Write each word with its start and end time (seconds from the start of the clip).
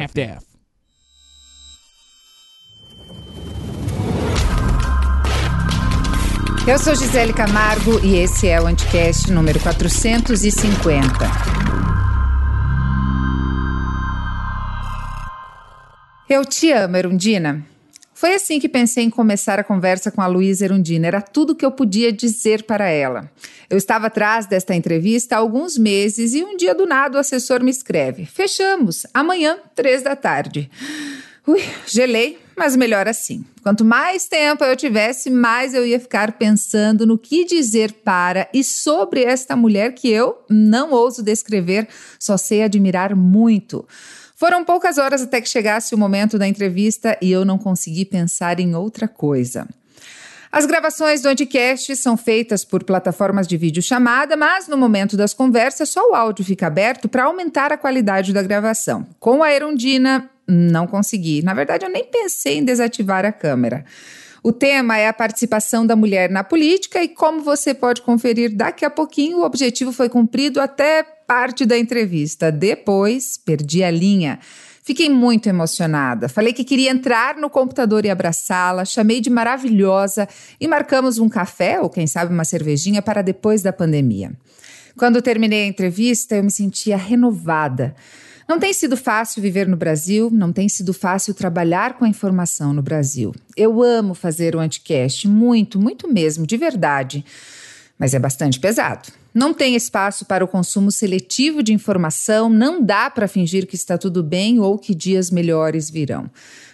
half-daff. 0.00 0.48
Eu 6.66 6.78
sou 6.78 6.94
Gisele 6.94 7.32
Camargo 7.32 7.98
e 8.04 8.16
esse 8.16 8.46
é 8.46 8.60
o 8.60 8.66
Anticast 8.66 9.32
número 9.32 9.58
450. 9.58 11.08
Eu 16.28 16.44
te 16.44 16.70
amo, 16.70 16.96
Erundina. 16.98 17.64
Foi 18.18 18.34
assim 18.34 18.58
que 18.58 18.68
pensei 18.68 19.04
em 19.04 19.10
começar 19.10 19.60
a 19.60 19.62
conversa 19.62 20.10
com 20.10 20.20
a 20.20 20.26
Luísa 20.26 20.64
Erundina. 20.64 21.06
Era 21.06 21.22
tudo 21.22 21.54
que 21.54 21.64
eu 21.64 21.70
podia 21.70 22.12
dizer 22.12 22.64
para 22.64 22.88
ela. 22.88 23.30
Eu 23.70 23.78
estava 23.78 24.08
atrás 24.08 24.44
desta 24.44 24.74
entrevista 24.74 25.36
há 25.36 25.38
alguns 25.38 25.78
meses 25.78 26.34
e 26.34 26.42
um 26.42 26.56
dia 26.56 26.74
do 26.74 26.84
nada 26.84 27.16
o 27.16 27.20
assessor 27.20 27.62
me 27.62 27.70
escreve: 27.70 28.26
Fechamos, 28.26 29.06
amanhã, 29.14 29.56
três 29.72 30.02
da 30.02 30.16
tarde. 30.16 30.68
Ui, 31.46 31.62
gelei, 31.86 32.40
mas 32.56 32.74
melhor 32.74 33.06
assim. 33.06 33.44
Quanto 33.62 33.84
mais 33.84 34.26
tempo 34.26 34.64
eu 34.64 34.74
tivesse, 34.74 35.30
mais 35.30 35.72
eu 35.72 35.86
ia 35.86 36.00
ficar 36.00 36.32
pensando 36.32 37.06
no 37.06 37.16
que 37.16 37.44
dizer 37.44 37.92
para 38.04 38.48
e 38.52 38.64
sobre 38.64 39.22
esta 39.22 39.54
mulher 39.54 39.94
que 39.94 40.10
eu 40.10 40.42
não 40.50 40.90
ouso 40.90 41.22
descrever, 41.22 41.86
só 42.18 42.36
sei 42.36 42.64
admirar 42.64 43.14
muito. 43.14 43.86
Foram 44.38 44.64
poucas 44.64 44.98
horas 44.98 45.20
até 45.20 45.40
que 45.40 45.48
chegasse 45.48 45.92
o 45.96 45.98
momento 45.98 46.38
da 46.38 46.46
entrevista 46.46 47.18
e 47.20 47.28
eu 47.32 47.44
não 47.44 47.58
consegui 47.58 48.04
pensar 48.04 48.60
em 48.60 48.72
outra 48.72 49.08
coisa. 49.08 49.66
As 50.52 50.64
gravações 50.64 51.20
do 51.20 51.28
Anticast 51.28 51.96
são 51.96 52.16
feitas 52.16 52.64
por 52.64 52.84
plataformas 52.84 53.48
de 53.48 53.56
vídeo 53.56 53.82
chamada, 53.82 54.36
mas 54.36 54.68
no 54.68 54.76
momento 54.76 55.16
das 55.16 55.34
conversas 55.34 55.88
só 55.88 56.12
o 56.12 56.14
áudio 56.14 56.44
fica 56.44 56.68
aberto 56.68 57.08
para 57.08 57.24
aumentar 57.24 57.72
a 57.72 57.76
qualidade 57.76 58.32
da 58.32 58.40
gravação. 58.40 59.04
Com 59.18 59.42
a 59.42 59.52
Erundina, 59.52 60.30
não 60.46 60.86
consegui. 60.86 61.42
Na 61.42 61.52
verdade, 61.52 61.84
eu 61.84 61.90
nem 61.90 62.04
pensei 62.04 62.58
em 62.58 62.64
desativar 62.64 63.24
a 63.24 63.32
câmera. 63.32 63.84
O 64.40 64.52
tema 64.52 64.96
é 64.96 65.08
a 65.08 65.12
participação 65.12 65.84
da 65.84 65.96
mulher 65.96 66.30
na 66.30 66.44
política 66.44 67.02
e 67.02 67.08
como 67.08 67.42
você 67.42 67.74
pode 67.74 68.02
conferir 68.02 68.54
daqui 68.54 68.84
a 68.84 68.90
pouquinho, 68.90 69.38
o 69.38 69.44
objetivo 69.44 69.90
foi 69.90 70.08
cumprido 70.08 70.60
até 70.60 71.04
parte 71.28 71.66
da 71.66 71.76
entrevista. 71.76 72.50
Depois, 72.50 73.36
perdi 73.36 73.84
a 73.84 73.90
linha. 73.90 74.38
Fiquei 74.82 75.10
muito 75.10 75.46
emocionada. 75.46 76.26
Falei 76.26 76.54
que 76.54 76.64
queria 76.64 76.90
entrar 76.90 77.36
no 77.36 77.50
computador 77.50 78.06
e 78.06 78.10
abraçá-la, 78.10 78.86
chamei 78.86 79.20
de 79.20 79.28
maravilhosa 79.28 80.26
e 80.58 80.66
marcamos 80.66 81.18
um 81.18 81.28
café 81.28 81.78
ou, 81.78 81.90
quem 81.90 82.06
sabe, 82.06 82.32
uma 82.32 82.46
cervejinha 82.46 83.02
para 83.02 83.20
depois 83.20 83.60
da 83.60 83.70
pandemia. 83.70 84.32
Quando 84.96 85.20
terminei 85.20 85.64
a 85.64 85.66
entrevista, 85.66 86.34
eu 86.36 86.42
me 86.42 86.50
sentia 86.50 86.96
renovada. 86.96 87.94
Não 88.48 88.58
tem 88.58 88.72
sido 88.72 88.96
fácil 88.96 89.42
viver 89.42 89.68
no 89.68 89.76
Brasil, 89.76 90.30
não 90.32 90.50
tem 90.50 90.66
sido 90.70 90.94
fácil 90.94 91.34
trabalhar 91.34 91.98
com 91.98 92.06
a 92.06 92.08
informação 92.08 92.72
no 92.72 92.80
Brasil. 92.80 93.34
Eu 93.54 93.82
amo 93.82 94.14
fazer 94.14 94.56
o 94.56 94.58
Anticast, 94.58 95.28
muito, 95.28 95.78
muito 95.78 96.10
mesmo, 96.10 96.46
de 96.46 96.56
verdade. 96.56 97.22
Mas 97.98 98.14
é 98.14 98.18
bastante 98.18 98.58
pesado. 98.58 99.10
Não 99.38 99.54
tem 99.54 99.76
espaço 99.76 100.24
para 100.24 100.44
o 100.44 100.48
consumo 100.48 100.90
seletivo 100.90 101.62
de 101.62 101.72
informação, 101.72 102.48
não 102.48 102.82
dá 102.82 103.08
para 103.08 103.28
fingir 103.28 103.68
que 103.68 103.76
está 103.76 103.96
tudo 103.96 104.20
bem 104.20 104.58
ou 104.58 104.76
que 104.76 104.92
dias 104.92 105.30
melhores 105.30 105.88
virão. 105.88 106.28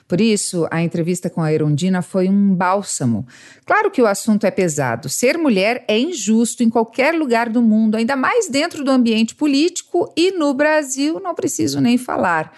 Por 0.09 0.19
isso, 0.19 0.67
a 0.71 0.83
entrevista 0.83 1.29
com 1.29 1.43
a 1.43 1.53
Erundina 1.53 2.01
foi 2.01 2.27
um 2.27 2.55
bálsamo. 2.55 3.27
Claro 3.67 3.91
que 3.91 4.01
o 4.01 4.07
assunto 4.07 4.47
é 4.47 4.51
pesado. 4.51 5.11
Ser 5.11 5.37
mulher 5.37 5.85
é 5.87 5.99
injusto 5.99 6.63
em 6.63 6.71
qualquer 6.71 7.15
lugar 7.15 7.51
do 7.51 7.61
mundo, 7.61 7.99
ainda 7.99 8.17
mais 8.17 8.49
dentro 8.49 8.83
do 8.83 8.91
ambiente 8.91 9.35
político 9.35 10.11
e 10.17 10.31
no 10.31 10.55
Brasil, 10.55 11.21
não 11.23 11.35
preciso 11.35 11.83
nem 11.83 11.99
falar. 11.99 12.51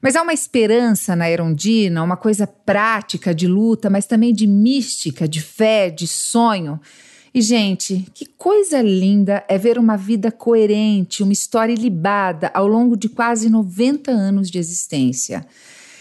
Mas 0.00 0.14
há 0.14 0.22
uma 0.22 0.32
esperança 0.32 1.16
na 1.16 1.28
Erundina, 1.28 2.04
uma 2.04 2.16
coisa 2.16 2.46
prática 2.46 3.34
de 3.34 3.48
luta, 3.48 3.90
mas 3.90 4.06
também 4.06 4.32
de 4.32 4.46
mística, 4.46 5.26
de 5.26 5.40
fé, 5.40 5.90
de 5.90 6.06
sonho. 6.06 6.80
E, 7.34 7.40
gente, 7.40 8.06
que 8.14 8.26
coisa 8.26 8.80
linda 8.80 9.44
é 9.48 9.58
ver 9.58 9.78
uma 9.78 9.96
vida 9.96 10.30
coerente, 10.32 11.22
uma 11.22 11.32
história 11.32 11.72
ilibada 11.72 12.50
ao 12.54 12.66
longo 12.66 12.96
de 12.96 13.08
quase 13.08 13.50
90 13.50 14.10
anos 14.10 14.50
de 14.50 14.58
existência. 14.58 15.46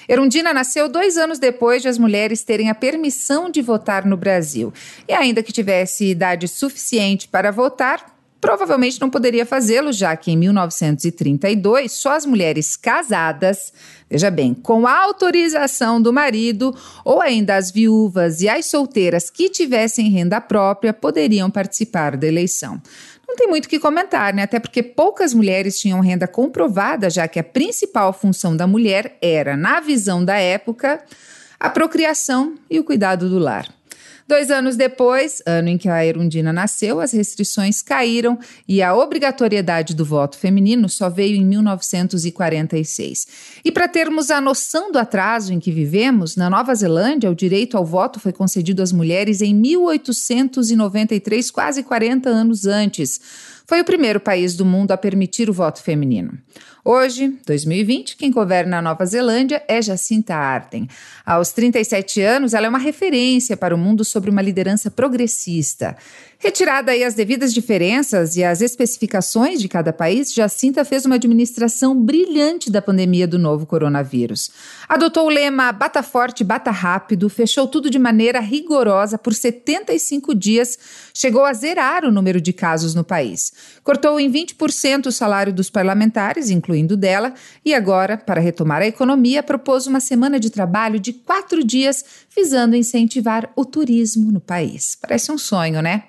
Erundina 0.07 0.53
nasceu 0.53 0.87
dois 0.87 1.17
anos 1.17 1.37
depois 1.37 1.81
de 1.81 1.89
as 1.89 1.97
mulheres 1.97 2.41
terem 2.41 2.69
a 2.69 2.75
permissão 2.75 3.49
de 3.49 3.61
votar 3.61 4.05
no 4.05 4.15
Brasil. 4.15 4.73
E 5.07 5.13
ainda 5.13 5.43
que 5.43 5.51
tivesse 5.51 6.05
idade 6.05 6.47
suficiente 6.47 7.27
para 7.27 7.51
votar, 7.51 8.16
provavelmente 8.39 8.99
não 9.01 9.09
poderia 9.09 9.45
fazê-lo, 9.45 9.91
já 9.91 10.15
que 10.15 10.31
em 10.31 10.37
1932 10.37 11.91
só 11.91 12.15
as 12.15 12.25
mulheres 12.25 12.75
casadas, 12.75 13.73
veja 14.09 14.29
bem, 14.29 14.53
com 14.53 14.87
autorização 14.87 16.01
do 16.01 16.13
marido, 16.13 16.75
ou 17.03 17.21
ainda 17.21 17.55
as 17.55 17.71
viúvas 17.71 18.41
e 18.41 18.49
as 18.49 18.65
solteiras 18.65 19.29
que 19.29 19.49
tivessem 19.49 20.09
renda 20.09 20.39
própria 20.39 20.93
poderiam 20.93 21.49
participar 21.49 22.15
da 22.15 22.27
eleição 22.27 22.81
não 23.27 23.35
tem 23.35 23.47
muito 23.47 23.65
o 23.65 23.69
que 23.69 23.77
comentar, 23.77 24.33
né? 24.33 24.43
Até 24.43 24.57
porque 24.59 24.81
poucas 24.81 25.33
mulheres 25.33 25.77
tinham 25.77 25.99
renda 25.99 26.27
comprovada, 26.27 27.09
já 27.09 27.27
que 27.27 27.37
a 27.37 27.43
principal 27.43 28.13
função 28.13 28.55
da 28.55 28.65
mulher 28.65 29.17
era, 29.21 29.57
na 29.57 29.81
visão 29.81 30.23
da 30.23 30.37
época, 30.37 31.03
a 31.59 31.69
procriação 31.69 32.55
e 32.69 32.79
o 32.79 32.83
cuidado 32.83 33.29
do 33.29 33.37
lar. 33.37 33.76
Dois 34.27 34.51
anos 34.51 34.75
depois, 34.75 35.41
ano 35.45 35.69
em 35.69 35.77
que 35.77 35.87
a 35.87 36.05
Erundina 36.05 36.51
nasceu, 36.51 36.99
as 36.99 37.13
restrições 37.13 37.81
caíram 37.81 38.37
e 38.67 38.83
a 38.83 38.93
obrigatoriedade 38.93 39.95
do 39.95 40.03
voto 40.03 40.37
feminino 40.37 40.89
só 40.89 41.09
veio 41.09 41.37
em 41.37 41.45
1946. 41.45 43.25
E 43.63 43.71
para 43.71 43.87
termos 43.87 44.29
a 44.29 44.41
noção 44.41 44.91
do 44.91 44.99
atraso 44.99 45.53
em 45.53 45.61
que 45.61 45.71
vivemos, 45.71 46.35
na 46.35 46.49
Nova 46.49 46.75
Zelândia, 46.75 47.31
o 47.31 47.35
direito 47.35 47.77
ao 47.77 47.85
voto 47.85 48.19
foi 48.19 48.33
concedido 48.33 48.83
às 48.83 48.91
mulheres 48.91 49.41
em 49.41 49.55
1893, 49.55 51.49
quase 51.49 51.81
40 51.81 52.27
anos 52.29 52.65
antes. 52.65 53.21
Foi 53.65 53.79
o 53.79 53.85
primeiro 53.85 54.19
país 54.19 54.57
do 54.57 54.65
mundo 54.65 54.91
a 54.91 54.97
permitir 54.97 55.49
o 55.49 55.53
voto 55.53 55.81
feminino. 55.81 56.37
Hoje, 56.89 57.37
2020, 57.45 58.15
quem 58.15 58.31
governa 58.31 58.77
a 58.77 58.81
Nova 58.81 59.05
Zelândia 59.05 59.61
é 59.67 59.81
Jacinta 59.81 60.33
Ardern. 60.35 60.87
Aos 61.25 61.51
37 61.51 62.21
anos, 62.21 62.53
ela 62.53 62.65
é 62.65 62.69
uma 62.69 62.77
referência 62.77 63.57
para 63.57 63.75
o 63.75 63.77
mundo 63.77 64.05
sobre 64.05 64.29
uma 64.29 64.41
liderança 64.41 64.89
progressista. 64.89 65.97
Retirada 66.39 66.91
aí 66.91 67.03
as 67.03 67.15
devidas 67.15 67.51
diferenças 67.51 68.35
e 68.35 68.43
as 68.43 68.61
especificações 68.61 69.59
de 69.59 69.67
cada 69.67 69.91
país, 69.91 70.31
Jacinta 70.31 70.85
fez 70.85 71.03
uma 71.03 71.15
administração 71.15 71.99
brilhante 71.99 72.69
da 72.69 72.79
pandemia 72.79 73.27
do 73.27 73.39
novo 73.39 73.65
coronavírus. 73.65 74.51
Adotou 74.87 75.25
o 75.25 75.29
lema 75.29 75.71
Bata 75.71 76.03
Forte, 76.03 76.43
Bata 76.43 76.69
Rápido, 76.69 77.27
fechou 77.27 77.67
tudo 77.67 77.89
de 77.89 77.97
maneira 77.97 78.39
rigorosa 78.39 79.17
por 79.17 79.33
75 79.33 80.35
dias, 80.35 80.77
chegou 81.11 81.43
a 81.43 81.53
zerar 81.53 82.05
o 82.05 82.11
número 82.11 82.39
de 82.39 82.53
casos 82.53 82.93
no 82.93 83.03
país. 83.03 83.51
Cortou 83.83 84.19
em 84.19 84.31
20% 84.31 85.07
o 85.07 85.11
salário 85.11 85.51
dos 85.51 85.71
parlamentares, 85.71 86.51
incluindo 86.51 86.95
dela, 86.95 87.33
e 87.65 87.73
agora, 87.73 88.15
para 88.15 88.39
retomar 88.39 88.83
a 88.83 88.87
economia, 88.87 89.41
propôs 89.41 89.87
uma 89.87 89.99
semana 89.99 90.39
de 90.39 90.51
trabalho 90.51 90.99
de 90.99 91.13
quatro 91.13 91.63
dias, 91.63 92.05
visando 92.35 92.75
incentivar 92.75 93.49
o 93.55 93.65
turismo 93.65 94.31
no 94.31 94.39
país. 94.39 94.95
Parece 95.01 95.31
um 95.31 95.37
sonho, 95.37 95.81
né? 95.81 96.03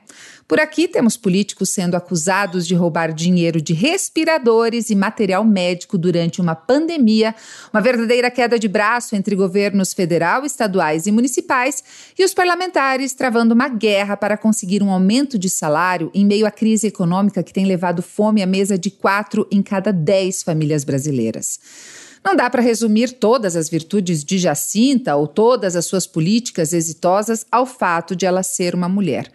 Por 0.48 0.58
aqui 0.58 0.88
temos 0.88 1.14
políticos 1.14 1.68
sendo 1.68 1.94
acusados 1.94 2.66
de 2.66 2.74
roubar 2.74 3.12
dinheiro 3.12 3.60
de 3.60 3.74
respiradores 3.74 4.88
e 4.88 4.94
material 4.94 5.44
médico 5.44 5.98
durante 5.98 6.40
uma 6.40 6.54
pandemia, 6.54 7.34
uma 7.70 7.82
verdadeira 7.82 8.30
queda 8.30 8.58
de 8.58 8.66
braço 8.66 9.14
entre 9.14 9.36
governos 9.36 9.92
federal, 9.92 10.46
estaduais 10.46 11.06
e 11.06 11.12
municipais, 11.12 11.84
e 12.18 12.24
os 12.24 12.32
parlamentares 12.32 13.12
travando 13.12 13.52
uma 13.52 13.68
guerra 13.68 14.16
para 14.16 14.38
conseguir 14.38 14.82
um 14.82 14.90
aumento 14.90 15.38
de 15.38 15.50
salário 15.50 16.10
em 16.14 16.24
meio 16.24 16.46
à 16.46 16.50
crise 16.50 16.86
econômica 16.86 17.42
que 17.42 17.52
tem 17.52 17.66
levado 17.66 18.00
fome 18.00 18.42
à 18.42 18.46
mesa 18.46 18.78
de 18.78 18.90
quatro 18.90 19.46
em 19.52 19.62
cada 19.62 19.92
dez 19.92 20.42
famílias 20.42 20.82
brasileiras. 20.82 21.60
Não 22.24 22.34
dá 22.34 22.50
para 22.50 22.62
resumir 22.62 23.12
todas 23.12 23.54
as 23.54 23.68
virtudes 23.68 24.24
de 24.24 24.38
Jacinta 24.38 25.14
ou 25.16 25.26
todas 25.26 25.76
as 25.76 25.86
suas 25.86 26.06
políticas 26.06 26.72
exitosas 26.72 27.46
ao 27.50 27.64
fato 27.64 28.16
de 28.16 28.26
ela 28.26 28.42
ser 28.42 28.74
uma 28.74 28.88
mulher. 28.88 29.30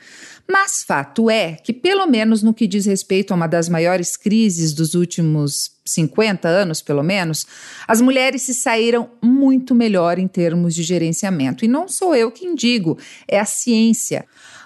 Mas 0.50 0.84
fato 0.84 1.30
é 1.30 1.54
que, 1.54 1.72
pelo 1.72 2.06
menos 2.06 2.44
no 2.44 2.54
que 2.54 2.68
diz 2.68 2.86
respeito 2.86 3.31
a 3.31 3.36
uma 3.36 3.48
das 3.48 3.69
maiores 3.69 4.18
crises 4.18 4.74
dos 4.74 4.94
últimos 4.94 5.72
50 5.86 6.48
anos, 6.48 6.81
pelo 6.81 7.01
menos, 7.01 7.48
as 7.88 8.01
mulheres 8.01 8.42
se 8.42 8.54
saíram 8.54 9.10
muito 9.22 9.74
melhor 9.74 10.19
em 10.19 10.28
termos 10.28 10.75
de 10.75 10.84
gerenciamento. 10.84 11.63
E 11.63 11.68
não 11.68 11.88
sou 11.88 12.13
eu 12.13 12.30
quem 12.30 12.56
digo, 12.56 12.98
é 13.28 13.40
a 13.40 13.45
ciência. 13.45 14.25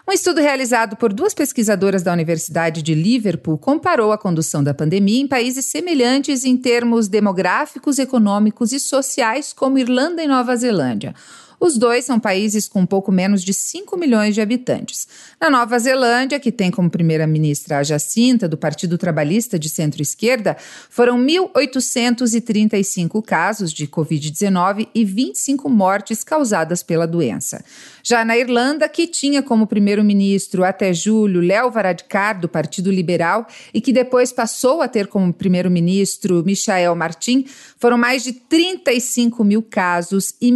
Um 0.10 0.14
estudo 0.14 0.40
realizado 0.40 0.96
por 0.96 1.12
duas 1.12 1.34
pesquisadoras 1.34 2.02
da 2.02 2.14
Universidade 2.14 2.82
de 2.82 2.96
Liverpool 2.96 3.58
comparou 3.58 4.14
a 4.14 4.18
condução 4.18 4.64
da 4.64 4.74
pandemia 4.74 5.22
em 5.22 5.28
países 5.28 5.66
semelhantes 5.66 6.46
em 6.46 6.56
termos 6.56 7.10
demográficos, 7.10 8.00
econômicos 8.00 8.72
e 8.72 8.80
sociais, 8.80 9.52
como 9.52 9.78
Irlanda 9.78 10.24
e 10.24 10.28
Nova 10.28 10.56
Zelândia. 10.56 11.14
Os 11.60 11.76
dois 11.76 12.06
são 12.06 12.20
países 12.20 12.68
com 12.68 12.86
pouco 12.86 13.12
menos 13.12 13.44
de 13.44 13.52
5 13.52 13.98
milhões 13.98 14.36
de 14.36 14.42
habitantes. 14.42 15.08
Na 15.42 15.50
Nova 15.50 15.80
Zelândia, 15.80 16.40
que 16.40 16.52
tem 16.52 16.70
como 16.70 16.88
primeira-ministra 16.88 17.80
a 17.80 17.84
Jacinta, 17.84 18.48
do 18.48 18.56
Partido 18.56 18.96
Trabalhista 18.96 19.58
de 19.58 19.68
centro-esquerda, 19.68 20.56
foram 20.90 21.20
1.835 21.20 23.24
casos 23.24 23.74
de 23.74 23.88
Covid-19 23.88 24.88
e 24.94 25.04
25 25.04 25.68
mortes 25.68 26.24
causadas 26.24 26.84
pela 26.84 27.08
doença. 27.08 27.66
Já 28.04 28.24
na 28.24 28.38
Irlanda, 28.38 28.88
que 28.88 29.08
tinha 29.08 29.42
como 29.42 29.66
primeiro-ministro 29.66 30.64
até 30.64 30.94
julho 30.94 31.42
Léo 31.42 31.72
Varadkar, 31.72 32.40
do 32.40 32.48
Partido 32.48 32.92
Liberal, 32.92 33.48
e 33.74 33.82
que 33.82 33.92
depois 33.92 34.32
passou 34.32 34.82
a 34.82 34.88
ter 34.88 35.08
como 35.08 35.34
primeiro-ministro 35.34 36.44
Michael 36.46 36.96
Martin, 36.96 37.46
foram 37.78 37.98
mais 37.98 38.24
de 38.24 38.32
35 38.32 39.44
mil 39.44 39.64
casos 39.64 40.36
e 40.40 40.52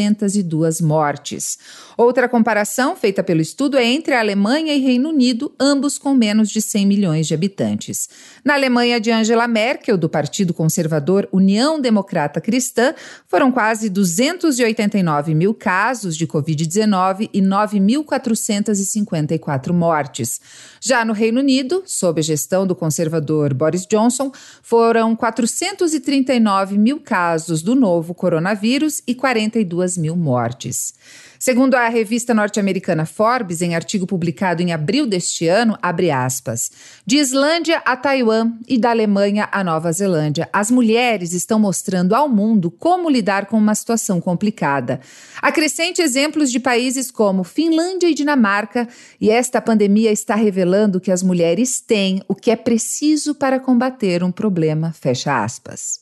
1.802 0.00 0.82
mortes. 0.82 1.58
Outra 1.96 2.28
comparação 2.28 2.96
feita 2.96 3.22
pelo 3.22 3.40
estudo 3.40 3.76
é 3.76 3.84
entre 3.84 4.14
a 4.14 4.20
Alemanha 4.20 4.74
e 4.74 4.80
Reino 4.80 5.10
Unido, 5.10 5.52
ambos 5.60 5.98
com 5.98 6.14
menos 6.14 6.48
de 6.48 6.62
100 6.62 6.86
milhões 6.86 7.26
de 7.26 7.34
habitantes. 7.34 8.08
Na 8.44 8.54
Alemanha 8.54 8.98
de 8.98 9.10
Angela 9.10 9.46
Merkel, 9.46 9.98
do 9.98 10.08
Partido 10.08 10.54
Conservador 10.54 11.28
União 11.30 11.78
Democrata 11.80 12.40
Cristã, 12.40 12.94
foram 13.28 13.52
quase 13.52 13.90
289 13.90 15.34
mil 15.34 15.52
casos 15.52 16.16
de 16.16 16.26
Covid-19 16.26 17.28
e 17.32 17.42
9.454 17.42 19.72
mortes. 19.72 20.40
Já 20.80 21.04
no 21.04 21.12
Reino 21.12 21.40
Unido, 21.40 21.82
sob 21.84 22.20
a 22.20 22.22
gestão 22.22 22.66
do 22.66 22.74
conservador 22.74 23.52
Boris 23.52 23.84
Johnson, 23.84 24.32
foram 24.62 25.14
439 25.14 26.78
mil 26.78 26.98
casos 26.98 27.60
do 27.60 27.74
novo 27.74 28.14
coronavírus 28.14 29.02
e 29.06 29.14
42 29.14 29.89
mil 29.96 30.16
mortes. 30.16 30.94
Segundo 31.42 31.74
a 31.74 31.88
revista 31.88 32.34
norte-americana 32.34 33.06
Forbes, 33.06 33.62
em 33.62 33.74
artigo 33.74 34.06
publicado 34.06 34.60
em 34.60 34.72
abril 34.74 35.06
deste 35.06 35.48
ano, 35.48 35.78
abre 35.80 36.10
aspas, 36.10 36.70
de 37.06 37.16
Islândia 37.16 37.80
a 37.84 37.96
Taiwan 37.96 38.52
e 38.68 38.76
da 38.76 38.90
Alemanha 38.90 39.48
a 39.50 39.64
Nova 39.64 39.90
Zelândia, 39.90 40.46
as 40.52 40.70
mulheres 40.70 41.32
estão 41.32 41.58
mostrando 41.58 42.14
ao 42.14 42.28
mundo 42.28 42.70
como 42.70 43.08
lidar 43.08 43.46
com 43.46 43.56
uma 43.56 43.74
situação 43.74 44.20
complicada. 44.20 45.00
Acrescente 45.40 46.02
exemplos 46.02 46.52
de 46.52 46.60
países 46.60 47.10
como 47.10 47.42
Finlândia 47.42 48.10
e 48.10 48.14
Dinamarca, 48.14 48.86
e 49.18 49.30
esta 49.30 49.62
pandemia 49.62 50.12
está 50.12 50.34
revelando 50.34 51.00
que 51.00 51.10
as 51.10 51.22
mulheres 51.22 51.80
têm 51.80 52.22
o 52.28 52.34
que 52.34 52.50
é 52.50 52.56
preciso 52.56 53.34
para 53.34 53.58
combater 53.58 54.22
um 54.22 54.30
problema, 54.30 54.92
fecha 54.92 55.42
aspas. 55.42 56.00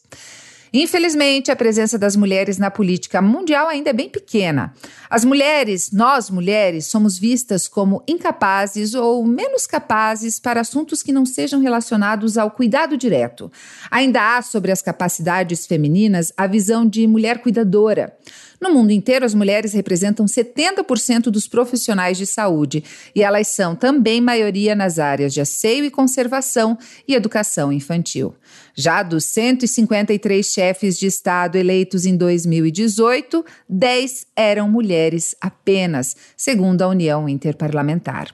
Infelizmente, 0.73 1.51
a 1.51 1.57
presença 1.57 1.99
das 1.99 2.15
mulheres 2.17 2.59
na 2.59 2.71
política 2.71 3.23
mundial 3.23 3.69
ainda 3.69 3.91
é 3.91 3.93
bem 3.93 4.09
pequena. 4.09 4.75
As 5.09 5.25
mulheres, 5.25 5.91
nós 5.93 6.31
mulheres, 6.31 6.87
somos 6.87 7.19
vistas 7.19 7.67
como 7.67 8.03
incapazes 8.07 8.95
ou 8.95 9.25
menos 9.25 9.67
capazes 9.67 10.39
para 10.39 10.61
assuntos 10.61 11.03
que 11.03 11.13
não 11.13 11.25
sejam 11.25 11.61
relacionados 11.61 12.37
ao 12.37 12.51
cuidado 12.51 12.97
direto. 12.97 13.51
Ainda 13.91 14.37
há 14.37 14.43
sobre 14.43 14.71
as 14.71 14.83
capacidades 14.83 15.67
femininas 15.67 16.33
a 16.37 16.47
visão 16.47 16.87
de 16.87 17.07
mulher 17.07 17.39
cuidadora. 17.39 18.17
No 18.61 18.73
mundo 18.73 18.91
inteiro, 18.91 19.25
as 19.25 19.35
mulheres 19.35 19.73
representam 19.73 20.27
70% 20.27 21.31
dos 21.31 21.47
profissionais 21.47 22.19
de 22.19 22.27
saúde 22.27 22.83
e 23.15 23.23
elas 23.23 23.49
são 23.49 23.77
também 23.77 24.21
maioria 24.21 24.75
nas 24.75 24.99
áreas 24.99 25.33
de 25.33 25.41
asseio 25.41 25.85
e 25.85 25.91
conservação 25.91 26.77
e 27.07 27.15
educação 27.15 27.73
infantil. 27.73 28.35
Já 28.81 29.03
dos 29.03 29.25
153 29.25 30.47
chefes 30.47 30.97
de 30.97 31.09
Estado 31.09 31.57
eleitos 31.57 32.07
em 32.07 32.17
2018, 32.17 33.45
10 33.69 34.27
eram 34.37 34.71
mulheres 34.71 35.35
apenas, 35.41 36.15
segundo 36.37 36.83
a 36.83 36.87
União 36.87 37.29
Interparlamentar. 37.29 38.33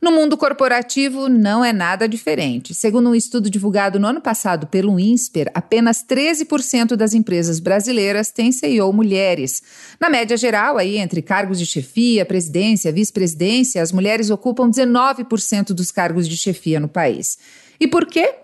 No 0.00 0.10
mundo 0.10 0.38
corporativo, 0.38 1.28
não 1.28 1.62
é 1.62 1.70
nada 1.70 2.08
diferente. 2.08 2.74
Segundo 2.74 3.10
um 3.10 3.14
estudo 3.14 3.50
divulgado 3.50 4.00
no 4.00 4.06
ano 4.06 4.22
passado 4.22 4.66
pelo 4.66 4.98
INSPER, 4.98 5.50
apenas 5.52 6.02
13% 6.02 6.96
das 6.96 7.12
empresas 7.12 7.60
brasileiras 7.60 8.30
têm 8.30 8.52
CEO 8.52 8.90
mulheres. 8.90 9.62
Na 10.00 10.08
média 10.08 10.36
geral, 10.38 10.78
aí, 10.78 10.96
entre 10.96 11.20
cargos 11.20 11.58
de 11.58 11.66
chefia, 11.66 12.24
presidência, 12.24 12.90
vice-presidência, 12.90 13.82
as 13.82 13.92
mulheres 13.92 14.30
ocupam 14.30 14.70
19% 14.70 15.74
dos 15.74 15.90
cargos 15.90 16.26
de 16.26 16.38
chefia 16.38 16.80
no 16.80 16.88
país. 16.88 17.36
E 17.78 17.86
por 17.86 18.06
quê? 18.06 18.43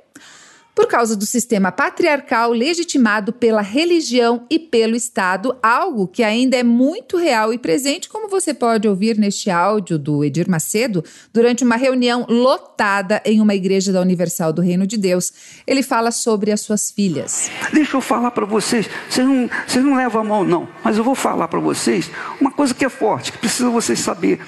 Por 0.80 0.86
causa 0.86 1.14
do 1.14 1.26
sistema 1.26 1.70
patriarcal 1.70 2.52
legitimado 2.52 3.34
pela 3.34 3.60
religião 3.60 4.46
e 4.48 4.58
pelo 4.58 4.96
Estado, 4.96 5.54
algo 5.62 6.08
que 6.08 6.22
ainda 6.22 6.56
é 6.56 6.62
muito 6.62 7.18
real 7.18 7.52
e 7.52 7.58
presente, 7.58 8.08
como 8.08 8.30
você 8.30 8.54
pode 8.54 8.88
ouvir 8.88 9.18
neste 9.18 9.50
áudio 9.50 9.98
do 9.98 10.24
Edir 10.24 10.48
Macedo, 10.48 11.04
durante 11.34 11.62
uma 11.62 11.76
reunião 11.76 12.24
lotada 12.26 13.20
em 13.26 13.42
uma 13.42 13.54
igreja 13.54 13.92
da 13.92 14.00
Universal 14.00 14.54
do 14.54 14.62
Reino 14.62 14.86
de 14.86 14.96
Deus. 14.96 15.34
Ele 15.66 15.82
fala 15.82 16.10
sobre 16.10 16.50
as 16.50 16.62
suas 16.62 16.90
filhas. 16.90 17.50
Deixa 17.74 17.98
eu 17.98 18.00
falar 18.00 18.30
para 18.30 18.46
vocês, 18.46 18.88
vocês 19.06 19.26
não, 19.26 19.50
vocês 19.66 19.84
não 19.84 19.96
levam 19.96 20.22
a 20.22 20.24
mão, 20.24 20.44
não, 20.44 20.66
mas 20.82 20.96
eu 20.96 21.04
vou 21.04 21.14
falar 21.14 21.46
para 21.48 21.60
vocês 21.60 22.10
uma 22.40 22.50
coisa 22.50 22.72
que 22.72 22.86
é 22.86 22.88
forte, 22.88 23.32
que 23.32 23.38
precisa 23.38 23.68
vocês 23.68 23.98
saber. 23.98 24.40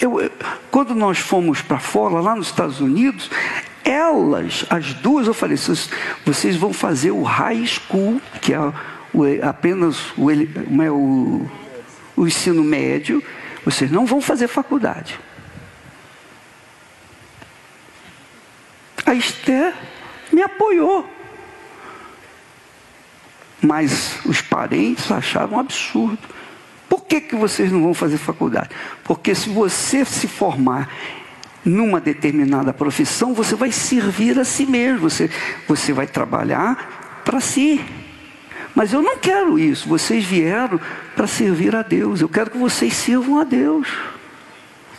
Eu, 0.00 0.28
quando 0.72 0.92
nós 0.92 1.18
fomos 1.18 1.62
para 1.62 1.78
fora, 1.78 2.20
lá 2.20 2.34
nos 2.34 2.48
Estados 2.48 2.80
Unidos, 2.80 3.30
elas, 3.84 4.64
as 4.70 4.94
duas, 4.94 5.26
eu 5.26 5.34
falei, 5.34 5.56
vocês 6.24 6.56
vão 6.56 6.72
fazer 6.72 7.10
o 7.10 7.22
high 7.22 7.66
school, 7.66 8.20
que 8.40 8.52
é 8.52 8.58
o, 8.60 9.24
apenas 9.42 10.12
o, 10.16 10.30
é 10.30 10.90
o, 10.90 11.46
o 12.16 12.26
ensino 12.26 12.62
médio, 12.62 13.22
vocês 13.64 13.90
não 13.90 14.06
vão 14.06 14.20
fazer 14.20 14.48
faculdade. 14.48 15.18
A 19.04 19.14
Esther 19.14 19.74
me 20.32 20.42
apoiou. 20.42 21.08
Mas 23.60 24.18
os 24.24 24.40
parentes 24.40 25.10
achavam 25.10 25.60
absurdo. 25.60 26.18
Por 26.88 27.04
que, 27.04 27.20
que 27.20 27.36
vocês 27.36 27.70
não 27.70 27.82
vão 27.82 27.94
fazer 27.94 28.18
faculdade? 28.18 28.70
Porque 29.04 29.34
se 29.34 29.48
você 29.48 30.04
se 30.04 30.26
formar 30.26 30.88
numa 31.64 32.00
determinada 32.00 32.72
profissão, 32.72 33.34
você 33.34 33.54
vai 33.54 33.70
servir 33.70 34.38
a 34.38 34.44
si 34.44 34.66
mesmo, 34.66 35.08
você, 35.08 35.30
você 35.68 35.92
vai 35.92 36.06
trabalhar 36.06 37.22
para 37.24 37.40
si. 37.40 37.80
Mas 38.74 38.92
eu 38.92 39.02
não 39.02 39.18
quero 39.18 39.58
isso, 39.58 39.88
vocês 39.88 40.24
vieram 40.24 40.80
para 41.14 41.26
servir 41.26 41.76
a 41.76 41.82
Deus, 41.82 42.20
eu 42.20 42.28
quero 42.28 42.50
que 42.50 42.58
vocês 42.58 42.94
sirvam 42.94 43.38
a 43.38 43.44
Deus. 43.44 43.88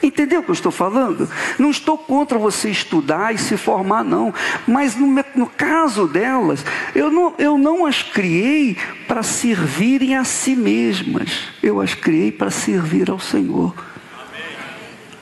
Entendeu 0.03 0.41
o 0.41 0.43
que 0.43 0.51
eu 0.51 0.53
estou 0.53 0.71
falando? 0.71 1.29
Não 1.57 1.71
estou 1.71 1.97
contra 1.97 2.37
você 2.37 2.69
estudar 2.69 3.33
e 3.33 3.37
se 3.37 3.55
formar, 3.55 4.03
não. 4.03 4.33
Mas 4.67 4.97
no, 4.97 5.07
no 5.33 5.47
caso 5.47 6.05
delas, 6.07 6.65
eu 6.93 7.09
não, 7.09 7.33
eu 7.37 7.57
não 7.57 7.85
as 7.85 8.03
criei 8.03 8.77
para 9.07 9.23
servirem 9.23 10.17
a 10.17 10.25
si 10.25 10.57
mesmas. 10.57 11.47
Eu 11.63 11.79
as 11.79 11.93
criei 11.93 12.33
para 12.33 12.51
servir 12.51 13.09
ao 13.09 13.17
Senhor. 13.17 13.73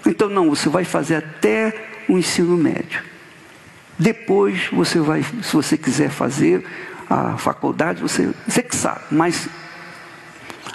Então, 0.06 0.30
não, 0.30 0.50
você 0.50 0.70
vai 0.70 0.84
fazer 0.84 1.16
até 1.16 1.74
o 2.08 2.18
ensino 2.18 2.58
médio. 2.58 3.04
Depois, 3.98 4.68
você 4.72 5.00
vai, 5.00 5.24
se 5.24 5.54
você 5.54 5.78
quiser 5.78 6.10
fazer 6.10 6.66
a 7.10 7.38
faculdade, 7.38 8.02
você, 8.02 8.34
você 8.48 8.64
que 8.64 8.76
sabe, 8.76 9.02
mas 9.12 9.48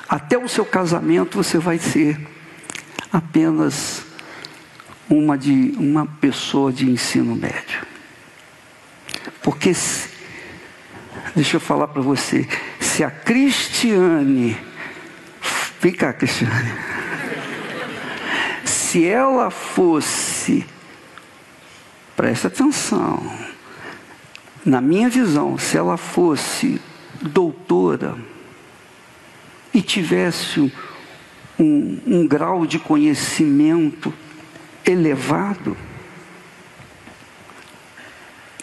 até 0.09 0.39
o 0.39 0.49
seu 0.49 0.65
casamento 0.65 1.43
você 1.43 1.59
vai 1.59 1.79
ser 1.79 2.19
apenas 3.13 4.05
uma, 5.09 5.37
de, 5.37 5.75
uma 5.77 6.07
pessoa 6.07 6.73
de 6.73 6.89
ensino 6.89 7.35
médio. 7.35 7.85
Porque, 9.43 9.75
se, 9.75 10.09
deixa 11.35 11.57
eu 11.57 11.61
falar 11.61 11.89
para 11.89 12.03
você, 12.03 12.47
se 12.79 13.03
a 13.03 13.11
Cristiane, 13.11 14.57
vem 15.81 15.93
cá, 15.93 16.13
Cristiane 16.13 16.96
se 18.97 19.05
ela 19.05 19.51
fosse, 19.51 20.65
presta 22.17 22.49
atenção, 22.49 23.31
na 24.65 24.81
minha 24.81 25.11
visão, 25.11 25.59
se 25.59 25.77
ela 25.77 25.99
fosse 25.99 26.81
doutora 27.21 28.17
e 29.75 29.83
tivesse 29.83 30.73
um, 31.59 32.01
um 32.07 32.27
grau 32.27 32.65
de 32.65 32.79
conhecimento 32.79 34.11
elevado, 34.83 35.77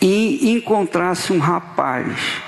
e 0.01 0.51
encontrasse 0.51 1.31
um 1.31 1.37
rapaz 1.37 2.41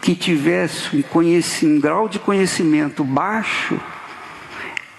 que 0.00 0.14
tivesse 0.14 0.96
um, 0.96 1.68
um 1.68 1.80
grau 1.80 2.08
de 2.08 2.20
conhecimento 2.20 3.02
baixo, 3.02 3.76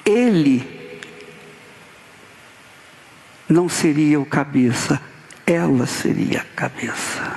ele 0.04 0.78
não 3.50 3.68
seria 3.68 4.20
o 4.20 4.25
cabeça, 4.25 5.01
ela 5.46 5.88
seria 5.88 6.41
a 6.41 6.56
cabeça. 6.56 7.36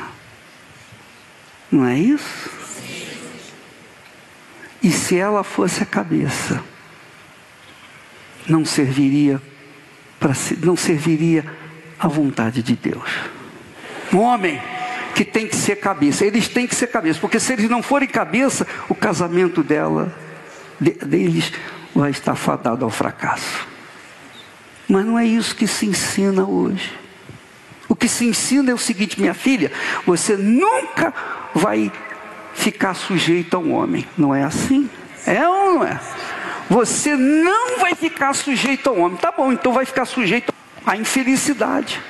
Não 1.71 1.87
é 1.87 1.99
isso? 1.99 2.51
E 4.83 4.91
se 4.91 5.17
ela 5.17 5.43
fosse 5.43 5.83
a 5.83 5.87
cabeça, 5.87 6.63
não 8.47 8.65
serviria 8.65 9.41
para 10.21 10.33
não 10.63 10.77
serviria 10.77 11.45
à 11.99 12.07
vontade 12.07 12.63
de 12.63 12.77
Deus. 12.77 13.11
Um 14.13 14.19
homem 14.19 14.61
que 15.15 15.25
tem 15.25 15.47
que 15.47 15.57
ser 15.57 15.77
cabeça, 15.77 16.25
eles 16.25 16.49
têm 16.49 16.67
que 16.67 16.75
ser 16.75 16.89
cabeça, 16.89 17.21
porque 17.21 17.41
se 17.41 17.53
eles 17.53 17.71
não 17.71 17.83
forem 17.83 18.09
cabeça, 18.09 18.67
o 18.89 18.95
casamento 18.95 19.63
dela 19.63 20.15
de, 20.81 20.91
deles 20.91 21.53
vai 21.95 22.11
estar 22.11 22.35
fadado 22.35 22.85
ao 22.85 22.91
fracasso. 22.91 23.72
Mas 24.89 25.05
não 25.05 25.19
é 25.19 25.25
isso 25.25 25.55
que 25.55 25.67
se 25.67 25.87
ensina 25.87 26.45
hoje. 26.45 26.93
O 27.89 27.95
que 27.97 28.09
se 28.09 28.25
ensina 28.25 28.71
é 28.71 28.75
o 28.75 28.79
seguinte, 28.79 29.21
minha 29.21 29.35
filha, 29.35 29.71
você 30.07 30.37
nunca 30.37 31.13
vai 31.55 31.93
ficar 32.55 32.95
sujeito 32.95 33.55
a 33.57 33.61
um 33.61 33.73
homem. 33.75 34.07
Não 34.17 34.35
é 34.35 34.43
assim? 34.45 34.89
É 35.27 35.47
ou 35.47 35.75
não 35.75 35.85
é? 35.85 36.01
Você 36.69 37.17
não 37.17 37.79
vai 37.79 37.95
ficar 37.95 38.33
sujeito 38.33 38.89
a 38.89 38.93
um 38.93 39.03
homem. 39.03 39.19
Tá 39.19 39.31
bom, 39.31 39.53
então 39.53 39.73
vai 39.73 39.85
ficar 39.85 40.05
sujeito 40.05 40.53
à 40.87 40.97
infelicidade. 40.97 42.01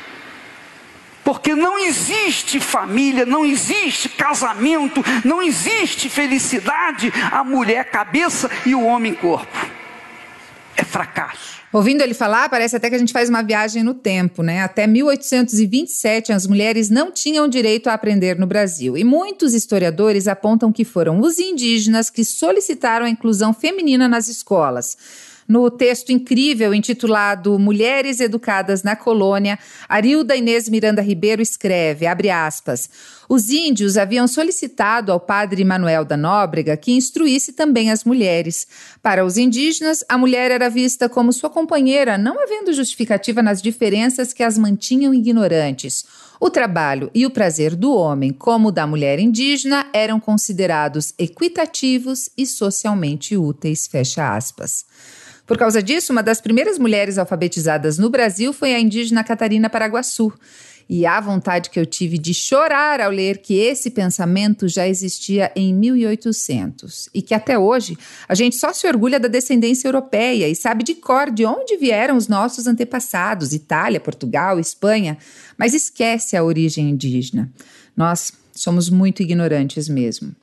Porque 1.25 1.55
não 1.55 1.79
existe 1.79 2.59
família, 2.59 3.25
não 3.25 3.45
existe 3.45 4.09
casamento, 4.09 5.05
não 5.25 5.41
existe 5.41 6.09
felicidade, 6.09 7.13
a 7.31 7.45
mulher 7.45 7.85
cabeça 7.87 8.51
e 8.67 8.75
o 8.75 8.85
homem 8.85 9.15
corpo. 9.15 9.82
É 10.77 10.85
fracasso. 10.85 11.63
Ouvindo 11.73 12.03
ele 12.03 12.13
falar, 12.13 12.51
parece 12.51 12.77
até 12.77 12.91
que 12.91 12.97
a 12.97 12.99
gente 12.99 13.15
faz 13.15 13.31
uma 13.31 13.43
viagem 13.43 13.83
no 13.83 13.95
tempo, 13.95 14.43
né? 14.43 14.63
Até 14.63 14.87
1827, 14.87 16.31
as 16.31 16.47
mulheres 16.47 16.91
não 16.91 17.11
tinham 17.11 17.49
direito 17.49 17.89
a 17.89 17.95
aprender 17.95 18.39
no 18.39 18.47
Brasil. 18.47 18.97
E 18.97 19.03
muitos 19.03 19.55
historiadores 19.55 20.29
apontam 20.29 20.71
que 20.71 20.85
foram 20.85 21.21
os 21.21 21.39
indígenas 21.39 22.11
que 22.11 22.25
solicitaram 22.25 23.07
a 23.07 23.11
inclusão 23.11 23.55
feminina 23.55 24.07
nas 24.07 24.29
escolas. 24.29 24.99
No 25.47 25.71
texto 25.71 26.11
incrível 26.11 26.73
intitulado 26.75 27.59
Mulheres 27.59 28.21
Educadas 28.21 28.83
na 28.83 28.95
Colônia, 28.95 29.59
Arilda 29.89 30.37
Inês 30.37 30.69
Miranda 30.69 31.03
Ribeiro 31.03 31.43
escreve, 31.43 32.07
abre 32.07 32.31
aspas, 32.31 32.89
os 33.29 33.49
índios 33.51 33.97
haviam 33.97 34.29
solicitado 34.29 35.11
ao 35.11 35.19
padre 35.19 35.65
Manuel 35.65 36.05
da 36.05 36.17
Nóbrega 36.17 36.77
que 36.77 36.93
instruísse 36.93 37.53
também 37.53 37.91
as 37.91 38.05
mulheres. 38.05 38.67
Para 39.03 39.25
os 39.25 39.37
indígenas, 39.37 40.05
a 40.09 40.19
mulher 40.19 40.51
era 40.51 40.69
vista 40.69 41.09
como 41.09 41.33
sua 41.33 41.49
companheira, 41.49 42.19
não 42.19 42.43
havendo 42.43 42.73
justificativa 42.73 43.43
nas 43.43 43.63
diferenças 43.63 44.33
que 44.33 44.43
as 44.43 44.59
mantinham 44.59 45.15
ignorantes. 45.15 46.05
O 46.45 46.51
trabalho 46.51 47.09
e 47.15 47.25
o 47.25 47.31
prazer 47.31 47.77
do 47.77 47.95
homem, 47.95 48.33
como 48.33 48.71
o 48.71 48.73
da 48.73 48.85
mulher 48.85 49.21
indígena, 49.21 49.87
eram 49.95 50.19
considerados 50.19 51.15
equitativos 51.17 52.29
e 52.37 52.45
socialmente 52.45 53.37
úteis. 53.37 53.87
Fecha 53.87 54.35
aspas. 54.35 54.85
Por 55.47 55.57
causa 55.57 55.81
disso, 55.81 56.11
uma 56.11 56.21
das 56.21 56.41
primeiras 56.41 56.81
mulheres 56.81 57.17
alfabetizadas 57.17 57.97
no 57.97 58.11
Brasil 58.11 58.53
foi 58.53 58.75
a 58.75 58.81
indígena 58.81 59.23
Catarina 59.23 59.71
Paraguaçu. 59.71 60.33
E 60.95 61.07
a 61.07 61.19
vontade 61.23 61.71
que 61.71 61.81
eu 61.81 61.87
tive 61.87 62.19
de 62.19 62.35
chorar 62.35 63.01
ao 63.01 63.11
ler 63.11 63.39
que 63.39 63.55
esse 63.55 63.89
pensamento 63.89 64.69
já 64.69 64.87
existia 64.87 65.51
em 65.57 65.73
1800 65.73 67.09
e 67.15 67.23
que 67.23 67.33
até 67.33 67.59
hoje 67.59 67.97
a 68.29 68.35
gente 68.35 68.57
só 68.57 68.75
se 68.75 68.87
orgulha 68.87 69.19
da 69.19 69.27
descendência 69.27 69.89
europeia 69.89 70.47
e 70.51 70.55
sabe 70.55 70.85
de 70.85 70.95
cor 70.95 71.31
de 71.31 71.47
onde 71.47 71.79
vieram 71.79 72.15
os 72.15 72.29
nossos 72.29 72.67
antepassados, 72.67 73.55
Itália, 73.55 73.99
Portugal, 73.99 74.61
Espanha, 74.61 75.17
mas 75.57 75.73
esquece 75.73 76.37
a 76.37 76.45
origem 76.45 76.91
indígena. 76.91 77.51
Nós 77.97 78.31
somos 78.55 78.91
muito 78.91 79.23
ignorantes 79.23 79.89
mesmo. 79.89 80.37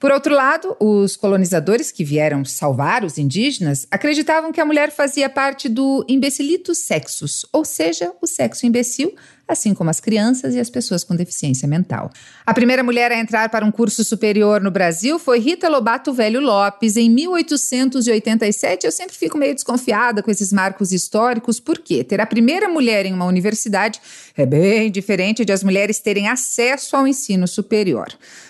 Por 0.00 0.10
outro 0.10 0.34
lado, 0.34 0.76
os 0.78 1.16
colonizadores 1.16 1.90
que 1.90 2.04
vieram 2.04 2.44
salvar 2.44 3.02
os 3.02 3.16
indígenas 3.16 3.86
acreditavam 3.90 4.52
que 4.52 4.60
a 4.60 4.64
mulher 4.64 4.90
fazia 4.90 5.30
parte 5.30 5.68
do 5.68 6.04
imbecilitus 6.06 6.78
sexus, 6.78 7.46
ou 7.50 7.64
seja, 7.64 8.12
o 8.20 8.26
sexo 8.26 8.66
imbecil, 8.66 9.14
assim 9.48 9.72
como 9.74 9.90
as 9.90 10.00
crianças 10.00 10.54
e 10.54 10.60
as 10.60 10.68
pessoas 10.68 11.04
com 11.04 11.14
deficiência 11.14 11.68
mental. 11.68 12.10
A 12.44 12.52
primeira 12.52 12.82
mulher 12.82 13.12
a 13.12 13.18
entrar 13.18 13.48
para 13.48 13.64
um 13.64 13.70
curso 13.70 14.04
superior 14.04 14.60
no 14.60 14.70
Brasil 14.70 15.18
foi 15.18 15.38
Rita 15.38 15.68
Lobato 15.68 16.12
Velho 16.12 16.40
Lopes, 16.40 16.96
em 16.96 17.08
1887. 17.08 18.86
Eu 18.86 18.92
sempre 18.92 19.14
fico 19.14 19.38
meio 19.38 19.54
desconfiada 19.54 20.22
com 20.22 20.30
esses 20.30 20.52
marcos 20.52 20.90
históricos, 20.92 21.60
porque 21.60 22.02
ter 22.02 22.20
a 22.20 22.26
primeira 22.26 22.68
mulher 22.68 23.06
em 23.06 23.12
uma 23.12 23.24
universidade 23.24 24.00
é 24.36 24.44
bem 24.44 24.90
diferente 24.90 25.44
de 25.44 25.52
as 25.52 25.62
mulheres 25.62 25.98
terem 26.00 26.28
acesso 26.28 26.96
ao 26.96 27.06
ensino 27.06 27.46
superior. 27.46 28.08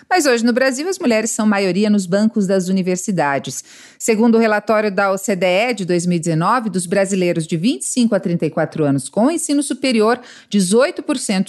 Mas 0.09 0.25
hoje 0.25 0.45
no 0.45 0.53
Brasil, 0.53 0.89
as 0.89 0.99
mulheres 0.99 1.31
são 1.31 1.47
maioria 1.47 1.91
nos 1.91 2.07
bancos 2.07 2.47
das 2.47 2.69
universidades. 2.69 3.65
Segundo 3.99 4.37
o 4.37 4.39
relatório 4.39 4.91
da 4.91 5.13
OCDE 5.13 5.75
de 5.75 5.85
2019, 5.85 6.71
dos 6.71 6.87
brasileiros 6.87 7.47
de 7.47 7.57
25 7.57 8.15
a 8.15 8.21
34 8.21 8.85
anos 8.85 9.09
com 9.09 9.31
ensino 9.31 9.65
superior, 9.65 10.21
18% 10.51 10.86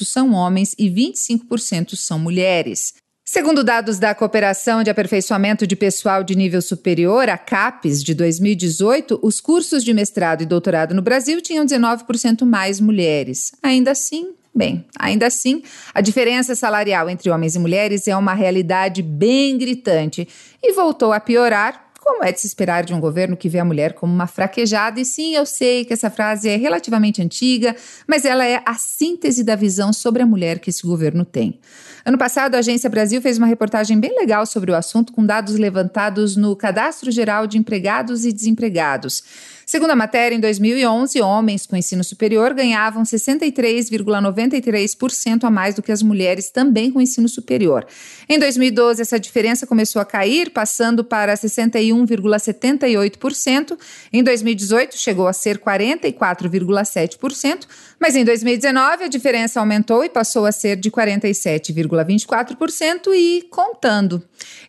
são 0.05 0.33
homens 0.33 0.73
e 0.77 0.89
25% 0.89 1.95
são 1.95 2.17
mulheres. 2.17 2.93
Segundo 3.29 3.61
dados 3.61 3.99
da 3.99 4.15
Cooperação 4.15 4.83
de 4.83 4.89
Aperfeiçoamento 4.89 5.67
de 5.67 5.75
Pessoal 5.75 6.23
de 6.23 6.33
Nível 6.33 6.61
Superior, 6.61 7.27
a 7.27 7.37
CAPES, 7.37 8.01
de 8.01 8.13
2018, 8.13 9.19
os 9.21 9.41
cursos 9.41 9.83
de 9.83 9.93
mestrado 9.93 10.43
e 10.43 10.45
doutorado 10.45 10.95
no 10.95 11.01
Brasil 11.01 11.41
tinham 11.41 11.65
19% 11.65 12.45
mais 12.45 12.79
mulheres. 12.79 13.51
Ainda 13.61 13.91
assim, 13.91 14.33
Bem, 14.57 14.83
ainda 14.97 15.27
assim, 15.27 15.61
a 15.93 16.01
diferença 16.01 16.55
salarial 16.55 17.07
entre 17.11 17.29
homens 17.29 17.53
e 17.53 17.59
mulheres 17.59 18.07
é 18.07 18.17
uma 18.17 18.33
realidade 18.33 19.03
bem 19.03 19.55
gritante 19.55 20.27
e 20.63 20.73
voltou 20.73 21.13
a 21.13 21.19
piorar 21.19 21.86
como 22.07 22.23
é 22.23 22.31
de 22.31 22.39
se 22.39 22.47
esperar 22.47 22.85
de 22.85 22.93
um 22.93 23.01
governo 23.01 23.35
que 23.35 23.49
vê 23.49 23.59
a 23.59 23.65
mulher 23.65 23.91
como 23.91 24.13
uma 24.13 24.27
fraquejada. 24.27 24.97
E 24.97 25.03
sim, 25.03 25.35
eu 25.35 25.45
sei 25.45 25.83
que 25.83 25.91
essa 25.91 26.09
frase 26.09 26.47
é 26.47 26.55
relativamente 26.55 27.21
antiga, 27.21 27.75
mas 28.07 28.23
ela 28.23 28.45
é 28.45 28.61
a 28.65 28.75
síntese 28.75 29.43
da 29.43 29.57
visão 29.57 29.91
sobre 29.91 30.23
a 30.23 30.25
mulher 30.25 30.59
que 30.59 30.69
esse 30.69 30.87
governo 30.87 31.25
tem. 31.25 31.59
Ano 32.05 32.17
passado, 32.17 32.55
a 32.55 32.59
Agência 32.59 32.89
Brasil 32.89 33.21
fez 33.21 33.37
uma 33.37 33.45
reportagem 33.45 33.99
bem 33.99 34.17
legal 34.17 34.45
sobre 34.45 34.71
o 34.71 34.75
assunto, 34.75 35.11
com 35.11 35.25
dados 35.25 35.57
levantados 35.57 36.37
no 36.37 36.55
Cadastro 36.55 37.11
Geral 37.11 37.45
de 37.45 37.57
Empregados 37.57 38.23
e 38.23 38.31
Desempregados. 38.31 39.21
Segundo 39.69 39.91
a 39.91 39.97
matéria, 39.97 40.33
em 40.33 40.39
2011, 40.39 41.21
homens 41.21 41.65
com 41.65 41.75
ensino 41.75 42.01
superior 42.01 42.53
ganhavam 42.53 43.03
63,93% 43.03 45.43
a 45.43 45.49
mais 45.49 45.75
do 45.75 45.83
que 45.83 45.91
as 45.91 46.01
mulheres 46.01 46.49
também 46.49 46.89
com 46.89 47.01
ensino 47.01 47.27
superior. 47.27 47.85
Em 48.29 48.39
2012, 48.39 49.01
essa 49.01 49.19
diferença 49.19 49.67
começou 49.67 50.01
a 50.01 50.05
cair, 50.05 50.51
passando 50.51 51.03
para 51.03 51.33
61,78%. 51.33 53.77
Em 54.13 54.23
2018, 54.23 54.97
chegou 54.97 55.27
a 55.27 55.33
ser 55.33 55.57
44,7%, 55.57 57.67
mas 57.99 58.15
em 58.15 58.23
2019 58.23 59.03
a 59.03 59.09
diferença 59.09 59.59
aumentou 59.59 60.01
e 60.01 60.07
passou 60.07 60.45
a 60.45 60.53
ser 60.53 60.77
de 60.77 60.89
47,24% 60.89 63.13
e 63.13 63.45
contando. 63.51 64.23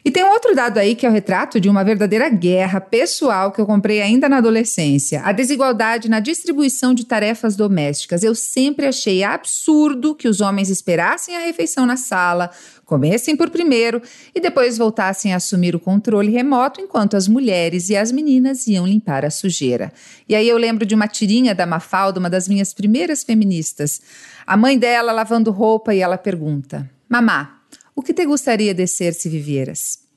E 0.04 0.10
tem 0.10 0.24
outro 0.24 0.56
dado 0.56 0.78
aí 0.78 0.96
que 0.96 1.06
é 1.06 1.08
o 1.08 1.12
retrato 1.12 1.60
de 1.60 1.68
uma 1.68 1.84
verdadeira 1.84 2.28
guerra 2.28 2.80
pessoal 2.80 3.52
que 3.52 3.60
eu 3.60 3.66
comprei 3.66 4.02
ainda 4.02 4.28
na 4.28 4.38
adolescência: 4.38 4.87
a 5.22 5.32
desigualdade 5.32 6.08
na 6.08 6.20
distribuição 6.20 6.94
de 6.94 7.04
tarefas 7.04 7.56
domésticas. 7.56 8.22
Eu 8.22 8.34
sempre 8.34 8.86
achei 8.86 9.22
absurdo 9.22 10.14
que 10.14 10.28
os 10.28 10.40
homens 10.40 10.70
esperassem 10.70 11.36
a 11.36 11.40
refeição 11.40 11.84
na 11.84 11.96
sala, 11.96 12.50
comessem 12.84 13.36
por 13.36 13.50
primeiro 13.50 14.00
e 14.34 14.40
depois 14.40 14.78
voltassem 14.78 15.32
a 15.32 15.36
assumir 15.36 15.76
o 15.76 15.80
controle 15.80 16.30
remoto 16.30 16.80
enquanto 16.80 17.16
as 17.16 17.28
mulheres 17.28 17.90
e 17.90 17.96
as 17.96 18.10
meninas 18.10 18.66
iam 18.66 18.86
limpar 18.86 19.24
a 19.24 19.30
sujeira. 19.30 19.92
E 20.28 20.34
aí 20.34 20.48
eu 20.48 20.56
lembro 20.56 20.86
de 20.86 20.94
uma 20.94 21.06
tirinha 21.06 21.54
da 21.54 21.66
Mafalda, 21.66 22.18
uma 22.18 22.30
das 22.30 22.48
minhas 22.48 22.72
primeiras 22.72 23.22
feministas. 23.22 24.00
A 24.46 24.56
mãe 24.56 24.78
dela 24.78 25.12
lavando 25.12 25.50
roupa 25.50 25.94
e 25.94 26.00
ela 26.00 26.16
pergunta: 26.16 26.88
Mamá, 27.08 27.60
o 27.94 28.02
que 28.02 28.14
te 28.14 28.24
gostaria 28.24 28.72
de 28.72 28.86
ser 28.86 29.12
se 29.12 29.28
vivieras? 29.28 30.07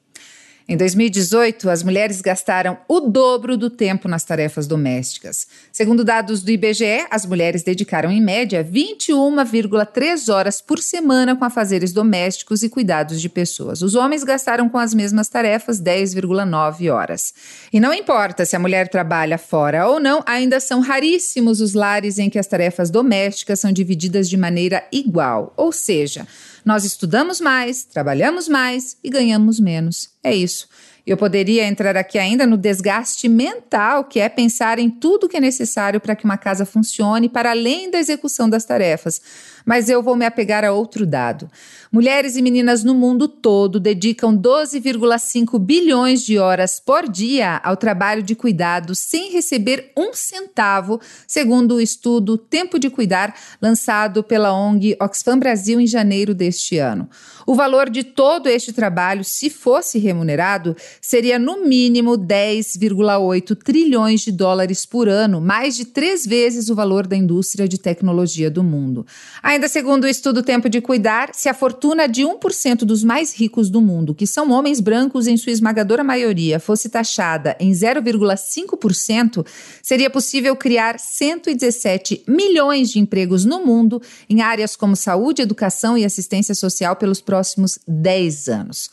Em 0.68 0.78
2018, 0.78 1.70
as 1.70 1.84
mulheres 1.84 2.22
gastaram 2.22 2.78
o 2.88 3.00
dobro 3.02 3.58
do 3.58 3.70
tempo 3.70 4.08
nas 4.08 4.24
tarefas 4.24 4.68
domésticas. 4.68 5.48
Segundo 5.72 6.04
dados 6.04 6.44
do 6.44 6.52
IBGE, 6.52 7.06
as 7.10 7.26
mulheres 7.26 7.64
dedicaram 7.64 8.12
em 8.12 8.22
média 8.22 8.64
21,3 8.64 10.34
horas 10.34 10.62
por 10.62 10.80
semana 10.80 11.36
com 11.36 11.44
afazeres 11.44 11.92
domésticos 11.92 12.64
e 12.64 12.70
cuidados 12.70 13.20
de 13.20 13.28
pessoas. 13.28 13.82
Os 13.82 13.96
homens 13.96 14.24
gastaram 14.24 14.70
com 14.70 14.78
as 14.78 14.94
mesmas 14.94 15.28
tarefas 15.28 15.82
10,9 15.82 16.94
horas. 16.94 17.34
E 17.74 17.80
não 17.80 17.94
importa 17.94 18.46
se 18.46 18.56
a 18.56 18.60
mulher 18.60 18.88
trabalha 18.88 19.38
fora 19.38 19.88
ou 19.88 20.00
não, 20.00 20.24
ainda 20.26 20.60
são 20.60 20.80
raríssimos 20.80 21.60
os 21.60 21.74
lares 21.74 22.20
em 22.20 22.30
que 22.30 22.40
as 22.40 22.48
tarefas 22.48 22.90
domésticas 22.90 23.60
são 23.60 23.72
divididas 23.72 24.30
de 24.30 24.38
maneira 24.38 24.84
igual. 24.92 25.54
Ou 25.58 25.72
seja, 25.72 26.28
nós 26.66 26.86
estudamos 26.86 27.42
mais, 27.42 27.84
trabalhamos 27.84 28.48
mais 28.48 28.98
e 29.04 29.10
ganhamos 29.10 29.60
menos. 29.60 30.10
É 30.24 30.34
isso. 30.34 30.68
Eu 31.06 31.18
poderia 31.18 31.66
entrar 31.66 31.98
aqui 31.98 32.20
ainda 32.20 32.46
no 32.46 32.56
desgaste 32.56 33.28
mental, 33.28 34.04
que 34.04 34.20
é 34.20 34.30
pensar 34.30 34.78
em 34.78 34.90
tudo 34.90 35.28
que 35.28 35.38
é 35.38 35.40
necessário 35.40 36.00
para 36.00 36.16
que 36.16 36.26
uma 36.26 36.38
casa 36.38 36.66
funcione, 36.66 37.28
para 37.28 37.52
além 37.52 37.90
da 37.90 37.98
execução 37.98 38.48
das 38.48 38.66
tarefas. 38.66 39.20
Mas 39.66 39.90
eu 39.90 40.02
vou 40.02 40.16
me 40.16 40.26
apegar 40.26 40.64
a 40.64 40.72
outro 40.72 41.06
dado. 41.06 41.50
Mulheres 41.92 42.36
e 42.36 42.42
meninas 42.42 42.84
no 42.84 42.96
mundo 42.96 43.28
todo 43.28 43.80
dedicam 43.80 44.36
12,5 44.36 45.60
bilhões 45.60 46.24
de 46.24 46.38
horas 46.38 46.80
por 46.80 47.10
dia 47.10 47.60
ao 47.64 47.76
trabalho 47.76 48.24
de 48.24 48.36
cuidado 48.36 48.96
sem 48.96 49.32
receber 49.32 49.92
um 49.98 50.14
centavo, 50.14 51.00
segundo 51.28 51.76
o 51.76 51.82
estudo 51.82 52.38
Tempo 52.38 52.80
de 52.80 52.90
Cuidar, 52.90 53.36
lançado 53.62 54.24
pela 54.24 54.54
ONG 54.54 54.96
Oxfam 55.02 55.38
Brasil 55.38 55.80
em 55.80 55.88
janeiro 55.88 56.34
deste 56.34 56.78
ano. 56.78 57.10
O 57.46 57.56
valor 57.56 57.90
de 57.90 58.04
todo 58.04 58.48
este 58.48 58.72
trabalho, 58.72 59.24
se 59.24 59.50
fosse 59.50 60.00
remunerado, 60.00 60.76
seria 61.02 61.38
no 61.38 61.66
mínimo 61.66 62.18
10,8 62.18 63.56
trilhões 63.56 64.22
de 64.22 64.32
dólares 64.32 64.86
por 64.86 65.10
ano, 65.10 65.42
mais 65.42 65.76
de 65.76 65.86
três 65.86 66.26
vezes 66.26 66.70
o 66.70 66.76
valor 66.76 67.08
da 67.08 67.16
indústria 67.16 67.68
de 67.68 67.78
tecnologia 67.78 68.50
do 68.50 68.64
mundo. 68.64 69.06
Ainda 69.44 69.61
segundo 69.68 70.06
o 70.06 70.08
estudo 70.08 70.42
Tempo 70.44 70.70
de 70.70 70.80
Cuidar, 70.80 71.32
se 71.34 71.50
a 71.50 71.54
fortuna 71.54 72.08
de 72.08 72.24
1% 72.24 72.86
dos 72.86 73.04
mais 73.04 73.34
ricos 73.34 73.70
do 73.70 73.82
mundo, 73.82 74.16
que 74.16 74.26
são 74.26 74.52
homens 74.52 74.80
brancos 74.80 75.28
em 75.28 75.36
sua 75.36 75.52
esmagadora 75.52 76.04
maioria, 76.04 76.60
fosse 76.60 76.90
taxada 76.90 77.56
em 77.60 77.72
0,5%, 77.72 79.46
seria 79.82 80.10
possível 80.10 80.56
criar 80.56 81.00
117 81.00 82.24
milhões 82.28 82.90
de 82.90 83.00
empregos 83.00 83.44
no 83.44 83.66
mundo 83.66 84.02
em 84.30 84.42
áreas 84.42 84.76
como 84.76 84.96
saúde, 84.96 85.42
educação 85.42 85.98
e 85.98 86.06
assistência 86.06 86.56
social 86.56 86.96
pelos 86.96 87.20
próximos 87.20 87.78
10 87.88 88.48
anos. 88.48 88.90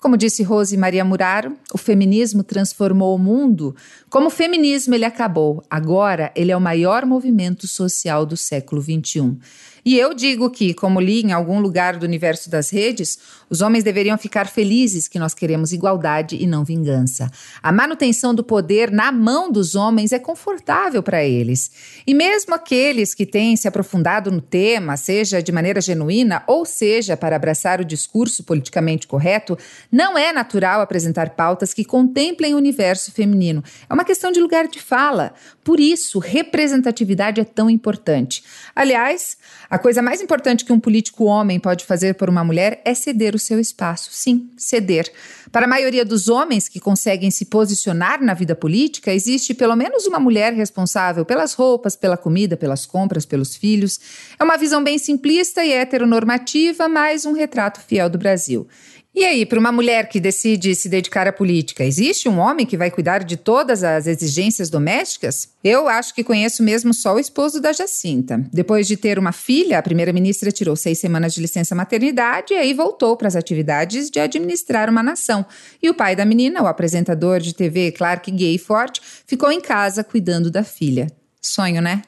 Como 0.00 0.16
disse 0.16 0.42
Rose 0.42 0.74
Maria 0.78 1.04
Muraro, 1.04 1.58
o 1.74 1.76
feminismo 1.76 2.42
transformou 2.42 3.14
o 3.14 3.18
mundo. 3.18 3.76
Como 4.08 4.28
o 4.28 4.30
feminismo 4.30 4.94
ele 4.94 5.04
acabou, 5.04 5.62
agora 5.68 6.32
ele 6.34 6.50
é 6.50 6.56
o 6.56 6.60
maior 6.60 7.04
movimento 7.04 7.68
social 7.68 8.24
do 8.24 8.34
século 8.34 8.80
XXI. 8.80 9.36
E 9.84 9.98
eu 9.98 10.14
digo 10.14 10.50
que, 10.50 10.74
como 10.74 11.00
li 11.00 11.22
em 11.22 11.32
algum 11.32 11.60
lugar 11.60 11.96
do 11.96 12.04
universo 12.04 12.50
das 12.50 12.70
redes, 12.70 13.18
os 13.48 13.60
homens 13.60 13.82
deveriam 13.82 14.16
ficar 14.16 14.46
felizes 14.46 15.08
que 15.08 15.18
nós 15.18 15.34
queremos 15.34 15.72
igualdade 15.72 16.36
e 16.36 16.46
não 16.46 16.64
vingança. 16.64 17.30
A 17.62 17.72
manutenção 17.72 18.34
do 18.34 18.44
poder 18.44 18.90
na 18.90 19.10
mão 19.10 19.50
dos 19.50 19.74
homens 19.74 20.12
é 20.12 20.18
confortável 20.18 21.02
para 21.02 21.24
eles. 21.24 21.70
E 22.06 22.14
mesmo 22.14 22.54
aqueles 22.54 23.14
que 23.14 23.26
têm 23.26 23.56
se 23.56 23.66
aprofundado 23.66 24.30
no 24.30 24.40
tema, 24.40 24.96
seja 24.96 25.42
de 25.42 25.50
maneira 25.50 25.80
genuína 25.80 26.42
ou 26.46 26.64
seja 26.64 27.16
para 27.16 27.36
abraçar 27.36 27.80
o 27.80 27.84
discurso 27.84 28.44
politicamente 28.44 29.06
correto, 29.06 29.58
não 29.90 30.16
é 30.16 30.32
natural 30.32 30.80
apresentar 30.80 31.30
pautas 31.30 31.74
que 31.74 31.84
contemplem 31.84 32.54
o 32.54 32.58
universo 32.58 33.10
feminino. 33.12 33.64
É 33.88 33.92
uma 33.92 34.04
questão 34.04 34.30
de 34.30 34.40
lugar 34.40 34.68
de 34.68 34.80
fala. 34.80 35.32
Por 35.64 35.80
isso, 35.80 36.18
representatividade 36.18 37.40
é 37.40 37.44
tão 37.44 37.68
importante. 37.68 38.44
Aliás, 38.74 39.36
a 39.70 39.78
coisa 39.78 40.02
mais 40.02 40.20
importante 40.20 40.64
que 40.64 40.72
um 40.72 40.80
político 40.80 41.26
homem 41.26 41.60
pode 41.60 41.84
fazer 41.84 42.16
por 42.16 42.28
uma 42.28 42.42
mulher 42.42 42.82
é 42.84 42.92
ceder 42.92 43.36
o 43.36 43.38
seu 43.38 43.60
espaço. 43.60 44.10
Sim, 44.12 44.50
ceder. 44.56 45.12
Para 45.52 45.66
a 45.66 45.68
maioria 45.68 46.04
dos 46.04 46.28
homens 46.28 46.68
que 46.68 46.80
conseguem 46.80 47.30
se 47.30 47.44
posicionar 47.44 48.20
na 48.20 48.34
vida 48.34 48.56
política, 48.56 49.14
existe 49.14 49.54
pelo 49.54 49.76
menos 49.76 50.06
uma 50.06 50.18
mulher 50.18 50.52
responsável 50.52 51.24
pelas 51.24 51.54
roupas, 51.54 51.94
pela 51.94 52.16
comida, 52.16 52.56
pelas 52.56 52.84
compras, 52.84 53.24
pelos 53.24 53.54
filhos. 53.54 54.00
É 54.36 54.42
uma 54.42 54.56
visão 54.56 54.82
bem 54.82 54.98
simplista 54.98 55.64
e 55.64 55.72
heteronormativa, 55.72 56.88
mas 56.88 57.24
um 57.24 57.32
retrato 57.32 57.80
fiel 57.80 58.10
do 58.10 58.18
Brasil. 58.18 58.66
E 59.12 59.24
aí, 59.24 59.44
para 59.44 59.58
uma 59.58 59.72
mulher 59.72 60.08
que 60.08 60.20
decide 60.20 60.72
se 60.72 60.88
dedicar 60.88 61.26
à 61.26 61.32
política, 61.32 61.84
existe 61.84 62.28
um 62.28 62.38
homem 62.38 62.64
que 62.64 62.76
vai 62.76 62.92
cuidar 62.92 63.24
de 63.24 63.36
todas 63.36 63.82
as 63.82 64.06
exigências 64.06 64.70
domésticas? 64.70 65.48
Eu 65.64 65.88
acho 65.88 66.14
que 66.14 66.22
conheço 66.22 66.62
mesmo 66.62 66.94
só 66.94 67.16
o 67.16 67.18
esposo 67.18 67.60
da 67.60 67.72
Jacinta. 67.72 68.42
Depois 68.52 68.86
de 68.86 68.96
ter 68.96 69.18
uma 69.18 69.32
filha, 69.32 69.78
a 69.78 69.82
primeira-ministra 69.82 70.52
tirou 70.52 70.76
seis 70.76 71.00
semanas 71.00 71.34
de 71.34 71.40
licença 71.40 71.74
maternidade 71.74 72.54
e 72.54 72.56
aí 72.56 72.72
voltou 72.72 73.16
para 73.16 73.26
as 73.26 73.34
atividades 73.34 74.10
de 74.10 74.20
administrar 74.20 74.88
uma 74.88 75.02
nação. 75.02 75.44
E 75.82 75.90
o 75.90 75.94
pai 75.94 76.14
da 76.14 76.24
menina, 76.24 76.62
o 76.62 76.68
apresentador 76.68 77.40
de 77.40 77.52
TV 77.52 77.90
Clark 77.90 78.30
Gayford, 78.30 79.00
ficou 79.26 79.50
em 79.50 79.60
casa 79.60 80.04
cuidando 80.04 80.52
da 80.52 80.62
filha. 80.62 81.08
Sonho, 81.42 81.82
né? 81.82 82.02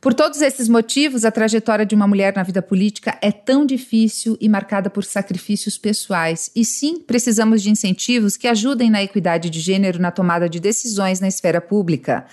Por 0.00 0.14
todos 0.14 0.40
esses 0.40 0.66
motivos, 0.66 1.26
a 1.26 1.30
trajetória 1.30 1.84
de 1.84 1.94
uma 1.94 2.08
mulher 2.08 2.34
na 2.34 2.42
vida 2.42 2.62
política 2.62 3.18
é 3.20 3.30
tão 3.30 3.66
difícil 3.66 4.34
e 4.40 4.48
marcada 4.48 4.88
por 4.88 5.04
sacrifícios 5.04 5.76
pessoais. 5.76 6.50
E 6.56 6.64
sim, 6.64 6.98
precisamos 6.98 7.62
de 7.62 7.68
incentivos 7.68 8.34
que 8.34 8.48
ajudem 8.48 8.88
na 8.88 9.02
equidade 9.02 9.50
de 9.50 9.60
gênero 9.60 10.00
na 10.00 10.10
tomada 10.10 10.48
de 10.48 10.58
decisões 10.58 11.20
na 11.20 11.28
esfera 11.28 11.60
pública. 11.60 12.24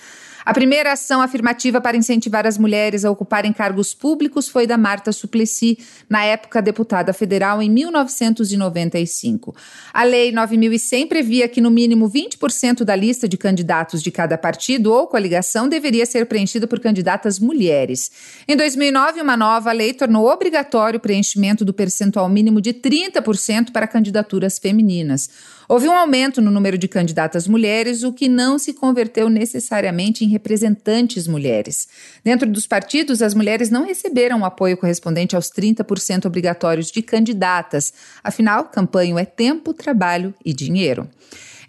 A 0.48 0.54
primeira 0.54 0.92
ação 0.92 1.20
afirmativa 1.20 1.78
para 1.78 1.94
incentivar 1.94 2.46
as 2.46 2.56
mulheres 2.56 3.04
a 3.04 3.10
ocuparem 3.10 3.52
cargos 3.52 3.92
públicos 3.92 4.48
foi 4.48 4.66
da 4.66 4.78
Marta 4.78 5.12
Suplicy, 5.12 5.78
na 6.08 6.24
época 6.24 6.62
deputada 6.62 7.12
federal, 7.12 7.60
em 7.60 7.68
1995. 7.68 9.54
A 9.92 10.04
Lei 10.04 10.32
9100 10.32 11.06
previa 11.06 11.46
que 11.48 11.60
no 11.60 11.70
mínimo 11.70 12.10
20% 12.10 12.82
da 12.82 12.96
lista 12.96 13.28
de 13.28 13.36
candidatos 13.36 14.02
de 14.02 14.10
cada 14.10 14.38
partido 14.38 14.90
ou 14.90 15.06
coligação 15.06 15.68
deveria 15.68 16.06
ser 16.06 16.24
preenchida 16.24 16.66
por 16.66 16.80
candidatas 16.80 17.38
mulheres. 17.38 18.10
Em 18.48 18.56
2009, 18.56 19.20
uma 19.20 19.36
nova 19.36 19.70
lei 19.70 19.92
tornou 19.92 20.30
obrigatório 20.30 20.96
o 20.96 21.00
preenchimento 21.00 21.62
do 21.62 21.74
percentual 21.74 22.26
mínimo 22.26 22.58
de 22.62 22.72
30% 22.72 23.70
para 23.70 23.86
candidaturas 23.86 24.58
femininas. 24.58 25.28
Houve 25.68 25.86
um 25.86 25.92
aumento 25.92 26.40
no 26.40 26.50
número 26.50 26.78
de 26.78 26.88
candidatas 26.88 27.46
mulheres, 27.46 28.02
o 28.02 28.10
que 28.10 28.26
não 28.26 28.58
se 28.58 28.72
converteu 28.72 29.28
necessariamente 29.28 30.24
em 30.24 30.28
representantes 30.38 31.26
mulheres. 31.26 31.88
Dentro 32.22 32.48
dos 32.48 32.66
partidos, 32.66 33.20
as 33.20 33.34
mulheres 33.34 33.68
não 33.68 33.84
receberam 33.84 34.40
o 34.40 34.44
apoio 34.44 34.76
correspondente 34.76 35.34
aos 35.34 35.50
30% 35.50 36.26
obrigatórios 36.26 36.90
de 36.90 37.02
candidatas. 37.02 37.92
Afinal, 38.22 38.64
campanha 38.66 39.18
é 39.18 39.24
tempo, 39.24 39.74
trabalho 39.74 40.32
e 40.44 40.52
dinheiro. 40.52 41.08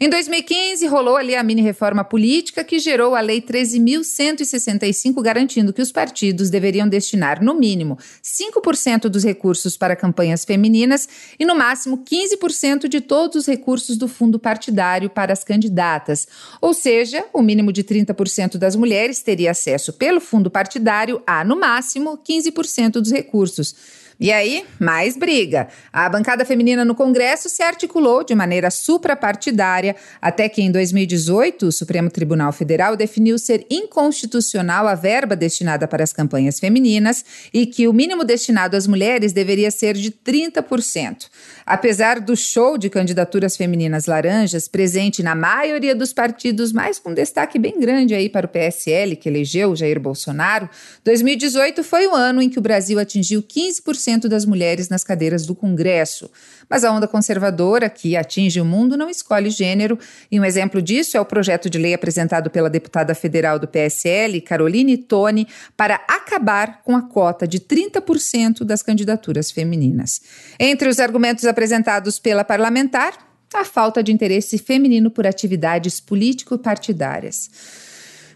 Em 0.02 0.10
2015, 0.10 0.88
rolou 0.88 1.18
ali 1.18 1.36
a 1.36 1.44
mini 1.44 1.62
reforma 1.62 2.06
política 2.06 2.64
que 2.64 2.80
gerou 2.80 3.16
a 3.16 3.20
Lei 3.20 3.42
13.165, 3.42 5.22
garantindo 5.22 5.74
que 5.74 5.82
os 5.82 5.92
partidos 5.92 6.50
deveriam 6.50 6.88
destinar, 6.88 7.44
no 7.44 7.54
mínimo, 7.54 7.98
5% 8.24 9.10
dos 9.10 9.26
recursos 9.26 9.76
para 9.76 9.98
campanhas 9.98 10.46
femininas 10.46 11.10
e, 11.38 11.44
no 11.44 11.54
máximo, 11.54 11.98
15% 11.98 12.88
de 12.88 13.02
todos 13.02 13.42
os 13.42 13.46
recursos 13.46 13.98
do 13.98 14.08
fundo 14.08 14.40
partidário 14.40 15.10
para 15.10 15.34
as 15.34 15.44
candidatas. 15.44 16.30
Ou 16.62 16.74
seja, 16.74 17.26
o 17.34 17.42
mínimo 17.42 17.74
de 17.74 17.84
30% 17.84 18.58
das 18.58 18.78
mulheres 18.78 19.22
teria 19.22 19.52
acesso 19.52 19.92
pelo 19.92 20.22
fundo 20.22 20.50
partidário 20.50 21.22
a, 21.28 21.44
no 21.44 21.60
máximo, 21.60 22.18
15% 22.18 23.02
dos 23.02 23.12
recursos. 23.12 23.99
E 24.20 24.34
aí, 24.34 24.66
mais 24.78 25.16
briga. 25.16 25.70
A 25.94 26.10
bancada 26.10 26.44
feminina 26.44 26.84
no 26.84 26.94
Congresso 26.94 27.48
se 27.48 27.64
articulou 27.64 28.22
de 28.22 28.36
maneira 28.36 28.70
suprapartidária 28.70 29.96
até 30.22 30.50
que 30.50 30.62
em 30.62 30.70
2018 30.70 31.68
o 31.68 31.72
Supremo 31.72 32.10
Tribunal 32.10 32.52
Federal 32.52 32.98
definiu 32.98 33.40
ser 33.40 33.66
inconstitucional 33.70 34.90
a 34.90 34.94
verba 34.94 35.38
destinada 35.38 35.88
para 35.88 36.04
as 36.04 36.12
campanhas 36.12 36.60
femininas 36.60 37.24
e 37.54 37.66
que 37.66 37.88
o 37.88 37.94
mínimo 37.94 38.26
destinado 38.26 38.76
às 38.76 38.88
mulheres 38.88 39.32
deveria 39.32 39.72
ser 39.72 39.94
de 39.94 40.12
30%. 40.12 41.28
Apesar 41.70 42.20
do 42.20 42.36
show 42.36 42.78
de 42.78 42.90
candidaturas 42.90 43.56
femininas 43.56 44.08
laranjas 44.08 44.68
presente 44.68 45.22
na 45.22 45.36
maioria 45.36 45.96
dos 45.96 46.12
partidos, 46.12 46.74
mas 46.74 46.98
com 46.98 47.14
destaque 47.14 47.60
bem 47.60 47.80
grande 47.80 48.16
aí 48.16 48.28
para 48.28 48.48
o 48.48 48.50
PSL, 48.50 49.16
que 49.16 49.30
elegeu 49.30 49.76
Jair 49.76 50.00
Bolsonaro, 50.00 50.68
2018 51.04 51.84
foi 51.84 52.08
o 52.08 52.16
ano 52.16 52.42
em 52.42 52.50
que 52.50 52.58
o 52.60 52.62
Brasil 52.62 52.98
atingiu 53.00 53.44
15% 53.44 54.10
40% 54.20 54.28
das 54.28 54.46
mulheres 54.46 54.90
nas 54.90 55.04
cadeiras 55.04 55.46
do 55.46 55.56
Congresso. 55.56 56.30
Mas 56.70 56.84
a 56.84 56.92
onda 56.92 57.08
conservadora, 57.08 57.90
que 57.90 58.16
atinge 58.16 58.62
o 58.62 58.66
mundo, 58.66 58.96
não 58.96 59.10
escolhe 59.10 59.50
gênero, 59.50 59.98
e 60.32 60.40
um 60.40 60.46
exemplo 60.46 60.82
disso 60.82 61.18
é 61.18 61.22
o 61.22 61.26
projeto 61.26 61.70
de 61.70 61.80
lei 61.80 61.94
apresentado 61.94 62.50
pela 62.50 62.70
deputada 62.70 63.16
federal 63.16 63.58
do 63.58 63.68
PSL, 63.68 64.40
Caroline 64.42 64.98
Tone, 64.98 65.48
para 65.76 65.96
acabar 66.08 66.82
com 66.84 66.96
a 66.96 67.02
cota 67.02 67.48
de 67.48 67.60
30% 67.60 68.64
das 68.64 68.84
candidaturas 68.84 69.50
femininas. 69.50 70.22
Entre 70.60 70.88
os 70.88 71.00
argumentos 71.00 71.46
apresentados 71.46 72.20
pela 72.20 72.44
parlamentar, 72.44 73.14
a 73.54 73.66
falta 73.66 74.04
de 74.04 74.12
interesse 74.12 74.60
feminino 74.60 75.10
por 75.10 75.26
atividades 75.26 76.00
político-partidárias. 76.00 77.89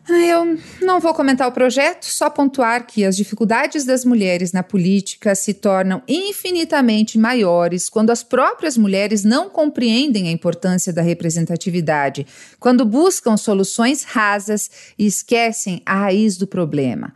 Eu 0.10 0.60
não 0.82 1.00
vou 1.00 1.14
comentar 1.14 1.48
o 1.48 1.52
projeto, 1.52 2.04
só 2.04 2.30
pontuar 2.30 2.86
que 2.86 3.06
as 3.06 3.16
dificuldades 3.16 3.86
das 3.86 4.04
mulheres 4.04 4.52
na 4.52 4.62
política 4.62 5.34
se 5.34 5.54
tornam 5.54 6.04
infinitamente 6.08 7.18
maiores 7.18 7.88
quando 7.88 8.10
as 8.10 8.22
próprias 8.22 8.78
mulheres 8.78 9.24
não 9.24 9.50
compreendem 9.50 10.28
a 10.28 10.32
importância 10.32 10.92
da 10.92 11.02
representatividade, 11.02 12.28
quando 12.60 12.84
buscam 12.84 13.38
soluções 13.38 14.04
rasas 14.04 14.70
e 15.00 15.06
esquecem 15.06 15.82
a 15.86 15.96
raiz 15.96 16.38
do 16.38 16.48
problema. 16.48 17.14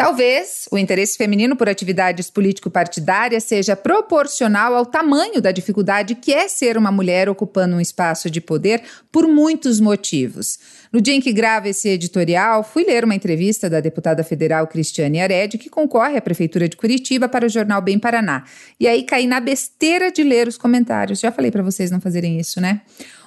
Talvez 0.00 0.66
o 0.72 0.78
interesse 0.78 1.18
feminino 1.18 1.54
por 1.54 1.68
atividades 1.68 2.30
político-partidárias 2.30 3.44
seja 3.44 3.76
proporcional 3.76 4.74
ao 4.74 4.86
tamanho 4.86 5.42
da 5.42 5.52
dificuldade 5.52 6.14
que 6.14 6.32
é 6.32 6.48
ser 6.48 6.78
uma 6.78 6.90
mulher 6.90 7.28
ocupando 7.28 7.76
um 7.76 7.80
espaço 7.82 8.30
de 8.30 8.40
poder 8.40 8.82
por 9.12 9.28
muitos 9.28 9.78
motivos. 9.78 10.58
No 10.90 11.02
dia 11.02 11.12
em 11.12 11.20
que 11.20 11.34
grava 11.34 11.68
esse 11.68 11.86
editorial, 11.86 12.64
fui 12.64 12.82
ler 12.84 13.04
uma 13.04 13.14
entrevista 13.14 13.68
da 13.68 13.78
deputada 13.78 14.24
federal 14.24 14.66
Cristiane 14.66 15.20
Ared, 15.20 15.58
que 15.58 15.68
concorre 15.68 16.16
à 16.16 16.22
Prefeitura 16.22 16.66
de 16.66 16.78
Curitiba 16.78 17.28
para 17.28 17.44
o 17.44 17.50
jornal 17.50 17.82
Bem 17.82 17.98
Paraná. 17.98 18.44
E 18.80 18.88
aí 18.88 19.02
caí 19.02 19.26
na 19.26 19.38
besteira 19.38 20.10
de 20.10 20.22
ler 20.22 20.48
os 20.48 20.56
comentários. 20.56 21.20
Já 21.20 21.30
falei 21.30 21.50
para 21.50 21.62
vocês 21.62 21.90
não 21.90 22.00
fazerem 22.00 22.40
isso, 22.40 22.58
né? 22.58 22.80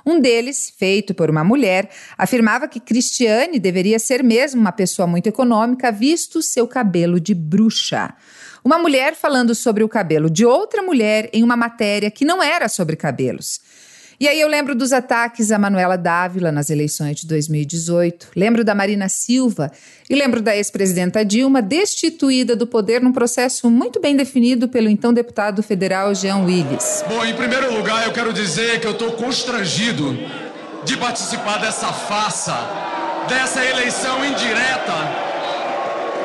Um 0.05 0.19
deles, 0.19 0.73
feito 0.77 1.13
por 1.13 1.29
uma 1.29 1.43
mulher, 1.43 1.89
afirmava 2.17 2.67
que 2.67 2.79
Cristiane 2.79 3.59
deveria 3.59 3.97
ser 3.97 4.21
mesmo 4.23 4.59
uma 4.59 4.71
pessoa 4.71 5.07
muito 5.07 5.27
econômica, 5.27 5.91
visto 5.91 6.41
seu 6.41 6.67
cabelo 6.67 7.19
de 7.19 7.33
bruxa. 7.33 8.13
Uma 8.63 8.77
mulher 8.77 9.15
falando 9.15 9.55
sobre 9.55 9.83
o 9.83 9.89
cabelo 9.89 10.29
de 10.29 10.45
outra 10.45 10.81
mulher 10.81 11.29
em 11.31 11.43
uma 11.43 11.55
matéria 11.55 12.11
que 12.11 12.25
não 12.25 12.41
era 12.43 12.67
sobre 12.67 12.95
cabelos. 12.95 13.61
E 14.23 14.27
aí 14.29 14.39
eu 14.39 14.47
lembro 14.47 14.73
dos 14.73 14.93
ataques 14.93 15.51
a 15.51 15.59
Manuela 15.59 15.97
Dávila 15.97 16.49
nas 16.49 16.69
eleições 16.69 17.17
de 17.17 17.27
2018, 17.27 18.29
lembro 18.37 18.63
da 18.63 18.73
Marina 18.73 19.09
Silva 19.09 19.69
e 20.09 20.15
lembro 20.15 20.41
da 20.41 20.55
ex-presidenta 20.55 21.25
Dilma 21.25 21.61
destituída 21.61 22.55
do 22.55 22.65
poder 22.65 23.01
num 23.01 23.11
processo 23.11 23.69
muito 23.69 23.99
bem 23.99 24.15
definido 24.15 24.69
pelo 24.69 24.87
então 24.87 25.11
deputado 25.11 25.61
federal 25.61 26.15
Jean 26.15 26.37
Willis. 26.37 27.03
Bom, 27.05 27.25
em 27.25 27.35
primeiro 27.35 27.75
lugar, 27.75 28.05
eu 28.05 28.13
quero 28.13 28.31
dizer 28.31 28.79
que 28.79 28.87
eu 28.87 28.93
estou 28.93 29.11
constrangido 29.11 30.17
de 30.85 30.95
participar 30.95 31.57
dessa 31.57 31.91
farsa, 31.91 32.57
dessa 33.27 33.61
eleição 33.61 34.23
indireta, 34.23 34.93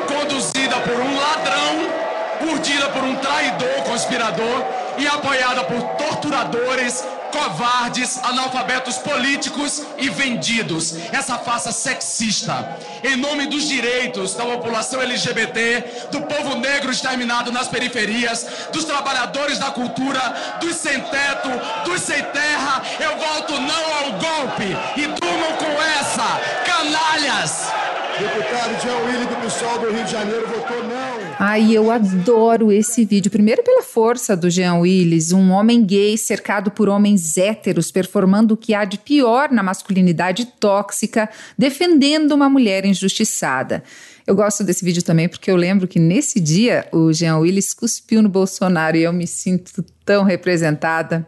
conduzida 0.07 0.79
por 0.79 0.95
um 1.01 1.17
ladrão, 1.17 2.49
urdida 2.49 2.87
por 2.91 3.03
um 3.03 3.15
traidor, 3.17 3.83
conspirador 3.83 4.88
e 4.99 5.07
apoiada 5.07 5.63
por 5.63 5.81
torturadores 5.97 7.03
covardes, 7.31 8.19
analfabetos 8.23 8.97
políticos 8.97 9.83
e 9.97 10.09
vendidos. 10.09 10.95
Essa 11.11 11.37
farsa 11.37 11.71
sexista, 11.71 12.77
em 13.03 13.15
nome 13.15 13.47
dos 13.47 13.67
direitos 13.67 14.33
da 14.35 14.45
população 14.45 15.01
LGBT, 15.01 16.07
do 16.11 16.21
povo 16.21 16.55
negro 16.57 16.91
exterminado 16.91 17.51
nas 17.51 17.67
periferias, 17.67 18.45
dos 18.73 18.83
trabalhadores 18.83 19.57
da 19.57 19.71
cultura, 19.71 20.57
dos 20.59 20.75
sem 20.75 20.99
teto, 21.01 21.49
dos 21.85 22.01
sem 22.01 22.21
terra, 22.23 22.81
eu 22.99 23.17
volto 23.17 23.53
não 23.53 23.93
ao 23.93 24.11
golpe 24.13 24.75
e 24.97 25.07
durmam 25.07 25.53
com 25.57 25.81
essa, 25.99 26.39
canalhas! 26.65 27.71
Deputado 28.19 28.81
Jean 28.81 28.97
Willi 29.05 29.25
do 29.27 29.35
PSOL 29.37 29.79
do 29.79 29.93
Rio 29.93 30.03
de 30.03 30.11
Janeiro 30.11 30.45
votou 30.47 30.83
não. 30.83 31.08
Ai, 31.41 31.71
eu 31.71 31.89
adoro 31.89 32.69
esse 32.69 33.05
vídeo. 33.05 33.31
Primeiro 33.31 33.63
pela 33.63 33.81
força 33.81 34.35
do 34.35 34.49
Jean 34.49 34.75
Willis, 34.79 35.31
um 35.31 35.51
homem 35.51 35.85
gay 35.85 36.17
cercado 36.17 36.69
por 36.69 36.89
homens 36.89 37.37
héteros, 37.37 37.93
performando 37.93 38.55
o 38.55 38.57
que 38.57 38.73
há 38.73 38.83
de 38.83 38.97
pior 38.97 39.49
na 39.49 39.63
masculinidade 39.63 40.45
tóxica, 40.59 41.29
defendendo 41.57 42.33
uma 42.33 42.49
mulher 42.49 42.83
injustiçada. 42.83 43.81
Eu 44.27 44.35
gosto 44.35 44.65
desse 44.65 44.83
vídeo 44.83 45.01
também 45.01 45.29
porque 45.29 45.49
eu 45.49 45.55
lembro 45.55 45.87
que 45.87 45.97
nesse 45.97 46.41
dia 46.41 46.85
o 46.91 47.13
Jean 47.13 47.37
Willis 47.37 47.73
cuspiu 47.73 48.21
no 48.21 48.27
Bolsonaro 48.27 48.97
e 48.97 49.03
eu 49.03 49.13
me 49.13 49.25
sinto 49.25 49.81
tão 50.03 50.25
representada. 50.25 51.25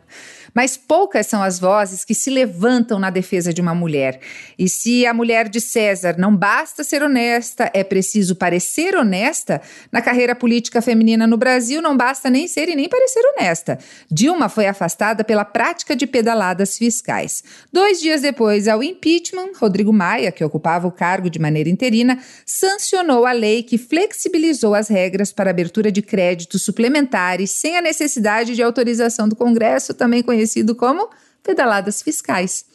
Mas 0.53 0.75
poucas 0.75 1.27
são 1.27 1.41
as 1.41 1.59
vozes 1.59 2.03
que 2.03 2.13
se 2.13 2.29
levantam 2.29 2.99
na 2.99 3.09
defesa 3.09 3.53
de 3.53 3.61
uma 3.61 3.73
mulher. 3.73 4.19
E 4.59 4.67
se 4.67 5.05
a 5.05 5.13
mulher 5.13 5.47
de 5.47 5.61
César 5.61 6.15
não 6.17 6.35
basta 6.35 6.83
ser 6.83 7.01
honesta, 7.01 7.69
é 7.73 7.83
preciso 7.83 8.35
parecer 8.35 8.95
honesta, 8.95 9.61
na 9.91 10.01
carreira 10.01 10.35
política 10.35 10.81
feminina 10.81 11.25
no 11.25 11.37
Brasil 11.37 11.81
não 11.81 11.95
basta 11.95 12.29
nem 12.29 12.47
ser 12.47 12.67
e 12.69 12.75
nem 12.75 12.89
parecer 12.89 13.21
honesta. 13.33 13.79
Dilma 14.09 14.49
foi 14.49 14.67
afastada 14.67 15.23
pela 15.23 15.45
prática 15.45 15.95
de 15.95 16.05
pedaladas 16.05 16.77
fiscais. 16.77 17.43
Dois 17.71 17.99
dias 17.99 18.21
depois 18.21 18.67
ao 18.67 18.83
impeachment, 18.83 19.51
Rodrigo 19.57 19.93
Maia, 19.93 20.31
que 20.31 20.43
ocupava 20.43 20.87
o 20.87 20.91
cargo 20.91 21.29
de 21.29 21.39
maneira 21.39 21.69
interina, 21.69 22.19
sancionou 22.45 23.25
a 23.25 23.31
lei 23.31 23.63
que 23.63 23.77
flexibilizou 23.77 24.75
as 24.75 24.89
regras 24.89 25.31
para 25.31 25.49
abertura 25.49 25.91
de 25.91 26.01
créditos 26.01 26.63
suplementares 26.63 27.51
sem 27.51 27.77
a 27.77 27.81
necessidade 27.81 28.53
de 28.55 28.61
autorização 28.61 29.29
do 29.29 29.35
Congresso, 29.35 29.93
também 29.93 30.21
conhecido 30.21 30.40
conhecido 30.41 30.75
como 30.75 31.09
pedaladas 31.43 32.01
fiscais. 32.01 32.65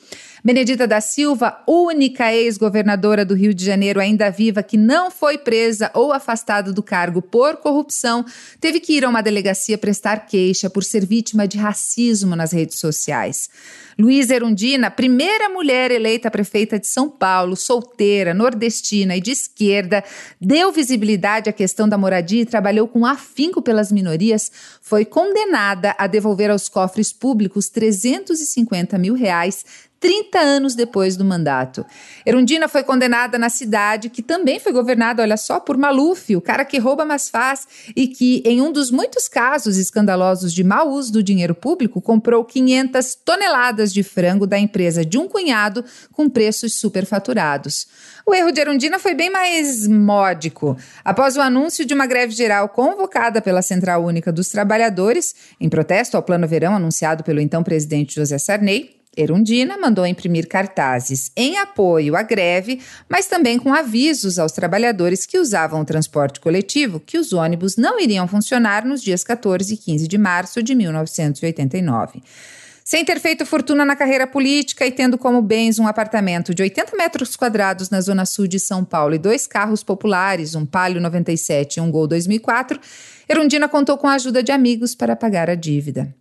Benedita 0.47 0.87
da 0.87 1.01
Silva, 1.01 1.61
única 1.67 2.33
ex-governadora 2.33 3.25
do 3.25 3.35
Rio 3.35 3.53
de 3.53 3.65
Janeiro 3.65 3.99
ainda 3.99 4.31
viva 4.31 4.63
que 4.63 4.77
não 4.77 5.11
foi 5.11 5.37
presa 5.37 5.91
ou 5.93 6.13
afastada 6.13 6.73
do 6.73 6.85
cargo 6.85 7.21
por 7.21 7.57
corrupção, 7.57 8.25
teve 8.61 8.79
que 8.79 8.93
ir 8.93 9.05
a 9.05 9.09
uma 9.09 9.25
delegacia 9.25 9.77
prestar 9.77 10.25
queixa 10.25 10.71
por 10.71 10.85
ser 10.85 11.05
vítima 11.05 11.49
de 11.49 11.59
racismo 11.59 12.37
nas 12.37 12.53
redes 12.53 12.79
sociais. 12.79 13.51
Luísa 13.99 14.37
Erundina, 14.37 14.89
primeira 14.89 15.49
mulher 15.49 15.91
eleita 15.91 16.31
prefeita 16.31 16.79
de 16.79 16.87
São 16.87 17.11
Paulo, 17.11 17.57
solteira, 17.57 18.33
nordestina 18.33 19.17
e 19.17 19.21
de 19.21 19.33
esquerda, 19.33 20.05
deu 20.41 20.71
visibilidade 20.71 21.51
à 21.51 21.53
questão 21.53 21.89
da 21.89 21.99
moradia 21.99 22.43
e 22.43 22.47
trabalhou 22.47 22.87
com 22.87 23.05
afinco 23.05 23.61
pelas 23.61 23.91
minorias, 23.91 24.53
foi 24.81 25.05
condenada 25.05 25.93
a 25.99 26.07
devolver 26.07 26.53
aos 26.53 26.69
cofres 26.69 27.13
públicos 27.13 27.69
350 27.69 28.97
mil 28.97 29.15
reais 29.15 29.65
30 30.01 30.39
anos 30.39 30.75
depois 30.75 31.17
do 31.17 31.25
mandato. 31.25 31.85
Erundina 32.25 32.69
foi 32.69 32.83
condenada 32.83 33.39
na 33.39 33.49
cidade, 33.49 34.11
que 34.11 34.23
também 34.23 34.61
foi 34.61 34.73
governada, 34.73 35.23
olha 35.23 35.37
só, 35.37 35.59
por 35.59 35.77
Maluf, 35.77 36.37
o 36.37 36.41
cara 36.41 36.65
que 36.65 36.79
rouba 36.79 37.05
mas 37.05 37.29
faz, 37.29 37.67
e 37.95 38.07
que, 38.07 38.43
em 38.45 38.61
um 38.61 38.71
dos 38.71 38.91
muitos 38.91 39.27
casos 39.29 39.77
escandalosos 39.77 40.53
de 40.53 40.63
mau 40.63 40.91
uso 40.91 41.13
do 41.13 41.23
dinheiro 41.23 41.55
público, 41.55 42.01
comprou 42.01 42.45
500 42.45 43.15
toneladas 43.17 43.93
de 43.93 44.03
frango 44.03 44.47
da 44.47 44.59
empresa 44.59 45.05
de 45.05 45.19
um 45.19 45.29
cunhado 45.29 45.85
com 46.13 46.29
preços 46.29 46.75
superfaturados. 46.75 47.87
O 48.27 48.35
erro 48.35 48.51
de 48.51 48.61
Erundina 48.61 48.99
foi 48.99 49.15
bem 49.15 49.31
mais 49.31 49.87
módico. 49.87 50.77
Após 51.05 51.37
o 51.37 51.41
anúncio 51.41 51.87
de 51.87 51.95
uma 51.95 52.07
greve 52.07 52.35
geral 52.35 52.69
convocada 52.69 53.41
pela 53.41 53.63
Central 53.63 54.05
Única 54.05 54.33
dos 54.33 54.49
Trabalhadores, 54.49 55.35
em 55.61 55.69
protesto 55.69 56.17
ao 56.17 56.23
Plano 56.23 56.47
Verão 56.47 56.75
anunciado 56.75 57.23
pelo 57.23 57.41
então 57.41 57.63
presidente 57.63 58.17
José 58.17 58.37
Sarney, 58.39 58.96
Erundina 59.17 59.79
mandou 59.79 60.07
imprimir 60.07 60.47
cartazes 60.47 61.33
em 61.35 61.57
apoio 61.57 62.15
à 62.15 62.23
greve, 62.23 62.81
mas 63.09 63.27
também 63.27 63.59
com 63.59 63.73
avisos 63.73 64.39
aos 64.39 64.53
trabalhadores 64.53 65.25
que 65.25 65.39
usavam 65.39 65.81
o 65.81 65.85
transporte 65.85 66.39
coletivo 66.39 67.01
que 67.01 67.17
os 67.17 67.33
ônibus 67.33 67.77
não 67.77 67.99
iriam 67.99 68.29
funcionar 68.29 68.85
nos 68.85 69.03
dias 69.03 69.25
14 69.25 69.73
e 69.73 69.77
15 69.77 70.07
de 70.07 70.19
março 70.19 70.63
de 70.63 70.75
1989. 70.75 72.23
Sem 72.85 73.05
ter 73.05 73.19
feito 73.19 73.45
fortuna 73.45 73.85
na 73.85 73.97
carreira 73.97 74.29
política 74.29 74.87
e 74.87 74.93
tendo 74.93 75.19
como 75.19 75.43
bens 75.43 75.79
um 75.81 75.89
apartamento 75.89 76.55
de 76.55 76.63
80 76.63 76.97
metros 76.97 77.35
quadrados 77.35 77.91
na 77.91 78.01
zona 78.01 78.25
sul 78.25 78.47
de 78.47 78.61
São 78.61 78.85
Paulo 78.85 79.15
e 79.15 79.19
dois 79.19 79.45
carros 79.45 79.83
populares, 79.83 80.55
um 80.55 80.65
Palio 80.65 81.01
97 81.01 81.79
e 81.79 81.81
um 81.81 81.91
Gol 81.91 82.07
2004, 82.07 82.79
Erundina 83.29 83.69
contou 83.69 83.99
com 83.99 84.07
a 84.07 84.13
ajuda 84.13 84.41
de 84.41 84.53
amigos 84.53 84.95
para 84.95 85.17
pagar 85.17 85.51
a 85.51 85.57
dívida. 85.57 86.15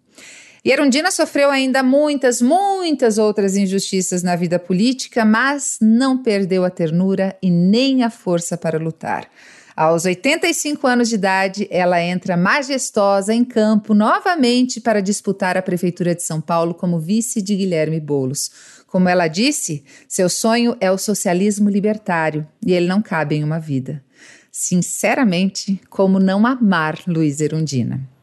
E 0.66 0.72
Erundina 0.72 1.12
sofreu 1.12 1.52
ainda 1.52 1.84
muitas, 1.84 2.42
muitas 2.42 3.20
outras 3.20 3.56
injustiças 3.56 4.24
na 4.24 4.36
vida 4.36 4.58
política, 4.58 5.24
mas 5.24 5.78
não 5.80 6.18
perdeu 6.18 6.66
a 6.66 6.72
ternura 6.72 7.38
e 7.40 7.52
nem 7.52 8.02
a 8.02 8.10
força 8.10 8.58
para 8.58 8.80
lutar. 8.80 9.30
Aos 9.76 10.06
85 10.06 10.88
anos 10.88 11.10
de 11.10 11.16
idade, 11.16 11.68
ela 11.70 12.02
entra 12.02 12.36
majestosa 12.36 13.32
em 13.32 13.46
campo 13.46 13.94
novamente 13.94 14.82
para 14.82 15.04
disputar 15.04 15.56
a 15.56 15.62
Prefeitura 15.62 16.16
de 16.16 16.24
São 16.24 16.42
Paulo 16.42 16.74
como 16.74 17.00
vice 17.00 17.44
de 17.44 17.56
Guilherme 17.56 18.00
Boulos. 18.00 18.50
Como 18.88 19.08
ela 19.08 19.28
disse, 19.28 19.84
seu 20.08 20.30
sonho 20.30 20.76
é 20.80 20.90
o 20.90 20.98
socialismo 20.98 21.70
libertário 21.70 22.48
e 22.66 22.74
ele 22.74 22.88
não 22.88 23.04
cabe 23.04 23.36
em 23.36 23.44
uma 23.44 23.60
vida. 23.60 24.04
Sinceramente, 24.52 25.80
como 25.92 26.18
não 26.18 26.48
amar 26.48 26.98
Luiz 27.06 27.40
Erundina? 27.40 28.15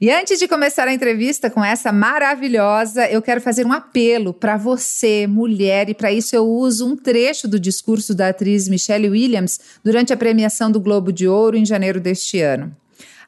E 0.00 0.12
antes 0.12 0.38
de 0.38 0.46
começar 0.46 0.86
a 0.86 0.94
entrevista 0.94 1.50
com 1.50 1.64
essa 1.64 1.90
maravilhosa, 1.90 3.10
eu 3.10 3.20
quero 3.20 3.40
fazer 3.40 3.66
um 3.66 3.72
apelo 3.72 4.32
para 4.32 4.56
você, 4.56 5.26
mulher, 5.26 5.90
e 5.90 5.94
para 5.94 6.12
isso 6.12 6.36
eu 6.36 6.46
uso 6.46 6.86
um 6.86 6.94
trecho 6.94 7.48
do 7.48 7.58
discurso 7.58 8.14
da 8.14 8.28
atriz 8.28 8.68
Michelle 8.68 9.10
Williams 9.10 9.58
durante 9.82 10.12
a 10.12 10.16
premiação 10.16 10.70
do 10.70 10.78
Globo 10.78 11.12
de 11.12 11.26
Ouro 11.26 11.56
em 11.56 11.66
janeiro 11.66 11.98
deste 11.98 12.40
ano. 12.40 12.76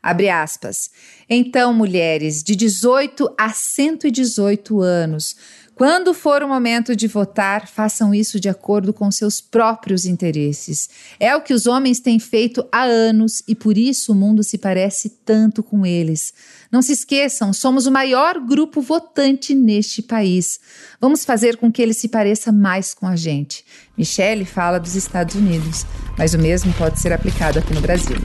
Abre 0.00 0.30
aspas. 0.30 0.92
Então, 1.28 1.74
mulheres 1.74 2.40
de 2.40 2.54
18 2.54 3.34
a 3.36 3.50
118 3.50 4.80
anos, 4.80 5.36
Quando 5.80 6.12
for 6.12 6.42
o 6.42 6.46
momento 6.46 6.94
de 6.94 7.08
votar, 7.08 7.66
façam 7.66 8.14
isso 8.14 8.38
de 8.38 8.50
acordo 8.50 8.92
com 8.92 9.10
seus 9.10 9.40
próprios 9.40 10.04
interesses. 10.04 10.90
É 11.18 11.34
o 11.34 11.40
que 11.40 11.54
os 11.54 11.66
homens 11.66 12.00
têm 12.00 12.18
feito 12.18 12.62
há 12.70 12.82
anos 12.82 13.42
e 13.48 13.54
por 13.54 13.78
isso 13.78 14.12
o 14.12 14.14
mundo 14.14 14.44
se 14.44 14.58
parece 14.58 15.08
tanto 15.24 15.62
com 15.62 15.86
eles. 15.86 16.34
Não 16.70 16.82
se 16.82 16.92
esqueçam, 16.92 17.50
somos 17.54 17.86
o 17.86 17.90
maior 17.90 18.38
grupo 18.40 18.82
votante 18.82 19.54
neste 19.54 20.02
país. 20.02 20.60
Vamos 21.00 21.24
fazer 21.24 21.56
com 21.56 21.72
que 21.72 21.80
ele 21.80 21.94
se 21.94 22.08
pareça 22.08 22.52
mais 22.52 22.92
com 22.92 23.06
a 23.06 23.16
gente. 23.16 23.64
Michele 23.96 24.44
fala 24.44 24.78
dos 24.78 24.94
Estados 24.94 25.34
Unidos, 25.34 25.86
mas 26.18 26.34
o 26.34 26.38
mesmo 26.38 26.74
pode 26.74 27.00
ser 27.00 27.10
aplicado 27.10 27.58
aqui 27.58 27.72
no 27.72 27.80
Brasil. 27.80 28.18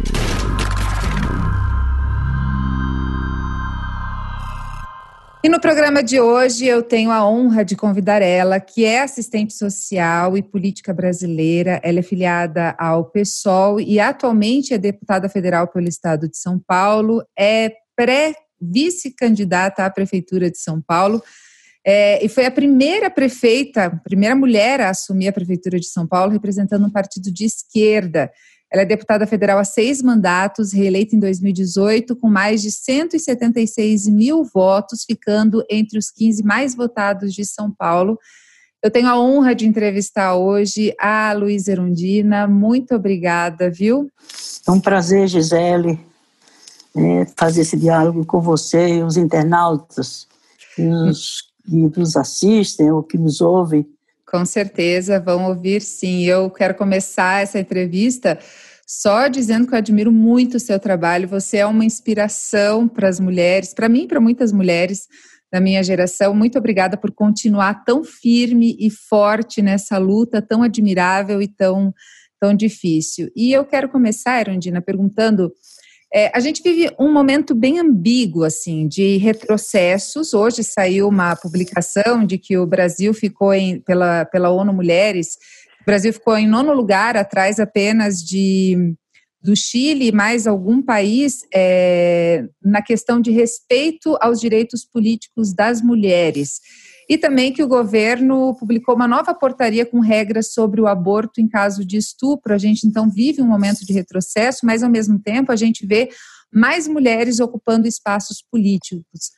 E 5.46 5.50
no 5.50 5.60
programa 5.60 6.02
de 6.02 6.20
hoje 6.20 6.66
eu 6.66 6.82
tenho 6.82 7.12
a 7.12 7.24
honra 7.24 7.64
de 7.64 7.76
convidar 7.76 8.20
ela, 8.20 8.60
que 8.60 8.84
é 8.84 9.04
assistente 9.04 9.54
social 9.54 10.36
e 10.36 10.42
política 10.42 10.92
brasileira. 10.92 11.80
Ela 11.84 12.00
é 12.00 12.02
filiada 12.02 12.76
ao 12.80 13.06
PSOL 13.06 13.80
e 13.80 14.00
atualmente 14.00 14.74
é 14.74 14.78
deputada 14.80 15.30
federal 15.30 15.68
pelo 15.68 15.88
estado 15.88 16.28
de 16.28 16.36
São 16.36 16.58
Paulo, 16.58 17.24
é 17.38 17.72
pré-vice-candidata 17.96 19.86
à 19.86 19.90
prefeitura 19.92 20.50
de 20.50 20.58
São 20.58 20.82
Paulo. 20.82 21.22
É, 21.86 22.26
e 22.26 22.28
foi 22.28 22.48
a 22.48 22.52
primeira 22.52 23.12
prefeita, 23.12 24.02
primeira 24.04 24.36
mulher 24.36 24.82
a 24.82 24.90
assumir 24.90 25.28
a 25.28 25.34
prefeitura 25.34 25.80
de 25.80 25.86
São 25.86 26.08
Paulo, 26.08 26.32
representando 26.32 26.88
um 26.88 26.92
partido 26.92 27.32
de 27.32 27.46
esquerda. 27.46 28.32
Ela 28.72 28.82
é 28.82 28.86
deputada 28.86 29.28
federal 29.28 29.60
há 29.60 29.64
seis 29.64 30.02
mandatos, 30.02 30.74
reeleita 30.74 31.16
em 31.16 31.20
2018, 31.20 32.16
com 32.16 32.30
mais 32.30 32.62
de 32.62 32.72
176 32.72 34.08
mil 34.08 34.44
votos, 34.44 35.04
ficando 35.06 35.64
entre 35.70 35.98
os 35.98 36.10
15 36.10 36.44
mais 36.44 36.76
votados 36.76 37.34
de 37.34 37.46
São 37.46 37.72
Paulo. 37.72 38.18
Eu 38.84 38.92
tenho 38.92 39.08
a 39.08 39.20
honra 39.20 39.56
de 39.56 39.66
entrevistar 39.66 40.36
hoje 40.36 40.94
a 41.00 41.34
Luísa 41.34 41.72
Erundina. 41.72 42.48
Muito 42.48 42.94
obrigada, 42.94 43.70
viu? 43.70 44.12
É 44.68 44.72
um 44.72 44.80
prazer, 44.80 45.28
Gisele, 45.28 46.00
é, 46.96 47.26
fazer 47.36 47.62
esse 47.62 47.78
diálogo 47.78 48.26
com 48.26 48.40
você 48.40 48.96
e 48.96 49.04
os 49.04 49.18
internautas 49.18 50.28
que 50.76 50.84
nos, 50.84 51.44
que 51.64 52.00
nos 52.00 52.16
assistem 52.16 52.92
ou 52.92 53.02
que 53.02 53.18
nos 53.18 53.42
ouvem. 53.42 53.88
Com 54.28 54.46
certeza, 54.46 55.20
vão 55.20 55.46
ouvir 55.46 55.82
sim. 55.82 56.24
Eu 56.24 56.50
quero 56.50 56.76
começar 56.76 57.44
essa 57.44 57.60
entrevista 57.60 58.40
só 58.88 59.28
dizendo 59.28 59.68
que 59.68 59.74
eu 59.74 59.78
admiro 59.78 60.12
muito 60.12 60.58
o 60.58 60.60
seu 60.60 60.80
trabalho. 60.80 61.28
Você 61.28 61.58
é 61.58 61.66
uma 61.66 61.86
inspiração 61.86 62.88
para 62.88 63.08
as 63.08 63.20
mulheres, 63.20 63.74
para 63.74 63.90
mim 63.90 64.04
e 64.04 64.08
para 64.08 64.20
muitas 64.20 64.52
mulheres 64.52 65.08
da 65.52 65.60
minha 65.60 65.82
geração. 65.84 66.36
Muito 66.36 66.58
obrigada 66.58 66.98
por 66.98 67.12
continuar 67.12 67.84
tão 67.86 68.04
firme 68.04 68.76
e 68.80 68.90
forte 68.90 69.62
nessa 69.62 69.98
luta 69.98 70.42
tão 70.42 70.62
admirável 70.64 71.42
e 71.42 71.48
tão, 71.48 71.94
tão 72.40 72.54
difícil. 72.54 73.32
E 73.36 73.52
eu 73.52 73.64
quero 73.66 73.90
começar, 73.90 74.42
Erundina, 74.42 74.82
perguntando 74.82 75.52
é, 76.16 76.32
a 76.34 76.40
gente 76.40 76.64
vive 76.64 76.90
um 76.98 77.12
momento 77.12 77.54
bem 77.54 77.78
ambíguo, 77.78 78.46
assim, 78.46 78.88
de 78.88 79.18
retrocessos. 79.18 80.34
Hoje 80.34 80.64
saiu 80.64 81.10
uma 81.10 81.36
publicação 81.36 82.26
de 82.26 82.38
que 82.38 82.58
o 82.58 82.66
Brasil 82.66 83.14
ficou 83.14 83.54
em, 83.54 83.82
pela, 83.82 84.24
pela 84.24 84.50
ONU 84.50 84.72
Mulheres, 84.72 85.36
o 85.82 85.86
Brasil 85.86 86.14
ficou 86.14 86.38
em 86.38 86.48
nono 86.48 86.74
lugar, 86.74 87.18
atrás 87.18 87.60
apenas 87.60 88.24
de 88.24 88.96
do 89.42 89.56
Chile 89.56 90.08
e 90.08 90.12
mais 90.12 90.48
algum 90.48 90.82
país 90.82 91.42
é, 91.54 92.46
na 92.64 92.82
questão 92.82 93.22
de 93.22 93.30
respeito 93.30 94.18
aos 94.20 94.40
direitos 94.40 94.84
políticos 94.86 95.54
das 95.54 95.82
mulheres 95.84 96.62
e 97.08 97.18
também 97.18 97.54
que 97.54 97.64
o 97.64 97.68
governo 97.68 98.56
publicou 98.56 98.96
uma 98.96 99.08
nova 99.08 99.34
portaria 99.34 99.86
com 99.86 100.00
regras 100.00 100.54
sobre 100.54 100.82
o 100.82 100.88
aborto 100.88 101.40
em 101.40 101.48
caso 101.48 101.86
de 101.86 101.98
estupro. 101.98 102.54
A 102.54 102.58
gente 102.58 102.88
então 102.88 103.10
vive 103.10 103.42
um 103.42 103.48
momento 103.48 103.86
de 103.86 103.94
retrocesso, 103.94 104.66
mas 104.66 104.82
ao 104.82 104.90
mesmo 104.90 105.20
tempo 105.20 105.52
a 105.52 105.56
gente 105.56 105.86
vê 105.86 106.10
mais 106.52 106.88
mulheres 106.88 107.40
ocupando 107.40 107.88
espaços 107.88 108.42
políticos. 108.42 109.32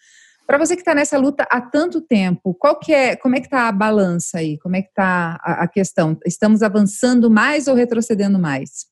Para 0.46 0.58
você 0.58 0.76
que 0.76 0.82
está 0.82 0.96
nessa 0.96 1.18
luta 1.18 1.46
há 1.52 1.60
tanto 1.60 2.00
tempo, 2.00 2.54
qual 2.54 2.80
que 2.80 2.94
é, 2.94 3.18
como 3.18 3.36
é 3.36 3.42
que 3.42 3.48
está 3.48 3.68
a 3.68 3.72
balança 3.72 4.38
aí? 4.38 4.58
Como 4.60 4.78
é 4.78 4.82
que 4.82 4.88
está 4.88 5.38
a, 5.44 5.68
questão? 5.68 6.18
Estamos 6.26 6.64
avançando 6.64 7.30
mais 7.30 7.68
ou 7.68 7.76
retrocedendo 7.76 8.40
mais? 8.40 8.86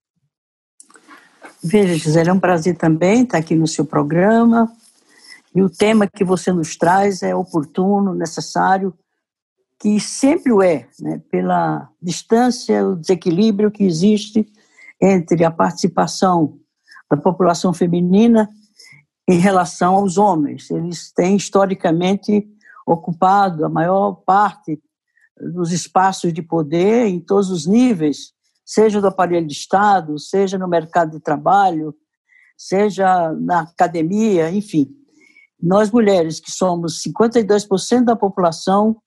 Veja, 1.63 1.95
Gisele, 1.95 2.29
é 2.29 2.33
um 2.33 2.39
prazer 2.39 2.75
também 2.75 3.23
estar 3.23 3.37
aqui 3.37 3.55
no 3.55 3.67
seu 3.67 3.85
programa. 3.85 4.69
E 5.55 5.63
o 5.63 5.69
tema 5.69 6.05
que 6.05 6.25
você 6.25 6.51
nos 6.51 6.75
traz 6.75 7.23
é 7.23 7.33
oportuno, 7.33 8.13
necessário, 8.13 8.93
que 9.79 9.99
sempre 10.01 10.51
o 10.51 10.61
é, 10.61 10.87
né, 10.99 11.21
pela 11.31 11.89
distância, 12.01 12.85
o 12.85 12.95
desequilíbrio 12.95 13.71
que 13.71 13.85
existe 13.85 14.45
entre 15.01 15.45
a 15.45 15.51
participação 15.51 16.59
da 17.09 17.15
população 17.15 17.73
feminina 17.73 18.49
em 19.27 19.39
relação 19.39 19.95
aos 19.95 20.17
homens. 20.17 20.69
Eles 20.69 21.11
têm 21.13 21.37
historicamente 21.37 22.45
ocupado 22.85 23.65
a 23.65 23.69
maior 23.69 24.13
parte 24.25 24.77
dos 25.39 25.71
espaços 25.71 26.33
de 26.33 26.41
poder 26.41 27.07
em 27.07 27.19
todos 27.19 27.49
os 27.49 27.65
níveis, 27.65 28.33
seja 28.65 28.99
do 28.99 29.07
aparelho 29.07 29.47
de 29.47 29.53
Estado, 29.53 30.19
seja 30.19 30.57
no 30.57 30.67
mercado 30.67 31.11
de 31.11 31.19
trabalho, 31.19 31.95
seja 32.57 33.31
na 33.33 33.61
academia, 33.61 34.51
enfim. 34.51 35.04
Nós 35.61 35.91
mulheres, 35.91 36.39
que 36.39 36.51
somos 36.51 37.01
52% 37.01 38.03
da 38.03 38.15
população, 38.15 38.97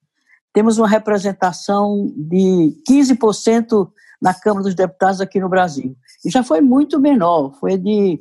temos 0.53 0.77
uma 0.77 0.87
representação 0.87 2.11
de 2.15 2.75
15% 2.89 3.89
na 4.21 4.33
Câmara 4.33 4.63
dos 4.63 4.75
Deputados 4.75 5.21
aqui 5.21 5.39
no 5.39 5.49
Brasil. 5.49 5.95
E 6.25 6.29
já 6.29 6.43
foi 6.43 6.59
muito 6.59 6.99
menor, 6.99 7.53
foi 7.59 7.77
de 7.77 8.19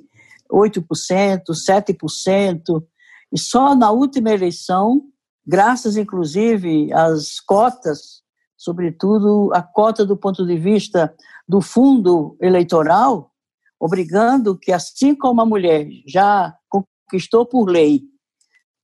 8%, 0.51 1.43
7%. 1.51 2.85
E 3.33 3.39
só 3.39 3.75
na 3.75 3.91
última 3.91 4.31
eleição, 4.31 5.03
graças 5.47 5.97
inclusive 5.97 6.93
às 6.93 7.41
cotas, 7.41 8.23
sobretudo 8.57 9.51
a 9.55 9.63
cota 9.63 10.05
do 10.05 10.17
ponto 10.17 10.47
de 10.47 10.57
vista 10.57 11.15
do 11.49 11.61
fundo 11.61 12.37
eleitoral, 12.41 13.33
obrigando 13.81 14.59
que, 14.59 14.73
assim 14.73 15.15
como 15.15 15.41
a 15.41 15.47
mulher 15.47 15.89
já 16.07 16.55
conquistou 16.69 17.47
por 17.47 17.69
lei 17.69 18.03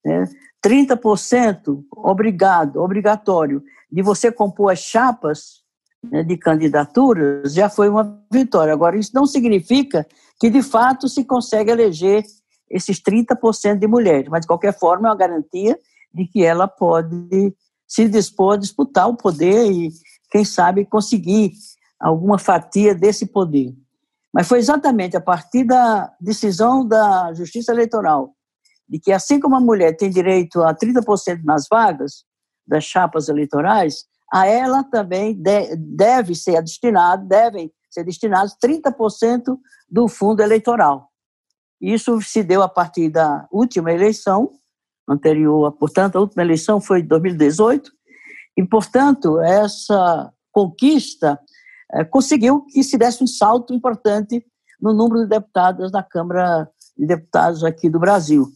né? 0.04 0.28
30% 0.64 1.84
obrigado, 1.92 2.80
obrigatório 2.80 3.62
de 3.90 4.02
você 4.02 4.32
compor 4.32 4.72
as 4.72 4.78
chapas 4.78 5.62
né, 6.10 6.22
de 6.22 6.36
candidaturas 6.36 7.54
já 7.54 7.68
foi 7.68 7.88
uma 7.88 8.20
vitória. 8.32 8.72
Agora, 8.72 8.96
isso 8.96 9.10
não 9.14 9.26
significa 9.26 10.06
que, 10.38 10.50
de 10.50 10.62
fato, 10.62 11.08
se 11.08 11.24
consegue 11.24 11.70
eleger 11.70 12.24
esses 12.70 13.00
30% 13.00 13.78
de 13.78 13.86
mulheres, 13.86 14.28
mas, 14.28 14.42
de 14.42 14.46
qualquer 14.46 14.76
forma, 14.76 15.08
é 15.08 15.10
uma 15.10 15.16
garantia 15.16 15.78
de 16.12 16.26
que 16.26 16.44
ela 16.44 16.66
pode 16.66 17.54
se 17.86 18.08
dispor 18.08 18.54
a 18.54 18.58
disputar 18.58 19.08
o 19.08 19.16
poder 19.16 19.70
e, 19.70 19.90
quem 20.30 20.44
sabe, 20.44 20.84
conseguir 20.84 21.52
alguma 22.00 22.38
fatia 22.38 22.94
desse 22.94 23.26
poder. 23.26 23.72
Mas 24.32 24.48
foi 24.48 24.58
exatamente 24.58 25.16
a 25.16 25.20
partir 25.20 25.64
da 25.64 26.12
decisão 26.20 26.86
da 26.86 27.32
Justiça 27.34 27.72
Eleitoral 27.72 28.34
de 28.94 29.00
que, 29.00 29.11
assim 29.11 29.40
como 29.40 29.57
a 29.57 29.61
mulher 29.61 29.96
tem 29.96 30.09
direito 30.09 30.62
a 30.62 30.72
30% 30.72 31.42
nas 31.42 31.66
vagas 31.68 32.24
das 32.64 32.85
chapas 32.85 33.28
eleitorais, 33.28 34.04
a 34.33 34.46
ela 34.46 34.85
também 34.85 35.35
de, 35.35 35.74
deve 35.74 36.33
ser 36.37 36.62
destinado, 36.62 37.26
devem 37.26 37.72
ser 37.90 38.04
destinados 38.04 38.57
30% 38.64 39.59
do 39.90 40.07
fundo 40.07 40.44
eleitoral. 40.44 41.09
Isso 41.80 42.22
se 42.22 42.44
deu 42.44 42.62
a 42.62 42.68
partir 42.68 43.11
da 43.11 43.48
última 43.50 43.92
eleição, 43.92 44.52
anterior, 45.09 45.72
portanto, 45.72 46.14
a 46.14 46.20
última 46.20 46.44
eleição 46.44 46.80
foi 46.80 47.00
em 47.00 47.07
2018, 47.07 47.90
e, 48.57 48.64
portanto, 48.64 49.40
essa 49.40 50.33
conquista 50.52 51.37
é, 51.92 52.04
conseguiu 52.04 52.64
que 52.66 52.85
se 52.85 52.96
desse 52.96 53.24
um 53.24 53.26
salto 53.26 53.74
importante 53.74 54.46
no 54.80 54.94
número 54.94 55.24
de 55.24 55.30
deputados 55.30 55.90
na 55.90 56.04
Câmara 56.04 56.70
de 56.96 57.07
Deputados 57.09 57.64
aqui 57.64 57.90
do 57.90 57.98
Brasil 57.98 58.46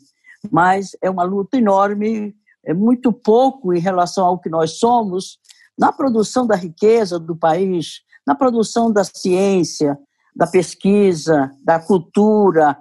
mas 0.50 0.96
é 1.02 1.10
uma 1.10 1.24
luta 1.24 1.56
enorme, 1.56 2.34
é 2.64 2.74
muito 2.74 3.12
pouco 3.12 3.72
em 3.72 3.80
relação 3.80 4.26
ao 4.26 4.38
que 4.38 4.48
nós 4.48 4.78
somos 4.78 5.38
na 5.78 5.92
produção 5.92 6.46
da 6.46 6.56
riqueza 6.56 7.18
do 7.18 7.36
país, 7.36 8.00
na 8.26 8.34
produção 8.34 8.92
da 8.92 9.04
ciência, 9.04 9.98
da 10.34 10.46
pesquisa, 10.46 11.50
da 11.64 11.80
cultura. 11.80 12.76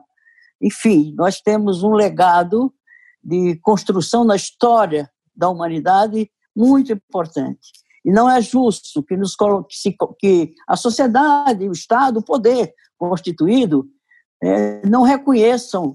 Enfim, 0.62 1.14
nós 1.16 1.40
temos 1.40 1.84
um 1.84 1.92
legado 1.92 2.74
de 3.24 3.56
construção 3.58 4.24
na 4.24 4.36
história 4.36 5.10
da 5.36 5.50
humanidade 5.50 6.30
muito 6.56 6.92
importante. 6.92 7.72
E 8.04 8.12
não 8.12 8.30
é 8.30 8.42
justo 8.42 9.04
que, 9.04 9.16
nos 9.16 9.36
que 10.20 10.54
a 10.68 10.76
sociedade, 10.76 11.68
o 11.68 11.74
Estado, 11.74 12.20
o 12.20 12.24
poder 12.24 12.74
constituído, 12.98 13.86
é, 14.42 14.88
não 14.88 15.04
reconheçam 15.04 15.94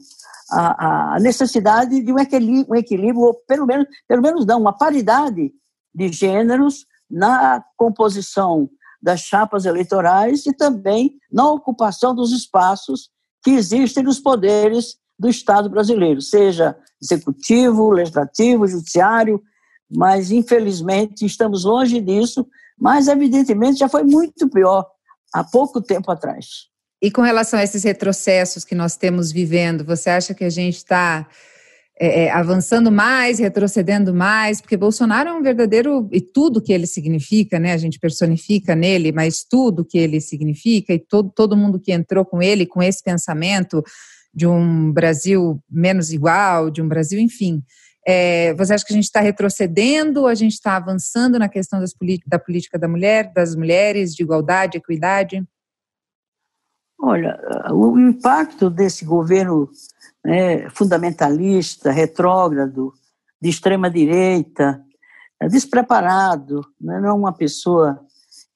a, 0.53 1.15
a 1.17 1.21
necessidade 1.21 2.03
de 2.03 2.13
um 2.13 2.19
equilíbrio, 2.19 2.67
um 2.69 2.75
equilíbrio, 2.75 3.21
ou 3.21 3.35
pelo 3.47 3.67
menos, 3.67 3.87
pelo 4.07 4.23
menos 4.23 4.45
não, 4.45 4.61
uma 4.61 4.77
paridade 4.77 5.53
de 5.95 6.13
gêneros 6.13 6.87
na 7.11 7.63
composição 7.77 8.69
das 9.03 9.21
chapas 9.21 9.65
eleitorais 9.65 10.47
e 10.47 10.53
também 10.53 11.17
na 11.31 11.51
ocupação 11.51 12.15
dos 12.15 12.33
espaços 12.33 13.11
que 13.43 13.51
existem 13.51 14.05
nos 14.05 14.21
poderes 14.21 14.97
do 15.19 15.29
Estado 15.29 15.69
brasileiro, 15.69 16.21
seja 16.21 16.77
executivo, 17.01 17.91
legislativo, 17.91 18.67
judiciário, 18.67 19.43
mas 19.91 20.31
infelizmente 20.31 21.27
estamos 21.27 21.65
longe 21.65 22.01
disso, 22.01 22.47
mas 22.79 23.09
evidentemente 23.09 23.79
já 23.79 23.89
foi 23.89 24.05
muito 24.05 24.49
pior 24.49 24.87
há 25.35 25.45
pouco 25.45 25.81
tempo 25.81 26.11
atrás. 26.11 26.72
E 27.03 27.11
com 27.11 27.21
relação 27.21 27.59
a 27.59 27.65
esses 27.65 27.83
retrocessos 27.83 28.65
que 28.65 28.77
nós 28.77 28.97
temos 28.97 29.33
vivendo, 29.33 29.85
você 29.85 30.09
acha 30.09 30.33
que 30.33 30.45
a 30.45 30.51
gente 30.51 30.77
está 30.77 31.27
é, 31.99 32.25
é, 32.25 32.31
avançando 32.31 32.93
mais, 32.93 33.41
retrocedendo 33.41 34.15
mais, 34.15 34.61
porque 34.61 34.77
Bolsonaro 34.77 35.31
é 35.31 35.33
um 35.33 35.43
verdadeiro 35.43 36.09
e 36.13 36.21
tudo 36.21 36.63
que 36.63 36.73
ele 36.73 36.87
significa, 36.87 37.59
né? 37.59 37.73
A 37.73 37.77
gente 37.77 37.99
personifica 37.99 38.77
nele, 38.77 39.11
mas 39.11 39.45
tudo 39.45 39.85
que 39.85 39.99
ele 39.99 40.21
significa 40.21 40.95
e 40.95 40.99
todo, 41.01 41.29
todo 41.29 41.57
mundo 41.57 41.81
que 41.81 41.91
entrou 41.91 42.25
com 42.25 42.41
ele, 42.41 42.67
com 42.67 42.81
esse 42.81 43.03
pensamento 43.03 43.83
de 44.33 44.47
um 44.47 44.93
Brasil 44.93 45.61
menos 45.69 46.13
igual, 46.13 46.71
de 46.71 46.81
um 46.81 46.89
Brasil, 46.89 47.19
enfim. 47.19 47.65
É, 48.07 48.55
você 48.55 48.75
acha 48.75 48.85
que 48.85 48.93
a 48.93 48.97
gente 48.97 49.05
está 49.05 49.21
retrocedendo, 49.21 50.29
a 50.29 50.35
gente 50.35 50.53
está 50.53 50.77
avançando 50.77 51.37
na 51.37 51.49
questão 51.49 51.81
das, 51.81 51.93
da 52.27 52.39
política 52.39 52.79
da 52.79 52.87
mulher, 52.87 53.33
das 53.33 53.57
mulheres, 53.57 54.15
de 54.15 54.23
igualdade, 54.23 54.79
equidade? 54.79 55.45
Olha, 57.05 57.37
o 57.73 57.99
impacto 57.99 58.71
desse 58.71 59.05
governo 59.05 59.69
né, 60.25 60.71
fundamentalista, 60.71 61.91
retrógrado, 61.91 62.95
de 63.41 63.49
extrema 63.49 63.91
direita, 63.91 64.81
é 65.41 65.49
despreparado, 65.49 66.65
né, 66.81 67.01
não 67.01 67.09
é 67.09 67.13
uma 67.13 67.33
pessoa 67.33 67.99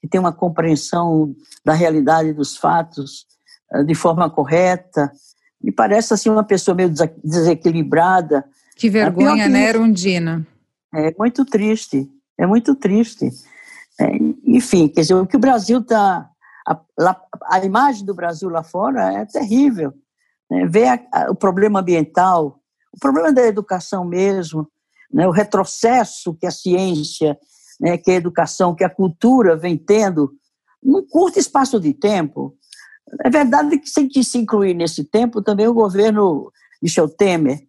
que 0.00 0.06
tem 0.06 0.20
uma 0.20 0.32
compreensão 0.32 1.34
da 1.64 1.72
realidade 1.72 2.32
dos 2.32 2.56
fatos 2.56 3.26
é, 3.72 3.82
de 3.82 3.94
forma 3.96 4.30
correta, 4.30 5.10
me 5.60 5.72
parece 5.72 6.14
assim 6.14 6.30
uma 6.30 6.44
pessoa 6.44 6.76
meio 6.76 6.92
desequilibrada. 7.24 8.44
Que 8.76 8.88
vergonha, 8.88 9.48
né, 9.48 9.70
Erundina? 9.70 10.46
É 10.94 11.12
muito 11.18 11.44
triste, 11.44 12.08
é 12.38 12.46
muito 12.46 12.76
triste. 12.76 13.28
É, 13.98 14.06
enfim, 14.44 14.86
quer 14.86 15.00
dizer, 15.00 15.14
o 15.14 15.26
que 15.26 15.36
o 15.36 15.40
Brasil 15.40 15.80
está. 15.80 16.30
A, 16.66 16.80
a, 17.44 17.64
imagem 17.64 18.04
do 18.04 18.14
Brasil 18.14 18.48
lá 18.48 18.62
fora 18.62 19.12
é 19.12 19.24
terrível 19.24 19.94
né, 20.50 20.66
ver 20.66 20.88
a, 20.88 21.00
a, 21.12 21.30
o 21.30 21.34
problema 21.34 21.80
ambiental, 21.80 22.60
o 22.92 22.98
problema 22.98 23.32
da 23.32 23.46
educação 23.46 24.04
mesmo, 24.04 24.68
né, 25.12 25.26
o 25.26 25.30
retrocesso 25.30 26.34
que 26.34 26.46
a 26.46 26.50
ciência, 26.50 27.38
né, 27.80 27.96
que 27.96 28.10
a 28.10 28.14
educação, 28.14 28.74
que 28.74 28.84
a 28.84 28.90
cultura 28.90 29.56
vem 29.56 29.76
tendo 29.76 30.32
num 30.82 31.06
curto 31.06 31.38
espaço 31.38 31.78
de 31.80 31.92
tempo. 31.92 32.56
É 33.24 33.30
verdade 33.30 33.78
que 33.78 33.92
tem 33.92 34.08
que 34.08 34.24
se 34.24 34.38
incluir 34.38 34.74
nesse 34.74 35.04
tempo 35.04 35.42
também 35.42 35.68
o 35.68 35.74
governo 35.74 36.50
Michel 36.82 37.08
Temer. 37.08 37.60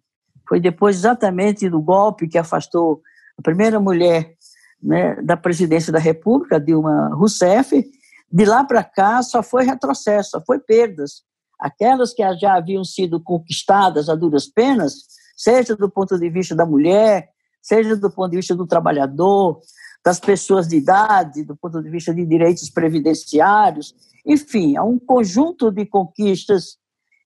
Foi 0.48 0.60
depois 0.60 0.96
exatamente 0.96 1.68
do 1.68 1.80
golpe 1.80 2.26
que 2.26 2.38
afastou 2.38 3.02
a 3.38 3.42
primeira 3.42 3.78
mulher 3.78 4.34
né, 4.82 5.20
da 5.22 5.36
presidência 5.36 5.92
da 5.92 5.98
República, 5.98 6.60
Dilma 6.60 7.10
Rousseff. 7.14 7.84
De 8.30 8.44
lá 8.44 8.64
para 8.64 8.84
cá 8.84 9.22
só 9.22 9.42
foi 9.42 9.64
retrocesso, 9.64 10.30
só 10.30 10.40
foi 10.44 10.58
perdas. 10.58 11.22
Aquelas 11.58 12.12
que 12.12 12.22
já 12.36 12.56
haviam 12.56 12.84
sido 12.84 13.20
conquistadas 13.20 14.08
a 14.08 14.14
duras 14.14 14.46
penas, 14.46 15.06
seja 15.36 15.74
do 15.74 15.90
ponto 15.90 16.18
de 16.18 16.30
vista 16.30 16.54
da 16.54 16.66
mulher, 16.66 17.30
seja 17.62 17.96
do 17.96 18.10
ponto 18.10 18.30
de 18.30 18.36
vista 18.36 18.54
do 18.54 18.66
trabalhador, 18.66 19.60
das 20.04 20.20
pessoas 20.20 20.68
de 20.68 20.76
idade, 20.76 21.42
do 21.42 21.56
ponto 21.56 21.82
de 21.82 21.90
vista 21.90 22.14
de 22.14 22.24
direitos 22.24 22.70
previdenciários, 22.70 23.94
enfim, 24.24 24.76
há 24.76 24.84
um 24.84 24.98
conjunto 24.98 25.70
de 25.70 25.86
conquistas 25.86 26.76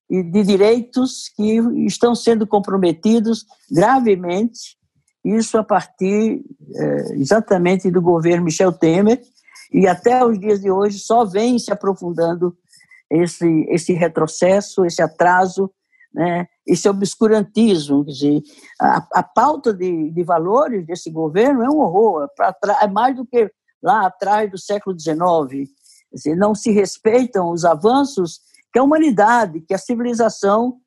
e 0.09 0.23
de 0.23 0.43
direitos 0.43 1.31
que 1.35 1.59
estão 1.87 2.15
sendo 2.15 2.47
comprometidos 2.47 3.45
gravemente, 3.71 4.77
isso 5.25 5.57
a 5.57 5.65
partir 5.65 6.43
é, 6.75 7.15
exatamente 7.15 7.91
do 7.91 8.03
governo 8.03 8.45
Michel 8.45 8.73
Temer, 8.73 9.21
e 9.73 9.87
até 9.87 10.25
os 10.25 10.39
dias 10.39 10.61
de 10.61 10.71
hoje 10.71 10.99
só 10.99 11.25
vem 11.25 11.59
se 11.59 11.73
aprofundando 11.73 12.57
esse, 13.11 13.67
esse 13.69 13.93
retrocesso, 13.93 14.85
esse 14.85 15.03
atraso, 15.03 15.71
né, 16.13 16.47
esse 16.67 16.89
obscurantismo. 16.89 18.05
Quer 18.05 18.11
dizer, 18.11 18.43
a, 18.81 19.07
a 19.15 19.23
pauta 19.23 19.73
de, 19.73 20.11
de 20.11 20.23
valores 20.23 20.87
desse 20.87 21.11
governo 21.11 21.63
é 21.63 21.71
um 21.71 21.81
horror, 21.81 22.29
é, 22.81 22.87
mais 22.87 23.17
do 23.17 23.25
que 23.25 23.51
lá 23.83 24.07
atrás 24.07 24.51
do 24.51 24.59
século 24.59 24.99
XIX. 24.99 25.71
Dizer, 26.13 26.37
não 26.37 26.55
se 26.55 26.71
respeitam 26.71 27.51
os 27.51 27.65
avanços 27.65 28.41
que 28.73 28.79
a 28.79 28.83
humanidade, 28.83 29.61
que 29.61 29.75
a 29.75 29.79
civilização 29.79 30.79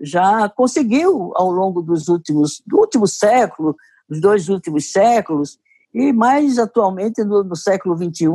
já 0.00 0.48
conseguiu 0.48 1.32
ao 1.36 1.50
longo 1.50 1.80
dos 1.80 2.08
últimos, 2.08 2.60
do 2.66 2.78
último 2.78 3.06
século, 3.06 3.76
dos 4.08 4.20
dois 4.20 4.48
últimos 4.48 4.90
séculos, 4.90 5.58
e 5.94 6.12
mais 6.12 6.58
atualmente 6.58 7.22
no, 7.22 7.44
no 7.44 7.56
século 7.56 7.96
XXI, 7.96 8.28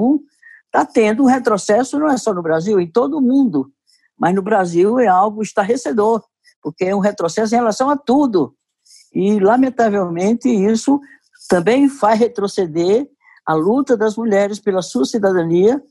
está 0.66 0.86
tendo 0.86 1.24
um 1.24 1.28
retrocesso 1.28 1.98
não 1.98 2.08
é 2.08 2.18
só 2.18 2.34
no 2.34 2.42
Brasil, 2.42 2.80
em 2.80 2.90
todo 2.90 3.18
o 3.18 3.22
mundo. 3.22 3.72
Mas 4.18 4.36
no 4.36 4.42
Brasil 4.42 5.00
é 5.00 5.08
algo 5.08 5.42
estarrecedor, 5.42 6.24
porque 6.62 6.86
é 6.86 6.96
um 6.96 7.00
retrocesso 7.00 7.54
em 7.54 7.58
relação 7.58 7.90
a 7.90 7.98
tudo. 7.98 8.56
E, 9.14 9.40
lamentavelmente, 9.40 10.50
isso 10.50 11.00
também 11.50 11.88
faz 11.88 12.20
retroceder 12.20 13.08
a 13.46 13.54
luta 13.54 13.96
das 13.96 14.18
mulheres 14.18 14.60
pela 14.60 14.82
sua 14.82 15.06
cidadania, 15.06 15.82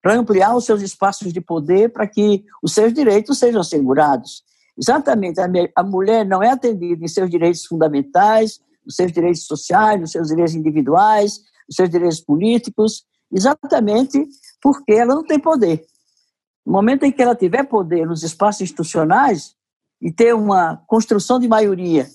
para 0.00 0.14
ampliar 0.14 0.54
os 0.54 0.64
seus 0.64 0.82
espaços 0.82 1.32
de 1.32 1.40
poder, 1.40 1.90
para 1.90 2.06
que 2.06 2.44
os 2.62 2.72
seus 2.72 2.92
direitos 2.92 3.38
sejam 3.38 3.60
assegurados. 3.60 4.42
Exatamente, 4.76 5.40
a 5.74 5.82
mulher 5.82 6.26
não 6.26 6.42
é 6.42 6.50
atendida 6.50 7.04
em 7.04 7.08
seus 7.08 7.30
direitos 7.30 7.64
fundamentais, 7.64 8.60
nos 8.84 8.96
seus 8.96 9.12
direitos 9.12 9.46
sociais, 9.46 10.00
nos 10.00 10.12
seus 10.12 10.28
direitos 10.28 10.54
individuais, 10.54 11.40
nos 11.68 11.76
seus 11.76 11.88
direitos 11.88 12.20
políticos, 12.20 13.04
exatamente 13.32 14.24
porque 14.60 14.92
ela 14.92 15.14
não 15.14 15.24
tem 15.24 15.38
poder. 15.38 15.84
No 16.64 16.72
momento 16.72 17.04
em 17.04 17.12
que 17.12 17.22
ela 17.22 17.34
tiver 17.34 17.64
poder 17.64 18.06
nos 18.06 18.22
espaços 18.22 18.62
institucionais 18.62 19.54
e 20.00 20.10
ter 20.12 20.34
uma 20.34 20.76
construção 20.86 21.38
de 21.38 21.48
maioria 21.48 22.08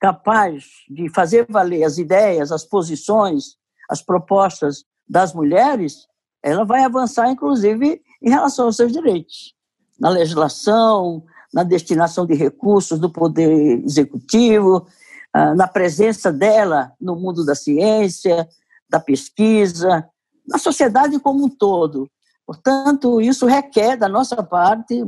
capaz 0.00 0.64
de 0.88 1.08
fazer 1.10 1.46
valer 1.48 1.84
as 1.84 1.96
ideias, 1.96 2.50
as 2.50 2.64
posições, 2.64 3.56
as 3.88 4.02
propostas 4.02 4.84
das 5.08 5.32
mulheres, 5.32 6.08
ela 6.42 6.64
vai 6.64 6.82
avançar, 6.82 7.30
inclusive, 7.30 8.02
em 8.20 8.30
relação 8.30 8.66
aos 8.66 8.76
seus 8.76 8.92
direitos, 8.92 9.54
na 10.00 10.08
legislação, 10.08 11.22
na 11.54 11.62
destinação 11.62 12.26
de 12.26 12.34
recursos 12.34 12.98
do 12.98 13.10
poder 13.10 13.84
executivo, 13.84 14.86
na 15.34 15.66
presença 15.66 16.30
dela 16.32 16.92
no 17.00 17.16
mundo 17.16 17.44
da 17.44 17.54
ciência, 17.54 18.46
da 18.88 19.00
pesquisa, 19.00 20.06
na 20.46 20.58
sociedade 20.58 21.18
como 21.18 21.44
um 21.44 21.48
todo. 21.48 22.10
Portanto, 22.46 23.20
isso 23.20 23.46
requer 23.46 23.96
da 23.96 24.08
nossa 24.08 24.42
parte, 24.42 25.02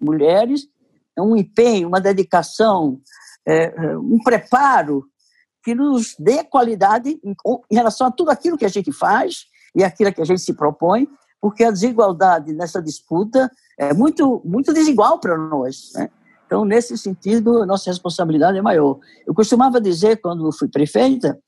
mulheres, 0.00 0.66
um 1.18 1.36
empenho, 1.36 1.88
uma 1.88 2.00
dedicação, 2.00 3.00
é, 3.46 3.64
é, 3.64 3.98
um 3.98 4.18
preparo 4.22 5.04
que 5.62 5.74
nos 5.74 6.14
dê 6.18 6.44
qualidade 6.44 7.20
em 7.24 7.74
relação 7.74 8.06
a 8.06 8.10
tudo 8.10 8.30
aquilo 8.30 8.56
que 8.56 8.64
a 8.64 8.70
gente 8.70 8.92
faz 8.92 9.46
e 9.74 9.82
aquilo 9.82 10.12
que 10.12 10.22
a 10.22 10.24
gente 10.24 10.40
se 10.40 10.54
propõe, 10.54 11.08
porque 11.40 11.64
a 11.64 11.70
desigualdade 11.70 12.52
nessa 12.52 12.80
disputa 12.80 13.50
é 13.78 13.92
muito, 13.92 14.40
muito 14.44 14.72
desigual 14.72 15.18
para 15.18 15.36
nós. 15.36 15.92
Né? 15.94 16.08
Então, 16.46 16.64
nesse 16.64 16.96
sentido, 16.96 17.62
a 17.62 17.66
nossa 17.66 17.90
responsabilidade 17.90 18.56
é 18.56 18.62
maior. 18.62 18.98
Eu 19.26 19.34
costumava 19.34 19.80
dizer, 19.80 20.20
quando 20.20 20.52
fui 20.52 20.68
prefeita, 20.68 21.38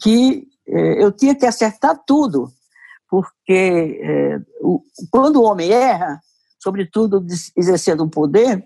que 0.00 0.48
eh, 0.66 1.04
eu 1.04 1.12
tinha 1.12 1.34
que 1.34 1.44
acertar 1.44 2.00
tudo, 2.06 2.50
porque 3.08 4.00
é, 4.02 4.40
o, 4.60 4.82
quando 5.10 5.36
o 5.36 5.44
homem 5.44 5.70
erra, 5.70 6.20
sobretudo 6.58 7.24
exercendo 7.56 8.04
um 8.04 8.08
poder, 8.08 8.64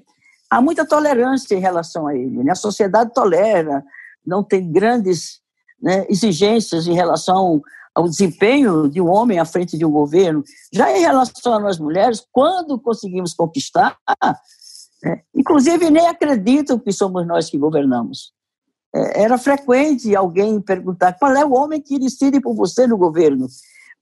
há 0.50 0.60
muita 0.60 0.86
tolerância 0.86 1.54
em 1.54 1.60
relação 1.60 2.06
a 2.06 2.14
ele. 2.14 2.42
Né? 2.42 2.52
A 2.52 2.56
sociedade 2.56 3.12
tolera, 3.12 3.84
não 4.26 4.42
tem 4.42 4.70
grandes 4.70 5.40
né, 5.80 6.06
exigências 6.08 6.86
em 6.86 6.94
relação 6.94 7.62
ao 7.94 8.08
desempenho 8.08 8.88
de 8.88 9.00
um 9.00 9.08
homem 9.08 9.38
à 9.38 9.44
frente 9.44 9.76
de 9.76 9.84
um 9.84 9.90
governo. 9.90 10.42
Já 10.72 10.96
em 10.96 11.00
relação 11.00 11.52
a 11.54 11.60
nós 11.60 11.78
mulheres, 11.78 12.24
quando 12.32 12.80
conseguimos 12.80 13.34
conquistar, 13.34 13.96
né, 15.02 15.22
inclusive 15.34 15.90
nem 15.90 16.06
acreditam 16.06 16.78
que 16.78 16.92
somos 16.92 17.26
nós 17.26 17.50
que 17.50 17.58
governamos. 17.58 18.32
É, 18.94 19.22
era 19.22 19.38
frequente 19.38 20.14
alguém 20.14 20.60
perguntar 20.60 21.14
qual 21.14 21.32
é 21.32 21.44
o 21.44 21.52
homem 21.52 21.80
que 21.80 21.98
decide 21.98 22.40
por 22.40 22.54
você 22.54 22.86
no 22.86 22.96
governo 22.96 23.48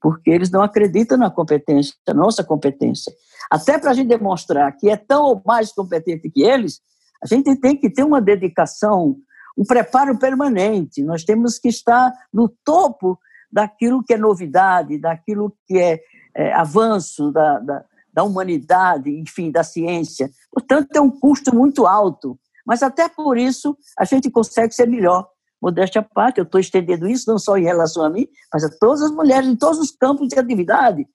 porque 0.01 0.31
eles 0.31 0.49
não 0.49 0.63
acreditam 0.63 1.17
na 1.17 1.29
competência, 1.29 1.93
na 2.07 2.13
nossa 2.15 2.43
competência. 2.43 3.13
Até 3.49 3.77
para 3.77 3.91
a 3.91 3.93
gente 3.93 4.07
demonstrar 4.07 4.75
que 4.75 4.89
é 4.89 4.97
tão 4.97 5.23
ou 5.25 5.41
mais 5.45 5.71
competente 5.71 6.29
que 6.29 6.41
eles, 6.41 6.81
a 7.23 7.27
gente 7.27 7.55
tem 7.57 7.77
que 7.77 7.89
ter 7.89 8.03
uma 8.03 8.19
dedicação, 8.19 9.15
um 9.55 9.63
preparo 9.63 10.17
permanente, 10.17 11.03
nós 11.03 11.23
temos 11.23 11.59
que 11.59 11.69
estar 11.69 12.11
no 12.33 12.49
topo 12.65 13.19
daquilo 13.51 14.03
que 14.03 14.15
é 14.15 14.17
novidade, 14.17 14.97
daquilo 14.97 15.55
que 15.67 15.77
é, 15.77 15.99
é 16.35 16.53
avanço 16.53 17.31
da, 17.31 17.59
da, 17.59 17.85
da 18.13 18.23
humanidade, 18.23 19.09
enfim, 19.09 19.51
da 19.51 19.63
ciência. 19.63 20.29
Portanto, 20.51 20.95
é 20.95 21.01
um 21.01 21.09
custo 21.09 21.55
muito 21.55 21.85
alto, 21.85 22.37
mas 22.65 22.83
até 22.83 23.07
por 23.07 23.37
isso 23.37 23.77
a 23.97 24.05
gente 24.05 24.29
consegue 24.29 24.73
ser 24.73 24.87
melhor. 24.87 25.27
Modéstia 25.61 26.01
à 26.01 26.03
parte, 26.03 26.39
eu 26.39 26.43
estou 26.43 26.59
estendendo 26.59 27.07
isso 27.07 27.29
não 27.29 27.37
só 27.37 27.55
em 27.57 27.63
relação 27.63 28.03
a 28.03 28.09
mim, 28.09 28.27
mas 28.51 28.63
a 28.63 28.69
todas 28.79 29.01
as 29.03 29.11
mulheres 29.11 29.47
em 29.47 29.55
todos 29.55 29.79
os 29.79 29.91
campos 29.91 30.27
de 30.27 30.37
atividade. 30.37 31.05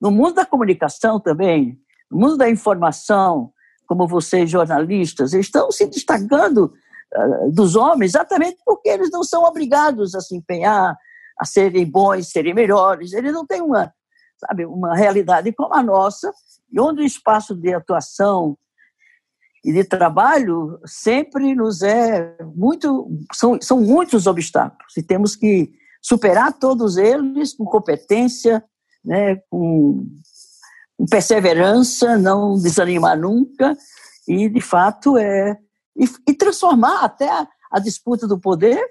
No 0.00 0.10
mundo 0.10 0.34
da 0.34 0.44
comunicação 0.44 1.20
também, 1.20 1.78
no 2.10 2.18
mundo 2.18 2.36
da 2.36 2.50
informação, 2.50 3.52
como 3.86 4.08
vocês 4.08 4.50
jornalistas, 4.50 5.32
estão 5.32 5.70
se 5.70 5.86
destacando 5.86 6.72
uh, 7.14 7.52
dos 7.52 7.76
homens 7.76 8.10
exatamente 8.10 8.58
porque 8.64 8.88
eles 8.88 9.10
não 9.10 9.22
são 9.22 9.44
obrigados 9.44 10.14
a 10.14 10.20
se 10.20 10.34
empenhar, 10.34 10.96
a 11.38 11.44
serem 11.44 11.88
bons, 11.88 12.28
serem 12.28 12.54
melhores. 12.54 13.12
Eles 13.12 13.32
não 13.32 13.46
têm 13.46 13.62
uma, 13.62 13.92
sabe, 14.46 14.66
uma 14.66 14.96
realidade 14.96 15.52
como 15.52 15.74
a 15.74 15.82
nossa, 15.82 16.32
e 16.70 16.80
onde 16.80 17.02
o 17.02 17.06
espaço 17.06 17.54
de 17.54 17.72
atuação 17.72 18.56
e 19.64 19.72
de 19.72 19.84
trabalho 19.84 20.80
sempre 20.84 21.54
nos 21.54 21.82
é 21.82 22.36
muito 22.54 23.08
são, 23.32 23.58
são 23.60 23.80
muitos 23.80 24.26
obstáculos 24.26 24.96
e 24.96 25.02
temos 25.02 25.36
que 25.36 25.72
superar 26.00 26.52
todos 26.52 26.96
eles 26.96 27.54
com 27.54 27.64
competência, 27.64 28.64
né, 29.04 29.36
com, 29.48 30.04
com 30.98 31.06
perseverança, 31.06 32.18
não 32.18 32.58
desanimar 32.58 33.16
nunca 33.16 33.76
e 34.26 34.48
de 34.48 34.60
fato 34.60 35.16
é 35.16 35.56
e, 35.96 36.08
e 36.28 36.34
transformar 36.34 37.04
até 37.04 37.30
a, 37.30 37.46
a 37.70 37.78
disputa 37.78 38.26
do 38.26 38.40
poder 38.40 38.82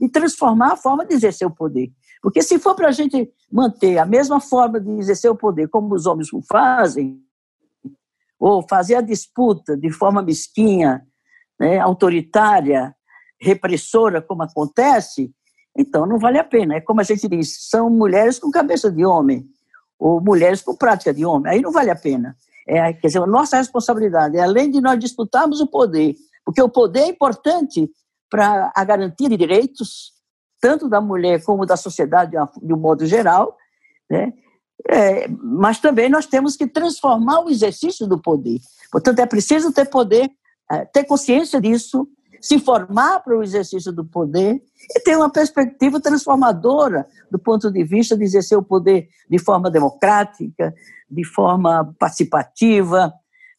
e 0.00 0.08
transformar 0.08 0.72
a 0.72 0.76
forma 0.76 1.04
de 1.04 1.14
exercer 1.14 1.46
o 1.46 1.54
poder. 1.54 1.90
Porque 2.22 2.42
se 2.42 2.58
for 2.58 2.74
para 2.74 2.88
a 2.88 2.92
gente 2.92 3.28
manter 3.50 3.98
a 3.98 4.06
mesma 4.06 4.40
forma 4.40 4.80
de 4.80 4.90
exercer 4.92 5.30
o 5.30 5.36
poder 5.36 5.68
como 5.68 5.94
os 5.94 6.06
homens 6.06 6.32
o 6.32 6.40
fazem, 6.42 7.20
ou 8.38 8.66
fazer 8.66 8.94
a 8.94 9.00
disputa 9.00 9.76
de 9.76 9.90
forma 9.90 10.22
mesquinha, 10.22 11.06
né, 11.58 11.78
autoritária, 11.78 12.94
repressora, 13.40 14.22
como 14.22 14.42
acontece, 14.42 15.30
então 15.76 16.06
não 16.06 16.18
vale 16.18 16.38
a 16.38 16.44
pena. 16.44 16.76
É 16.76 16.80
como 16.80 17.00
a 17.00 17.04
gente 17.04 17.28
diz, 17.28 17.68
são 17.68 17.90
mulheres 17.90 18.38
com 18.38 18.50
cabeça 18.50 18.90
de 18.90 19.04
homem, 19.04 19.46
ou 19.98 20.20
mulheres 20.20 20.62
com 20.62 20.74
prática 20.74 21.12
de 21.12 21.24
homem. 21.24 21.52
Aí 21.52 21.60
não 21.60 21.70
vale 21.70 21.90
a 21.90 21.96
pena. 21.96 22.36
É, 22.66 22.92
quer 22.92 23.08
dizer, 23.08 23.20
a 23.20 23.26
nossa 23.26 23.56
responsabilidade 23.56 24.36
é, 24.36 24.42
além 24.42 24.70
de 24.70 24.80
nós 24.80 24.98
disputarmos 24.98 25.60
o 25.60 25.66
poder, 25.66 26.14
porque 26.44 26.62
o 26.62 26.68
poder 26.68 27.00
é 27.00 27.08
importante 27.08 27.90
para 28.30 28.72
a 28.74 28.84
garantia 28.84 29.28
de 29.28 29.36
direitos, 29.36 30.12
tanto 30.60 30.88
da 30.88 31.00
mulher 31.00 31.42
como 31.42 31.66
da 31.66 31.76
sociedade 31.76 32.36
de 32.62 32.74
um 32.74 32.76
modo 32.76 33.06
geral, 33.06 33.56
né? 34.08 34.32
É, 34.88 35.28
mas 35.28 35.78
também 35.78 36.08
nós 36.08 36.26
temos 36.26 36.56
que 36.56 36.66
transformar 36.66 37.40
o 37.40 37.50
exercício 37.50 38.06
do 38.06 38.20
poder. 38.20 38.60
Portanto, 38.90 39.18
é 39.18 39.26
preciso 39.26 39.72
ter 39.72 39.86
poder, 39.86 40.30
é, 40.70 40.84
ter 40.86 41.04
consciência 41.04 41.60
disso, 41.60 42.08
se 42.40 42.58
formar 42.58 43.20
para 43.20 43.36
o 43.36 43.42
exercício 43.42 43.92
do 43.92 44.04
poder 44.04 44.62
e 44.96 45.00
ter 45.00 45.16
uma 45.16 45.30
perspectiva 45.30 46.00
transformadora 46.00 47.06
do 47.30 47.38
ponto 47.38 47.70
de 47.70 47.84
vista 47.84 48.16
de 48.16 48.24
exercer 48.24 48.56
o 48.56 48.62
poder 48.62 49.08
de 49.28 49.38
forma 49.38 49.70
democrática, 49.70 50.74
de 51.10 51.24
forma 51.24 51.94
participativa, 51.98 53.12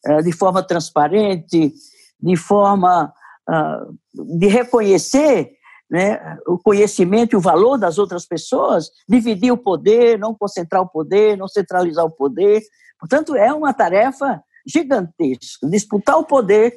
é, 0.04 0.22
de 0.22 0.32
forma 0.32 0.62
transparente, 0.62 1.72
de 2.20 2.36
forma 2.36 3.12
ah, 3.48 3.86
de 4.14 4.46
reconhecer 4.46 5.50
né, 5.92 6.38
o 6.46 6.56
conhecimento 6.56 7.34
e 7.34 7.36
o 7.36 7.40
valor 7.40 7.76
das 7.76 7.98
outras 7.98 8.24
pessoas, 8.24 8.90
dividir 9.06 9.52
o 9.52 9.58
poder, 9.58 10.18
não 10.18 10.34
concentrar 10.34 10.80
o 10.80 10.88
poder, 10.88 11.36
não 11.36 11.46
centralizar 11.46 12.02
o 12.02 12.10
poder. 12.10 12.62
Portanto, 12.98 13.36
é 13.36 13.52
uma 13.52 13.74
tarefa 13.74 14.42
gigantesca 14.66 15.68
disputar 15.68 16.16
o 16.18 16.24
poder 16.24 16.72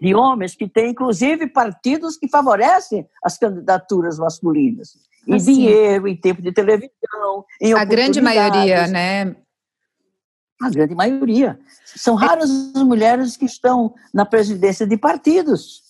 de 0.00 0.14
homens 0.16 0.56
que 0.56 0.68
têm, 0.68 0.90
inclusive, 0.90 1.46
partidos 1.46 2.16
que 2.16 2.28
favorecem 2.28 3.06
as 3.22 3.38
candidaturas 3.38 4.18
masculinas. 4.18 4.94
Em 5.28 5.34
assim. 5.34 5.54
dinheiro, 5.54 6.08
em 6.08 6.16
tempo 6.16 6.42
de 6.42 6.52
televisão, 6.52 7.44
em 7.60 7.72
A 7.72 7.84
grande 7.84 8.20
maioria, 8.20 8.88
né? 8.88 9.36
A 10.60 10.70
grande 10.70 10.94
maioria. 10.94 11.58
São 11.84 12.16
raras 12.16 12.50
as 12.50 12.82
mulheres 12.82 13.36
que 13.36 13.44
estão 13.44 13.94
na 14.12 14.24
presidência 14.26 14.86
de 14.86 14.96
partidos. 14.96 15.85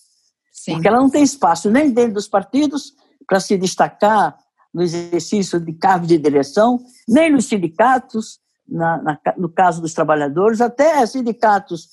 Sim. 0.56 0.72
Porque 0.72 0.88
ela 0.88 0.98
não 0.98 1.10
tem 1.10 1.22
espaço 1.22 1.70
nem 1.70 1.90
dentro 1.90 2.14
dos 2.14 2.26
partidos 2.26 2.94
para 3.28 3.38
se 3.38 3.58
destacar 3.58 4.36
no 4.72 4.82
exercício 4.82 5.60
de 5.60 5.72
cargos 5.74 6.08
de 6.08 6.18
direção, 6.18 6.80
nem 7.06 7.30
nos 7.30 7.46
sindicatos, 7.46 8.40
na, 8.66 9.02
na, 9.02 9.20
no 9.36 9.48
caso 9.48 9.80
dos 9.80 9.92
trabalhadores, 9.92 10.60
até 10.60 11.04
sindicatos 11.06 11.90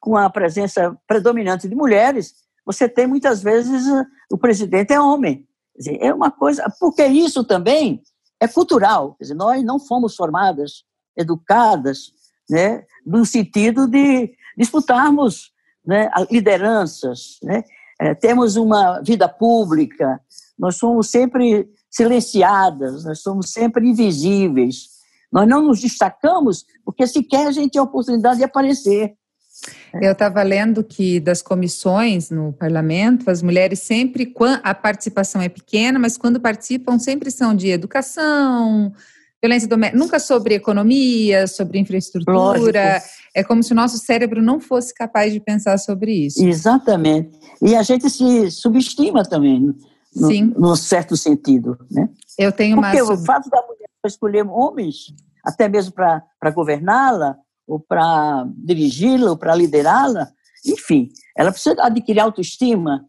com 0.00 0.16
a 0.16 0.28
presença 0.28 0.96
predominante 1.06 1.68
de 1.68 1.74
mulheres, 1.74 2.34
você 2.64 2.88
tem 2.88 3.06
muitas 3.06 3.42
vezes 3.42 3.84
o 4.30 4.38
presidente 4.38 4.92
é 4.92 5.00
homem. 5.00 5.46
Dizer, 5.76 5.98
é 6.00 6.12
uma 6.12 6.30
coisa, 6.30 6.64
porque 6.78 7.04
isso 7.06 7.42
também 7.44 8.02
é 8.38 8.46
cultural. 8.46 9.16
Dizer, 9.20 9.34
nós 9.34 9.64
não 9.64 9.80
fomos 9.80 10.14
formadas, 10.14 10.84
educadas, 11.16 12.12
né, 12.48 12.84
no 13.06 13.24
sentido 13.24 13.86
de 13.88 14.32
disputarmos 14.56 15.50
né, 15.84 16.10
lideranças, 16.30 17.38
né, 17.42 17.64
é, 18.02 18.14
temos 18.16 18.56
uma 18.56 19.00
vida 19.00 19.28
pública, 19.28 20.20
nós 20.58 20.76
somos 20.76 21.08
sempre 21.08 21.68
silenciadas, 21.88 23.04
nós 23.04 23.20
somos 23.20 23.52
sempre 23.52 23.88
invisíveis. 23.88 24.88
Nós 25.30 25.48
não 25.48 25.62
nos 25.62 25.80
destacamos 25.80 26.64
porque 26.84 27.06
sequer 27.06 27.46
a 27.46 27.52
gente 27.52 27.72
tem 27.72 27.80
a 27.80 27.84
oportunidade 27.84 28.38
de 28.38 28.44
aparecer. 28.44 29.14
Eu 30.02 30.12
estava 30.12 30.42
lendo 30.42 30.82
que 30.82 31.20
das 31.20 31.40
comissões 31.40 32.28
no 32.28 32.52
parlamento, 32.52 33.30
as 33.30 33.40
mulheres 33.40 33.78
sempre, 33.78 34.34
a 34.64 34.74
participação 34.74 35.40
é 35.40 35.48
pequena, 35.48 35.96
mas 35.96 36.16
quando 36.18 36.40
participam 36.40 36.98
sempre 36.98 37.30
são 37.30 37.54
de 37.54 37.68
educação, 37.68 38.92
violência 39.42 39.68
doméstica, 39.68 39.98
nunca 39.98 40.20
sobre 40.20 40.54
economia, 40.54 41.46
sobre 41.48 41.78
infraestrutura. 41.78 42.38
Lógico. 42.38 42.78
É 43.34 43.42
como 43.42 43.62
se 43.62 43.72
o 43.72 43.74
nosso 43.74 43.98
cérebro 43.98 44.40
não 44.40 44.60
fosse 44.60 44.94
capaz 44.94 45.32
de 45.32 45.40
pensar 45.40 45.78
sobre 45.78 46.12
isso. 46.12 46.44
Exatamente. 46.44 47.30
E 47.60 47.74
a 47.74 47.82
gente 47.82 48.08
se 48.08 48.50
subestima 48.50 49.24
também, 49.24 49.74
no, 50.14 50.28
Sim. 50.28 50.54
num 50.56 50.76
certo 50.76 51.16
sentido. 51.16 51.76
Né? 51.90 52.08
Eu 52.38 52.52
tenho 52.52 52.76
uma. 52.76 52.90
Porque 52.90 53.02
o 53.02 53.16
fato 53.24 53.48
da 53.50 53.60
mulher 53.62 53.88
escolher 54.06 54.46
homens, 54.46 55.14
até 55.44 55.68
mesmo 55.68 55.92
para 55.92 56.50
governá-la, 56.54 57.36
ou 57.66 57.80
para 57.80 58.46
dirigi-la, 58.56 59.30
ou 59.30 59.36
para 59.36 59.54
liderá-la, 59.54 60.28
enfim, 60.66 61.08
ela 61.36 61.50
precisa 61.50 61.82
adquirir 61.82 62.20
autoestima, 62.20 63.04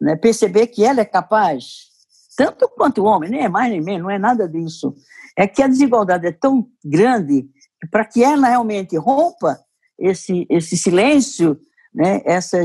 né? 0.00 0.16
perceber 0.16 0.66
que 0.66 0.84
ela 0.84 1.00
é 1.00 1.04
capaz, 1.04 1.88
tanto 2.36 2.68
quanto 2.76 3.02
o 3.02 3.04
homem, 3.04 3.30
nem 3.30 3.44
é 3.44 3.48
mais 3.48 3.70
nem 3.70 3.80
menos, 3.80 4.02
não 4.02 4.10
é 4.10 4.18
nada 4.18 4.48
disso 4.48 4.94
é 5.38 5.46
que 5.46 5.62
a 5.62 5.68
desigualdade 5.68 6.26
é 6.26 6.32
tão 6.32 6.68
grande 6.84 7.42
que 7.80 7.86
para 7.88 8.04
que 8.04 8.24
ela 8.24 8.48
realmente 8.48 8.96
rompa 8.96 9.56
esse, 9.96 10.44
esse 10.50 10.76
silêncio, 10.76 11.56
né, 11.94 12.20
essa, 12.24 12.58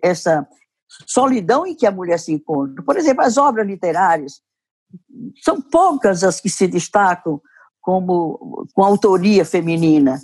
essa 0.00 0.46
solidão 1.08 1.66
em 1.66 1.74
que 1.74 1.84
a 1.84 1.90
mulher 1.90 2.20
se 2.20 2.32
encontra. 2.32 2.84
Por 2.84 2.96
exemplo, 2.96 3.24
as 3.24 3.36
obras 3.36 3.66
literárias, 3.66 4.40
são 5.42 5.60
poucas 5.60 6.22
as 6.22 6.40
que 6.40 6.48
se 6.48 6.68
destacam 6.68 7.40
como 7.80 8.66
com 8.74 8.84
autoria 8.84 9.44
feminina, 9.44 10.20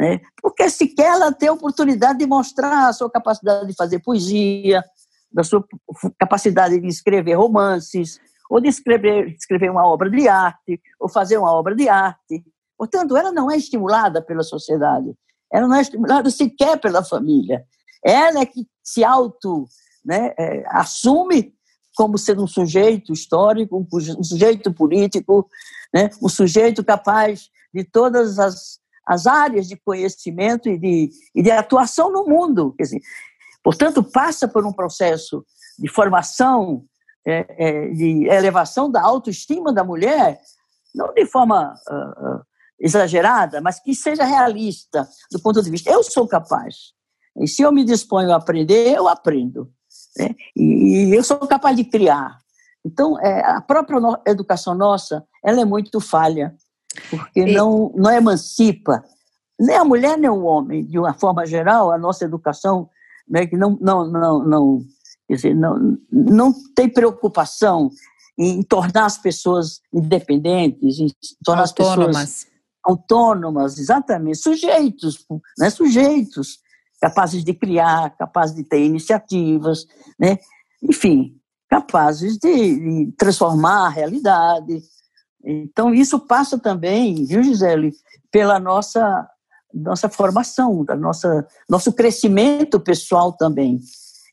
né? 0.00 0.20
porque 0.42 0.68
sequer 0.68 1.12
ela 1.12 1.32
tem 1.32 1.48
a 1.48 1.52
oportunidade 1.52 2.18
de 2.18 2.26
mostrar 2.26 2.88
a 2.88 2.92
sua 2.92 3.10
capacidade 3.10 3.68
de 3.68 3.74
fazer 3.76 4.00
poesia, 4.00 4.82
da 5.32 5.44
sua 5.44 5.64
capacidade 6.18 6.80
de 6.80 6.88
escrever 6.88 7.34
romances, 7.34 8.18
ou 8.50 8.60
de 8.60 8.68
escrever, 8.68 9.28
escrever 9.28 9.70
uma 9.70 9.86
obra 9.86 10.10
de 10.10 10.28
arte, 10.28 10.80
ou 11.00 11.08
fazer 11.08 11.38
uma 11.38 11.52
obra 11.52 11.74
de 11.74 11.88
arte. 11.88 12.44
Portanto, 12.76 13.16
ela 13.16 13.32
não 13.32 13.50
é 13.50 13.56
estimulada 13.56 14.22
pela 14.22 14.42
sociedade, 14.42 15.14
ela 15.52 15.66
não 15.66 15.76
é 15.76 15.80
estimulada 15.80 16.30
sequer 16.30 16.78
pela 16.78 17.04
família. 17.04 17.64
Ela 18.04 18.40
é 18.40 18.46
que 18.46 18.66
se 18.82 19.02
auto 19.02 19.66
né, 20.04 20.32
é, 20.38 20.64
assume 20.68 21.54
como 21.96 22.18
sendo 22.18 22.44
um 22.44 22.46
sujeito 22.46 23.12
histórico, 23.12 23.78
um, 23.78 24.22
sujeito 24.22 24.72
político, 24.72 25.48
né, 25.92 26.10
um 26.22 26.28
sujeito 26.28 26.84
capaz 26.84 27.48
de 27.72 27.82
todas 27.84 28.38
as, 28.38 28.78
as 29.06 29.26
áreas 29.26 29.66
de 29.66 29.76
conhecimento 29.76 30.68
e 30.68 30.78
de, 30.78 31.10
e 31.34 31.42
de 31.42 31.50
atuação 31.50 32.12
no 32.12 32.26
mundo. 32.26 32.74
Quer 32.76 32.84
dizer, 32.84 33.00
portanto, 33.64 34.02
passa 34.02 34.46
por 34.46 34.66
um 34.66 34.72
processo 34.72 35.44
de 35.78 35.88
formação 35.88 36.84
é, 37.26 37.46
é, 37.58 37.88
de 37.88 38.26
elevação 38.28 38.90
da 38.90 39.02
autoestima 39.02 39.72
da 39.72 39.82
mulher, 39.82 40.40
não 40.94 41.12
de 41.12 41.26
forma 41.26 41.74
uh, 41.90 42.36
uh, 42.36 42.42
exagerada, 42.78 43.60
mas 43.60 43.80
que 43.80 43.94
seja 43.94 44.24
realista 44.24 45.08
do 45.30 45.40
ponto 45.40 45.62
de 45.62 45.70
vista. 45.70 45.90
Eu 45.90 46.02
sou 46.02 46.26
capaz. 46.26 46.92
E 47.38 47.46
se 47.46 47.62
eu 47.62 47.72
me 47.72 47.84
disponho 47.84 48.32
a 48.32 48.36
aprender, 48.36 48.96
eu 48.96 49.08
aprendo. 49.08 49.70
né? 50.16 50.34
e, 50.56 51.08
e, 51.08 51.14
eu 51.14 51.22
sou 51.22 51.38
capaz 51.38 51.76
de 51.76 51.84
criar. 51.84 52.38
Então, 52.84 53.20
é, 53.20 53.44
a 53.44 53.60
própria 53.60 54.00
no, 54.00 54.18
educação 54.26 54.74
nossa, 54.74 55.24
ela 55.44 55.60
é 55.60 55.64
muito 55.64 56.00
falha, 56.00 56.54
porque 57.10 57.40
e... 57.40 57.54
não, 57.54 57.92
não 57.94 58.10
emancipa 58.10 59.04
nem 59.58 59.76
a 59.76 59.84
mulher 59.84 60.18
nem 60.18 60.30
o 60.30 60.44
homem, 60.44 60.84
de 60.84 60.98
uma 60.98 61.14
forma 61.14 61.46
geral, 61.46 61.90
a 61.90 61.98
nossa 61.98 62.24
educação 62.24 62.90
né, 63.28 63.46
que 63.46 63.56
não, 63.56 63.76
não, 63.80 64.06
não, 64.06 64.44
não, 64.44 64.78
quer 65.26 65.34
dizer, 65.34 65.54
não, 65.54 65.98
não 66.10 66.54
tem 66.74 66.88
preocupação 66.88 67.90
em 68.38 68.62
tornar 68.62 69.06
as 69.06 69.18
pessoas 69.18 69.80
independentes, 69.92 70.98
em 70.98 71.08
tornar 71.44 71.62
autônomas. 71.62 72.16
as 72.16 72.34
pessoas 72.34 72.56
autônomas, 72.84 73.78
exatamente, 73.78 74.38
sujeitos, 74.38 75.26
né, 75.58 75.70
sujeitos, 75.70 76.60
capazes 77.00 77.42
de 77.44 77.52
criar, 77.52 78.16
capazes 78.16 78.54
de 78.54 78.62
ter 78.62 78.84
iniciativas, 78.84 79.86
né, 80.18 80.38
enfim, 80.82 81.36
capazes 81.68 82.38
de, 82.38 83.06
de 83.06 83.12
transformar 83.18 83.86
a 83.86 83.90
realidade. 83.90 84.80
Então, 85.44 85.92
isso 85.92 86.20
passa 86.20 86.58
também, 86.58 87.24
viu, 87.24 87.42
Gisele, 87.42 87.92
pela 88.30 88.58
nossa 88.58 89.28
nossa 89.74 90.08
formação, 90.08 90.84
da 90.84 90.96
nossa 90.96 91.46
nosso 91.68 91.92
crescimento 91.92 92.80
pessoal 92.80 93.32
também. 93.32 93.78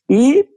E 0.08 0.48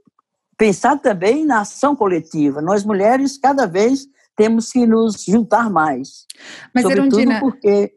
pensar 0.58 0.98
também 0.98 1.46
na 1.46 1.60
ação 1.60 1.94
coletiva. 1.94 2.60
Nós 2.60 2.84
mulheres 2.84 3.38
cada 3.38 3.64
vez 3.64 4.06
temos 4.36 4.70
que 4.70 4.86
nos 4.86 5.24
juntar 5.24 5.70
mais. 5.70 6.26
Mas 6.74 6.84
Erundina, 6.84 7.40
porque 7.40 7.92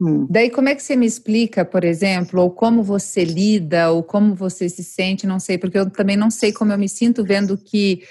hum. 0.00 0.26
daí 0.28 0.50
como 0.50 0.68
é 0.68 0.74
que 0.74 0.82
você 0.82 0.96
me 0.96 1.06
explica, 1.06 1.64
por 1.64 1.84
exemplo, 1.84 2.42
ou 2.42 2.50
como 2.50 2.82
você 2.82 3.24
lida, 3.24 3.90
ou 3.90 4.02
como 4.02 4.34
você 4.34 4.68
se 4.68 4.82
sente, 4.82 5.26
não 5.26 5.38
sei, 5.38 5.56
porque 5.56 5.78
eu 5.78 5.88
também 5.88 6.16
não 6.16 6.30
sei 6.30 6.52
como 6.52 6.72
eu 6.72 6.78
me 6.78 6.88
sinto 6.88 7.24
vendo 7.24 7.56
que, 7.56 8.02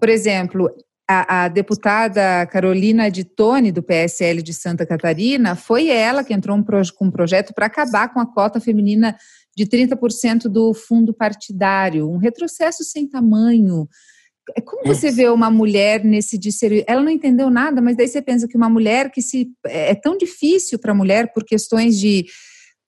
por 0.00 0.08
exemplo, 0.08 0.70
a, 1.08 1.44
a, 1.44 1.48
deputada 1.48 2.46
Carolina 2.46 3.10
de 3.10 3.24
Tone, 3.24 3.72
do 3.72 3.82
PSL 3.82 4.42
de 4.42 4.52
Santa 4.52 4.84
Catarina, 4.84 5.56
foi 5.56 5.88
ela 5.88 6.22
que 6.22 6.34
entrou 6.34 6.56
um 6.56 6.62
com 6.62 7.06
um 7.06 7.10
projeto 7.10 7.54
para 7.54 7.66
acabar 7.66 8.12
com 8.12 8.20
a 8.20 8.26
cota 8.26 8.60
feminina 8.60 9.16
de 9.58 9.66
30% 9.66 10.42
do 10.44 10.72
fundo 10.72 11.12
partidário, 11.12 12.08
um 12.08 12.16
retrocesso 12.16 12.84
sem 12.84 13.08
tamanho. 13.08 13.88
É 14.56 14.60
como 14.60 14.84
você 14.86 15.10
vê 15.10 15.28
uma 15.28 15.50
mulher 15.50 16.04
nesse 16.04 16.38
discernimento? 16.38 16.88
Ela 16.88 17.02
não 17.02 17.10
entendeu 17.10 17.50
nada, 17.50 17.82
mas 17.82 17.96
daí 17.96 18.06
você 18.06 18.22
pensa 18.22 18.46
que 18.46 18.56
uma 18.56 18.68
mulher 18.68 19.10
que 19.10 19.20
se 19.20 19.50
é, 19.66 19.90
é 19.90 19.94
tão 19.96 20.16
difícil 20.16 20.78
para 20.78 20.92
a 20.92 20.94
mulher 20.94 21.32
por 21.32 21.44
questões 21.44 21.98
de 21.98 22.24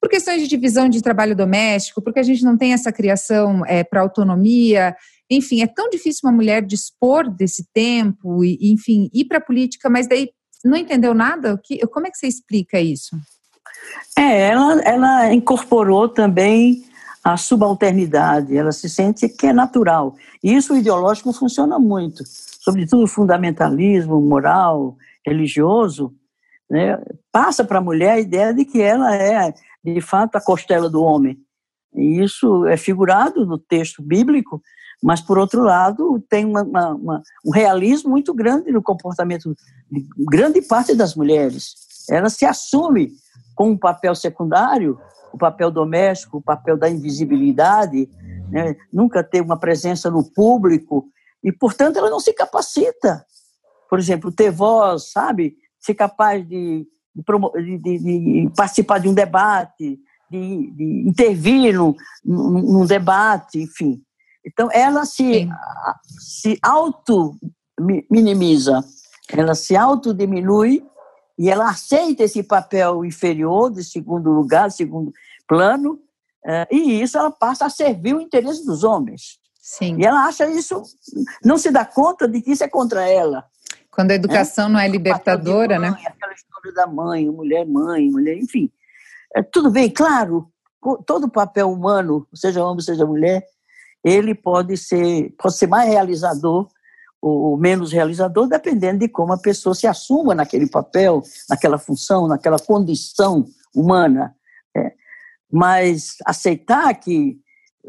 por 0.01 0.09
questões 0.09 0.41
de 0.41 0.49
divisão 0.49 0.89
de 0.89 1.03
trabalho 1.03 1.37
doméstico, 1.37 2.01
porque 2.01 2.21
a 2.21 2.23
gente 2.23 2.43
não 2.43 2.57
tem 2.57 2.73
essa 2.73 2.91
criação 2.91 3.67
é, 3.67 3.85
para 3.85 4.01
autonomia, 4.01 4.97
enfim, 5.29 5.61
é 5.61 5.67
tão 5.67 5.91
difícil 5.91 6.21
uma 6.25 6.33
mulher 6.33 6.65
dispor 6.65 7.29
desse 7.29 7.67
tempo 7.75 8.43
e, 8.43 8.73
enfim, 8.73 9.11
ir 9.13 9.27
para 9.27 9.37
a 9.39 9.43
política, 9.43 9.91
mas 9.91 10.09
daí 10.09 10.31
não 10.65 10.77
entendeu 10.77 11.13
nada? 11.13 11.61
Como 11.91 12.07
é 12.07 12.11
que 12.11 12.17
você 12.17 12.29
explica 12.29 12.81
isso? 12.81 13.15
É, 14.17 14.49
ela, 14.51 14.81
ela 14.83 15.33
incorporou 15.33 16.09
também 16.09 16.85
a 17.23 17.37
subalternidade, 17.37 18.57
ela 18.57 18.73
se 18.73 18.89
sente 18.89 19.29
que 19.29 19.47
é 19.47 19.53
natural. 19.53 20.17
E 20.43 20.55
isso 20.55 20.73
o 20.73 20.77
ideológico 20.77 21.33
funciona 21.33 21.79
muito, 21.79 22.25
sobretudo 22.61 23.05
o 23.05 23.09
fundamentalismo 23.09 24.21
moral, 24.21 24.97
religioso, 25.25 26.15
né, 26.71 26.99
passa 27.31 27.65
para 27.65 27.79
a 27.79 27.83
mulher 27.83 28.13
a 28.13 28.21
ideia 28.21 28.55
de 28.55 28.65
que 28.65 28.81
ela 28.81 29.15
é, 29.15 29.53
de 29.85 30.01
fato, 30.01 30.37
a 30.37 30.41
costela 30.41 30.89
do 30.89 31.03
homem. 31.03 31.39
E 31.95 32.23
isso 32.23 32.67
é 32.67 32.77
figurado 32.77 33.45
no 33.45 33.59
texto 33.59 34.03
bíblico, 34.03 34.63
mas, 35.03 35.21
por 35.21 35.39
outro 35.39 35.63
lado, 35.63 36.23
tem 36.29 36.45
uma, 36.45 36.63
uma, 36.63 36.95
uma, 36.95 37.23
um 37.45 37.51
realismo 37.51 38.11
muito 38.11 38.33
grande 38.35 38.71
no 38.71 38.83
comportamento 38.83 39.55
de 39.91 40.07
grande 40.19 40.63
parte 40.63 40.95
das 40.95 41.15
mulheres. 41.15 41.75
Ela 42.09 42.29
se 42.29 42.45
assume 42.45 43.13
com 43.61 43.73
um 43.73 43.77
papel 43.77 44.15
secundário, 44.15 44.99
o 45.35 45.37
papel 45.37 45.71
doméstico, 45.71 46.39
o 46.39 46.43
papel 46.43 46.79
da 46.79 46.89
invisibilidade, 46.89 48.09
né? 48.51 48.75
nunca 48.91 49.23
ter 49.23 49.43
uma 49.43 49.59
presença 49.59 50.11
no 50.11 50.25
público, 50.25 51.07
e, 51.45 51.53
portanto, 51.53 51.99
ela 51.99 52.09
não 52.09 52.21
se 52.21 52.33
capacita. 52.33 53.23
Por 53.87 53.99
exemplo, 53.99 54.33
ter 54.33 54.51
voz, 54.51 55.13
sabe? 55.13 55.59
Ser 55.79 55.93
capaz 55.93 56.43
de, 56.49 56.89
de, 57.15 57.79
de, 57.79 57.99
de 57.99 58.51
participar 58.57 58.97
de 58.97 59.11
um 59.11 59.15
debate, 59.15 60.01
de, 60.31 61.05
intervir 61.07 61.75
num, 61.75 61.95
num, 62.25 62.87
debate, 62.87 63.61
enfim. 63.61 64.01
Então, 64.43 64.71
ela 64.73 65.05
se, 65.05 65.47
se 66.19 66.59
auto-minimiza, 66.63 68.83
ela 69.31 69.55
se 69.55 69.77
autodiminui 69.77 70.83
e 71.41 71.49
ela 71.49 71.71
aceita 71.71 72.23
esse 72.23 72.43
papel 72.43 73.03
inferior, 73.03 73.73
de 73.73 73.83
segundo 73.83 74.31
lugar, 74.31 74.71
segundo 74.71 75.11
plano, 75.49 75.99
eh, 76.45 76.69
e 76.71 77.01
isso 77.01 77.17
ela 77.17 77.31
passa 77.31 77.65
a 77.65 77.71
servir 77.71 78.15
o 78.15 78.21
interesse 78.21 78.63
dos 78.63 78.85
homens. 78.85 79.39
Sim. 79.59 79.97
E 79.99 80.05
ela 80.05 80.27
acha 80.27 80.47
isso, 80.51 80.83
não 81.43 81.57
se 81.57 81.71
dá 81.71 81.83
conta 81.83 82.29
de 82.29 82.43
que 82.43 82.51
isso 82.51 82.63
é 82.63 82.69
contra 82.69 83.09
ela. 83.09 83.43
Quando 83.91 84.11
a 84.11 84.17
educação 84.17 84.67
é? 84.67 84.69
não 84.69 84.81
é 84.81 84.87
libertadora, 84.87 85.81
mãe, 85.81 85.91
né? 85.91 85.97
Aquela 86.09 86.35
história 86.35 86.75
da 86.75 86.87
mãe, 86.87 87.31
mulher 87.31 87.65
mãe, 87.65 88.11
mulher, 88.11 88.37
enfim. 88.37 88.71
É, 89.35 89.43
tudo 89.43 89.71
bem, 89.71 89.89
claro, 89.89 90.47
todo 91.07 91.27
papel 91.31 91.73
humano, 91.73 92.29
seja 92.35 92.63
homem, 92.63 92.85
seja 92.85 93.07
mulher, 93.07 93.43
ele 94.05 94.35
pode 94.35 94.77
ser, 94.77 95.35
pode 95.39 95.57
ser 95.57 95.69
mais 95.69 95.89
realizador 95.89 96.69
ou 97.21 97.57
menos 97.57 97.93
realizador, 97.93 98.49
dependendo 98.49 99.01
de 99.01 99.09
como 99.09 99.33
a 99.33 99.39
pessoa 99.39 99.75
se 99.75 99.87
assuma 99.87 100.35
naquele 100.35 100.69
papel, 100.69 101.23
naquela 101.49 101.79
função, 101.79 102.27
naquela 102.27 102.59
condição 102.59 103.45
humana. 103.75 104.35
É. 104.75 104.93
Mas 105.53 106.17
aceitar 106.25 106.95
que 106.95 107.39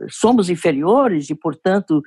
somos 0.10 0.50
inferiores 0.50 1.30
e, 1.30 1.36
portanto, 1.36 2.02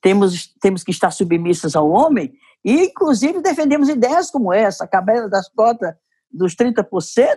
temos, 0.00 0.54
temos 0.60 0.82
que 0.82 0.90
estar 0.90 1.10
submissas 1.10 1.76
ao 1.76 1.90
homem, 1.90 2.32
e, 2.64 2.84
inclusive, 2.84 3.40
defendemos 3.40 3.88
ideias 3.88 4.30
como 4.30 4.52
essa, 4.52 4.84
a 4.84 4.88
cabela 4.88 5.28
das 5.28 5.48
cotas 5.48 5.94
dos 6.30 6.54
30% 6.54 6.86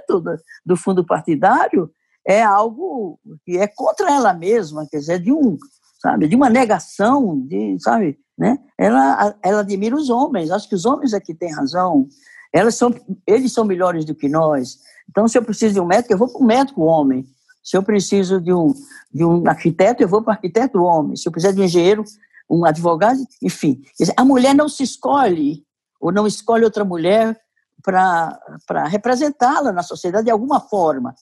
do, 0.07 0.37
do 0.65 0.77
fundo 0.77 1.05
partidário, 1.05 1.89
é 2.25 2.41
algo 2.41 3.19
que 3.45 3.57
é 3.57 3.67
contra 3.67 4.11
ela 4.11 4.33
mesma, 4.33 4.87
quer 4.89 4.99
dizer, 4.99 5.19
de 5.19 5.31
um, 5.31 5.57
sabe, 6.03 6.27
de 6.27 6.35
uma 6.35 6.49
negação, 6.49 7.39
de, 7.47 7.77
sabe, 7.79 8.19
né? 8.37 8.59
Ela, 8.77 9.33
ela 9.41 9.61
admira 9.61 9.95
os 9.95 10.09
homens, 10.09 10.51
acho 10.51 10.67
que 10.67 10.75
os 10.75 10.85
homens 10.85 11.13
é 11.13 11.19
que 11.19 11.33
têm 11.33 11.53
razão. 11.53 12.05
Elas 12.51 12.75
são, 12.75 12.93
eles 13.25 13.53
são 13.53 13.63
melhores 13.63 14.03
do 14.03 14.13
que 14.13 14.27
nós. 14.27 14.79
Então, 15.09 15.29
se 15.29 15.37
eu 15.37 15.43
preciso 15.43 15.75
de 15.75 15.79
um 15.79 15.85
médico, 15.85 16.13
eu 16.13 16.17
vou 16.17 16.27
para 16.27 16.41
o 16.41 16.45
médico 16.45 16.81
homem. 16.81 17.25
Se 17.63 17.77
eu 17.77 17.81
preciso 17.81 18.41
de 18.41 18.53
um, 18.53 18.73
de 19.13 19.23
um 19.23 19.47
arquiteto, 19.47 20.03
eu 20.03 20.07
vou 20.09 20.21
para 20.21 20.31
o 20.31 20.33
arquiteto 20.33 20.83
homem. 20.83 21.15
Se 21.15 21.25
eu 21.25 21.31
precisar 21.31 21.53
de 21.53 21.61
um 21.61 21.63
engenheiro, 21.63 22.03
um 22.49 22.65
advogado, 22.65 23.19
enfim. 23.41 23.81
A 24.17 24.25
mulher 24.25 24.53
não 24.53 24.67
se 24.67 24.83
escolhe, 24.83 25.63
ou 26.01 26.11
não 26.11 26.27
escolhe 26.27 26.65
outra 26.65 26.83
mulher 26.83 27.39
para 27.81 28.87
representá-la 28.87 29.71
na 29.71 29.83
sociedade 29.83 30.25
de 30.25 30.31
alguma 30.31 30.59
forma, 30.59 31.15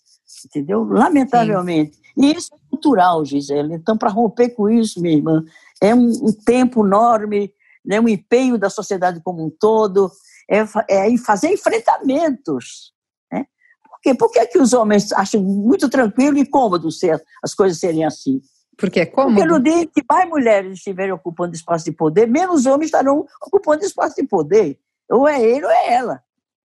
entendeu? 0.43 0.84
Lamentavelmente. 0.84 1.95
Sim. 1.95 2.01
E 2.17 2.32
isso 2.34 2.49
cultural, 2.82 3.23
Gisele. 3.23 3.75
Então, 3.75 3.95
para 3.95 4.09
romper 4.09 4.49
com 4.49 4.67
isso, 4.67 4.99
minha 4.99 5.15
irmã, 5.15 5.45
é 5.79 5.93
um, 5.93 6.09
um 6.09 6.34
tempo 6.34 6.86
enorme, 6.86 7.53
né, 7.86 7.99
um 7.99 8.09
empenho 8.09 8.57
da 8.57 8.69
sociedade 8.69 9.21
como 9.23 9.45
um 9.45 9.49
todo, 9.49 10.11
é, 10.49 10.65
é 10.89 11.17
fazer 11.17 11.51
enfrentamentos. 11.51 12.91
Né? 13.32 13.45
Por 13.84 14.01
quê? 14.01 14.15
Por 14.15 14.32
que, 14.32 14.39
é 14.39 14.45
que 14.47 14.57
os 14.57 14.73
homens 14.73 15.11
acham 15.13 15.41
muito 15.41 15.88
tranquilo 15.88 16.38
e 16.38 16.45
cômodo 16.45 16.91
ser, 16.91 17.23
as 17.43 17.53
coisas 17.53 17.79
serem 17.79 18.03
assim? 18.03 18.41
Porque 18.77 19.01
é 19.01 19.05
cômodo? 19.05 19.36
Porque 19.36 19.47
no 19.47 19.61
dia 19.61 19.86
que 19.86 20.03
mais 20.09 20.27
mulheres 20.27 20.73
estiverem 20.73 21.13
ocupando 21.13 21.53
espaço 21.53 21.86
de 21.86 21.91
poder, 21.91 22.27
menos 22.27 22.65
homens 22.65 22.88
estarão 22.88 23.27
ocupando 23.45 23.86
espaço 23.86 24.15
de 24.15 24.27
poder. 24.27 24.79
Ou 25.09 25.27
é 25.27 25.39
ele 25.39 25.65
ou 25.65 25.71
é 25.71 25.93
ela. 25.93 26.23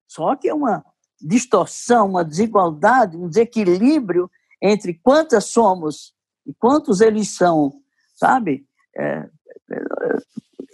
Só 0.08 0.36
que 0.36 0.48
é 0.48 0.54
uma 0.54 0.86
distorção, 1.22 2.08
uma 2.08 2.24
desigualdade, 2.24 3.18
um 3.18 3.28
desequilíbrio 3.28 4.30
entre 4.62 4.94
quantas 4.94 5.46
somos 5.46 6.14
e 6.46 6.54
quantos 6.54 7.02
eles 7.02 7.36
são, 7.36 7.74
sabe? 8.16 8.66
É, 8.96 9.30
é, 9.72 9.84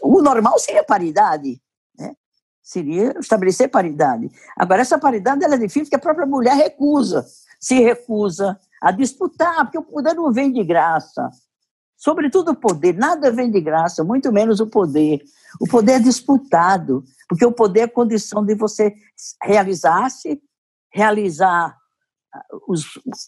o 0.04 0.22
normal 0.22 0.60
seria 0.60 0.84
paridade, 0.84 1.62
né? 1.98 2.16
seria 2.62 3.18
estabelecer 3.20 3.70
paridade. 3.70 4.30
Agora, 4.58 4.82
essa 4.82 5.00
paridade 5.00 5.44
ela 5.44 5.56
é 5.56 5.60
difícil 5.60 5.84
porque 5.84 5.96
a 5.96 6.00
própria 6.00 6.26
mulher 6.26 6.56
recusa, 6.56 7.26
se 7.60 7.80
recusa 7.80 8.60
a 8.82 8.92
disputar, 8.92 9.64
porque 9.66 9.78
o 9.78 9.84
poder 9.84 10.14
não 10.14 10.32
vem 10.32 10.52
de 10.52 10.64
graça. 10.64 11.30
Sobretudo 11.96 12.52
o 12.52 12.56
poder, 12.56 12.96
nada 12.96 13.32
vem 13.32 13.52
de 13.52 13.62
graça, 13.62 14.04
muito 14.04 14.32
menos 14.32 14.60
o 14.60 14.66
poder. 14.66 15.22
O 15.60 15.68
poder 15.68 15.94
é 15.94 16.00
disputado, 16.00 17.04
porque 17.30 17.46
o 17.46 17.52
poder 17.52 17.82
é 17.82 17.88
condição 17.88 18.44
de 18.44 18.56
você 18.56 18.96
realizar-se, 19.44 20.42
realizar 20.92 21.78
os, 22.68 22.86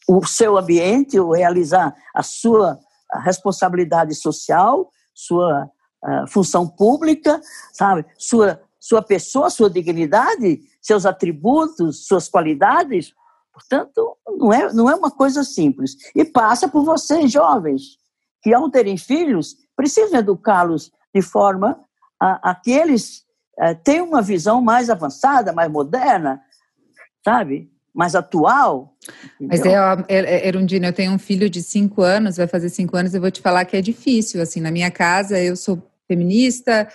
o 0.08 0.26
seu 0.26 0.58
ambiente, 0.58 1.20
ou 1.20 1.32
realizar 1.32 1.96
a 2.14 2.24
sua 2.24 2.80
responsabilidade 3.24 4.16
social, 4.16 4.90
sua 5.14 5.70
uh, 6.04 6.28
função 6.28 6.68
pública, 6.68 7.42
sabe? 7.72 8.06
Sua, 8.18 8.62
sua 8.80 9.02
pessoa, 9.02 9.50
sua 9.50 9.70
dignidade, 9.70 10.62
seus 10.82 11.06
atributos, 11.06 12.08
suas 12.08 12.28
qualidades. 12.28 13.14
Portanto, 13.52 14.18
não 14.28 14.52
é, 14.52 14.74
não 14.74 14.90
é 14.90 14.96
uma 14.96 15.12
coisa 15.12 15.44
simples. 15.44 15.96
E 16.16 16.26
passa 16.26 16.68
por 16.68 16.84
vocês, 16.84 17.32
jovens, 17.32 17.98
que 18.42 18.54
ao 18.54 18.70
terem 18.70 18.98
filhos, 18.98 19.56
precisam 19.76 20.20
educá-los 20.20 20.92
de 21.14 21.22
forma 21.22 21.80
a, 22.20 22.52
a 22.52 22.56
que 22.56 22.72
eles 22.72 23.24
uh, 23.60 23.76
tenham 23.84 24.08
uma 24.08 24.22
visão 24.22 24.62
mais 24.62 24.90
avançada, 24.90 25.54
mais 25.54 25.72
moderna, 25.72 26.42
sabe? 27.24 27.73
Mais 27.94 28.16
atual. 28.16 28.96
Mas 29.40 29.62
é, 29.62 29.76
é, 30.08 30.48
Erundina, 30.48 30.88
eu 30.88 30.94
tenho 30.94 31.12
um 31.12 31.20
filho 31.20 31.50
de 31.50 31.62
cinco 31.62 32.02
anos, 32.02 32.38
vai 32.38 32.48
fazer 32.48 32.70
cinco 32.70 32.98
anos, 32.98 33.14
eu 33.14 33.22
vou 33.22 33.30
te 33.32 33.42
falar 33.42 33.66
que 33.66 33.78
é 33.78 33.82
difícil. 33.82 34.42
Assim, 34.42 34.60
na 34.60 34.72
minha 34.72 34.90
casa, 34.90 35.40
eu 35.40 35.56
sou 35.56 35.82
feminista, 36.08 36.88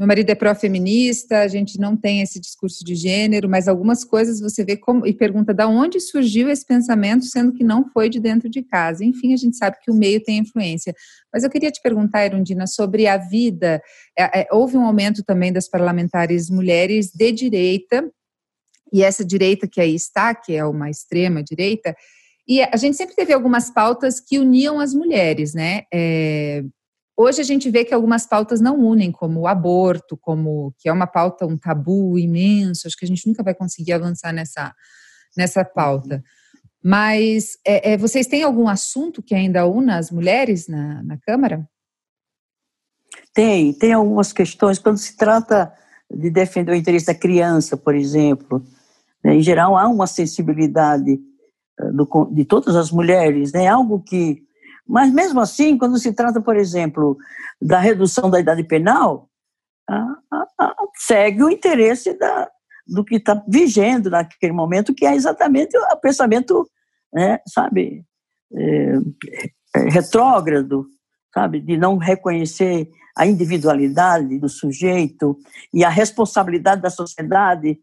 meu 0.00 0.06
marido 0.06 0.30
é 0.30 0.34
pró-feminista, 0.34 1.40
a 1.40 1.46
gente 1.46 1.78
não 1.78 1.94
tem 1.94 2.22
esse 2.22 2.40
discurso 2.40 2.82
de 2.82 2.94
gênero, 2.94 3.50
mas 3.50 3.68
algumas 3.68 4.02
coisas 4.02 4.40
você 4.40 4.64
vê 4.64 4.74
como 4.74 5.06
e 5.06 5.12
pergunta 5.12 5.52
da 5.52 5.68
onde 5.68 6.00
surgiu 6.00 6.48
esse 6.48 6.64
pensamento, 6.64 7.26
sendo 7.26 7.52
que 7.52 7.62
não 7.62 7.86
foi 7.90 8.08
de 8.08 8.18
dentro 8.18 8.48
de 8.48 8.62
casa. 8.62 9.04
Enfim, 9.04 9.34
a 9.34 9.36
gente 9.36 9.58
sabe 9.58 9.76
que 9.82 9.90
o 9.90 9.94
meio 9.94 10.22
tem 10.22 10.38
influência. 10.38 10.94
Mas 11.30 11.44
eu 11.44 11.50
queria 11.50 11.70
te 11.70 11.82
perguntar, 11.82 12.24
Erundina, 12.24 12.66
sobre 12.66 13.06
a 13.06 13.18
vida. 13.18 13.82
É, 14.18 14.40
é, 14.40 14.48
houve 14.50 14.74
um 14.78 14.86
aumento 14.86 15.22
também 15.22 15.52
das 15.52 15.68
parlamentares 15.68 16.48
mulheres 16.48 17.10
de 17.14 17.30
direita 17.30 18.10
e 18.92 19.02
essa 19.02 19.24
direita 19.24 19.68
que 19.68 19.80
aí 19.80 19.94
está, 19.94 20.34
que 20.34 20.54
é 20.54 20.64
uma 20.64 20.90
extrema 20.90 21.42
direita, 21.42 21.94
e 22.46 22.62
a 22.62 22.76
gente 22.76 22.96
sempre 22.96 23.14
teve 23.14 23.32
algumas 23.32 23.70
pautas 23.70 24.18
que 24.18 24.38
uniam 24.38 24.80
as 24.80 24.92
mulheres, 24.92 25.54
né? 25.54 25.82
É, 25.92 26.64
hoje 27.16 27.40
a 27.40 27.44
gente 27.44 27.70
vê 27.70 27.84
que 27.84 27.94
algumas 27.94 28.26
pautas 28.26 28.60
não 28.60 28.76
unem, 28.78 29.12
como 29.12 29.40
o 29.40 29.46
aborto, 29.46 30.16
como 30.16 30.74
que 30.78 30.88
é 30.88 30.92
uma 30.92 31.06
pauta, 31.06 31.46
um 31.46 31.56
tabu 31.56 32.18
imenso, 32.18 32.86
acho 32.86 32.96
que 32.96 33.04
a 33.04 33.08
gente 33.08 33.26
nunca 33.26 33.42
vai 33.42 33.54
conseguir 33.54 33.92
avançar 33.92 34.32
nessa, 34.32 34.74
nessa 35.36 35.64
pauta. 35.64 36.24
Mas 36.82 37.58
é, 37.64 37.92
é, 37.92 37.96
vocês 37.96 38.26
têm 38.26 38.42
algum 38.42 38.66
assunto 38.66 39.22
que 39.22 39.34
ainda 39.34 39.66
una 39.66 39.98
as 39.98 40.10
mulheres 40.10 40.66
na, 40.66 41.02
na 41.02 41.18
Câmara? 41.18 41.68
Tem, 43.32 43.72
tem 43.72 43.92
algumas 43.92 44.32
questões. 44.32 44.78
Quando 44.78 44.98
se 44.98 45.16
trata 45.16 45.72
de 46.10 46.30
defender 46.30 46.72
o 46.72 46.74
interesse 46.74 47.06
da 47.06 47.14
criança, 47.14 47.76
por 47.76 47.94
exemplo? 47.94 48.64
Em 49.24 49.42
geral, 49.42 49.76
há 49.76 49.88
uma 49.88 50.06
sensibilidade 50.06 51.20
eh, 51.78 51.92
do, 51.92 52.30
de 52.32 52.44
todas 52.44 52.74
as 52.76 52.90
mulheres, 52.90 53.52
né? 53.52 53.66
algo 53.66 54.00
que. 54.00 54.42
Mas, 54.86 55.12
mesmo 55.12 55.40
assim, 55.40 55.78
quando 55.78 55.98
se 55.98 56.12
trata, 56.12 56.40
por 56.40 56.56
exemplo, 56.56 57.16
da 57.60 57.78
redução 57.78 58.28
da 58.28 58.40
idade 58.40 58.64
penal, 58.64 59.28
a, 59.88 59.94
a, 60.32 60.46
a, 60.58 60.74
segue 60.96 61.44
o 61.44 61.50
interesse 61.50 62.18
da, 62.18 62.48
do 62.86 63.04
que 63.04 63.16
está 63.16 63.40
vigendo 63.46 64.10
naquele 64.10 64.52
momento, 64.52 64.94
que 64.94 65.06
é 65.06 65.14
exatamente 65.14 65.76
o 65.76 65.96
pensamento, 65.96 66.68
né, 67.12 67.38
sabe, 67.46 68.04
é, 68.52 68.94
retrógrado, 69.90 70.86
sabe, 71.32 71.60
de 71.60 71.76
não 71.76 71.96
reconhecer 71.96 72.90
a 73.16 73.26
individualidade 73.26 74.38
do 74.38 74.48
sujeito 74.48 75.36
e 75.72 75.84
a 75.84 75.88
responsabilidade 75.88 76.82
da 76.82 76.90
sociedade 76.90 77.78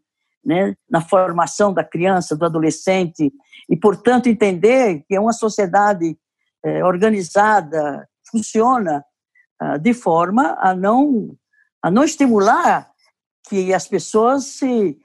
né, 0.48 0.74
na 0.88 1.02
formação 1.02 1.74
da 1.74 1.84
criança, 1.84 2.34
do 2.34 2.46
adolescente, 2.46 3.30
e, 3.68 3.76
portanto, 3.76 4.28
entender 4.28 5.04
que 5.06 5.14
é 5.14 5.20
uma 5.20 5.34
sociedade 5.34 6.16
é, 6.64 6.82
organizada, 6.82 8.08
funciona 8.30 9.04
ah, 9.60 9.76
de 9.76 9.92
forma 9.92 10.56
a 10.58 10.74
não, 10.74 11.36
a 11.82 11.90
não 11.90 12.02
estimular 12.02 12.90
que 13.46 13.74
as 13.74 13.86
pessoas 13.86 14.46
se, 14.46 14.96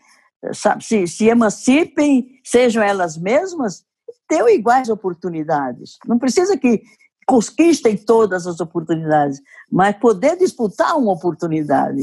sabe, 0.53 0.81
se, 0.81 1.07
se 1.07 1.27
emancipem, 1.27 2.39
sejam 2.45 2.81
elas 2.81 3.17
mesmas, 3.17 3.83
tenham 4.29 4.47
iguais 4.47 4.87
oportunidades. 4.87 5.97
Não 6.07 6.17
precisa 6.17 6.57
que 6.57 6.81
conquistem 7.27 7.97
todas 7.97 8.47
as 8.47 8.61
oportunidades, 8.61 9.41
mas 9.69 9.97
poder 9.97 10.37
disputar 10.37 10.97
uma 10.97 11.11
oportunidade. 11.11 12.01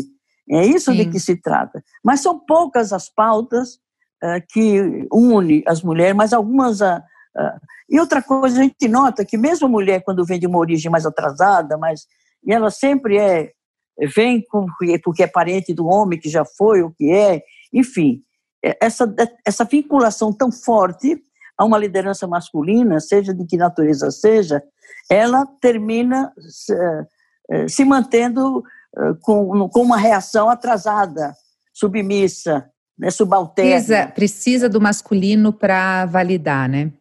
É 0.51 0.67
isso 0.67 0.91
Sim. 0.91 0.97
de 0.97 1.11
que 1.11 1.21
se 1.21 1.37
trata. 1.37 1.83
Mas 2.05 2.21
são 2.21 2.39
poucas 2.39 2.93
as 2.93 3.09
pautas 3.09 3.75
uh, 4.23 4.43
que 4.49 5.07
unem 5.13 5.63
as 5.67 5.83
mulheres, 5.83 6.17
mas 6.17 6.33
algumas. 6.33 6.81
Uh, 6.81 6.99
uh, 7.37 7.61
e 7.89 8.01
outra 8.01 8.21
coisa, 8.21 8.59
a 8.59 8.63
gente 8.65 8.89
nota 8.89 9.25
que 9.25 9.39
mesmo 9.39 9.67
a 9.67 9.71
mulher, 9.71 10.03
quando 10.03 10.25
vem 10.25 10.41
de 10.41 10.47
uma 10.47 10.59
origem 10.59 10.91
mais 10.91 11.07
atrasada, 11.07 11.79
mas, 11.79 12.07
e 12.45 12.53
ela 12.53 12.71
sempre 12.71 13.17
é, 13.19 13.53
vem 14.15 14.45
com, 14.45 14.67
porque 15.05 15.23
é 15.23 15.27
parente 15.27 15.73
do 15.73 15.87
homem 15.87 16.19
que 16.19 16.29
já 16.29 16.45
foi, 16.45 16.83
o 16.83 16.91
que 16.91 17.13
é, 17.13 17.43
enfim, 17.73 18.23
é, 18.65 18.77
essa, 18.81 19.13
essa 19.45 19.65
vinculação 19.65 20.33
tão 20.33 20.53
forte 20.53 21.21
a 21.59 21.65
uma 21.65 21.79
liderança 21.79 22.27
masculina, 22.27 23.01
seja 23.01 23.35
de 23.35 23.45
que 23.45 23.57
natureza 23.57 24.11
seja, 24.11 24.63
ela 25.11 25.45
termina 25.61 26.33
se, 26.39 26.75
se 27.69 27.85
mantendo 27.85 28.63
eh, 28.63 28.65
com, 29.23 29.69
com 29.69 29.83
uma 29.83 29.97
reação 29.97 30.49
atrasada, 30.49 31.35
submissa, 31.73 32.69
né, 32.99 33.11
subalterna. 33.11 33.71
Precisa, 33.71 34.07
precisa 34.07 34.69
do 34.69 34.81
masculino 34.81 35.53
para 35.53 36.07
validar, 36.07 36.69
né? 36.69 36.93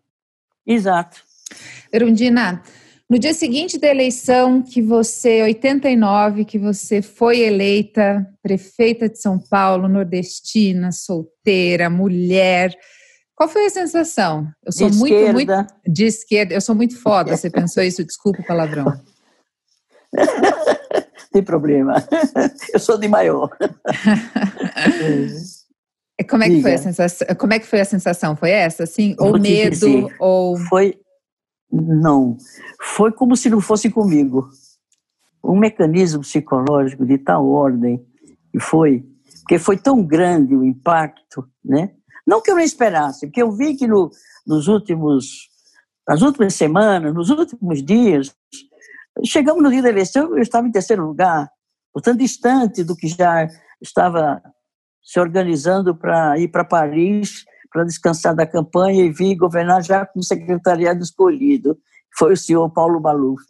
Exato. 0.66 1.22
Erundina, 1.92 2.62
no 3.10 3.18
dia 3.18 3.34
seguinte 3.34 3.78
da 3.80 3.88
eleição 3.88 4.62
que 4.62 4.82
você, 4.82 5.42
89, 5.42 6.46
que 6.46 6.60
você 6.60 7.02
foi 7.02 7.40
eleita 7.40 8.26
prefeita 8.42 9.10
de 9.10 9.20
São 9.20 9.40
Paulo, 9.40 9.88
nordestina, 9.88 10.92
solteira, 10.92 11.90
mulher, 11.90 12.78
qual 13.40 13.48
foi 13.48 13.68
a 13.68 13.70
sensação? 13.70 14.52
Eu 14.66 14.72
sou 14.74 14.90
de 14.90 14.98
muito, 14.98 15.16
esquerda. 15.16 15.34
muito 15.34 15.74
de 15.88 16.06
esquerda. 16.06 16.54
Eu 16.54 16.60
sou 16.60 16.76
muito 16.76 17.00
foda. 17.00 17.38
Você 17.38 17.48
pensou 17.50 17.82
isso? 17.82 18.04
Desculpa 18.04 18.42
o 18.42 18.46
palavrão. 18.46 18.86
tem 21.34 21.44
problema. 21.44 21.96
Eu 22.74 22.80
sou 22.80 22.98
de 22.98 23.08
maior. 23.08 23.50
Como 26.30 26.44
é 26.44 26.50
que 26.50 26.62
foi 26.62 26.74
a 26.74 26.78
sensação? 26.78 27.28
Como 27.38 27.54
é 27.54 27.60
que 27.60 27.66
foi 27.66 27.80
a 27.80 27.86
sensação? 27.86 28.36
Foi 28.36 28.52
essa, 28.52 28.84
assim? 28.84 29.16
Ou 29.18 29.40
medo? 29.40 29.70
Dizer, 29.70 30.16
ou 30.20 30.58
foi 30.58 31.00
não, 31.72 32.36
foi 32.82 33.12
como 33.12 33.38
se 33.38 33.50
não 33.50 33.62
fosse 33.62 33.90
comigo. 33.90 34.50
Um 35.42 35.58
mecanismo 35.58 36.22
psicológico 36.22 37.06
de 37.06 37.18
tal 37.20 37.48
ordem 37.48 38.06
e 38.54 38.60
foi 38.60 39.06
porque 39.42 39.58
foi 39.58 39.78
tão 39.78 40.04
grande 40.04 40.56
o 40.56 40.64
impacto, 40.64 41.48
né? 41.64 41.92
Não 42.28 42.42
que 42.42 42.52
eu 42.52 42.56
não 42.56 42.62
esperasse, 42.62 43.26
porque 43.26 43.42
eu 43.42 43.52
vi 43.52 43.76
que 43.76 43.88
no, 43.88 44.12
nos 44.46 44.68
últimos 44.68 45.50
nas 46.08 46.22
últimas 46.22 46.56
semanas, 46.56 47.14
nos 47.14 47.30
últimos 47.30 47.84
dias, 47.84 48.36
Chegamos 49.26 49.62
no 49.62 49.70
dia 49.70 49.82
da 49.82 49.90
eleição, 49.90 50.36
eu 50.36 50.42
estava 50.42 50.68
em 50.68 50.72
terceiro 50.72 51.06
lugar, 51.06 51.50
portanto, 51.94 52.20
distante 52.20 52.84
do 52.84 52.96
que 52.96 53.08
já 53.08 53.48
estava 53.82 54.42
se 55.04 55.20
organizando 55.20 55.96
para 55.96 56.38
ir 56.38 56.50
para 56.50 56.64
Paris, 56.64 57.46
para 57.72 57.84
descansar 57.84 58.36
da 58.36 58.46
campanha 58.46 59.04
e 59.04 59.12
vir 59.12 59.36
governar 59.36 59.84
já 59.84 60.06
com 60.06 60.20
o 60.20 60.24
secretariado 60.24 61.02
escolhido. 61.02 61.78
Foi 62.18 62.34
o 62.34 62.38
senhor 62.38 62.70
Paulo 62.70 63.00
Maluf. 63.00 63.44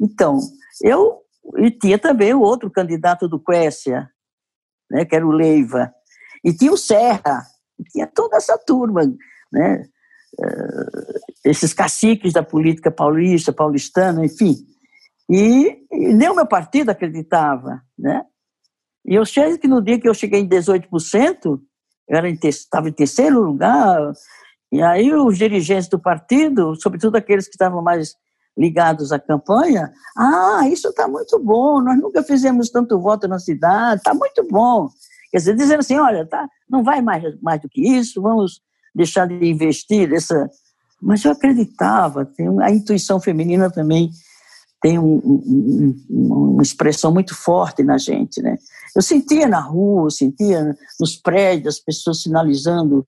Então, 0.00 0.38
eu. 0.82 1.22
E 1.56 1.70
tinha 1.70 1.98
também 1.98 2.34
o 2.34 2.40
outro 2.40 2.70
candidato 2.70 3.26
do 3.26 3.42
Quécia, 3.42 4.10
né, 4.90 5.04
que 5.04 5.16
era 5.16 5.26
o 5.26 5.30
Leiva. 5.30 5.90
E 6.44 6.52
tinha 6.52 6.70
o 6.70 6.76
Serra, 6.76 7.42
tinha 7.90 8.06
toda 8.06 8.36
essa 8.36 8.58
turma, 8.58 9.02
né? 9.50 9.84
Uh, 10.38 11.18
esses 11.44 11.72
caciques 11.72 12.34
da 12.34 12.42
política 12.42 12.90
paulista, 12.90 13.52
paulistana, 13.52 14.24
enfim. 14.24 14.56
E, 15.30 15.78
e 15.90 16.14
nem 16.14 16.30
o 16.30 16.34
meu 16.34 16.46
partido 16.46 16.90
acreditava, 16.90 17.82
né? 17.98 18.22
E 19.04 19.14
eu 19.14 19.24
sei 19.24 19.56
que 19.58 19.68
no 19.68 19.82
dia 19.82 20.00
que 20.00 20.08
eu 20.08 20.14
cheguei 20.14 20.40
em 20.40 20.48
18%, 20.48 21.60
eu 22.08 22.24
estava 22.48 22.88
em 22.88 22.92
terceiro 22.92 23.40
lugar, 23.40 24.12
e 24.70 24.82
aí 24.82 25.12
os 25.14 25.36
dirigentes 25.38 25.88
do 25.88 25.98
partido, 25.98 26.74
sobretudo 26.80 27.16
aqueles 27.16 27.46
que 27.46 27.54
estavam 27.54 27.82
mais 27.82 28.14
ligados 28.56 29.12
à 29.12 29.18
campanha, 29.18 29.90
ah, 30.16 30.68
isso 30.68 30.88
está 30.88 31.06
muito 31.06 31.38
bom, 31.38 31.80
nós 31.80 31.98
nunca 31.98 32.22
fizemos 32.22 32.70
tanto 32.70 33.00
voto 33.00 33.28
na 33.28 33.38
cidade, 33.38 34.00
está 34.00 34.12
muito 34.12 34.46
bom. 34.50 34.88
Quer 35.30 35.38
dizer, 35.38 35.56
dizendo 35.56 35.80
assim, 35.80 35.98
olha, 35.98 36.26
tá, 36.26 36.48
não 36.68 36.82
vai 36.82 37.00
mais, 37.00 37.22
mais 37.40 37.60
do 37.60 37.68
que 37.68 37.80
isso, 37.80 38.20
vamos 38.20 38.60
deixar 38.94 39.26
de 39.26 39.34
investir 39.46 40.08
nessa... 40.08 40.48
Mas 41.00 41.24
eu 41.24 41.30
acreditava, 41.30 42.28
a 42.60 42.70
intuição 42.70 43.20
feminina 43.20 43.70
também 43.70 44.10
tem 44.80 44.98
um, 44.98 45.16
um, 45.16 45.94
uma 46.08 46.62
expressão 46.62 47.12
muito 47.12 47.34
forte 47.34 47.82
na 47.82 47.98
gente, 47.98 48.40
né? 48.40 48.56
Eu 48.94 49.02
sentia 49.02 49.48
na 49.48 49.60
rua, 49.60 50.10
sentia 50.10 50.76
nos 51.00 51.16
prédios 51.16 51.76
as 51.76 51.80
pessoas 51.80 52.22
sinalizando, 52.22 53.06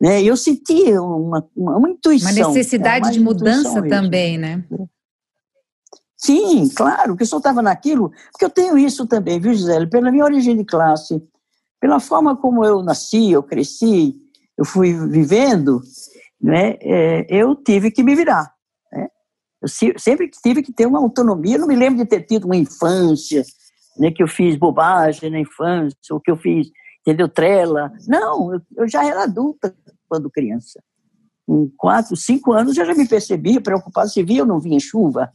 né? 0.00 0.22
Eu 0.22 0.36
sentia 0.36 1.02
uma, 1.02 1.46
uma, 1.56 1.76
uma 1.76 1.90
intuição. 1.90 2.30
Uma 2.30 2.48
necessidade 2.48 3.12
de 3.12 3.20
mudança 3.20 3.82
também, 3.82 4.36
né? 4.36 4.64
Sim, 6.16 6.68
claro, 6.74 7.16
que 7.16 7.22
eu 7.22 7.26
só 7.26 7.38
estava 7.38 7.62
naquilo, 7.62 8.10
porque 8.32 8.44
eu 8.44 8.50
tenho 8.50 8.76
isso 8.76 9.06
também, 9.06 9.38
viu, 9.38 9.54
Gisele? 9.54 9.86
Pela 9.86 10.10
minha 10.10 10.24
origem 10.24 10.56
de 10.56 10.64
classe, 10.64 11.22
pela 11.80 12.00
forma 12.00 12.36
como 12.36 12.64
eu 12.64 12.82
nasci, 12.82 13.30
eu 13.30 13.42
cresci, 13.42 14.16
eu 14.56 14.64
fui 14.64 14.92
vivendo, 15.06 15.80
né, 16.40 16.76
é, 16.80 17.26
eu 17.28 17.54
tive 17.54 17.92
que 17.92 18.02
me 18.02 18.16
virar. 18.16 18.52
Eu 19.60 19.68
sempre 19.98 20.30
tive 20.42 20.62
que 20.62 20.72
ter 20.72 20.86
uma 20.86 21.00
autonomia, 21.00 21.56
eu 21.56 21.60
não 21.60 21.66
me 21.66 21.76
lembro 21.76 21.98
de 21.98 22.06
ter 22.06 22.22
tido 22.22 22.44
uma 22.44 22.56
infância, 22.56 23.44
né, 23.98 24.10
que 24.10 24.22
eu 24.22 24.28
fiz 24.28 24.56
bobagem 24.56 25.30
na 25.30 25.40
infância, 25.40 25.96
ou 26.12 26.20
que 26.20 26.30
eu 26.30 26.36
fiz, 26.36 26.68
entendeu, 27.00 27.28
trela. 27.28 27.92
Não, 28.06 28.54
eu, 28.54 28.60
eu 28.76 28.88
já 28.88 29.04
era 29.04 29.24
adulta 29.24 29.74
quando 30.08 30.30
criança. 30.30 30.80
Com 31.46 31.70
quatro, 31.76 32.16
cinco 32.16 32.52
anos 32.52 32.76
eu 32.76 32.86
já 32.86 32.94
me 32.94 33.08
percebia 33.08 33.60
preocupado 33.60 34.08
se 34.08 34.22
via 34.22 34.42
ou 34.42 34.48
não 34.48 34.60
vinha 34.60 34.78
chuva, 34.78 35.30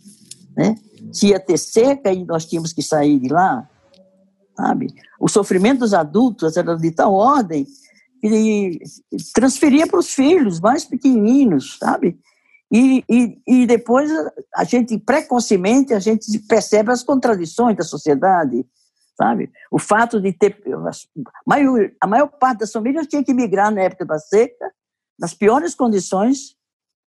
né? 0.55 0.75
Se 1.11 1.27
ia 1.27 1.39
ter 1.39 1.57
seca 1.57 2.13
e 2.13 2.23
nós 2.23 2.45
tínhamos 2.45 2.71
que 2.71 2.81
sair 2.81 3.19
de 3.19 3.27
lá, 3.27 3.67
sabe? 4.55 4.87
O 5.19 5.27
sofrimento 5.27 5.79
dos 5.79 5.93
adultos 5.93 6.55
era 6.55 6.75
de 6.77 6.91
tal 6.91 7.13
ordem 7.13 7.65
que 8.21 8.79
transferia 9.33 9.85
para 9.85 9.99
os 9.99 10.13
filhos 10.13 10.59
mais 10.61 10.85
pequeninos, 10.85 11.77
sabe? 11.77 12.17
E, 12.73 13.05
e, 13.07 13.41
e 13.45 13.67
depois 13.67 14.11
a 14.55 14.63
gente, 14.63 14.97
precocemente, 14.97 15.93
a 15.93 15.99
gente 15.99 16.39
percebe 16.39 16.91
as 16.91 17.03
contradições 17.03 17.77
da 17.77 17.83
sociedade, 17.83 18.65
sabe? 19.15 19.51
O 19.69 19.77
fato 19.77 20.19
de 20.19 20.33
ter... 20.33 20.59
A 20.65 20.91
maior, 21.45 21.91
a 22.01 22.07
maior 22.07 22.27
parte 22.27 22.61
das 22.61 22.71
famílias 22.71 23.05
tinha 23.05 23.23
que 23.23 23.31
migrar 23.31 23.71
na 23.71 23.81
época 23.81 24.03
da 24.05 24.17
seca, 24.17 24.71
nas 25.19 25.35
piores 25.35 25.75
condições, 25.75 26.55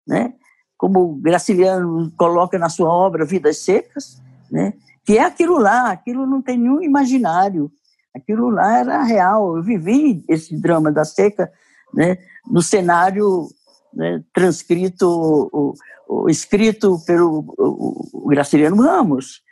né? 0.06 0.34
como 0.76 1.14
Graciliano 1.14 2.12
coloca 2.14 2.58
na 2.58 2.68
sua 2.68 2.90
obra 2.90 3.24
Vidas 3.24 3.60
Secas, 3.60 4.20
né? 4.50 4.74
que 5.02 5.16
é 5.16 5.22
aquilo 5.22 5.56
lá, 5.56 5.90
aquilo 5.90 6.26
não 6.26 6.42
tem 6.42 6.58
nenhum 6.58 6.82
imaginário, 6.82 7.72
aquilo 8.14 8.50
lá 8.50 8.80
era 8.80 9.02
real. 9.02 9.56
Eu 9.56 9.62
vivi 9.62 10.22
esse 10.28 10.54
drama 10.60 10.92
da 10.92 11.06
seca 11.06 11.50
né? 11.94 12.18
no 12.46 12.60
cenário 12.60 13.48
né? 13.94 14.22
transcrito, 14.32 15.06
o, 15.06 15.74
o, 16.08 16.28
escrito 16.28 16.98
pelo 17.06 17.44
o, 17.58 18.28
Graciliano 18.28 18.82
Ramos. 18.82 19.42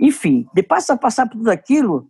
Enfim, 0.00 0.46
depois 0.54 0.86
de 0.86 0.96
passar 0.96 1.26
por 1.26 1.38
tudo 1.38 1.50
aquilo, 1.50 2.08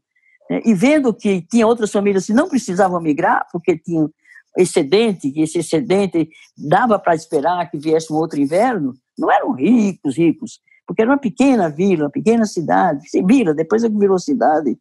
né? 0.51 0.61
e 0.64 0.74
vendo 0.74 1.12
que 1.14 1.43
tinha 1.43 1.66
outras 1.66 1.91
famílias 1.91 2.26
que 2.26 2.34
não 2.34 2.49
precisavam 2.49 3.01
migrar, 3.01 3.47
porque 3.53 3.78
tinham 3.78 4.11
excedente, 4.57 5.30
que 5.30 5.43
esse 5.43 5.59
excedente 5.59 6.28
dava 6.57 6.99
para 6.99 7.14
esperar 7.14 7.70
que 7.70 7.78
viesse 7.78 8.12
um 8.12 8.16
outro 8.16 8.41
inverno, 8.41 8.95
não 9.18 9.30
eram 9.30 9.53
ricos, 9.53 10.16
ricos, 10.16 10.61
porque 10.87 11.03
era 11.03 11.11
uma 11.11 11.18
pequena 11.18 11.68
vila, 11.68 12.05
uma 12.05 12.11
pequena 12.11 12.47
cidade, 12.47 13.07
vila, 13.24 13.53
depois 13.53 13.84
é 13.84 13.89
que 13.89 13.99
virou 13.99 14.18
cidade. 14.18 14.78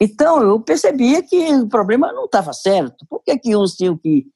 Então, 0.00 0.40
eu 0.42 0.58
percebia 0.60 1.22
que 1.22 1.54
o 1.56 1.68
problema 1.68 2.10
não 2.12 2.24
estava 2.24 2.54
certo. 2.54 3.04
Por 3.06 3.22
que, 3.22 3.36
que 3.38 3.54
uns 3.54 3.74
tinham 3.74 3.98
que 3.98 4.26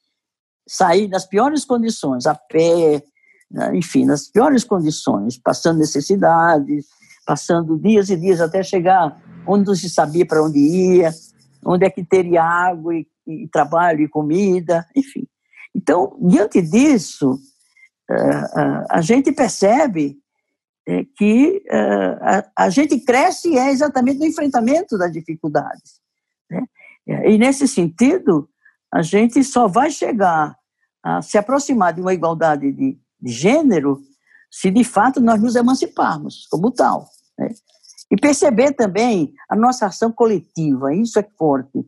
sair 0.67 1.09
nas 1.09 1.27
piores 1.27 1.65
condições, 1.65 2.27
a 2.27 2.35
pé, 2.35 3.03
né, 3.51 3.77
enfim, 3.77 4.05
nas 4.05 4.29
piores 4.29 4.65
condições, 4.65 5.39
passando 5.39 5.79
necessidades, 5.79 6.87
passando 7.27 7.79
dias 7.79 8.11
e 8.11 8.17
dias 8.17 8.41
até 8.41 8.63
chegar 8.63 9.21
onde 9.47 9.67
não 9.67 9.75
se 9.75 9.91
sabia 9.91 10.27
para 10.27 10.43
onde 10.43 10.59
ia, 10.59 11.13
onde 11.65 11.85
é 11.85 11.91
que 11.91 12.05
teria 12.05 12.43
água 12.43 12.95
e 12.95 13.07
e 13.27 13.49
trabalho 13.49 14.03
e 14.03 14.09
comida, 14.09 14.87
enfim. 14.95 15.27
Então, 15.75 16.17
diante 16.21 16.61
disso, 16.61 17.39
eh, 18.11 18.15
eh, 18.15 18.85
a 18.91 19.01
gente 19.01 19.33
percebe 19.33 20.17
eh, 20.87 21.05
que 21.17 21.63
a 22.55 22.69
gente 22.69 23.01
cresce 23.01 23.57
é 23.57 23.71
exatamente 23.71 24.19
no 24.19 24.27
enfrentamento 24.27 24.99
das 24.99 25.11
dificuldades. 25.11 26.01
Né? 26.51 26.63
E, 27.27 27.39
nesse 27.39 27.67
sentido, 27.67 28.49
a 28.95 29.03
gente 29.03 29.43
só 29.43 29.67
vai 29.67 29.91
chegar 29.91 30.57
a 31.03 31.21
se 31.21 31.37
aproximar 31.37 31.93
de 31.93 32.01
uma 32.01 32.15
igualdade 32.15 32.71
de, 32.73 32.99
de 33.21 33.33
gênero 33.33 34.01
se 34.51 34.71
de 34.71 34.85
fato 34.85 35.21
nós 35.21 35.43
nos 35.43 35.57
emanciparmos 35.57 36.47
como 36.51 36.71
tal. 36.71 37.09
Né? 37.39 37.49
E 38.11 38.17
perceber 38.17 38.73
também 38.73 39.35
a 39.49 39.57
nossa 39.57 39.87
ação 39.87 40.13
coletiva, 40.13 40.95
isso 40.95 41.19
é 41.19 41.27
forte 41.37 41.85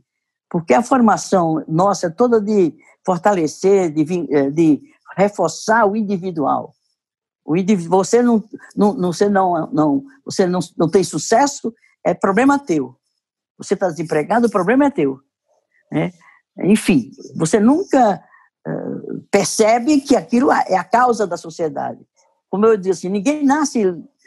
porque 0.50 0.74
a 0.74 0.82
formação 0.82 1.64
nossa 1.68 2.06
é 2.06 2.10
toda 2.10 2.40
de 2.40 2.74
fortalecer, 3.04 3.92
de, 3.92 4.26
eh, 4.30 4.50
de 4.50 4.82
reforçar 5.16 5.86
o 5.86 5.96
individual. 5.96 6.72
O 7.44 7.54
você 7.88 8.22
não, 8.22 8.42
não, 8.74 9.12
você 9.12 9.28
não, 9.28 9.70
não, 9.72 10.04
você 10.24 10.46
não, 10.46 10.60
não 10.76 10.90
tem 10.90 11.04
sucesso, 11.04 11.72
é 12.04 12.12
problema 12.12 12.58
teu. 12.58 12.96
Você 13.58 13.74
está 13.74 13.88
desempregado, 13.88 14.46
o 14.46 14.50
problema 14.50 14.86
é 14.86 14.90
teu. 14.90 15.20
Né? 15.92 16.12
Enfim, 16.64 17.10
você 17.34 17.60
nunca 17.60 18.22
uh, 18.66 19.20
percebe 19.30 20.00
que 20.00 20.16
aquilo 20.16 20.50
é 20.50 20.76
a 20.76 20.84
causa 20.84 21.26
da 21.26 21.36
sociedade. 21.36 22.00
Como 22.48 22.66
eu 22.66 22.76
disse, 22.76 23.06
assim, 23.06 23.08
ninguém 23.08 23.44
nasce, 23.44 23.84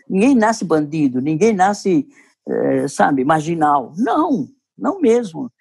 ninguém 0.07 0.35
nasce 0.35 0.63
bandido, 0.63 1.21
ninguém 1.21 1.53
nasce, 1.53 2.07
uh, 2.47 2.87
sabe, 2.87 3.23
marginal. 3.23 3.93
Não, 3.97 4.47
não 4.77 4.99
mesmo. 4.99 5.51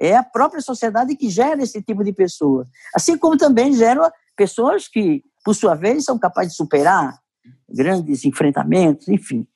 É 0.00 0.16
a 0.16 0.22
própria 0.22 0.60
sociedade 0.60 1.16
que 1.16 1.28
gera 1.28 1.62
esse 1.62 1.82
tipo 1.82 2.04
de 2.04 2.12
pessoa. 2.12 2.66
Assim 2.94 3.16
como 3.16 3.36
também 3.36 3.72
gera 3.72 4.12
pessoas 4.36 4.86
que, 4.86 5.24
por 5.44 5.54
sua 5.54 5.74
vez, 5.74 6.04
são 6.04 6.18
capazes 6.18 6.52
de 6.52 6.56
superar 6.56 7.18
grandes 7.68 8.24
enfrentamentos, 8.24 9.08
enfim. 9.08 9.46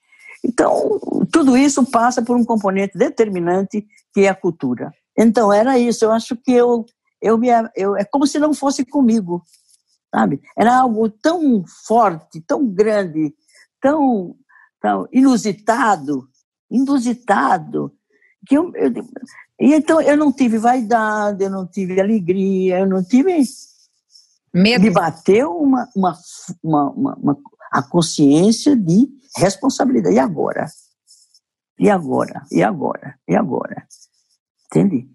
Então, 0.44 0.98
tudo 1.30 1.56
isso 1.56 1.84
passa 1.86 2.20
por 2.22 2.36
um 2.36 2.44
componente 2.44 2.98
determinante 2.98 3.86
que 4.12 4.22
é 4.22 4.28
a 4.28 4.34
cultura. 4.34 4.92
Então, 5.16 5.52
era 5.52 5.78
isso. 5.78 6.04
Eu 6.04 6.12
acho 6.12 6.36
que 6.36 6.52
eu, 6.52 6.86
eu, 7.20 7.38
me, 7.38 7.48
eu 7.76 7.96
é 7.96 8.04
como 8.04 8.26
se 8.26 8.38
não 8.38 8.54
fosse 8.54 8.84
comigo, 8.84 9.42
sabe? 10.14 10.40
Era 10.56 10.78
algo 10.78 11.08
tão 11.08 11.64
forte, 11.86 12.40
tão 12.40 12.66
grande, 12.66 13.34
tão, 13.80 14.36
tão 14.80 15.06
inusitado, 15.12 16.28
inusitado, 16.70 17.92
que 18.46 18.56
eu, 18.56 18.72
eu, 18.74 18.92
e 19.60 19.74
então 19.74 20.00
eu 20.00 20.16
não 20.16 20.32
tive 20.32 20.58
vaidade, 20.58 21.44
eu 21.44 21.50
não 21.50 21.66
tive 21.66 22.00
alegria, 22.00 22.80
eu 22.80 22.86
não 22.86 23.04
tive. 23.04 23.42
Medo. 24.52 24.82
Me 24.82 24.90
bateu 24.90 25.56
uma, 25.56 25.88
uma, 25.94 26.18
uma, 26.62 26.90
uma, 26.90 27.14
uma 27.14 27.38
a 27.70 27.82
consciência 27.82 28.76
de 28.76 29.08
responsabilidade. 29.36 30.14
E 30.14 30.18
agora? 30.18 30.66
E 31.78 31.88
agora? 31.88 32.42
E 32.50 32.62
agora? 32.62 33.18
E 33.26 33.34
agora? 33.34 33.86
Entende? 34.72 35.06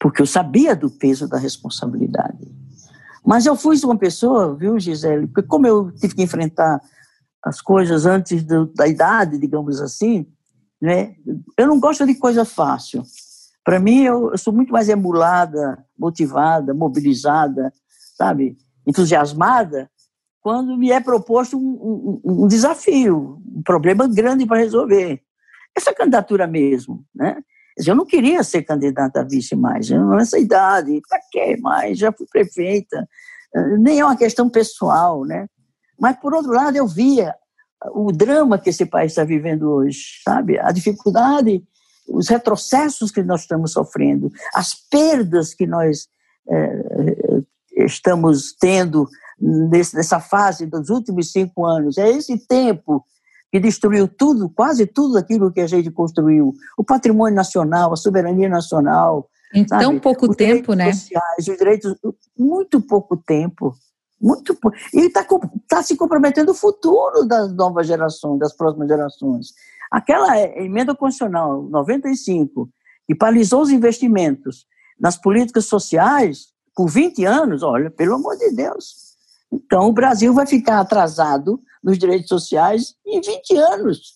Porque 0.00 0.22
eu 0.22 0.26
sabia 0.26 0.74
do 0.74 0.90
peso 0.90 1.28
da 1.28 1.36
responsabilidade. 1.36 2.50
Mas 3.24 3.44
eu 3.44 3.54
fui 3.54 3.78
uma 3.84 3.98
pessoa, 3.98 4.54
viu, 4.56 4.80
Gisele? 4.80 5.26
Porque 5.26 5.46
como 5.46 5.66
eu 5.66 5.92
tive 5.92 6.14
que 6.14 6.22
enfrentar 6.22 6.80
as 7.42 7.60
coisas 7.60 8.06
antes 8.06 8.42
do, 8.42 8.66
da 8.66 8.88
idade, 8.88 9.38
digamos 9.38 9.80
assim, 9.80 10.26
né? 10.80 11.14
Eu 11.58 11.66
não 11.66 11.78
gosto 11.78 12.06
de 12.06 12.14
coisa 12.14 12.46
fácil. 12.46 13.02
Para 13.62 13.78
mim, 13.78 14.02
eu, 14.02 14.30
eu, 14.30 14.38
sou 14.38 14.52
muito 14.52 14.72
mais 14.72 14.88
emulada, 14.88 15.84
motivada, 15.98 16.72
mobilizada, 16.72 17.72
sabe, 18.16 18.56
entusiasmada, 18.86 19.90
quando 20.40 20.76
me 20.76 20.90
é 20.90 21.00
proposto 21.00 21.58
um, 21.58 22.20
um, 22.24 22.42
um 22.44 22.46
desafio, 22.46 23.42
um 23.46 23.62
problema 23.62 24.06
grande 24.06 24.46
para 24.46 24.58
resolver. 24.58 25.22
Essa 25.74 25.94
candidatura 25.94 26.46
mesmo, 26.46 27.04
né? 27.14 27.42
Eu 27.76 27.94
não 27.94 28.06
queria 28.06 28.42
ser 28.42 28.62
candidata 28.62 29.20
a 29.20 29.24
vice 29.24 29.56
mais, 29.56 29.90
nessa 29.90 30.38
idade, 30.38 31.00
para 31.08 31.20
quê 31.30 31.56
mais? 31.60 31.98
Já 31.98 32.12
fui 32.12 32.26
prefeita, 32.30 33.08
nem 33.78 34.00
é 34.00 34.04
uma 34.04 34.16
questão 34.16 34.48
pessoal, 34.48 35.24
né? 35.24 35.46
Mas, 35.98 36.16
por 36.18 36.34
outro 36.34 36.52
lado, 36.52 36.76
eu 36.76 36.86
via 36.86 37.34
o 37.92 38.10
drama 38.12 38.58
que 38.58 38.70
esse 38.70 38.86
país 38.86 39.12
está 39.12 39.24
vivendo 39.24 39.70
hoje, 39.70 40.00
sabe? 40.24 40.58
A 40.58 40.70
dificuldade, 40.72 41.62
os 42.08 42.28
retrocessos 42.28 43.10
que 43.10 43.22
nós 43.22 43.42
estamos 43.42 43.72
sofrendo, 43.72 44.30
as 44.54 44.74
perdas 44.74 45.54
que 45.54 45.66
nós 45.66 46.08
é, 46.48 47.44
estamos 47.84 48.54
tendo 48.58 49.08
nesse, 49.40 49.94
nessa 49.96 50.20
fase 50.20 50.66
dos 50.66 50.90
últimos 50.90 51.32
cinco 51.32 51.64
anos. 51.64 51.98
É 51.98 52.08
esse 52.08 52.38
tempo 52.46 53.04
que 53.54 53.60
destruiu 53.60 54.08
tudo, 54.08 54.50
quase 54.50 54.84
tudo 54.84 55.16
aquilo 55.16 55.52
que 55.52 55.60
a 55.60 55.66
gente 55.68 55.88
construiu. 55.88 56.52
O 56.76 56.82
patrimônio 56.82 57.36
nacional, 57.36 57.92
a 57.92 57.96
soberania 57.96 58.48
nacional. 58.48 59.30
Em 59.54 59.64
tão 59.64 59.96
pouco 60.00 60.28
os 60.28 60.34
tempo, 60.34 60.74
né? 60.74 60.92
Sociais, 60.92 61.46
os 61.48 61.56
direitos, 61.56 61.94
muito 62.36 62.80
pouco 62.80 63.16
tempo. 63.16 63.72
Muito 64.20 64.58
E 64.92 65.02
está 65.02 65.24
tá 65.68 65.84
se 65.84 65.96
comprometendo 65.96 66.50
o 66.50 66.54
futuro 66.54 67.24
das 67.24 67.54
novas 67.54 67.86
gerações, 67.86 68.40
das 68.40 68.52
próximas 68.56 68.88
gerações. 68.88 69.52
Aquela 69.88 70.36
emenda 70.36 70.92
constitucional 70.92 71.62
95, 71.62 72.68
que 73.06 73.14
paralisou 73.14 73.62
os 73.62 73.70
investimentos 73.70 74.66
nas 74.98 75.16
políticas 75.16 75.66
sociais 75.66 76.48
por 76.74 76.88
20 76.88 77.24
anos, 77.24 77.62
olha, 77.62 77.88
pelo 77.88 78.16
amor 78.16 78.36
de 78.36 78.50
Deus. 78.50 79.14
Então, 79.52 79.86
o 79.90 79.92
Brasil 79.92 80.34
vai 80.34 80.44
ficar 80.44 80.80
atrasado 80.80 81.60
nos 81.84 81.98
direitos 81.98 82.28
sociais 82.28 82.94
em 83.06 83.20
20 83.20 83.56
anos. 83.56 84.14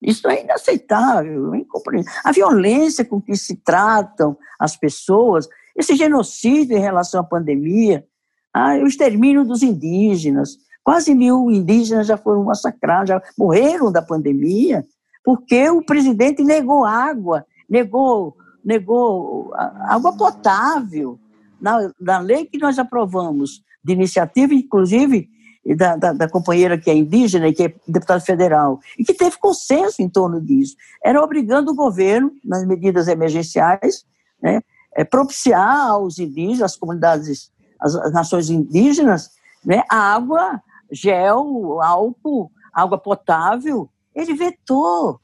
Isso 0.00 0.26
é 0.28 0.42
inaceitável, 0.42 1.54
é 1.54 1.58
incompreensível. 1.58 2.20
A 2.24 2.32
violência 2.32 3.04
com 3.04 3.20
que 3.20 3.36
se 3.36 3.56
tratam 3.56 4.36
as 4.58 4.76
pessoas, 4.76 5.46
esse 5.76 5.94
genocídio 5.94 6.76
em 6.76 6.80
relação 6.80 7.20
à 7.20 7.24
pandemia, 7.24 8.06
ah, 8.54 8.76
o 8.76 8.86
extermínio 8.86 9.44
dos 9.44 9.62
indígenas. 9.62 10.56
Quase 10.82 11.14
mil 11.14 11.50
indígenas 11.50 12.06
já 12.06 12.16
foram 12.16 12.44
massacrados, 12.44 13.10
já 13.10 13.22
morreram 13.36 13.92
da 13.92 14.00
pandemia, 14.00 14.86
porque 15.22 15.68
o 15.68 15.84
presidente 15.84 16.42
negou 16.42 16.84
água, 16.84 17.44
negou, 17.68 18.34
negou 18.64 19.52
água 19.54 20.16
potável. 20.16 21.18
Na, 21.60 21.92
na 22.00 22.18
lei 22.20 22.46
que 22.46 22.56
nós 22.56 22.78
aprovamos, 22.78 23.62
de 23.84 23.92
iniciativa, 23.92 24.54
inclusive, 24.54 25.28
da, 25.74 25.96
da, 25.96 26.12
da, 26.12 26.28
companheira 26.28 26.78
que 26.78 26.90
é 26.90 26.94
indígena 26.94 27.48
e 27.48 27.52
que 27.52 27.64
é 27.64 27.74
deputada 27.86 28.20
federal, 28.20 28.80
e 28.98 29.04
que 29.04 29.12
teve 29.12 29.36
consenso 29.38 30.00
em 30.00 30.08
torno 30.08 30.40
disso. 30.40 30.76
Era 31.04 31.22
obrigando 31.22 31.72
o 31.72 31.74
governo, 31.74 32.32
nas 32.44 32.66
medidas 32.66 33.08
emergenciais, 33.08 34.06
né, 34.42 34.60
é, 34.94 35.04
propiciar 35.04 35.88
aos 35.90 36.18
indígenas, 36.18 36.72
às 36.72 36.76
comunidades, 36.76 37.52
às, 37.78 37.94
às 37.94 38.12
nações 38.12 38.48
indígenas, 38.50 39.30
né, 39.64 39.82
água, 39.88 40.60
gel, 40.90 41.80
álcool, 41.82 42.50
água 42.72 42.98
potável. 42.98 43.88
Ele 44.14 44.34
vetou. 44.34 45.20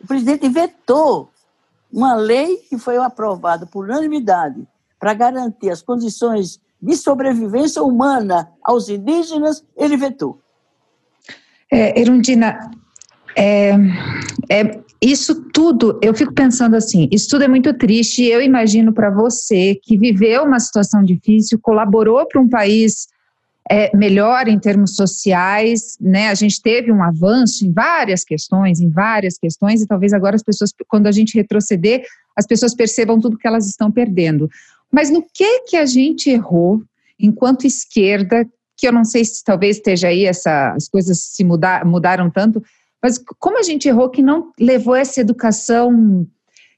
O 0.00 0.06
presidente 0.06 0.48
vetou 0.48 1.30
uma 1.92 2.14
lei 2.14 2.56
que 2.68 2.78
foi 2.78 2.96
aprovada 2.96 3.66
por 3.66 3.84
unanimidade 3.84 4.66
para 4.98 5.12
garantir 5.12 5.70
as 5.70 5.82
condições 5.82 6.60
de 6.80 6.96
sobrevivência 6.96 7.82
humana 7.82 8.50
aos 8.62 8.88
indígenas, 8.88 9.64
ele 9.76 9.96
vetou. 9.96 10.38
É, 11.70 12.00
Erundina, 12.00 12.70
é, 13.36 13.72
é, 14.48 14.80
isso 15.00 15.42
tudo, 15.52 15.98
eu 16.02 16.12
fico 16.14 16.32
pensando 16.32 16.76
assim, 16.76 17.08
isso 17.10 17.28
tudo 17.28 17.44
é 17.44 17.48
muito 17.48 17.72
triste. 17.74 18.24
Eu 18.24 18.42
imagino 18.42 18.92
para 18.92 19.10
você 19.10 19.78
que 19.82 19.96
viveu 19.96 20.44
uma 20.44 20.60
situação 20.60 21.02
difícil, 21.02 21.58
colaborou 21.60 22.26
para 22.26 22.40
um 22.40 22.48
país 22.48 23.08
é, 23.70 23.96
melhor 23.96 24.48
em 24.48 24.58
termos 24.58 24.96
sociais, 24.96 25.96
né? 26.00 26.28
A 26.28 26.34
gente 26.34 26.60
teve 26.60 26.90
um 26.90 27.02
avanço 27.02 27.64
em 27.64 27.72
várias 27.72 28.24
questões, 28.24 28.80
em 28.80 28.90
várias 28.90 29.38
questões, 29.38 29.80
e 29.80 29.86
talvez 29.86 30.12
agora 30.12 30.34
as 30.34 30.42
pessoas, 30.42 30.72
quando 30.88 31.06
a 31.06 31.12
gente 31.12 31.36
retroceder, 31.36 32.02
as 32.36 32.46
pessoas 32.46 32.74
percebam 32.74 33.20
tudo 33.20 33.38
que 33.38 33.46
elas 33.46 33.68
estão 33.68 33.90
perdendo. 33.90 34.50
Mas 34.92 35.10
no 35.10 35.22
que 35.22 35.60
que 35.60 35.76
a 35.76 35.86
gente 35.86 36.30
errou 36.30 36.82
enquanto 37.18 37.66
esquerda, 37.66 38.46
que 38.76 38.88
eu 38.88 38.92
não 38.92 39.04
sei 39.04 39.24
se 39.24 39.44
talvez 39.44 39.76
esteja 39.76 40.08
aí 40.08 40.24
essa, 40.24 40.72
as 40.72 40.88
coisas 40.88 41.20
se 41.20 41.44
mudar, 41.44 41.84
mudaram 41.84 42.30
tanto, 42.30 42.62
mas 43.02 43.18
como 43.38 43.58
a 43.58 43.62
gente 43.62 43.88
errou 43.88 44.10
que 44.10 44.22
não 44.22 44.52
levou 44.58 44.94
essa 44.94 45.20
educação 45.20 46.26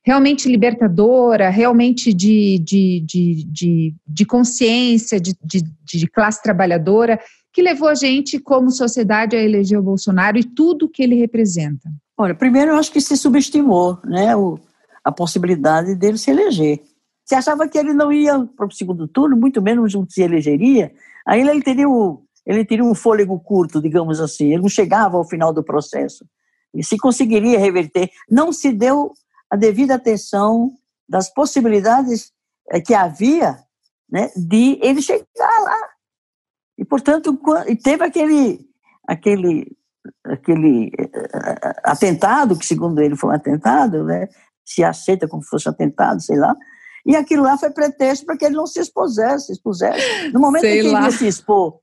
realmente 0.04 0.48
libertadora, 0.48 1.48
realmente 1.48 2.12
de, 2.12 2.58
de, 2.58 3.04
de, 3.06 3.44
de, 3.44 3.94
de 4.06 4.24
consciência, 4.24 5.20
de, 5.20 5.36
de, 5.44 5.62
de 5.84 6.06
classe 6.08 6.42
trabalhadora, 6.42 7.20
que 7.52 7.62
levou 7.62 7.88
a 7.88 7.94
gente, 7.94 8.38
como 8.40 8.70
sociedade, 8.70 9.36
a 9.36 9.42
eleger 9.42 9.78
o 9.78 9.82
Bolsonaro 9.82 10.38
e 10.38 10.44
tudo 10.44 10.88
que 10.88 11.02
ele 11.02 11.14
representa? 11.14 11.88
Olha, 12.16 12.34
primeiro 12.34 12.72
eu 12.72 12.76
acho 12.76 12.90
que 12.90 13.00
se 13.00 13.16
subestimou 13.16 13.98
né, 14.04 14.34
o, 14.34 14.58
a 15.04 15.12
possibilidade 15.12 15.94
dele 15.94 16.18
se 16.18 16.30
eleger. 16.30 16.80
Você 17.24 17.34
achava 17.34 17.68
que 17.68 17.78
ele 17.78 17.92
não 17.92 18.12
ia 18.12 18.46
para 18.56 18.66
o 18.66 18.72
segundo 18.72 19.06
turno, 19.06 19.36
muito 19.36 19.62
menos 19.62 19.94
não 19.94 20.06
se 20.08 20.22
elegeria, 20.22 20.92
aí 21.26 21.40
ele 21.40 21.62
teria, 21.62 21.88
o, 21.88 22.24
ele 22.44 22.64
teria 22.64 22.84
um 22.84 22.94
fôlego 22.94 23.38
curto, 23.40 23.80
digamos 23.80 24.20
assim, 24.20 24.52
ele 24.52 24.62
não 24.62 24.68
chegava 24.68 25.16
ao 25.16 25.24
final 25.24 25.52
do 25.52 25.62
processo. 25.62 26.26
E 26.74 26.82
se 26.82 26.96
conseguiria 26.96 27.58
reverter. 27.58 28.10
Não 28.30 28.52
se 28.52 28.72
deu 28.72 29.12
a 29.50 29.56
devida 29.56 29.94
atenção 29.94 30.72
das 31.08 31.32
possibilidades 31.32 32.32
eh, 32.70 32.80
que 32.80 32.94
havia 32.94 33.58
né, 34.10 34.30
de 34.34 34.78
ele 34.82 35.02
chegar 35.02 35.26
lá. 35.38 35.88
E, 36.78 36.84
portanto, 36.84 37.38
teve 37.84 38.02
aquele, 38.02 38.60
aquele, 39.06 39.76
aquele 40.24 40.90
eh, 40.98 41.80
atentado, 41.84 42.58
que 42.58 42.64
segundo 42.64 43.00
ele 43.00 43.16
foi 43.16 43.30
um 43.30 43.34
atentado, 43.34 44.04
né, 44.04 44.28
se 44.64 44.82
aceita 44.82 45.28
como 45.28 45.42
se 45.42 45.50
fosse 45.50 45.68
um 45.68 45.72
atentado, 45.72 46.22
sei 46.22 46.38
lá, 46.38 46.56
e 47.04 47.16
aquilo 47.16 47.42
lá 47.42 47.58
foi 47.58 47.70
pretexto 47.70 48.24
para 48.24 48.36
que 48.36 48.44
ele 48.44 48.56
não 48.56 48.66
se 48.66 48.80
expusesse, 48.80 49.52
expusesse. 49.52 50.30
No 50.32 50.40
momento 50.40 50.62
Sei 50.62 50.80
em 50.80 50.82
que 50.82 50.88
lá. 50.88 50.98
ele 51.00 51.06
ia 51.06 51.18
se 51.18 51.26
expor, 51.26 51.78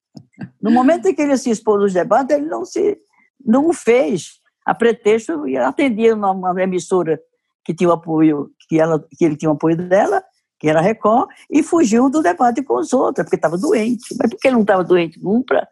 no 0.61 0.71
momento 0.71 1.07
em 1.07 1.13
que 1.13 1.21
ele 1.21 1.31
ia 1.31 1.37
se 1.37 1.49
expor 1.49 1.79
nos 1.79 1.93
debates, 1.93 2.35
ele 2.35 2.47
não 2.47 2.65
se 2.65 2.97
não 3.45 3.67
o 3.67 3.73
fez 3.73 4.39
a 4.65 4.75
pretexto 4.75 5.47
e 5.47 5.57
atendia 5.57 6.13
uma, 6.13 6.31
uma 6.31 6.61
emissora 6.61 7.19
que 7.63 7.73
tinha 7.73 7.89
o 7.89 7.93
apoio, 7.93 8.51
que, 8.67 8.79
ela, 8.79 9.03
que 9.17 9.25
ele 9.25 9.35
tinha 9.35 9.49
o 9.49 9.53
apoio 9.53 9.75
dela, 9.77 10.23
que 10.59 10.67
era 10.67 10.79
a 10.79 10.81
Record, 10.81 11.29
e 11.49 11.63
fugiu 11.63 12.09
do 12.09 12.21
debate 12.21 12.63
com 12.63 12.75
os 12.75 12.91
outros, 12.93 13.23
porque 13.23 13.35
estava 13.35 13.57
doente. 13.57 14.15
Mas 14.19 14.29
por 14.29 14.39
que 14.39 14.47
ele 14.47 14.55
não 14.55 14.61
estava 14.61 14.83
doente 14.83 15.19
um 15.23 15.43
para 15.43 15.67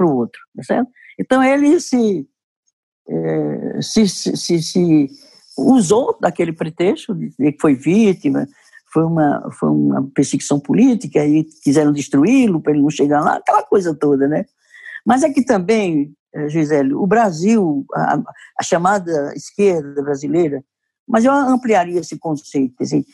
o 0.00 0.16
outro? 0.16 0.40
Tá 0.56 0.62
certo? 0.62 0.90
Então 1.18 1.42
ele 1.42 1.78
se, 1.80 2.26
é, 3.08 3.82
se, 3.82 4.08
se, 4.08 4.36
se, 4.36 4.62
se 4.62 5.10
usou 5.56 6.16
daquele 6.20 6.52
pretexto 6.52 7.14
de 7.14 7.30
que 7.30 7.56
foi 7.60 7.74
vítima, 7.74 8.46
foi 8.94 9.02
uma, 9.02 9.50
foi 9.50 9.68
uma 9.70 10.08
perseguição 10.14 10.60
política 10.60 11.26
e 11.26 11.42
quiseram 11.64 11.92
destruí-lo 11.92 12.60
para 12.60 12.72
ele 12.72 12.82
não 12.82 12.90
chegar 12.90 13.20
lá, 13.20 13.36
aquela 13.38 13.64
coisa 13.64 13.92
toda, 13.92 14.28
né? 14.28 14.44
Mas 15.04 15.24
é 15.24 15.30
que 15.30 15.44
também, 15.44 16.14
eh, 16.32 16.48
Gisele, 16.48 16.94
o 16.94 17.04
Brasil, 17.04 17.84
a, 17.92 18.22
a 18.58 18.62
chamada 18.62 19.34
esquerda 19.34 20.00
brasileira, 20.00 20.64
mas 21.08 21.24
eu 21.24 21.32
ampliaria 21.32 22.00
esse 22.00 22.16
conceito, 22.16 22.80
assim, 22.80 23.04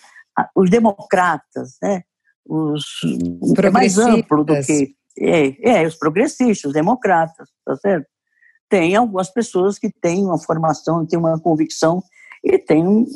os 0.54 0.68
democratas, 0.68 1.78
né? 1.82 2.02
Os, 2.46 2.84
é 3.64 3.70
mais 3.70 3.96
amplo 3.96 4.44
do 4.44 4.60
que 4.62 4.94
é, 5.18 5.80
é, 5.82 5.86
os 5.86 5.96
progressistas, 5.96 6.66
os 6.66 6.72
democratas, 6.74 7.48
tá 7.64 7.76
certo? 7.76 8.06
Tem 8.68 8.94
algumas 8.94 9.32
pessoas 9.32 9.78
que 9.78 9.90
têm 9.90 10.24
uma 10.24 10.38
formação, 10.38 11.06
têm 11.06 11.18
uma 11.18 11.40
convicção 11.40 12.02
e 12.44 12.58
têm 12.58 13.06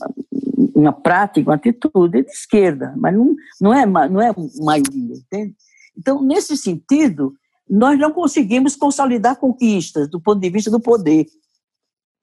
uma 0.57 0.93
prática, 0.93 1.51
uma 1.51 1.57
atitude 1.57 2.23
de 2.23 2.31
esquerda, 2.31 2.95
mas 2.97 3.15
não, 3.15 3.35
não, 3.61 3.75
é, 3.75 3.87
não 3.87 4.21
é 4.21 4.35
maioria, 4.61 5.17
entende? 5.17 5.55
Então, 5.97 6.23
nesse 6.23 6.57
sentido, 6.57 7.35
nós 7.69 7.99
não 7.99 8.13
conseguimos 8.13 8.77
consolidar 8.77 9.37
conquistas 9.37 10.09
do 10.09 10.21
ponto 10.21 10.41
de 10.41 10.51
vista 10.51 10.71
do 10.71 10.81
poder. 10.81 11.27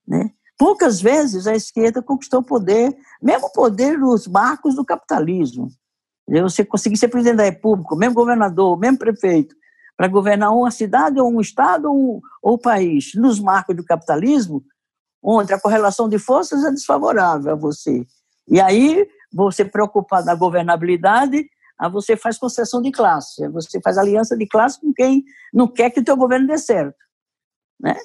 Né? 0.08 0.32
Poucas 0.58 1.02
vezes 1.02 1.48
a 1.48 1.56
esquerda 1.56 2.02
conquistou 2.02 2.44
poder, 2.44 2.96
mesmo 3.22 3.52
poder 3.52 3.98
nos 3.98 4.28
marcos 4.28 4.76
do 4.76 4.86
capitalismo. 4.86 5.70
Você 6.28 6.64
conseguir 6.64 6.98
ser 6.98 7.08
presidente 7.08 7.38
da 7.38 7.44
República, 7.44 7.96
mesmo 7.96 8.16
governador, 8.16 8.78
mesmo 8.78 8.98
prefeito, 8.98 9.56
para 9.98 10.08
governar 10.08 10.56
uma 10.56 10.72
cidade 10.72 11.20
ou 11.20 11.30
um 11.30 11.42
estado 11.42 11.86
ou 11.86 12.18
um, 12.18 12.22
ou 12.42 12.58
país, 12.58 13.12
nos 13.16 13.40
marcos 13.40 13.76
do 13.76 13.84
capitalismo, 13.84 14.64
onde 15.22 15.54
a 15.54 15.60
correlação 15.60 16.08
de 16.08 16.18
forças 16.18 16.64
é 16.64 16.72
desfavorável 16.72 17.52
a 17.52 17.56
você. 17.56 18.06
E 18.52 18.60
aí, 18.60 19.08
você 19.34 19.64
preocupado 19.64 20.26
na 20.26 20.36
governabilidade, 20.36 21.50
você 21.92 22.18
faz 22.18 22.38
concessão 22.38 22.82
de 22.82 22.92
classe, 22.92 23.48
você 23.48 23.80
faz 23.82 23.98
aliança 23.98 24.38
de 24.38 24.46
classe 24.46 24.80
com 24.80 24.94
quem 24.94 25.24
não 25.54 25.68
quer 25.68 25.90
que 25.90 26.02
o 26.02 26.04
teu 26.04 26.18
governo 26.18 26.46
dê 26.46 26.58
certo. 26.58 26.98
Né? 27.80 27.96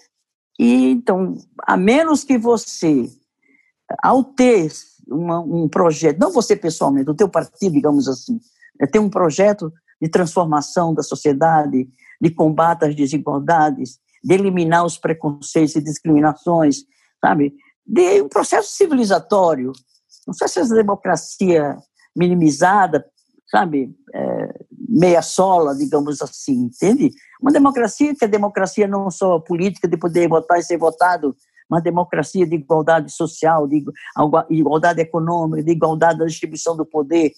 E, 0.59 0.91
então, 0.93 1.37
a 1.63 1.77
menos 1.77 2.25
que 2.25 2.39
você, 2.39 3.11
ao 4.03 4.25
ter 4.25 4.73
uma, 5.07 5.41
um 5.41 5.69
projeto, 5.69 6.19
não 6.19 6.33
você 6.33 6.57
pessoalmente, 6.57 7.11
o 7.11 7.15
teu 7.15 7.29
partido, 7.29 7.73
digamos 7.73 8.09
assim, 8.09 8.41
né, 8.81 8.87
tem 8.87 9.01
um 9.01 9.11
projeto 9.11 9.71
de 10.01 10.09
transformação 10.09 10.95
da 10.95 11.03
sociedade, 11.03 11.89
de 12.21 12.31
combate 12.31 12.87
às 12.87 12.95
desigualdades, 12.95 13.99
de 14.23 14.35
eliminar 14.35 14.85
os 14.85 14.97
preconceitos 14.97 15.77
e 15.77 15.83
discriminações, 15.83 16.85
sabe? 17.21 17.55
De 17.87 18.23
um 18.23 18.29
processo 18.29 18.73
civilizatório, 18.73 19.73
não 20.27 20.35
sei 20.35 20.49
se 20.49 20.61
essa 20.61 20.75
democracia 20.75 21.77
minimizada, 22.17 23.05
sabe, 23.49 23.95
é, 24.15 24.65
meia 24.89 25.23
sola, 25.23 25.75
digamos 25.75 26.21
assim, 26.21 26.65
entende? 26.65 27.11
Uma 27.41 27.53
democracia 27.53 28.15
que 28.15 28.25
é 28.25 28.29
democracia 28.29 28.89
não 28.89 29.11
só 29.11 29.39
política 29.39 29.87
de 29.87 29.97
poder 29.97 30.29
votar 30.29 30.59
e 30.59 30.63
ser 30.63 30.79
votado, 30.79 31.37
uma 31.69 31.81
democracia 31.81 32.47
de 32.47 32.55
igualdade 32.55 33.13
social, 33.13 33.67
de 33.67 33.85
igualdade 34.51 35.01
econômica, 35.01 35.63
de 35.63 35.73
igualdade 35.73 36.19
da 36.19 36.25
distribuição 36.25 36.77
do 36.77 36.87
poder. 36.87 37.33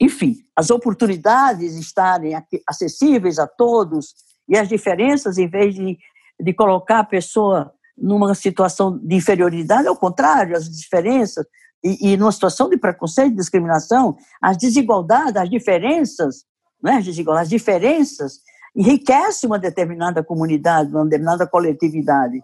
Enfim, 0.00 0.36
as 0.54 0.70
oportunidades 0.70 1.74
estarem 1.76 2.32
acessíveis 2.68 3.38
a 3.38 3.46
todos 3.46 4.14
e 4.48 4.56
as 4.56 4.68
diferenças, 4.68 5.38
em 5.38 5.48
vez 5.48 5.74
de, 5.74 5.98
de 6.40 6.52
colocar 6.54 7.00
a 7.00 7.04
pessoa 7.04 7.72
numa 7.96 8.34
situação 8.34 8.98
de 8.98 9.16
inferioridade, 9.16 9.88
ao 9.88 9.96
contrário, 9.96 10.56
as 10.56 10.68
diferenças, 10.68 11.46
e, 11.84 12.12
e 12.12 12.16
numa 12.16 12.32
situação 12.32 12.68
de 12.68 12.76
preconceito 12.76 13.32
e 13.32 13.36
discriminação, 13.36 14.16
as 14.40 14.56
desigualdades, 14.56 15.36
as 15.36 15.50
diferenças, 15.50 16.44
né, 16.82 16.96
as 16.96 17.04
desigualdades, 17.04 17.46
as 17.46 17.50
diferenças 17.50 18.40
enriquece 18.74 19.46
uma 19.46 19.58
determinada 19.58 20.22
comunidade, 20.22 20.90
uma 20.90 21.04
determinada 21.04 21.46
coletividade. 21.46 22.40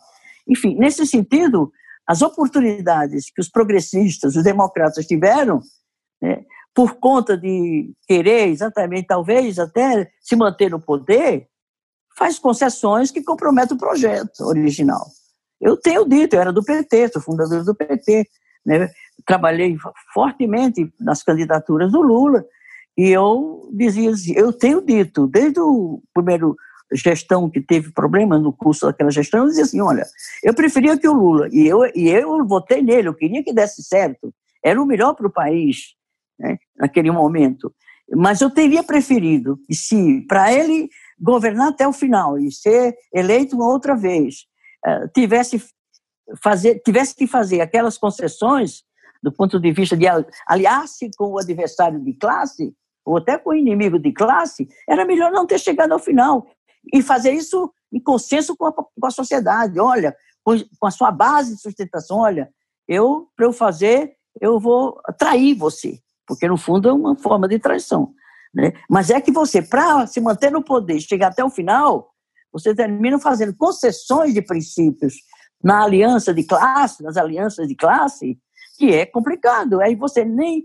Enfim, 0.48 0.76
nesse 0.76 1.06
sentido, 1.06 1.70
as 2.06 2.22
oportunidades 2.22 3.30
que 3.30 3.40
os 3.40 3.48
progressistas, 3.48 4.34
os 4.34 4.42
democratas 4.42 5.06
tiveram, 5.06 5.60
né, 6.20 6.42
por 6.74 6.94
conta 6.94 7.36
de 7.36 7.92
querer 8.06 8.48
exatamente, 8.48 9.06
talvez 9.06 9.58
até 9.58 10.10
se 10.20 10.34
manter 10.34 10.70
no 10.70 10.80
poder, 10.80 11.46
faz 12.16 12.38
concessões 12.38 13.10
que 13.10 13.22
comprometem 13.22 13.76
o 13.76 13.80
projeto 13.80 14.44
original. 14.44 15.06
Eu 15.60 15.76
tenho 15.76 16.08
dito, 16.08 16.34
eu 16.34 16.40
era 16.40 16.52
do 16.52 16.64
PT, 16.64 17.08
sou 17.08 17.22
fundador 17.22 17.64
do 17.64 17.74
PT, 17.74 18.26
né? 18.64 18.90
Trabalhei 19.26 19.76
fortemente 20.12 20.92
nas 21.00 21.22
candidaturas 21.22 21.90
do 21.90 22.02
Lula, 22.02 22.44
e 22.96 23.08
eu 23.08 23.68
dizia 23.72 24.12
eu 24.36 24.52
tenho 24.52 24.80
dito, 24.80 25.26
desde 25.26 25.60
o 25.60 26.02
primeiro 26.12 26.56
gestão 26.94 27.48
que 27.48 27.60
teve 27.60 27.90
problemas 27.92 28.42
no 28.42 28.52
curso 28.52 28.86
daquela 28.86 29.10
gestão, 29.10 29.40
eu 29.40 29.48
dizia 29.48 29.64
assim, 29.64 29.80
olha, 29.80 30.04
eu 30.42 30.54
preferia 30.54 30.98
que 30.98 31.08
o 31.08 31.12
Lula, 31.12 31.48
e 31.50 31.66
eu, 31.66 31.84
e 31.94 32.08
eu 32.08 32.46
votei 32.46 32.82
nele, 32.82 33.08
eu 33.08 33.14
queria 33.14 33.42
que 33.42 33.52
desse 33.52 33.82
certo, 33.82 34.32
era 34.62 34.80
o 34.80 34.86
melhor 34.86 35.14
para 35.14 35.26
o 35.26 35.32
país, 35.32 35.94
né, 36.38 36.58
naquele 36.76 37.10
momento, 37.10 37.74
mas 38.14 38.40
eu 38.40 38.50
teria 38.50 38.82
preferido, 38.82 39.58
e 39.68 39.74
se 39.74 40.20
para 40.28 40.52
ele 40.52 40.88
governar 41.18 41.68
até 41.68 41.86
o 41.86 41.92
final 41.92 42.38
e 42.38 42.50
ser 42.50 42.94
eleito 43.14 43.56
uma 43.56 43.68
outra 43.68 43.94
vez, 43.94 44.46
uh, 44.86 45.08
tivesse, 45.14 45.62
fazer, 46.42 46.80
tivesse 46.84 47.14
que 47.14 47.26
fazer 47.26 47.60
aquelas 47.60 47.96
concessões 47.96 48.82
do 49.22 49.30
ponto 49.30 49.60
de 49.60 49.72
vista 49.72 49.96
de 49.96 50.06
aliar-se 50.46 51.10
com 51.16 51.26
o 51.26 51.38
adversário 51.38 52.00
de 52.00 52.12
classe, 52.14 52.74
ou 53.04 53.16
até 53.16 53.38
com 53.38 53.50
o 53.50 53.54
inimigo 53.54 53.98
de 53.98 54.12
classe, 54.12 54.68
era 54.88 55.04
melhor 55.04 55.30
não 55.30 55.46
ter 55.46 55.58
chegado 55.58 55.92
ao 55.92 55.98
final 55.98 56.46
e 56.92 57.02
fazer 57.02 57.32
isso 57.32 57.72
em 57.92 58.00
consenso 58.00 58.56
com 58.56 58.66
a, 58.66 58.72
com 58.72 59.06
a 59.06 59.10
sociedade. 59.10 59.78
Olha, 59.78 60.16
com, 60.44 60.86
a 60.86 60.90
sua 60.90 61.10
base 61.10 61.54
de 61.54 61.60
sustentação, 61.60 62.18
olha, 62.18 62.50
eu, 62.88 63.28
para 63.36 63.46
eu 63.46 63.52
fazer, 63.52 64.12
eu 64.40 64.58
vou 64.58 65.00
trair 65.18 65.54
você, 65.54 66.00
porque 66.26 66.48
no 66.48 66.56
fundo 66.56 66.88
é 66.88 66.92
uma 66.92 67.16
forma 67.16 67.46
de 67.48 67.58
traição. 67.58 68.12
Né? 68.54 68.72
Mas 68.88 69.10
é 69.10 69.20
que 69.20 69.30
você, 69.30 69.62
para 69.62 70.06
se 70.06 70.20
manter 70.20 70.50
no 70.50 70.62
poder, 70.62 71.00
chegar 71.00 71.28
até 71.28 71.44
o 71.44 71.50
final, 71.50 72.10
você 72.52 72.74
termina 72.74 73.18
fazendo 73.18 73.56
concessões 73.56 74.34
de 74.34 74.42
princípios 74.42 75.14
na 75.62 75.84
aliança 75.84 76.34
de 76.34 76.44
classe, 76.44 77.02
nas 77.02 77.16
alianças 77.16 77.68
de 77.68 77.74
classe, 77.74 78.38
que 78.76 78.94
é 78.94 79.06
complicado. 79.06 79.80
Aí 79.80 79.94
você 79.94 80.24
nem, 80.24 80.64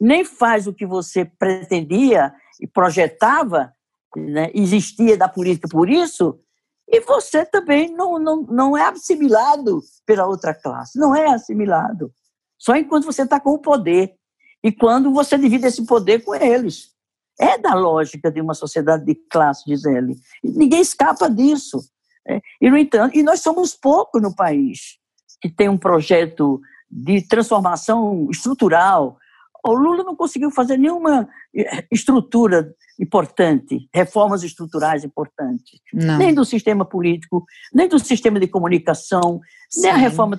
nem 0.00 0.24
faz 0.24 0.66
o 0.66 0.74
que 0.74 0.86
você 0.86 1.24
pretendia 1.24 2.32
e 2.60 2.66
projetava, 2.66 3.72
né, 4.16 4.50
existia 4.54 5.16
da 5.16 5.28
política 5.28 5.68
por 5.68 5.88
isso, 5.88 6.40
e 6.88 7.00
você 7.00 7.44
também 7.44 7.88
não, 7.92 8.18
não, 8.18 8.42
não 8.42 8.76
é 8.76 8.84
assimilado 8.84 9.80
pela 10.04 10.26
outra 10.26 10.52
classe, 10.52 10.98
não 10.98 11.14
é 11.14 11.26
assimilado. 11.26 12.12
Só 12.58 12.74
enquanto 12.76 13.04
você 13.04 13.22
está 13.22 13.38
com 13.38 13.50
o 13.50 13.58
poder 13.58 14.14
e 14.62 14.72
quando 14.72 15.12
você 15.12 15.38
divide 15.38 15.66
esse 15.66 15.86
poder 15.86 16.24
com 16.24 16.34
eles. 16.34 16.90
É 17.38 17.56
da 17.56 17.72
lógica 17.74 18.30
de 18.30 18.38
uma 18.40 18.52
sociedade 18.52 19.04
de 19.06 19.14
classe, 19.14 19.64
diz 19.64 19.84
ele. 19.86 20.14
Ninguém 20.44 20.80
escapa 20.80 21.30
disso. 21.30 21.80
É, 22.28 22.38
e, 22.60 22.68
no 22.68 22.76
entanto, 22.76 23.16
e 23.16 23.22
nós 23.22 23.40
somos 23.40 23.74
poucos 23.74 24.20
no 24.20 24.34
país 24.34 24.98
que 25.40 25.48
tem 25.48 25.68
um 25.68 25.78
projeto 25.78 26.60
de 26.90 27.26
transformação 27.26 28.28
estrutural, 28.30 29.16
o 29.64 29.72
Lula 29.72 30.02
não 30.02 30.16
conseguiu 30.16 30.50
fazer 30.50 30.76
nenhuma 30.76 31.28
eh, 31.54 31.84
estrutura 31.90 32.74
importante, 32.98 33.88
reformas 33.92 34.42
estruturais 34.42 35.04
importantes, 35.04 35.80
não. 35.92 36.18
nem 36.18 36.34
do 36.34 36.44
sistema 36.44 36.84
político, 36.84 37.44
nem 37.72 37.88
do 37.88 37.98
sistema 37.98 38.38
de 38.38 38.46
comunicação, 38.46 39.40
Sim. 39.70 39.82
nem 39.82 39.90
a 39.90 39.96
reforma 39.96 40.38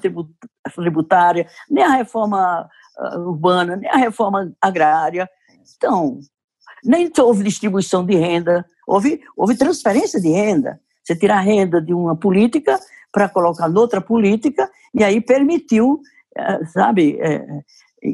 tributária, 0.75 1.47
nem 1.69 1.83
a 1.83 1.89
reforma 1.89 2.69
ah, 2.97 3.17
urbana, 3.19 3.75
nem 3.75 3.89
a 3.89 3.97
reforma 3.97 4.51
agrária. 4.61 5.29
Então, 5.75 6.19
nem 6.83 7.11
houve 7.19 7.43
distribuição 7.43 8.05
de 8.05 8.15
renda, 8.15 8.65
houve, 8.87 9.21
houve 9.35 9.55
transferência 9.55 10.19
de 10.19 10.29
renda. 10.29 10.79
Você 11.03 11.15
tirar 11.15 11.37
a 11.37 11.41
renda 11.41 11.81
de 11.81 11.93
uma 11.93 12.15
política 12.15 12.79
para 13.11 13.27
colocar 13.27 13.67
noutra 13.67 13.99
política, 13.99 14.69
e 14.93 15.03
aí 15.03 15.19
permitiu, 15.19 15.99
sabe, 16.71 17.19
é, 17.19 17.45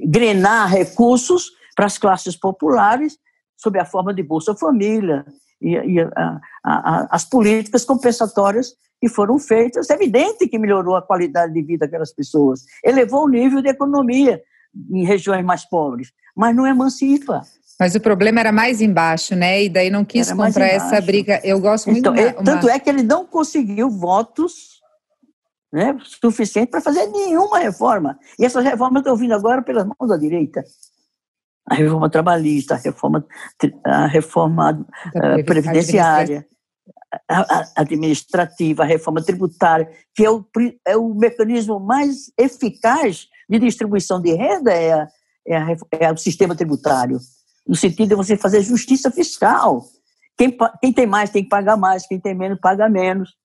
grenar 0.05 0.70
recursos 0.70 1.51
para 1.76 1.86
as 1.86 1.97
classes 1.97 2.36
populares 2.36 3.18
sob 3.55 3.80
a 3.80 3.86
forma 3.86 4.13
de 4.13 4.24
Bolsa 4.24 4.55
Família 4.55 5.26
e, 5.61 5.76
e 5.76 5.99
a, 5.99 6.39
a, 6.63 7.07
as 7.11 7.26
políticas 7.26 7.86
compensatórias 7.86 8.76
que 8.99 9.09
foram 9.09 9.39
feitas. 9.39 9.89
É 9.89 9.93
evidente 9.93 10.47
que 10.47 10.59
melhorou 10.59 10.95
a 10.95 11.01
qualidade 11.01 11.53
de 11.53 11.61
vida 11.61 11.86
daquelas 11.86 12.13
pessoas, 12.13 12.61
elevou 12.84 13.26
o 13.26 13.30
nível 13.30 13.61
de 13.61 13.70
economia 13.70 14.41
em 14.91 15.05
regiões 15.05 15.43
mais 15.43 15.65
pobres, 15.65 16.11
mas 16.36 16.55
não 16.55 16.68
emancipa. 16.68 17.41
Mas 17.80 17.93
o 17.93 17.99
problema 17.99 18.39
era 18.39 18.51
mais 18.51 18.82
embaixo, 18.82 19.36
né? 19.36 19.63
E 19.63 19.70
daí 19.70 19.89
não 19.89 20.03
quis 20.03 20.28
era 20.28 20.36
comprar 20.36 20.68
essa 20.68 20.99
briga. 20.99 21.39
Eu 21.43 21.59
gosto 21.59 21.91
muito. 21.91 21.99
Então, 21.99 22.13
uma, 22.13 22.34
uma... 22.34 22.43
Tanto 22.43 22.70
é 22.70 22.80
que 22.80 22.89
ele 22.89 23.03
não 23.03 23.26
conseguiu 23.26 23.89
votos 23.89 24.76
né, 25.72 25.97
suficiente 26.01 26.70
para 26.70 26.82
fazer 26.82 27.07
nenhuma 27.07 27.59
reforma. 27.59 28.18
E 28.39 28.45
essas 28.45 28.63
reformas 28.63 29.01
estão 29.01 29.15
vindo 29.15 29.34
agora 29.34 29.61
pelas 29.61 29.86
mãos 29.86 30.07
da 30.07 30.18
direita. 30.18 30.63
A 31.70 31.76
reforma 31.76 32.09
trabalhista, 32.09 32.76
a 32.76 32.78
reforma, 32.78 33.26
a 33.84 34.07
reforma 34.07 34.86
uh, 35.15 35.45
previdenciária, 35.45 36.47
a, 37.30 37.59
a, 37.59 37.72
administrativa, 37.76 38.84
a 38.84 38.86
reforma 38.86 39.22
tributária, 39.22 39.89
que 40.15 40.24
é 40.24 40.32
o, 40.32 40.45
é 40.86 40.95
o 40.95 41.13
mecanismo 41.13 41.80
mais 41.80 42.32
eficaz 42.38 43.28
de 43.49 43.59
distribuição 43.59 44.22
de 44.22 44.34
renda, 44.34 44.72
é, 44.72 44.93
a, 44.93 45.07
é, 45.45 45.57
a, 45.57 45.78
é 45.99 46.11
o 46.11 46.18
sistema 46.18 46.55
tributário. 46.55 47.20
No 47.68 47.76
sentido 47.76 48.09
de 48.09 48.15
você 48.15 48.38
fazer 48.38 48.61
justiça 48.61 49.11
fiscal. 49.11 49.84
Quem, 50.38 50.55
quem 50.80 50.93
tem 50.93 51.05
mais 51.05 51.30
tem 51.30 51.43
que 51.43 51.49
pagar 51.49 51.76
mais, 51.76 52.07
quem 52.07 52.20
tem 52.20 52.34
menos 52.34 52.59
paga 52.61 52.88
menos. 52.88 53.36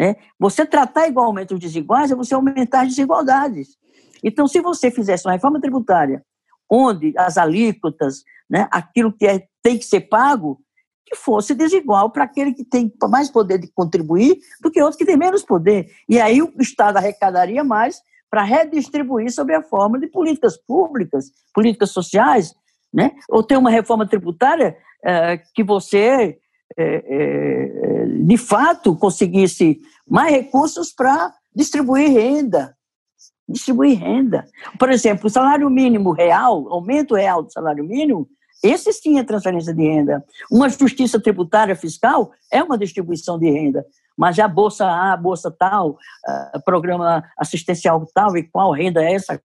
Né? 0.00 0.16
Você 0.38 0.64
tratar 0.64 1.08
igualmente 1.08 1.52
os 1.52 1.60
desiguais 1.60 2.10
é 2.10 2.14
você 2.14 2.34
aumentar 2.34 2.80
as 2.80 2.88
desigualdades. 2.88 3.76
Então, 4.24 4.48
se 4.48 4.58
você 4.62 4.90
fizesse 4.90 5.26
uma 5.26 5.32
reforma 5.32 5.60
tributária 5.60 6.24
onde 6.70 7.12
as 7.18 7.36
alíquotas, 7.36 8.22
né, 8.48 8.66
aquilo 8.70 9.12
que 9.12 9.26
é, 9.26 9.46
tem 9.62 9.76
que 9.76 9.84
ser 9.84 10.02
pago, 10.02 10.58
que 11.04 11.16
fosse 11.16 11.54
desigual 11.54 12.10
para 12.10 12.24
aquele 12.24 12.54
que 12.54 12.64
tem 12.64 12.90
mais 13.10 13.28
poder 13.28 13.58
de 13.58 13.70
contribuir 13.74 14.38
do 14.62 14.70
que 14.70 14.80
outro 14.80 14.96
que 14.96 15.04
tem 15.04 15.18
menos 15.18 15.42
poder. 15.42 15.90
E 16.08 16.18
aí 16.18 16.40
o 16.40 16.50
Estado 16.58 16.96
arrecadaria 16.96 17.62
mais 17.62 18.00
para 18.30 18.42
redistribuir 18.42 19.30
sob 19.30 19.52
a 19.52 19.62
forma 19.62 19.98
de 19.98 20.06
políticas 20.06 20.56
públicas, 20.56 21.30
políticas 21.52 21.90
sociais, 21.90 22.54
né? 22.94 23.10
ou 23.28 23.42
ter 23.42 23.58
uma 23.58 23.70
reforma 23.70 24.08
tributária 24.08 24.78
é, 25.04 25.36
que 25.52 25.62
você 25.62 26.38
é, 26.76 27.04
é, 27.06 28.04
de 28.06 28.36
fato 28.36 28.96
conseguisse 28.96 29.80
mais 30.08 30.32
recursos 30.32 30.92
para 30.92 31.32
distribuir 31.54 32.10
renda. 32.10 32.76
Distribuir 33.48 33.98
renda. 33.98 34.46
Por 34.78 34.90
exemplo, 34.90 35.26
o 35.26 35.30
salário 35.30 35.68
mínimo 35.68 36.12
real, 36.12 36.68
aumento 36.72 37.14
real 37.14 37.42
do 37.42 37.52
salário 37.52 37.84
mínimo, 37.84 38.28
esse 38.62 38.92
sim 38.92 39.18
é 39.18 39.24
transferência 39.24 39.74
de 39.74 39.82
renda. 39.82 40.24
Uma 40.50 40.68
justiça 40.68 41.18
tributária 41.20 41.74
fiscal 41.74 42.30
é 42.52 42.62
uma 42.62 42.78
distribuição 42.78 43.38
de 43.38 43.50
renda. 43.50 43.84
Mas 44.16 44.36
já 44.36 44.46
Bolsa 44.46 44.86
A, 44.86 45.16
Bolsa 45.16 45.50
tal, 45.50 45.96
programa 46.64 47.24
assistencial 47.38 48.06
tal 48.14 48.36
e 48.36 48.42
qual 48.42 48.70
renda 48.72 49.02
é 49.02 49.14
essa, 49.14 49.40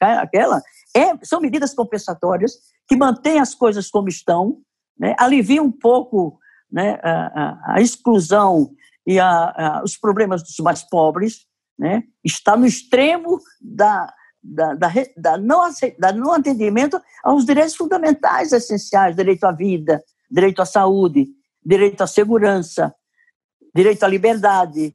aquela, 0.00 0.62
é, 0.96 1.16
são 1.24 1.40
medidas 1.40 1.74
compensatórias 1.74 2.52
que 2.88 2.96
mantêm 2.96 3.40
as 3.40 3.54
coisas 3.54 3.90
como 3.90 4.08
estão, 4.08 4.58
né, 4.98 5.14
aliviam 5.18 5.64
um 5.64 5.72
pouco 5.72 6.38
né, 6.70 6.98
a, 7.02 7.74
a, 7.74 7.80
exclusão 7.80 8.70
e 9.06 9.18
a, 9.18 9.82
os 9.84 9.96
problemas 9.96 10.42
dos 10.42 10.56
mais 10.58 10.82
pobres, 10.82 11.46
né, 11.78 12.02
está 12.24 12.56
no 12.56 12.66
extremo 12.66 13.40
da, 13.60 14.12
da, 14.42 14.74
da, 14.74 14.88
da, 15.16 15.38
não, 15.38 15.70
da 15.98 16.12
não 16.12 16.32
atendimento 16.32 17.00
aos 17.24 17.44
direitos 17.44 17.74
fundamentais 17.74 18.52
essenciais, 18.52 19.16
direito 19.16 19.44
à 19.44 19.52
vida, 19.52 20.02
direito 20.30 20.62
à 20.62 20.66
saúde, 20.66 21.28
direito 21.64 22.02
à 22.02 22.06
segurança, 22.06 22.94
direito 23.74 24.02
à 24.04 24.08
liberdade, 24.08 24.94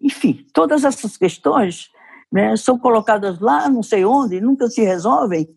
enfim, 0.00 0.46
todas 0.52 0.84
essas 0.84 1.16
questões 1.16 1.90
né, 2.32 2.56
são 2.56 2.78
colocadas 2.78 3.38
lá, 3.38 3.68
não 3.68 3.82
sei 3.82 4.04
onde, 4.04 4.40
nunca 4.40 4.68
se 4.68 4.82
resolvem, 4.82 5.48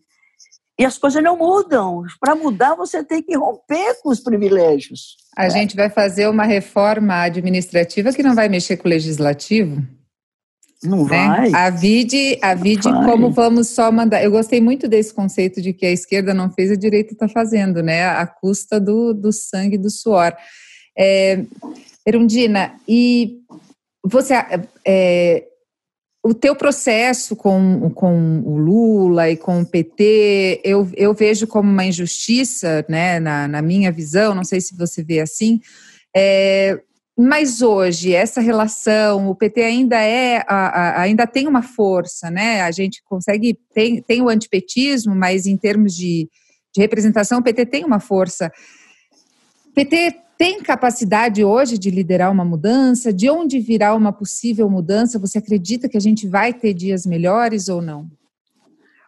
e 0.80 0.86
as 0.86 0.97
coisas 0.97 1.23
não 1.23 1.38
mudam. 1.38 2.03
Para 2.19 2.36
mudar, 2.36 2.75
você 2.75 3.03
tem 3.03 3.21
que 3.21 3.36
romper 3.36 3.99
com 4.01 4.09
os 4.09 4.19
privilégios. 4.19 5.17
A 5.36 5.43
né? 5.43 5.49
gente 5.49 5.75
vai 5.75 5.89
fazer 5.89 6.28
uma 6.28 6.45
reforma 6.45 7.21
administrativa 7.21 8.13
que 8.13 8.21
não 8.21 8.36
vai 8.36 8.47
mexer 8.47 8.78
com 8.78 8.88
o 8.88 8.91
legislativo? 8.91 9.82
Não 10.84 11.05
né? 11.05 11.28
vai. 11.28 11.51
A 11.53 11.69
vide, 11.71 12.38
a 12.41 12.53
vide 12.53 12.88
como 13.05 13.32
vamos 13.32 13.69
só 13.69 13.91
mandar. 13.91 14.23
Eu 14.23 14.30
gostei 14.30 14.61
muito 14.61 14.88
desse 14.88 15.11
conceito 15.11 15.61
de 15.61 15.73
que 15.73 15.86
a 15.86 15.91
esquerda 15.91 16.34
não 16.34 16.51
fez, 16.51 16.71
a 16.71 16.75
direita 16.75 17.13
está 17.13 17.28
fazendo, 17.28 17.82
né? 17.82 18.05
A 18.05 18.28
custa 18.28 18.80
do, 18.80 19.13
do 19.13 19.34
sangue, 19.34 19.78
do 19.78 19.89
suor. 19.89 20.36
É, 20.95 21.43
Erundina, 22.05 22.75
e 22.88 23.39
você 24.03 24.36
é, 24.86 25.43
o 26.28 26.34
teu 26.34 26.53
processo 26.57 27.38
com, 27.38 27.89
com 27.91 28.41
o 28.41 28.57
Lula 28.57 29.30
e 29.30 29.38
com 29.38 29.61
o 29.61 29.65
PT, 29.65 30.59
eu, 30.61 30.89
eu 30.93 31.13
vejo 31.13 31.47
como 31.47 31.71
uma 31.71 31.86
injustiça, 31.86 32.86
né, 32.89 33.17
na, 33.17 33.47
na 33.47 33.61
minha 33.61 33.93
visão, 33.93 34.36
não 34.36 34.43
sei 34.43 34.59
se 34.59 34.75
você 34.75 35.01
vê 35.01 35.21
assim, 35.21 35.61
é, 36.13 36.82
mas 37.17 37.61
hoje, 37.61 38.13
essa 38.13 38.41
relação, 38.41 39.30
o 39.30 39.36
PT 39.36 39.61
ainda 39.63 40.01
é, 40.01 40.43
a, 40.47 40.99
a, 40.99 41.01
ainda 41.01 41.25
tem 41.25 41.47
uma 41.47 41.63
força, 41.63 42.30
né? 42.30 42.61
A 42.61 42.71
gente 42.71 43.01
consegue, 43.05 43.57
tem, 43.73 44.01
tem 44.01 44.21
o 44.21 44.30
antipetismo, 44.30 45.15
mas 45.15 45.47
em 45.47 45.55
termos 45.55 45.95
de, 45.95 46.30
de 46.75 46.82
representação, 46.82 47.39
o 47.39 47.43
PT 47.43 47.65
tem 47.67 47.86
uma 47.86 47.99
força. 47.99 48.51
PT 49.73 50.26
tem 50.38 50.62
capacidade 50.62 51.44
hoje 51.44 51.78
de 51.78 51.90
liderar 51.90 52.32
uma 52.32 52.46
mudança? 52.46 53.12
De 53.12 53.30
onde 53.30 53.60
virá 53.60 53.96
uma 53.96 54.14
possível 54.14 54.70
mudança? 54.70 55.18
Você 55.20 55.40
acredita 55.40 55.90
que 55.90 55.98
a 55.98 56.02
gente 56.02 56.28
vai 56.28 56.54
ter 56.54 56.74
dias 56.74 57.06
melhores 57.06 57.68
ou 57.68 57.82
não? 57.82 58.08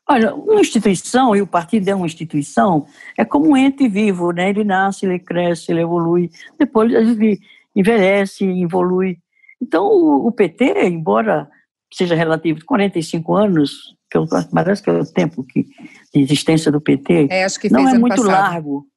Olha, 0.08 0.34
uma 0.34 0.60
instituição, 0.60 1.36
e 1.36 1.42
o 1.42 1.46
partido 1.46 1.88
é 1.88 1.94
uma 1.94 2.08
instituição, 2.08 2.88
é 3.16 3.24
como 3.24 3.52
um 3.52 3.56
ente 3.56 3.88
vivo, 3.88 4.32
né? 4.32 4.50
Ele 4.50 4.64
nasce, 4.64 5.06
ele 5.06 5.20
cresce, 5.20 5.72
ele 5.72 5.82
evolui, 5.82 6.32
depois 6.58 6.92
ele 6.92 7.40
envelhece, 7.76 8.44
evolui. 8.44 9.20
Então, 9.62 9.86
o, 9.86 10.32
PT, 10.32 10.88
embora 10.88 11.48
seja 11.94 12.16
relativo 12.16 12.66
45 12.66 13.36
anos, 13.36 13.96
que 14.10 14.18
eu, 14.18 14.26
parece 14.52 14.82
que 14.82 14.90
é 14.90 14.94
o 14.94 15.06
tempo 15.06 15.44
que, 15.44 15.64
de 15.64 16.22
existência 16.22 16.72
do 16.72 16.82
PT, 16.82 17.28
é, 17.30 17.46
não 17.70 17.88
é 17.88 18.00
muito 18.00 18.16
passado. 18.16 18.28
largo 18.28 18.89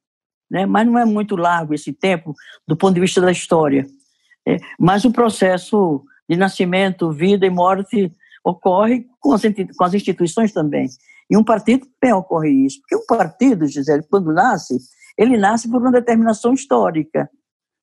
né? 0.53 0.67
mas 0.67 0.85
não 0.85 0.99
é 0.99 1.03
muito 1.03 1.35
largo 1.35 1.73
esse 1.73 1.91
tempo 1.91 2.35
do 2.67 2.77
ponto 2.77 2.93
de 2.93 3.01
vista 3.01 3.19
da 3.19 3.31
história. 3.31 3.87
É, 4.47 4.57
mas 4.79 5.03
o 5.03 5.11
processo 5.11 6.03
de 6.29 6.37
nascimento, 6.37 7.11
vida 7.11 7.45
e 7.45 7.49
morte 7.49 8.11
ocorre 8.45 9.07
com 9.19 9.33
as, 9.33 9.41
com 9.75 9.83
as 9.83 9.93
instituições 9.95 10.53
também. 10.53 10.87
E 11.29 11.35
um 11.35 11.43
partido 11.43 11.87
também 11.99 12.15
ocorre 12.15 12.49
isso. 12.49 12.79
Porque 12.81 12.95
um 12.95 13.05
partido, 13.07 13.65
Gisele, 13.65 14.03
quando 14.03 14.31
nasce, 14.31 14.77
ele 15.17 15.37
nasce 15.37 15.67
por 15.67 15.81
uma 15.81 15.91
determinação 15.91 16.53
histórica. 16.53 17.27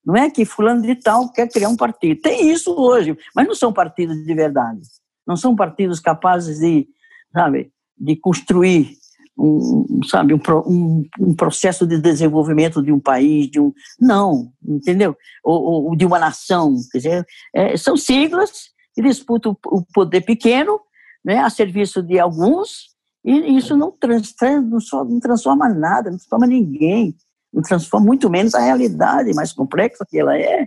Não 0.05 0.14
é 0.14 0.31
que 0.31 0.45
fulano 0.45 0.83
de 0.83 0.95
tal 0.95 1.31
quer 1.33 1.49
criar 1.49 1.68
um 1.68 1.77
partido. 1.77 2.21
Tem 2.21 2.51
isso 2.51 2.73
hoje, 2.75 3.18
mas 3.35 3.49
não 3.49 3.55
são 3.55 3.73
partidos 3.73 4.16
de 4.25 4.35
verdade. 4.35 4.81
Não 5.27 5.37
são 5.37 5.57
partidos 5.57 5.99
capazes 5.99 6.61
de, 6.61 6.87
sabe, 7.33 7.73
de 7.99 8.16
construir 8.16 9.00
um, 9.39 10.01
sabe, 10.05 10.35
um, 10.35 10.41
um, 10.66 11.05
um, 11.20 11.35
processo 11.35 11.87
de 11.87 11.99
desenvolvimento 11.99 12.83
de 12.83 12.93
um 12.93 13.01
país, 13.01 13.51
de 13.51 13.59
um 13.59 13.72
não, 13.99 14.53
entendeu? 14.62 15.16
Ou, 15.43 15.89
ou 15.89 15.97
de 15.97 16.05
uma 16.05 16.18
nação, 16.18 16.76
quer 16.93 16.99
dizer, 16.99 17.26
é, 17.55 17.76
são 17.76 17.97
siglas 17.97 18.70
que 18.95 19.03
disputam 19.03 19.57
o 19.66 19.83
poder 19.95 20.22
pequeno, 20.22 20.81
né, 21.24 21.39
a 21.39 21.51
serviço 21.51 22.03
de 22.03 22.18
alguns, 22.18 22.91
e 23.24 23.57
isso 23.57 23.76
não, 23.76 23.91
trans, 23.91 24.35
não, 24.43 25.20
transforma 25.20 25.68
nada, 25.68 26.11
não 26.11 26.18
transforma 26.18 26.47
ninguém, 26.47 27.14
não 27.53 27.62
transforma 27.62 28.07
muito 28.07 28.31
menos 28.31 28.55
a 28.55 28.61
realidade 28.61 29.35
mais 29.35 29.53
complexa 29.53 30.07
que 30.09 30.18
ela 30.18 30.37
é. 30.37 30.66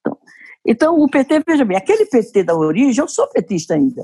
Então, 0.00 0.18
então 0.64 1.00
o 1.00 1.08
PT, 1.08 1.42
veja 1.46 1.64
bem, 1.64 1.76
aquele 1.76 2.06
PT 2.06 2.44
da 2.44 2.54
origem, 2.54 3.02
eu 3.02 3.08
sou 3.08 3.28
petista 3.28 3.74
ainda. 3.74 4.02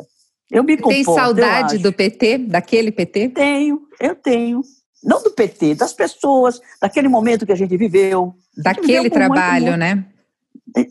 Eu 0.50 0.62
me 0.62 0.76
comporto, 0.76 0.94
Tem 0.94 1.04
saudade 1.04 1.78
do 1.78 1.92
PT, 1.92 2.38
daquele 2.38 2.92
PT? 2.92 3.30
Tenho, 3.30 3.82
eu 4.00 4.14
tenho. 4.14 4.62
Não 5.02 5.22
do 5.22 5.30
PT, 5.30 5.74
das 5.74 5.92
pessoas, 5.92 6.60
daquele 6.80 7.08
momento 7.08 7.46
que 7.46 7.52
a 7.52 7.56
gente 7.56 7.76
viveu. 7.76 8.34
Daquele 8.56 9.02
viveu 9.02 9.10
trabalho, 9.10 9.66
muito, 9.66 9.78
né? 9.78 10.06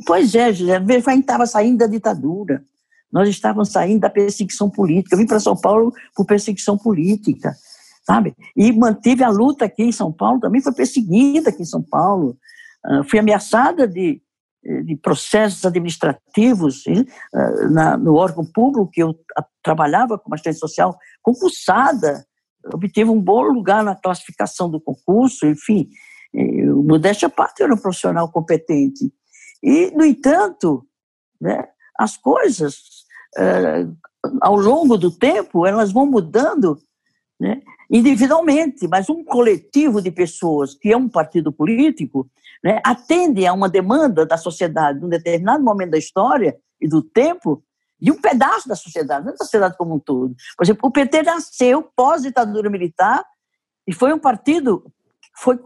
Pois 0.05 0.33
é, 0.33 0.53
José, 0.53 0.77
a 0.77 0.79
gente 0.79 1.19
estava 1.19 1.45
saindo 1.45 1.79
da 1.79 1.87
ditadura. 1.87 2.63
Nós 3.11 3.29
estávamos 3.29 3.71
saindo 3.71 4.01
da 4.01 4.09
perseguição 4.09 4.69
política. 4.69 5.15
Eu 5.15 5.19
vim 5.19 5.25
para 5.25 5.39
São 5.39 5.55
Paulo 5.55 5.93
por 6.15 6.25
perseguição 6.25 6.77
política, 6.77 7.55
sabe? 8.05 8.35
E 8.55 8.71
mantive 8.71 9.23
a 9.23 9.29
luta 9.29 9.65
aqui 9.65 9.83
em 9.83 9.91
São 9.91 10.11
Paulo, 10.11 10.39
também 10.39 10.61
foi 10.61 10.73
perseguida 10.73 11.49
aqui 11.49 11.61
em 11.61 11.65
São 11.65 11.81
Paulo. 11.81 12.37
Uh, 12.85 13.03
fui 13.09 13.19
ameaçada 13.19 13.87
de, 13.87 14.21
de 14.83 14.95
processos 14.95 15.63
administrativos 15.65 16.83
ah, 17.33 17.67
na, 17.69 17.97
no 17.97 18.15
órgão 18.15 18.45
público 18.45 18.89
que 18.91 19.03
eu 19.03 19.15
trabalhava 19.63 20.17
como 20.17 20.33
assistente 20.33 20.59
social, 20.59 20.97
concursada, 21.21 22.25
obtive 22.73 23.09
um 23.09 23.21
bom 23.21 23.43
lugar 23.43 23.83
na 23.83 23.95
classificação 23.95 24.69
do 24.69 24.81
concurso, 24.81 25.45
enfim, 25.45 25.89
modéstia 26.83 27.27
à 27.27 27.31
parte, 27.31 27.63
era 27.63 27.73
um 27.73 27.77
profissional 27.77 28.31
competente. 28.31 29.11
E, 29.63 29.91
no 29.91 30.05
entanto, 30.05 30.85
né, 31.39 31.67
as 31.97 32.17
coisas, 32.17 32.75
eh, 33.37 33.87
ao 34.41 34.55
longo 34.55 34.97
do 34.97 35.11
tempo, 35.11 35.65
elas 35.65 35.91
vão 35.91 36.05
mudando 36.05 36.77
né, 37.39 37.61
individualmente, 37.89 38.87
mas 38.87 39.09
um 39.09 39.23
coletivo 39.23 40.01
de 40.01 40.11
pessoas 40.11 40.73
que 40.73 40.91
é 40.91 40.97
um 40.97 41.09
partido 41.09 41.51
político, 41.51 42.29
né, 42.65 42.81
atende 42.83 43.45
a 43.45 43.53
uma 43.53 43.69
demanda 43.69 44.25
da 44.25 44.37
sociedade 44.37 44.99
num 44.99 45.07
determinado 45.07 45.63
momento 45.63 45.91
da 45.91 45.99
história 45.99 46.57
e 46.81 46.87
do 46.87 47.03
tempo 47.03 47.63
de 48.01 48.11
um 48.11 48.19
pedaço 48.19 48.67
da 48.67 48.75
sociedade, 48.75 49.23
não 49.23 49.33
da 49.33 49.37
sociedade 49.37 49.77
como 49.77 49.93
um 49.93 49.99
todo. 49.99 50.35
Por 50.57 50.63
exemplo, 50.63 50.89
o 50.89 50.91
PT 50.91 51.21
nasceu 51.21 51.83
pós-ditadura 51.95 52.67
militar 52.67 53.23
e 53.87 53.93
foi 53.93 54.11
um 54.11 54.17
partido 54.17 54.83
que 55.21 55.41
foi 55.41 55.57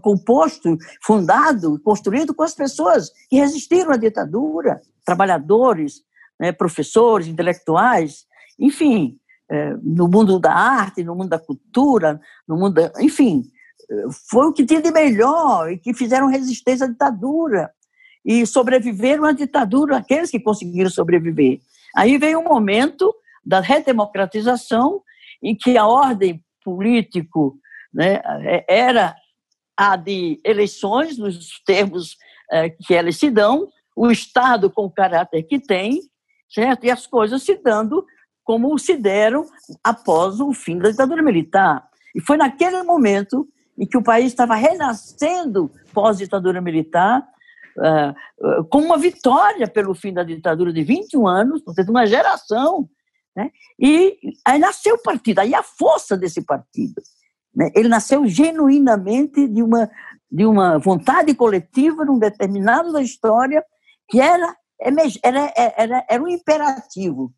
composto, 0.00 0.76
fundado, 1.00 1.80
construído 1.84 2.34
com 2.34 2.42
as 2.42 2.54
pessoas 2.54 3.10
que 3.28 3.36
resistiram 3.36 3.92
à 3.92 3.96
ditadura, 3.96 4.80
trabalhadores, 5.04 6.02
né, 6.38 6.50
professores, 6.50 7.28
intelectuais, 7.28 8.24
enfim, 8.58 9.16
é, 9.48 9.76
no 9.82 10.08
mundo 10.08 10.40
da 10.40 10.52
arte, 10.52 11.04
no 11.04 11.14
mundo 11.14 11.28
da 11.28 11.38
cultura, 11.38 12.20
no 12.48 12.56
mundo, 12.56 12.74
da, 12.74 12.92
enfim, 12.98 13.44
foi 14.28 14.46
o 14.46 14.52
que 14.52 14.64
tinha 14.64 14.80
de 14.80 14.90
melhor 14.90 15.70
e 15.70 15.78
que 15.78 15.92
fizeram 15.92 16.28
resistência 16.28 16.86
à 16.86 16.88
ditadura 16.88 17.70
e 18.24 18.46
sobreviveram 18.46 19.24
à 19.24 19.32
ditadura 19.32 19.96
aqueles 19.96 20.30
que 20.30 20.38
conseguiram 20.38 20.90
sobreviver. 20.90 21.60
Aí 21.96 22.18
veio 22.18 22.38
um 22.38 22.44
momento 22.44 23.14
da 23.44 23.60
redemocratização 23.60 25.02
em 25.42 25.56
que 25.56 25.76
a 25.76 25.86
ordem 25.86 26.44
político 26.62 27.58
né, 27.92 28.20
era 28.68 29.14
a 29.76 29.96
de 29.96 30.38
eleições 30.44 31.16
nos 31.16 31.60
termos 31.64 32.16
é, 32.52 32.68
que 32.68 32.94
elas 32.94 33.16
se 33.16 33.30
dão, 33.30 33.68
o 33.96 34.10
Estado 34.10 34.70
com 34.70 34.84
o 34.84 34.90
caráter 34.90 35.42
que 35.42 35.58
tem, 35.58 36.00
certo? 36.48 36.84
E 36.84 36.90
as 36.90 37.06
coisas 37.06 37.42
se 37.42 37.56
dando 37.56 38.04
como 38.44 38.76
se 38.78 38.96
deram 38.96 39.46
após 39.82 40.40
o 40.40 40.52
fim 40.52 40.78
da 40.78 40.90
ditadura 40.90 41.22
militar. 41.22 41.88
E 42.14 42.20
foi 42.20 42.36
naquele 42.36 42.82
momento 42.82 43.48
em 43.80 43.86
que 43.86 43.96
o 43.96 44.02
país 44.02 44.26
estava 44.26 44.54
renascendo 44.54 45.70
pós-ditadura 45.94 46.60
militar, 46.60 47.26
uh, 47.78 48.60
uh, 48.60 48.64
com 48.68 48.82
uma 48.82 48.98
vitória 48.98 49.66
pelo 49.66 49.94
fim 49.94 50.12
da 50.12 50.22
ditadura 50.22 50.70
de 50.70 50.84
21 50.84 51.26
anos, 51.26 51.62
portanto, 51.62 51.88
uma 51.88 52.06
geração. 52.06 52.86
Né? 53.34 53.50
E 53.80 54.18
aí 54.46 54.58
nasceu 54.58 54.96
o 54.96 55.02
partido, 55.02 55.38
aí 55.38 55.54
a 55.54 55.62
força 55.62 56.14
desse 56.14 56.44
partido. 56.44 57.00
Né? 57.56 57.70
Ele 57.74 57.88
nasceu 57.88 58.26
genuinamente 58.26 59.48
de 59.48 59.62
uma, 59.62 59.90
de 60.30 60.44
uma 60.44 60.78
vontade 60.78 61.34
coletiva, 61.34 62.04
num 62.04 62.18
determinado 62.18 62.92
da 62.92 63.00
história, 63.00 63.64
que 64.10 64.20
era, 64.20 64.54
era, 65.22 65.52
era, 65.56 66.06
era 66.06 66.22
um 66.22 66.28
imperativo. 66.28 67.32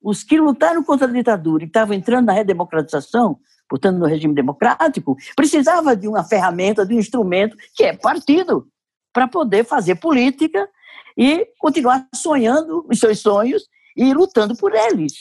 Os 0.00 0.22
que 0.22 0.38
lutaram 0.38 0.84
contra 0.84 1.08
a 1.08 1.10
ditadura 1.10 1.64
e 1.64 1.66
estavam 1.66 1.94
entrando 1.96 2.26
na 2.26 2.32
redemocratização, 2.32 3.40
portanto, 3.68 3.98
no 3.98 4.06
regime 4.06 4.34
democrático, 4.34 5.16
precisava 5.34 5.96
de 5.96 6.06
uma 6.06 6.24
ferramenta, 6.24 6.86
de 6.86 6.94
um 6.94 6.98
instrumento, 6.98 7.56
que 7.74 7.84
é 7.84 7.96
partido, 7.96 8.68
para 9.12 9.28
poder 9.28 9.64
fazer 9.64 9.94
política 9.96 10.68
e 11.16 11.46
continuar 11.58 12.06
sonhando 12.14 12.84
os 12.90 12.98
seus 12.98 13.20
sonhos 13.20 13.68
e 13.96 14.12
lutando 14.12 14.56
por 14.56 14.74
eles. 14.74 15.14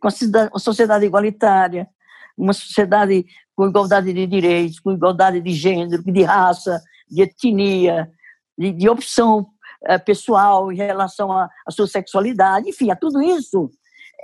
Com 0.00 0.08
uma 0.08 0.58
sociedade 0.58 1.04
igualitária, 1.04 1.88
uma 2.36 2.52
sociedade 2.52 3.26
com 3.54 3.66
igualdade 3.66 4.12
de 4.12 4.26
direitos, 4.26 4.80
com 4.80 4.92
igualdade 4.92 5.40
de 5.40 5.52
gênero, 5.52 6.02
de 6.02 6.22
raça, 6.22 6.80
de 7.10 7.22
etnia, 7.22 8.10
de, 8.56 8.72
de 8.72 8.88
opção 8.88 9.46
eh, 9.86 9.98
pessoal 9.98 10.72
em 10.72 10.76
relação 10.76 11.32
à, 11.32 11.48
sua 11.70 11.86
sexualidade, 11.86 12.68
enfim, 12.68 12.90
a 12.90 12.96
tudo 12.96 13.20
isso. 13.20 13.70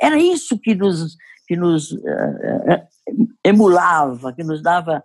Era 0.00 0.18
isso 0.18 0.58
que 0.58 0.74
nos, 0.74 1.16
que 1.46 1.56
nos 1.56 1.92
uh, 1.92 2.86
emulava, 3.44 4.32
que 4.32 4.42
nos 4.42 4.62
dava, 4.62 5.02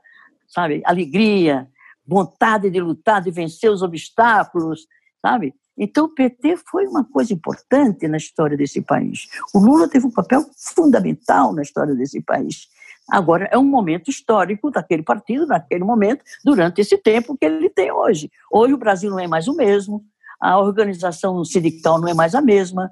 sabe, 0.47 0.81
alegria, 0.85 1.67
vontade 2.05 2.69
de 2.69 2.79
lutar, 2.79 3.21
de 3.21 3.31
vencer 3.31 3.71
os 3.71 3.81
obstáculos, 3.81 4.87
sabe? 5.21 5.53
Então, 5.77 6.05
o 6.05 6.09
PT 6.09 6.57
foi 6.57 6.85
uma 6.85 7.03
coisa 7.03 7.33
importante 7.33 8.07
na 8.07 8.17
história 8.17 8.57
desse 8.57 8.81
país. 8.81 9.27
O 9.53 9.59
Lula 9.59 9.87
teve 9.87 10.05
um 10.05 10.11
papel 10.11 10.45
fundamental 10.55 11.53
na 11.53 11.61
história 11.61 11.95
desse 11.95 12.21
país. 12.21 12.67
Agora, 13.09 13.49
é 13.51 13.57
um 13.57 13.65
momento 13.65 14.09
histórico 14.09 14.69
daquele 14.69 15.03
partido, 15.03 15.47
naquele 15.47 15.83
momento, 15.83 16.23
durante 16.43 16.81
esse 16.81 16.97
tempo 16.97 17.35
que 17.37 17.45
ele 17.45 17.69
tem 17.69 17.91
hoje. 17.91 18.29
Hoje, 18.51 18.73
o 18.73 18.77
Brasil 18.77 19.09
não 19.09 19.19
é 19.19 19.27
mais 19.27 19.47
o 19.47 19.55
mesmo, 19.55 20.03
a 20.39 20.59
organização 20.59 21.43
sindical 21.43 21.99
não 21.99 22.07
é 22.07 22.13
mais 22.13 22.35
a 22.35 22.41
mesma, 22.41 22.91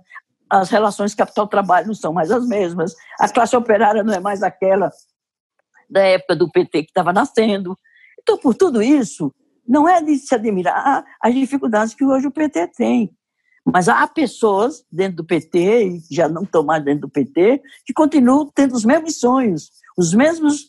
as 0.50 0.70
relações 0.70 1.14
capital-trabalho 1.14 1.88
não 1.88 1.94
são 1.94 2.12
mais 2.12 2.32
as 2.32 2.48
mesmas, 2.48 2.96
a 3.20 3.30
classe 3.30 3.56
operária 3.56 4.04
não 4.04 4.14
é 4.14 4.20
mais 4.20 4.42
aquela 4.42 4.92
da 5.90 6.02
época 6.02 6.36
do 6.36 6.50
PT 6.50 6.84
que 6.84 6.90
estava 6.90 7.12
nascendo. 7.12 7.78
Então, 8.22 8.38
por 8.38 8.56
tudo 8.56 8.82
isso, 8.82 9.34
não 9.68 9.88
é 9.88 10.02
de 10.02 10.18
se 10.18 10.34
admirar 10.34 11.04
as 11.22 11.34
dificuldades 11.34 11.94
que 11.94 12.04
hoje 12.04 12.28
o 12.28 12.32
PT 12.32 12.68
tem. 12.76 13.12
Mas 13.66 13.88
há 13.88 14.08
pessoas 14.08 14.84
dentro 14.92 15.18
do 15.18 15.26
PT, 15.26 15.88
e 15.88 16.02
já 16.12 16.28
não 16.28 16.44
estão 16.44 16.64
mais 16.64 16.84
dentro 16.84 17.02
do 17.02 17.10
PT, 17.10 17.62
que 17.86 17.94
continuam 17.94 18.50
tendo 18.54 18.74
os 18.74 18.84
mesmos 18.84 19.20
sonhos, 19.20 19.72
os 19.98 20.14
mesmos, 20.14 20.64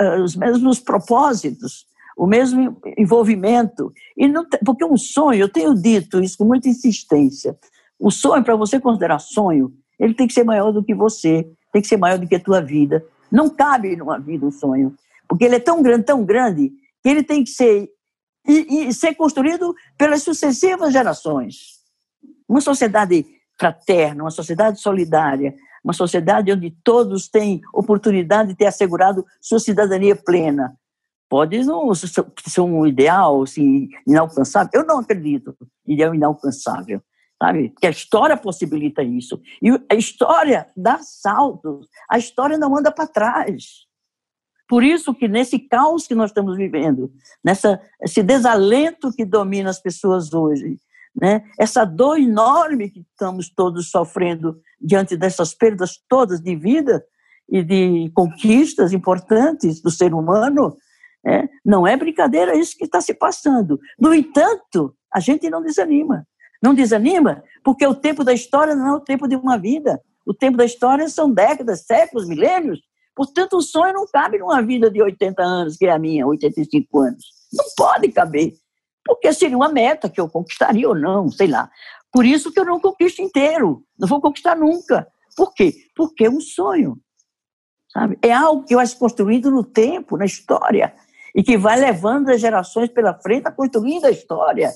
uh, 0.00 0.22
os 0.22 0.34
mesmos 0.34 0.80
propósitos, 0.80 1.86
o 2.16 2.26
mesmo 2.26 2.80
envolvimento. 2.98 3.92
E 4.16 4.26
não, 4.26 4.44
porque 4.64 4.84
um 4.84 4.96
sonho, 4.96 5.42
eu 5.42 5.48
tenho 5.48 5.74
dito 5.74 6.20
isso 6.20 6.38
com 6.38 6.44
muita 6.44 6.68
insistência, 6.68 7.56
o 8.00 8.10
sonho, 8.10 8.42
para 8.42 8.56
você 8.56 8.80
considerar 8.80 9.18
sonho, 9.18 9.72
ele 9.98 10.14
tem 10.14 10.26
que 10.26 10.32
ser 10.32 10.42
maior 10.42 10.72
do 10.72 10.82
que 10.82 10.94
você, 10.94 11.46
tem 11.70 11.82
que 11.82 11.88
ser 11.88 11.98
maior 11.98 12.18
do 12.18 12.26
que 12.26 12.34
a 12.34 12.40
tua 12.40 12.62
vida. 12.62 13.04
Não 13.30 13.50
cabe 13.50 13.94
numa 13.94 14.18
vida 14.18 14.46
um 14.46 14.50
sonho, 14.50 14.94
porque 15.28 15.44
ele 15.44 15.56
é 15.56 15.60
tão 15.60 15.82
grande, 15.82 16.04
tão 16.04 16.24
grande, 16.24 16.72
que 17.02 17.08
ele 17.08 17.22
tem 17.22 17.44
que 17.44 17.50
ser 17.50 17.90
e, 18.48 18.88
e 18.88 18.94
ser 18.94 19.14
construído 19.14 19.74
pelas 19.98 20.22
sucessivas 20.22 20.92
gerações. 20.92 21.80
Uma 22.48 22.62
sociedade 22.62 23.26
fraterna, 23.58 24.24
uma 24.24 24.30
sociedade 24.30 24.80
solidária, 24.80 25.54
uma 25.84 25.92
sociedade 25.92 26.50
onde 26.50 26.70
todos 26.82 27.28
têm 27.28 27.60
oportunidade 27.72 28.50
de 28.50 28.56
ter 28.56 28.66
assegurado 28.66 29.24
sua 29.40 29.60
cidadania 29.60 30.16
plena. 30.16 30.74
Pode 31.28 31.62
não 31.64 31.94
ser 31.94 32.60
um 32.60 32.86
ideal 32.86 33.42
assim, 33.42 33.88
inalcançável. 34.06 34.70
Eu 34.72 34.86
não 34.86 34.98
acredito 34.98 35.54
em 35.86 35.92
ideal 35.92 36.14
inalcançável, 36.14 37.00
sabe? 37.40 37.70
Porque 37.70 37.86
a 37.86 37.90
história 37.90 38.36
possibilita 38.36 39.02
isso. 39.02 39.40
E 39.62 39.70
a 39.90 39.94
história 39.94 40.66
dá 40.76 40.98
saltos. 40.98 41.88
A 42.08 42.18
história 42.18 42.58
não 42.58 42.76
anda 42.76 42.92
para 42.92 43.06
trás. 43.06 43.86
Por 44.68 44.84
isso 44.84 45.14
que 45.14 45.26
nesse 45.26 45.58
caos 45.58 46.06
que 46.06 46.14
nós 46.14 46.30
estamos 46.30 46.56
vivendo, 46.56 47.10
nessa 47.42 47.80
esse 48.00 48.22
desalento 48.22 49.10
que 49.10 49.24
domina 49.24 49.70
as 49.70 49.80
pessoas 49.80 50.32
hoje, 50.32 50.78
né? 51.20 51.42
Essa 51.58 51.84
dor 51.84 52.20
enorme 52.20 52.88
que 52.88 53.00
estamos 53.00 53.52
todos 53.52 53.90
sofrendo 53.90 54.60
diante 54.80 55.16
dessas 55.16 55.54
perdas 55.54 55.98
todas 56.08 56.40
de 56.40 56.54
vida 56.54 57.04
e 57.48 57.64
de 57.64 58.12
conquistas 58.14 58.92
importantes 58.92 59.82
do 59.82 59.90
ser 59.90 60.14
humano, 60.14 60.76
né? 61.24 61.48
não 61.64 61.84
é 61.84 61.96
brincadeira 61.96 62.56
isso 62.56 62.76
que 62.76 62.84
está 62.84 63.00
se 63.00 63.12
passando. 63.12 63.80
No 63.98 64.14
entanto, 64.14 64.94
a 65.12 65.18
gente 65.18 65.50
não 65.50 65.60
desanima. 65.60 66.24
Não 66.62 66.74
desanima 66.74 67.42
porque 67.64 67.86
o 67.86 67.94
tempo 67.94 68.22
da 68.22 68.32
história 68.32 68.74
não 68.74 68.86
é 68.88 68.92
o 68.96 69.00
tempo 69.00 69.26
de 69.26 69.36
uma 69.36 69.58
vida. 69.58 70.00
O 70.26 70.34
tempo 70.34 70.56
da 70.56 70.64
história 70.64 71.08
são 71.08 71.32
décadas, 71.32 71.86
séculos, 71.86 72.28
milênios. 72.28 72.80
Portanto, 73.14 73.56
o 73.56 73.62
sonho 73.62 73.94
não 73.94 74.06
cabe 74.06 74.38
numa 74.38 74.62
vida 74.62 74.90
de 74.90 75.02
80 75.02 75.42
anos, 75.42 75.76
que 75.76 75.86
é 75.86 75.90
a 75.90 75.98
minha, 75.98 76.26
85 76.26 77.00
anos. 77.00 77.24
Não 77.52 77.64
pode 77.76 78.08
caber. 78.12 78.54
Porque 79.04 79.32
seria 79.32 79.56
uma 79.56 79.68
meta 79.68 80.08
que 80.08 80.20
eu 80.20 80.28
conquistaria 80.28 80.88
ou 80.88 80.94
não, 80.94 81.30
sei 81.30 81.46
lá. 81.46 81.70
Por 82.12 82.24
isso 82.24 82.52
que 82.52 82.60
eu 82.60 82.64
não 82.64 82.80
conquisto 82.80 83.22
inteiro. 83.22 83.82
Não 83.98 84.06
vou 84.06 84.20
conquistar 84.20 84.56
nunca. 84.56 85.06
Por 85.36 85.54
quê? 85.54 85.74
Porque 85.96 86.26
é 86.26 86.30
um 86.30 86.40
sonho. 86.40 86.98
Sabe? 87.92 88.18
É 88.22 88.32
algo 88.32 88.64
que 88.64 88.74
vai 88.74 88.86
se 88.86 88.96
construindo 88.96 89.50
no 89.50 89.64
tempo, 89.64 90.16
na 90.16 90.24
história. 90.24 90.94
E 91.34 91.42
que 91.42 91.56
vai 91.56 91.78
levando 91.78 92.28
as 92.30 92.40
gerações 92.40 92.90
pela 92.90 93.14
frente 93.14 93.46
a 93.46 93.52
construindo 93.52 94.04
a 94.04 94.10
história. 94.10 94.70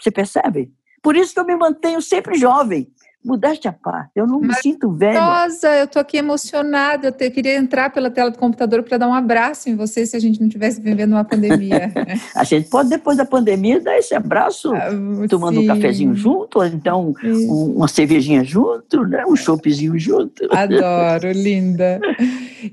Você 0.00 0.10
percebe? 0.10 0.72
Por 1.06 1.14
isso 1.14 1.32
que 1.32 1.38
eu 1.38 1.46
me 1.46 1.54
mantenho 1.54 2.02
sempre 2.02 2.36
jovem. 2.36 2.88
Mudaste 3.24 3.68
a 3.68 3.72
parte, 3.72 4.10
eu 4.16 4.26
não 4.26 4.40
me 4.40 4.52
sinto 4.54 4.90
velha. 4.90 5.20
Nossa, 5.20 5.68
eu 5.68 5.86
tô 5.86 6.00
aqui 6.00 6.16
emocionada. 6.16 7.08
Eu 7.08 7.12
te, 7.12 7.30
queria 7.30 7.56
entrar 7.56 7.90
pela 7.90 8.10
tela 8.10 8.28
do 8.28 8.38
computador 8.38 8.82
para 8.82 8.98
dar 8.98 9.08
um 9.08 9.14
abraço 9.14 9.68
em 9.68 9.76
você 9.76 10.04
se 10.04 10.16
a 10.16 10.20
gente 10.20 10.40
não 10.40 10.48
tivesse 10.48 10.80
vivendo 10.80 11.12
uma 11.12 11.24
pandemia. 11.24 11.92
a 12.34 12.42
gente 12.42 12.68
pode, 12.68 12.88
depois 12.88 13.16
da 13.16 13.24
pandemia, 13.24 13.80
dar 13.80 13.96
esse 13.96 14.16
abraço, 14.16 14.72
ah, 14.74 14.90
tomando 15.28 15.60
um 15.60 15.66
cafezinho 15.66 16.12
junto, 16.12 16.58
ou 16.58 16.66
então 16.66 17.14
um, 17.24 17.74
uma 17.76 17.88
cervejinha 17.88 18.42
junto, 18.42 19.04
né? 19.04 19.24
um 19.26 19.36
choppzinho 19.36 19.96
junto. 19.96 20.48
Adoro, 20.50 21.30
linda. 21.30 22.00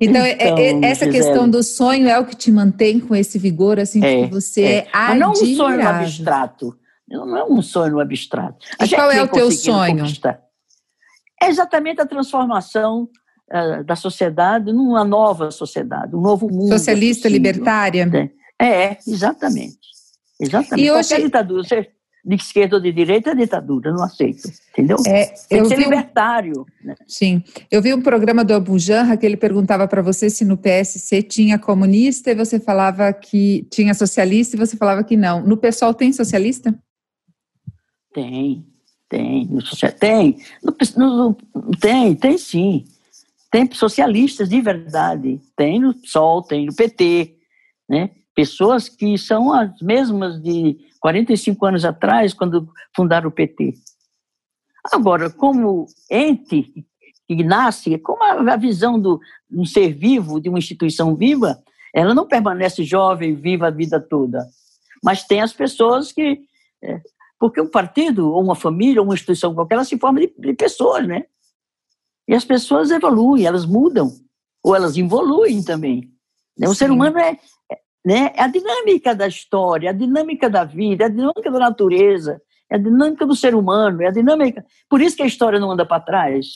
Então, 0.01 0.21
é, 0.23 0.31
é, 0.39 0.71
então 0.71 0.89
essa 0.89 1.05
Gisele, 1.05 1.23
questão 1.23 1.47
do 1.47 1.61
sonho 1.61 2.07
é 2.07 2.19
o 2.19 2.25
que 2.25 2.35
te 2.35 2.51
mantém 2.51 2.99
com 2.99 3.15
esse 3.15 3.37
vigor, 3.37 3.79
assim, 3.79 4.03
é, 4.03 4.23
que 4.23 4.31
você 4.31 4.61
é, 4.61 4.75
é 4.75 4.87
Mas 4.91 5.19
não 5.19 5.31
um 5.31 5.35
sonho 5.35 5.87
abstrato. 5.87 6.75
Não 7.17 7.37
é 7.37 7.43
um 7.43 7.61
sonho 7.61 7.99
abstrato. 7.99 8.65
A 8.79 8.87
qual 8.87 9.11
é 9.11 9.21
o 9.21 9.27
teu 9.27 9.51
sonho? 9.51 9.99
Conquistar. 9.99 10.41
É 11.41 11.47
exatamente 11.47 12.01
a 12.01 12.05
transformação 12.05 13.09
uh, 13.51 13.83
da 13.83 13.95
sociedade 13.95 14.71
numa 14.71 15.03
nova 15.03 15.51
sociedade, 15.51 16.15
um 16.15 16.21
novo 16.21 16.49
mundo. 16.49 16.69
Socialista, 16.69 17.27
libertária? 17.27 18.09
É, 18.59 18.65
é, 18.65 18.97
exatamente. 19.07 19.77
Exatamente. 20.39 20.85
E 20.85 20.91
hoje... 20.91 21.09
Qualquer 21.09 21.25
ditadura, 21.25 21.63
você 21.63 21.89
de 22.25 22.35
esquerda 22.35 22.77
ou 22.77 22.81
de 22.81 22.91
direita 22.91 23.31
é 23.31 23.35
ditadura, 23.35 23.91
não 23.91 24.01
aceito, 24.01 24.49
entendeu? 24.71 24.95
É, 25.05 25.25
que 25.25 25.65
ser 25.65 25.77
libertário. 25.77 26.61
Um, 26.61 26.87
né? 26.87 26.95
Sim, 27.05 27.43
eu 27.69 27.81
vi 27.81 27.93
um 27.93 28.01
programa 28.01 28.45
do 28.45 28.53
Abu 28.53 28.79
Janra 28.79 29.17
que 29.17 29.25
ele 29.25 29.35
perguntava 29.35 29.87
para 29.89 30.01
você 30.01 30.29
se 30.29 30.45
no 30.45 30.57
PSC 30.57 31.21
tinha 31.21 31.59
comunista 31.59 32.31
e 32.31 32.35
você 32.35 32.61
falava 32.61 33.11
que 33.11 33.67
tinha 33.69 33.93
socialista 33.93 34.55
e 34.55 34.59
você 34.59 34.77
falava 34.77 35.03
que 35.03 35.17
não. 35.17 35.41
No 35.41 35.57
PSOL 35.57 35.93
tem 35.93 36.13
socialista? 36.13 36.73
Tem, 38.13 38.65
tem, 39.09 39.47
tem, 39.99 40.37
no, 40.95 41.17
no, 41.17 41.37
tem, 41.79 42.15
tem 42.15 42.37
sim. 42.37 42.85
Tem 43.51 43.71
socialistas 43.71 44.49
de 44.49 44.61
verdade, 44.61 45.39
tem 45.55 45.79
no 45.79 45.93
PSOL, 45.93 46.41
tem 46.41 46.65
no 46.65 46.75
PT, 46.75 47.35
né? 47.87 48.09
Pessoas 48.33 48.89
que 48.89 49.15
são 49.17 49.53
as 49.53 49.79
mesmas 49.79 50.41
de 50.41 50.77
45 50.99 51.65
anos 51.65 51.85
atrás, 51.85 52.33
quando 52.33 52.67
fundaram 52.95 53.29
o 53.29 53.31
PT. 53.31 53.75
Agora, 54.91 55.29
como 55.29 55.85
ente 56.09 56.85
que 57.27 57.43
nasce, 57.43 57.97
como 57.99 58.23
a 58.23 58.55
visão 58.57 58.99
do, 58.99 59.19
de 59.49 59.59
um 59.59 59.65
ser 59.65 59.93
vivo, 59.93 60.41
de 60.41 60.49
uma 60.49 60.57
instituição 60.57 61.15
viva, 61.15 61.61
ela 61.93 62.13
não 62.13 62.27
permanece 62.27 62.83
jovem, 62.83 63.35
viva 63.35 63.67
a 63.67 63.71
vida 63.71 63.99
toda. 63.99 64.47
Mas 65.03 65.23
tem 65.23 65.41
as 65.41 65.53
pessoas 65.53 66.11
que 66.11 66.41
é, 66.83 67.01
porque 67.39 67.61
um 67.61 67.69
partido, 67.69 68.31
ou 68.31 68.41
uma 68.41 68.55
família, 68.55 69.01
ou 69.01 69.07
uma 69.07 69.13
instituição 69.13 69.53
qualquer, 69.53 69.75
ela 69.75 69.85
se 69.85 69.97
forma 69.97 70.19
de, 70.19 70.33
de 70.37 70.53
pessoas, 70.53 71.07
né? 71.07 71.25
E 72.27 72.33
as 72.33 72.45
pessoas 72.45 72.89
evoluem, 72.89 73.45
elas 73.45 73.65
mudam, 73.65 74.11
ou 74.63 74.75
elas 74.75 74.97
evoluem 74.97 75.61
também. 75.63 76.09
Né? 76.57 76.67
O 76.67 76.75
ser 76.75 76.89
humano 76.89 77.17
é, 77.19 77.37
né, 78.05 78.31
é 78.35 78.43
a 78.43 78.47
dinâmica 78.47 79.13
da 79.13 79.27
história, 79.27 79.87
é 79.87 79.89
a 79.89 79.93
dinâmica 79.93 80.49
da 80.49 80.63
vida, 80.63 81.03
é 81.03 81.07
a 81.07 81.09
dinâmica 81.09 81.51
da 81.51 81.59
natureza, 81.59 82.41
é 82.69 82.75
a 82.75 82.79
dinâmica 82.79 83.25
do 83.25 83.35
ser 83.35 83.55
humano, 83.55 84.01
é 84.01 84.07
a 84.07 84.11
dinâmica. 84.11 84.65
Por 84.89 85.01
isso 85.01 85.15
que 85.15 85.23
a 85.23 85.27
história 85.27 85.59
não 85.59 85.71
anda 85.71 85.85
para 85.85 86.01
trás. 86.01 86.47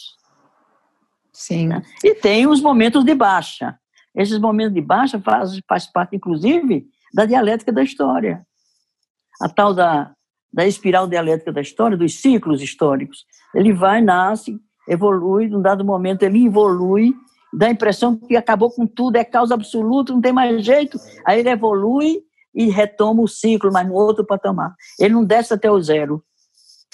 Sim. 1.33 1.67
Né? 1.67 1.81
E 2.03 2.15
tem 2.15 2.47
os 2.47 2.61
momentos 2.61 3.03
de 3.03 3.13
baixa. 3.13 3.77
Esses 4.15 4.39
momentos 4.39 4.73
de 4.73 4.81
baixa 4.81 5.19
faz, 5.19 5.59
faz 5.67 5.85
parte, 5.85 6.15
inclusive, 6.15 6.87
da 7.13 7.25
dialética 7.25 7.71
da 7.71 7.83
história. 7.83 8.45
A 9.39 9.47
tal 9.47 9.73
da 9.73 10.15
da 10.52 10.65
espiral 10.65 11.07
dialética 11.07 11.52
da 11.52 11.61
história, 11.61 11.98
dos 11.98 12.19
ciclos 12.19 12.61
históricos. 12.61 13.26
Ele 13.53 13.74
vai, 13.74 14.02
nasce, 14.02 14.60
evolui, 14.88 15.48
num 15.48 15.61
dado 15.61 15.84
momento 15.84 16.24
ele 16.24 16.45
evolui, 16.45 17.14
dá 17.53 17.68
a 17.68 17.72
impressão 17.72 18.15
que 18.15 18.36
acabou 18.36 18.72
com 18.72 18.86
tudo, 18.88 19.18
é 19.18 19.24
causa 19.24 19.53
absoluta, 19.53 20.14
não 20.14 20.22
tem 20.22 20.34
mais 20.34 20.64
jeito. 20.64 20.99
Aí 21.26 21.40
ele 21.40 21.49
evolui 21.49 22.19
e 22.56 22.69
retoma 22.69 23.22
o 23.22 23.28
ciclo, 23.28 23.72
mas 23.72 23.88
no 23.88 23.94
outro 23.94 24.26
patamar. 24.26 24.74
Ele 24.99 25.14
não 25.14 25.24
desce 25.24 25.53
até 25.53 25.69
o 25.69 25.82
zero. 25.82 26.24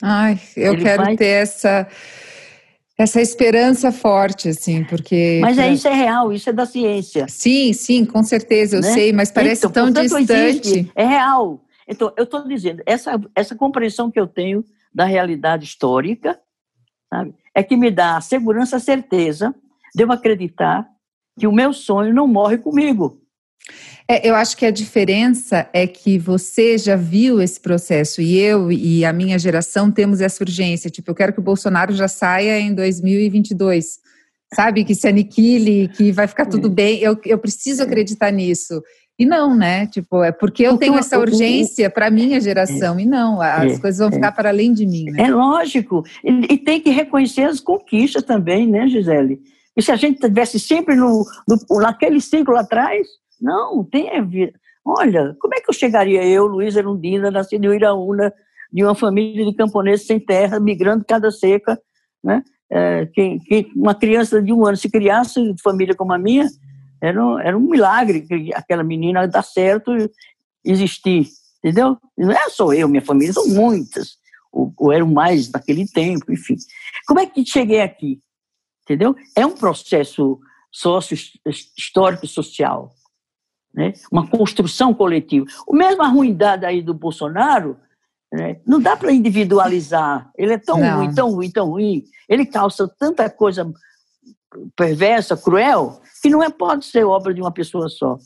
Ai, 0.02 0.40
eu 0.58 0.74
ele 0.74 0.84
quero 0.84 1.04
vai... 1.04 1.16
ter 1.16 1.28
essa 1.28 1.88
essa 2.98 3.20
esperança 3.20 3.92
forte, 3.92 4.50
assim, 4.50 4.84
porque. 4.84 5.40
Mas 5.42 5.58
é, 5.58 5.72
isso 5.72 5.88
é 5.88 5.94
real, 5.94 6.32
isso 6.32 6.50
é 6.50 6.54
da 6.54 6.66
ciência. 6.66 7.26
Sim, 7.28 7.74
sim, 7.74 8.06
com 8.06 8.24
certeza, 8.24 8.78
eu 8.78 8.82
né? 8.82 8.94
sei, 8.94 9.12
mas 9.12 9.32
parece 9.32 9.66
então, 9.66 9.92
tão 9.92 10.04
distante. 10.04 10.32
Existe, 10.32 10.92
é 10.96 11.06
real. 11.06 11.60
Então, 11.88 12.14
eu 12.18 12.23
estou 12.23 12.47
dizendo, 12.47 12.81
essa, 12.85 13.19
essa 13.35 13.55
compreensão 13.55 14.10
que 14.10 14.19
eu 14.19 14.27
tenho 14.27 14.64
da 14.93 15.05
realidade 15.05 15.65
histórica, 15.65 16.39
sabe, 17.10 17.34
é 17.53 17.64
que 17.64 17.76
me 17.76 17.91
dá 17.91 18.18
a 18.18 18.22
segurança, 18.22 18.77
a 18.77 18.80
certeza 18.80 19.53
de 19.95 20.03
eu 20.03 20.11
acreditar 20.11 20.88
que 21.39 21.47
o 21.47 21.51
meu 21.51 21.73
sonho 21.73 22.14
não 22.14 22.27
morre 22.27 22.57
comigo. 22.57 23.19
É, 24.07 24.27
eu 24.27 24.35
acho 24.35 24.57
que 24.57 24.65
a 24.65 24.72
diferença 24.72 25.69
é 25.72 25.88
que 25.88 26.19
você 26.19 26.77
já 26.77 26.95
viu 26.95 27.41
esse 27.41 27.60
processo 27.60 28.22
e 28.22 28.38
eu 28.38 28.72
e 28.72 29.05
a 29.05 29.14
minha 29.14 29.39
geração 29.39 29.89
temos 29.89 30.19
essa 30.19 30.43
urgência. 30.43 30.89
Tipo, 30.89 31.11
eu 31.11 31.15
quero 31.15 31.34
que 31.34 31.39
o 31.39 31.43
Bolsonaro 31.43 31.93
já 31.93 32.07
saia 32.07 32.60
em 32.60 32.73
2022 32.76 34.03
sabe, 34.53 34.85
que 34.85 34.95
se 34.95 35.07
aniquile, 35.07 35.89
que 35.89 36.11
vai 36.11 36.27
ficar 36.27 36.45
tudo 36.45 36.68
é. 36.68 36.72
bem. 36.72 36.99
Eu, 36.99 37.19
eu 37.26 37.38
preciso 37.38 37.84
acreditar 37.84 38.31
nisso. 38.31 38.81
E 39.18 39.26
não, 39.26 39.56
né? 39.56 39.85
Tipo, 39.88 40.23
é 40.23 40.31
porque 40.31 40.64
eu 40.64 40.77
tenho 40.77 40.95
essa 40.95 41.19
urgência 41.19 41.90
para 41.90 42.10
minha 42.10 42.41
geração. 42.41 42.98
É, 42.98 43.03
e 43.03 43.06
não, 43.06 43.40
as 43.40 43.73
é, 43.73 43.80
coisas 43.80 43.99
vão 43.99 44.10
é. 44.10 44.11
ficar 44.11 44.31
para 44.31 44.49
além 44.49 44.73
de 44.73 44.88
mim. 44.88 45.06
Né? 45.06 45.23
É 45.23 45.31
lógico. 45.31 46.03
E, 46.23 46.53
e, 46.53 46.57
tem 46.57 46.81
que 46.81 46.90
reconhecer 46.90 47.44
as 47.44 47.60
conquistas 47.60 48.23
também, 48.23 48.68
né, 48.68 48.88
Gisele? 48.88 49.40
E 49.77 49.81
se 49.81 49.91
a 49.91 49.95
gente 49.95 50.15
estivesse 50.15 50.60
sempre 50.60 50.95
no, 50.95 51.26
no, 51.48 51.80
naquele 51.80 52.19
ciclo 52.19 52.56
atrás, 52.57 53.07
não, 53.40 53.84
tem. 53.84 54.10
Olha, 54.85 55.35
como 55.40 55.53
é 55.53 55.60
que 55.60 55.69
eu 55.69 55.73
chegaria 55.73 56.26
eu, 56.26 56.48
Luiz 56.48 56.76
Erundina, 56.76 57.30
nascido 57.30 57.65
em 57.65 57.76
Iraúna, 57.76 58.34
de 58.72 58.84
uma 58.84 58.95
família 58.95 59.45
de 59.45 59.53
camponeses 59.53 60.07
sem 60.07 60.19
terra, 60.19 60.60
migrando 60.60 61.06
cada 61.07 61.30
seca, 61.30 61.80
né? 62.23 62.44
É, 62.72 63.06
que, 63.06 63.38
que, 63.41 63.72
uma 63.76 63.94
criança 63.94 64.41
de 64.41 64.52
um 64.52 64.65
ano 64.65 64.76
se 64.76 64.90
criasse 64.90 65.53
de 65.53 65.61
família 65.61 65.94
como 65.94 66.11
a 66.11 66.18
minha, 66.18 66.48
era 67.04 67.22
um, 67.22 67.38
era 67.38 67.58
um 67.58 67.70
milagre 67.70 68.22
que 68.22 68.54
aquela 68.54 68.82
menina 68.82 69.28
dar 69.28 69.44
certo 69.44 69.92
existir, 70.64 71.28
entendeu? 71.58 71.98
Não 72.18 72.32
é 72.32 72.50
só 72.50 72.72
eu, 72.72 72.88
minha 72.88 73.02
família, 73.02 73.34
são 73.34 73.46
muitas, 73.50 74.16
ou, 74.50 74.74
ou 74.78 74.90
eram 74.90 75.08
mais 75.08 75.52
naquele 75.52 75.86
tempo, 75.86 76.32
enfim. 76.32 76.56
Como 77.06 77.20
é 77.20 77.26
que 77.26 77.46
cheguei 77.46 77.82
aqui? 77.82 78.22
Entendeu? 78.84 79.14
É 79.36 79.46
um 79.46 79.52
processo 79.52 80.40
sócio-histórico 80.72 82.26
social, 82.26 82.94
né? 83.74 83.92
uma 84.10 84.26
construção 84.26 84.94
coletiva. 84.94 85.46
O 85.68 85.76
mesmo 85.76 86.04
a 86.04 86.08
ruindade 86.08 86.66
aí 86.66 86.82
do 86.82 86.94
Bolsonaro, 86.94 87.78
né? 88.32 88.62
não 88.66 88.80
dá 88.80 88.96
para 88.96 89.12
individualizar. 89.12 90.32
Ele 90.38 90.54
é 90.54 90.58
tão 90.58 90.80
não. 90.80 91.00
ruim, 91.00 91.14
tão 91.14 91.32
ruim, 91.32 91.52
tão 91.52 91.70
ruim. 91.70 92.04
Ele 92.30 92.46
causa 92.46 92.88
tanta 92.98 93.30
coisa 93.30 93.70
perversa, 94.76 95.38
cruel, 95.38 96.02
que 96.22 96.30
não 96.30 96.44
é, 96.44 96.50
pode 96.50 96.86
ser 96.86 97.04
obra 97.04 97.34
de 97.34 97.42
uma 97.42 97.52
pessoa 97.52 97.90
só. 97.90 98.18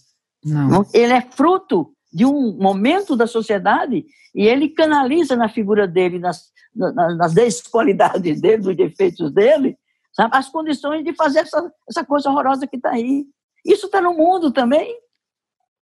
Não. 0.44 0.86
Ele 0.94 1.14
é 1.14 1.22
fruto 1.22 1.92
de 2.12 2.26
um 2.26 2.58
momento 2.58 3.16
da 3.16 3.28
sociedade 3.28 4.06
e 4.34 4.48
ele 4.48 4.70
canaliza 4.70 5.36
na 5.36 5.50
figura 5.50 5.88
dele, 5.88 6.20
nas, 6.20 6.52
nas, 6.76 7.18
nas 7.18 7.34
desqualidades 7.34 8.40
dele, 8.42 8.62
dos 8.62 8.76
defeitos 8.76 9.32
dele, 9.32 9.78
sabe, 10.14 10.36
as 10.36 10.50
condições 10.50 11.04
de 11.04 11.14
fazer 11.14 11.40
essa, 11.40 11.72
essa 11.90 12.06
coisa 12.06 12.30
horrorosa 12.30 12.68
que 12.68 12.78
está 12.78 12.92
aí. 12.92 13.26
Isso 13.66 13.88
está 13.88 14.00
no 14.00 14.14
mundo 14.14 14.52
também. 14.52 14.96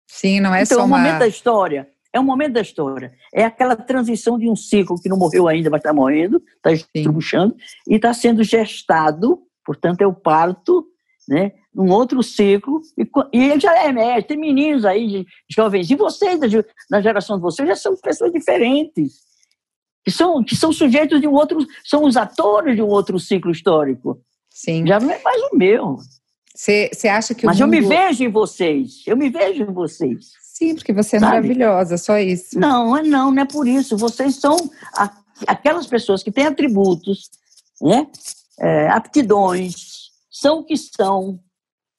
Sim, 0.07 0.39
não 0.41 0.53
é 0.53 0.63
então, 0.63 0.79
só 0.79 0.85
uma... 0.85 0.97
é 0.97 0.99
um 0.99 1.03
momento 1.03 1.19
da 1.19 1.27
história. 1.27 1.87
É 2.13 2.19
um 2.19 2.23
momento 2.23 2.53
da 2.53 2.61
história. 2.61 3.13
É 3.33 3.45
aquela 3.45 3.75
transição 3.75 4.37
de 4.37 4.49
um 4.49 4.55
ciclo 4.55 4.99
que 5.01 5.07
não 5.07 5.17
morreu 5.17 5.47
ainda, 5.47 5.69
mas 5.69 5.79
está 5.79 5.93
morrendo, 5.93 6.43
está 6.57 6.71
estrubuchando, 6.71 7.55
e 7.87 7.95
está 7.95 8.13
sendo 8.13 8.43
gestado, 8.43 9.41
portanto, 9.65 10.01
o 10.03 10.13
parto, 10.13 10.85
né? 11.27 11.53
Num 11.73 11.89
outro 11.89 12.21
ciclo, 12.21 12.81
e, 12.97 13.09
e 13.33 13.51
ele 13.51 13.59
já 13.59 13.73
é 13.77 13.91
médico, 13.91 14.27
tem 14.27 14.37
meninos 14.37 14.83
aí, 14.83 15.25
jovens, 15.49 15.89
e 15.89 15.95
vocês, 15.95 16.39
da, 16.89 17.01
geração 17.01 17.37
de 17.37 17.41
vocês, 17.41 17.67
já 17.67 17.75
são 17.75 17.95
pessoas 17.95 18.31
diferentes, 18.31 19.21
que 20.03 20.11
são, 20.11 20.43
que 20.43 20.55
são 20.55 20.73
sujeitos 20.73 21.21
de 21.21 21.27
um 21.27 21.33
outro, 21.33 21.65
são 21.85 22.03
os 22.03 22.17
atores 22.17 22.75
de 22.75 22.81
um 22.81 22.87
outro 22.87 23.19
ciclo 23.19 23.51
histórico. 23.51 24.19
Sim. 24.49 24.85
Já 24.85 24.99
não 24.99 25.09
é 25.09 25.21
mais 25.21 25.41
o 25.43 25.55
meu. 25.55 25.97
Você 26.53 27.07
acha 27.07 27.33
que 27.33 27.45
Mas 27.45 27.59
mundo... 27.59 27.73
eu 27.73 27.81
me 27.81 27.87
vejo 27.87 28.23
em 28.23 28.29
vocês. 28.29 29.03
Eu 29.07 29.15
me 29.15 29.29
vejo 29.29 29.63
em 29.63 29.73
vocês. 29.73 30.31
Sim, 30.41 30.75
porque 30.75 30.91
você 30.93 31.15
é 31.15 31.19
Sabe? 31.19 31.31
maravilhosa, 31.31 31.97
só 31.97 32.19
isso. 32.19 32.59
Não, 32.59 32.95
é 32.95 33.01
não, 33.01 33.31
não 33.31 33.41
é 33.41 33.45
por 33.45 33.67
isso. 33.67 33.97
Vocês 33.97 34.35
são 34.35 34.57
a, 34.93 35.11
aquelas 35.47 35.87
pessoas 35.87 36.21
que 36.21 36.31
têm 36.31 36.45
atributos, 36.45 37.29
né? 37.81 38.07
É, 38.61 38.89
aptidões, 38.89 40.11
são 40.29 40.59
o 40.59 40.63
que 40.63 40.77
são, 40.77 41.39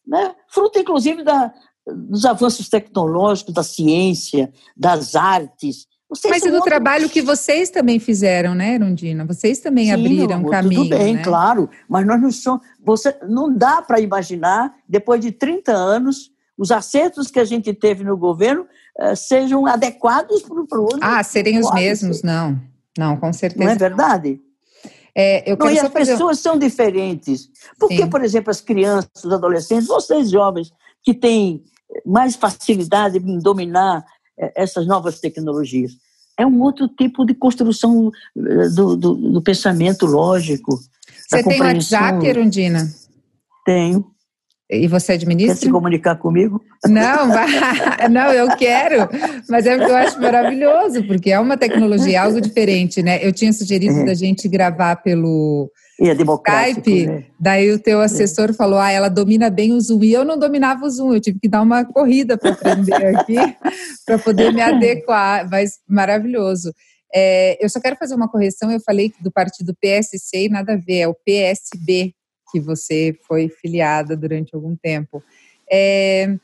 né? 0.07 0.35
Fruto, 0.49 0.79
inclusive, 0.79 1.25
da, 1.25 1.53
dos 1.87 2.25
avanços 2.25 2.69
tecnológicos, 2.69 3.53
da 3.53 3.63
ciência, 3.63 4.53
das 4.77 5.17
artes, 5.17 5.87
vocês 6.13 6.31
Mas 6.31 6.45
e 6.45 6.51
do 6.51 6.61
trabalho 6.61 7.09
que 7.09 7.23
vocês 7.23 7.71
também 7.71 7.99
fizeram, 7.99 8.55
né, 8.55 8.75
Erundina? 8.75 9.25
Vocês 9.25 9.61
também 9.61 9.87
Sim, 9.87 9.93
abriram 9.93 10.35
amor, 10.35 10.51
caminho. 10.51 10.83
Tudo 10.83 10.99
bem, 10.99 11.15
né? 11.15 11.25
claro. 11.25 11.71
Mas 11.89 12.07
nós 12.07 12.21
não 12.21 12.31
somos. 12.31 12.61
Você, 12.85 13.17
não 13.27 13.51
dá 13.51 13.81
para 13.81 13.99
imaginar, 13.99 14.75
depois 14.87 15.23
de 15.23 15.33
30 15.33 15.73
anos, 15.73 16.31
os 16.59 16.71
acertos 16.71 17.31
que 17.31 17.41
a 17.41 17.47
gente 17.47 17.73
teve 17.73 18.05
no 18.05 18.15
governo 18.15 18.67
uh, 19.01 19.17
sejam 19.17 19.67
adequados 19.67 20.43
para 20.43 20.79
o 20.79 20.83
outro. 20.83 21.01
Ah, 21.01 21.23
serem 21.23 21.59
os 21.59 21.73
mesmos, 21.73 22.19
ser. 22.19 22.27
não. 22.27 22.61
Não, 22.99 23.17
com 23.17 23.33
certeza. 23.33 23.65
Não 23.65 23.73
é 23.73 23.77
verdade? 23.77 24.39
É, 25.15 25.51
eu 25.51 25.57
não, 25.57 25.71
e 25.71 25.79
as 25.79 25.89
fazer... 25.89 26.13
pessoas 26.13 26.39
são 26.39 26.59
diferentes. 26.59 27.49
Porque, 27.79 27.99
Sim. 27.99 28.11
por 28.11 28.25
exemplo, 28.25 28.51
as 28.51 28.61
crianças, 28.61 29.25
os 29.25 29.33
adolescentes, 29.33 29.87
vocês 29.87 30.31
jovens, 30.31 30.73
que 31.03 31.13
têm 31.13 31.63
mais 32.07 32.35
facilidade 32.37 33.19
em 33.19 33.39
dominar 33.39 34.05
é, 34.39 34.63
essas 34.63 34.87
novas 34.87 35.21
tecnologias. 35.21 35.93
É 36.39 36.47
um 36.47 36.63
outro 36.63 36.89
tipo 36.89 37.27
de 37.27 37.35
construção 37.35 38.11
eh, 38.37 38.69
do, 38.71 38.97
do, 38.97 39.15
do 39.15 39.43
pensamento 39.43 40.07
lógico. 40.07 40.81
Você 41.29 41.43
tem 41.43 41.61
WhatsApp, 41.61 42.27
Erundina? 42.27 42.91
Tenho. 43.67 44.12
E 44.73 44.89
você 44.89 45.13
administra? 45.13 45.55
Quer 45.55 45.67
se 45.67 45.71
comunicar 45.71 46.17
comigo? 46.17 46.63
Não, 46.87 47.29
não, 48.11 48.33
eu 48.33 48.57
quero, 48.57 49.07
mas 49.49 49.67
é 49.67 49.77
porque 49.77 49.91
eu 49.91 49.97
acho 49.97 50.19
maravilhoso, 50.19 51.07
porque 51.07 51.31
é 51.31 51.39
uma 51.39 51.59
tecnologia, 51.59 52.23
algo 52.23 52.41
diferente, 52.41 53.03
né? 53.03 53.23
Eu 53.23 53.33
tinha 53.33 53.53
sugerido 53.53 54.01
é. 54.01 54.05
da 54.07 54.15
gente 54.15 54.49
gravar 54.49 54.97
pelo 54.97 55.71
é 56.01 56.13
Skype, 56.13 57.07
né? 57.07 57.25
daí 57.39 57.71
o 57.71 57.79
teu 57.79 58.01
assessor 58.01 58.51
é. 58.51 58.53
falou, 58.55 58.79
ah, 58.79 58.91
ela 58.91 59.11
domina 59.11 59.51
bem 59.51 59.73
o 59.73 59.81
Zoom, 59.81 60.03
e 60.05 60.13
eu 60.13 60.25
não 60.25 60.39
dominava 60.39 60.87
o 60.87 60.91
Zoom, 60.91 61.13
eu 61.13 61.21
tive 61.21 61.39
que 61.39 61.49
dar 61.49 61.61
uma 61.61 61.85
corrida 61.85 62.39
para 62.39 62.53
aprender 62.53 63.17
aqui, 63.17 63.37
para 64.07 64.19
poder 64.19 64.53
me 64.53 64.63
adequar, 64.63 65.49
mas 65.51 65.81
maravilhoso. 65.87 66.73
É, 67.15 67.63
eu 67.63 67.69
só 67.69 67.79
quero 67.79 67.97
fazer 67.97 68.15
uma 68.15 68.29
correção, 68.29 68.71
eu 68.71 68.81
falei 68.81 69.13
do 69.21 69.31
partido 69.31 69.77
PSC 69.79 70.47
e 70.47 70.49
nada 70.49 70.73
a 70.73 70.77
ver, 70.77 71.01
é 71.01 71.09
o 71.09 71.15
PSB, 71.15 72.15
que 72.53 72.61
você 72.61 73.19
foi 73.27 73.49
filiada 73.49 74.17
durante 74.17 74.55
algum 74.55 74.77
tempo. 74.77 75.23
É... 75.71 76.37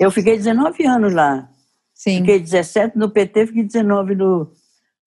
Eu 0.00 0.10
fiquei 0.10 0.36
19 0.36 0.84
anos 0.86 1.12
lá. 1.12 1.48
Sim. 1.94 2.18
Fiquei 2.18 2.40
17 2.40 2.98
no 2.98 3.10
PT, 3.10 3.46
fiquei 3.46 3.62
19 3.62 4.16
no 4.16 4.50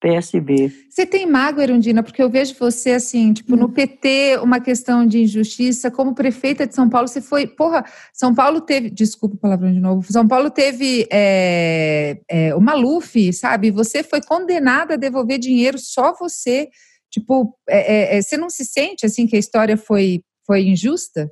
PSB. 0.05 0.71
Você 0.89 1.05
tem 1.05 1.25
mágoa, 1.25 1.63
Erundina? 1.63 2.03
Porque 2.03 2.21
eu 2.21 2.29
vejo 2.29 2.53
você 2.59 2.91
assim, 2.91 3.33
tipo, 3.33 3.55
no 3.55 3.69
PT, 3.69 4.37
uma 4.41 4.59
questão 4.59 5.05
de 5.05 5.23
injustiça. 5.23 5.89
Como 5.89 6.13
prefeita 6.13 6.67
de 6.67 6.75
São 6.75 6.87
Paulo, 6.87 7.07
você 7.07 7.21
foi. 7.21 7.47
Porra, 7.47 7.83
São 8.13 8.33
Paulo 8.35 8.61
teve. 8.61 8.89
Desculpa 8.89 9.35
o 9.35 9.39
palavrão 9.39 9.73
de 9.73 9.79
novo. 9.79 10.11
São 10.11 10.27
Paulo 10.27 10.49
teve 10.51 11.07
é, 11.11 12.19
é, 12.29 12.55
o 12.55 12.61
Maluf, 12.61 13.33
sabe? 13.33 13.71
Você 13.71 14.03
foi 14.03 14.21
condenada 14.21 14.93
a 14.93 14.97
devolver 14.97 15.39
dinheiro, 15.39 15.79
só 15.79 16.13
você. 16.13 16.69
Tipo, 17.09 17.57
é, 17.67 18.15
é, 18.15 18.17
é 18.17 18.21
você 18.21 18.37
não 18.37 18.49
se 18.49 18.63
sente 18.63 19.05
assim 19.05 19.25
que 19.25 19.35
a 19.35 19.39
história 19.39 19.77
foi 19.77 20.21
foi 20.45 20.63
injusta? 20.63 21.31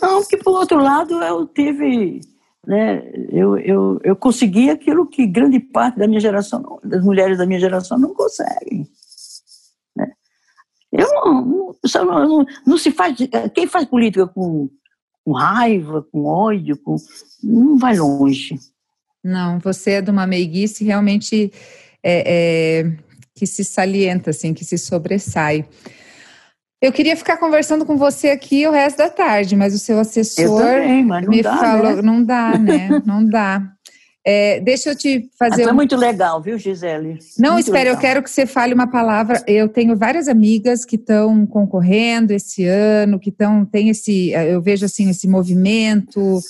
Não, 0.00 0.24
que 0.24 0.36
por 0.36 0.58
outro 0.58 0.78
lado 0.78 1.22
eu 1.22 1.46
tive, 1.46 2.20
né, 2.66 3.02
eu, 3.30 3.56
eu, 3.58 4.00
eu 4.04 4.16
consegui 4.16 4.70
aquilo 4.70 5.06
que 5.06 5.26
grande 5.26 5.58
parte 5.58 5.98
da 5.98 6.06
minha 6.06 6.20
geração, 6.20 6.78
das 6.84 7.02
mulheres 7.02 7.38
da 7.38 7.46
minha 7.46 7.58
geração 7.58 7.98
não 7.98 8.14
conseguem. 8.14 8.86
Né? 9.96 10.12
Eu 10.92 11.06
não, 11.12 11.74
não, 11.84 12.28
não, 12.28 12.46
não, 12.66 12.78
se 12.78 12.92
faz, 12.92 13.16
quem 13.54 13.66
faz 13.66 13.84
política 13.86 14.26
com, 14.26 14.70
com 15.24 15.32
raiva, 15.32 16.06
com 16.12 16.24
ódio, 16.24 16.76
com, 16.78 16.96
não 17.42 17.76
vai 17.76 17.96
longe. 17.96 18.56
Não, 19.22 19.58
você 19.58 19.92
é 19.92 20.02
de 20.02 20.10
uma 20.10 20.26
meiguice 20.26 20.84
realmente 20.84 21.52
é, 22.02 22.82
é, 22.84 22.96
que 23.34 23.46
se 23.46 23.64
salienta, 23.64 24.30
assim, 24.30 24.54
que 24.54 24.64
se 24.64 24.78
sobressai. 24.78 25.68
Eu 26.80 26.92
queria 26.92 27.16
ficar 27.16 27.36
conversando 27.38 27.84
com 27.84 27.96
você 27.96 28.28
aqui 28.28 28.66
o 28.66 28.70
resto 28.70 28.98
da 28.98 29.10
tarde, 29.10 29.56
mas 29.56 29.74
o 29.74 29.78
seu 29.78 29.98
assessor 29.98 30.60
também, 30.60 31.04
me 31.26 31.42
dá, 31.42 31.56
falou, 31.56 31.96
né? 31.96 32.02
não 32.02 32.22
dá, 32.22 32.56
né? 32.56 33.02
Não 33.04 33.24
dá. 33.24 33.62
É, 34.24 34.60
deixa 34.60 34.90
eu 34.90 34.96
te 34.96 35.28
fazer. 35.38 35.64
Foi 35.64 35.72
um... 35.72 35.76
muito 35.76 35.96
legal, 35.96 36.40
viu, 36.40 36.58
Gisele? 36.58 37.18
Não, 37.38 37.54
muito 37.54 37.66
espera, 37.66 37.88
eu 37.88 37.96
quero 37.96 38.22
que 38.22 38.30
você 38.30 38.46
fale 38.46 38.74
uma 38.74 38.86
palavra. 38.86 39.42
Eu 39.46 39.68
tenho 39.68 39.96
várias 39.96 40.28
amigas 40.28 40.84
que 40.84 40.96
estão 40.96 41.46
concorrendo 41.46 42.32
esse 42.32 42.64
ano, 42.64 43.18
que 43.18 43.30
estão, 43.30 43.64
tem 43.64 43.88
esse, 43.88 44.30
eu 44.30 44.60
vejo 44.60 44.84
assim, 44.84 45.08
esse 45.08 45.26
movimento 45.26 46.40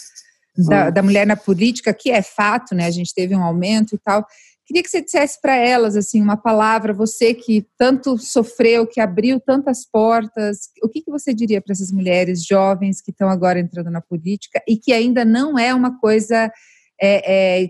da, 0.56 0.90
da 0.90 1.02
mulher 1.02 1.26
na 1.26 1.36
política, 1.36 1.94
que 1.94 2.10
é 2.10 2.20
fato, 2.20 2.74
né? 2.74 2.86
A 2.86 2.90
gente 2.90 3.14
teve 3.14 3.34
um 3.36 3.42
aumento 3.42 3.94
e 3.94 3.98
tal. 3.98 4.26
Queria 4.68 4.82
que 4.82 4.90
você 4.90 5.00
dissesse 5.00 5.40
para 5.40 5.56
elas 5.56 5.96
assim 5.96 6.20
uma 6.20 6.36
palavra, 6.36 6.92
você 6.92 7.32
que 7.32 7.66
tanto 7.78 8.18
sofreu, 8.18 8.86
que 8.86 9.00
abriu 9.00 9.40
tantas 9.40 9.86
portas, 9.90 10.68
o 10.82 10.88
que, 10.90 11.00
que 11.00 11.10
você 11.10 11.32
diria 11.32 11.58
para 11.62 11.72
essas 11.72 11.90
mulheres 11.90 12.44
jovens 12.44 13.00
que 13.00 13.10
estão 13.10 13.30
agora 13.30 13.58
entrando 13.58 13.90
na 13.90 14.02
política 14.02 14.62
e 14.68 14.76
que 14.76 14.92
ainda 14.92 15.24
não 15.24 15.58
é 15.58 15.72
uma 15.72 15.98
coisa 15.98 16.52
é, 17.00 17.62
é, 17.62 17.68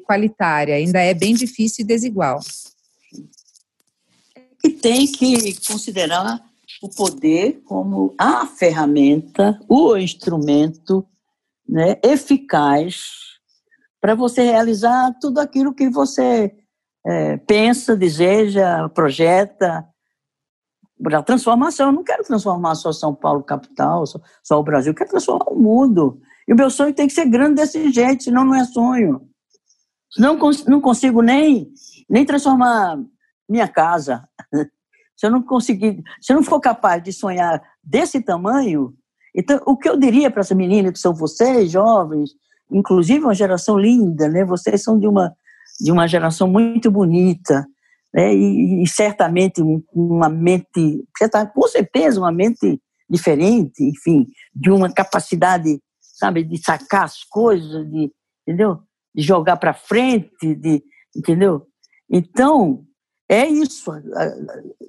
ainda 0.74 1.00
é 1.00 1.14
bem 1.14 1.34
difícil 1.34 1.84
e 1.84 1.86
desigual? 1.86 2.40
E 4.64 4.68
tem 4.68 5.06
que 5.06 5.54
considerar 5.68 6.42
o 6.82 6.88
poder 6.88 7.62
como 7.64 8.12
a 8.18 8.44
ferramenta, 8.44 9.56
o 9.68 9.96
instrumento 9.96 11.06
né, 11.68 11.96
eficaz 12.02 13.02
para 14.00 14.16
você 14.16 14.42
realizar 14.42 15.16
tudo 15.20 15.38
aquilo 15.38 15.72
que 15.72 15.88
você 15.88 16.52
é, 17.06 17.36
pensa, 17.38 17.96
deseja, 17.96 18.88
projeta, 18.90 19.86
para 21.02 21.22
transformação. 21.22 21.86
Eu 21.88 21.92
não 21.92 22.04
quero 22.04 22.24
transformar 22.24 22.74
só 22.74 22.92
São 22.92 23.14
Paulo 23.14 23.42
capital, 23.42 24.06
só, 24.06 24.20
só, 24.42 24.60
o 24.60 24.62
Brasil, 24.62 24.92
eu 24.92 24.96
quero 24.96 25.10
transformar 25.10 25.46
o 25.48 25.58
mundo. 25.58 26.20
E 26.46 26.52
o 26.52 26.56
meu 26.56 26.70
sonho 26.70 26.94
tem 26.94 27.06
que 27.06 27.12
ser 27.12 27.26
grande 27.26 27.56
desse 27.56 27.90
jeito, 27.90 28.24
senão 28.24 28.44
não 28.44 28.54
é 28.54 28.64
sonho. 28.64 29.28
Não, 30.18 30.38
não 30.66 30.80
consigo 30.80 31.20
nem, 31.20 31.70
nem 32.08 32.24
transformar 32.24 32.98
minha 33.48 33.68
casa. 33.68 34.26
Se 35.16 35.26
eu 35.26 35.32
não 35.32 35.42
conseguir, 35.42 36.00
se 36.20 36.32
eu 36.32 36.36
não 36.36 36.44
for 36.44 36.60
capaz 36.60 37.02
de 37.02 37.12
sonhar 37.12 37.60
desse 37.82 38.22
tamanho, 38.22 38.94
então 39.34 39.60
o 39.66 39.76
que 39.76 39.88
eu 39.88 39.98
diria 39.98 40.30
para 40.30 40.42
essa 40.42 40.54
menina 40.54 40.92
que 40.92 40.98
são 41.00 41.12
vocês, 41.12 41.72
jovens, 41.72 42.30
inclusive 42.70 43.24
uma 43.24 43.34
geração 43.34 43.76
linda, 43.76 44.28
né? 44.28 44.44
Vocês 44.44 44.80
são 44.80 44.96
de 44.96 45.08
uma 45.08 45.34
de 45.78 45.92
uma 45.92 46.06
geração 46.06 46.48
muito 46.48 46.90
bonita, 46.90 47.66
né? 48.12 48.34
E, 48.34 48.82
e 48.82 48.86
certamente 48.86 49.62
uma 49.92 50.28
mente, 50.28 51.04
com 51.54 51.68
certeza 51.68 52.20
uma 52.20 52.32
mente 52.32 52.80
diferente, 53.08 53.84
enfim, 53.84 54.26
de 54.54 54.70
uma 54.70 54.92
capacidade, 54.92 55.80
sabe, 56.00 56.44
de 56.44 56.58
sacar 56.58 57.04
as 57.04 57.24
coisas, 57.24 57.88
de, 57.90 58.10
entendeu? 58.46 58.80
De 59.14 59.22
jogar 59.22 59.56
para 59.56 59.72
frente, 59.72 60.54
de, 60.54 60.82
entendeu? 61.16 61.66
Então, 62.10 62.84
é 63.28 63.46
isso. 63.46 63.90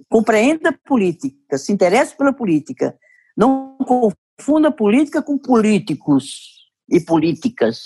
Compreenda 0.09 0.69
a 0.69 0.77
política, 0.87 1.57
se 1.57 1.71
interesse 1.71 2.15
pela 2.15 2.33
política. 2.33 2.97
Não 3.35 3.77
confunda 3.77 4.71
política 4.71 5.21
com 5.21 5.37
políticos 5.37 6.69
e 6.89 6.99
políticas. 7.01 7.81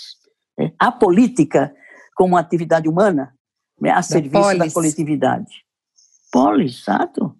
Né? 0.58 0.72
A 0.78 0.92
política 0.92 1.74
como 2.14 2.36
atividade 2.36 2.88
humana 2.88 3.34
né? 3.80 3.90
a 3.90 4.02
serviço 4.02 4.42
polis. 4.42 4.58
da 4.58 4.70
coletividade. 4.70 5.64
Polis, 6.32 6.80
exato. 6.80 7.36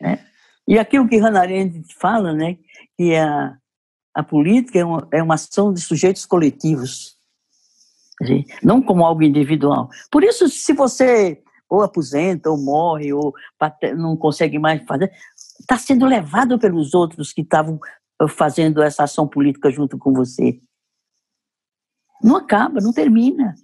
É. 0.00 0.18
E 0.66 0.78
aquilo 0.78 1.08
que 1.08 1.18
Hannah 1.18 1.40
Arendt 1.40 1.94
fala, 1.94 2.32
né, 2.32 2.58
que 2.96 3.14
a, 3.14 3.56
a 4.14 4.22
política 4.22 4.78
é 4.78 4.84
uma, 4.84 5.08
é 5.12 5.22
uma 5.22 5.34
ação 5.34 5.72
de 5.72 5.80
sujeitos 5.80 6.26
coletivos, 6.26 7.16
não 8.62 8.82
como 8.82 9.04
algo 9.04 9.22
individual. 9.22 9.88
Por 10.10 10.24
isso, 10.24 10.48
se 10.48 10.72
você 10.72 11.42
ou 11.68 11.82
aposenta, 11.82 12.50
ou 12.50 12.56
morre, 12.56 13.12
ou 13.12 13.34
não 13.96 14.16
consegue 14.16 14.58
mais 14.58 14.82
fazer, 14.84 15.12
está 15.60 15.76
sendo 15.76 16.06
levado 16.06 16.58
pelos 16.58 16.94
outros 16.94 17.32
que 17.32 17.42
estavam 17.42 17.78
eh, 18.22 18.28
fazendo 18.28 18.82
essa 18.82 19.04
ação 19.04 19.26
política 19.26 19.70
junto 19.70 19.98
com 19.98 20.12
você. 20.12 20.60
Não 22.22 22.36
acaba, 22.36 22.80
não 22.80 22.92
termina. 22.92 23.54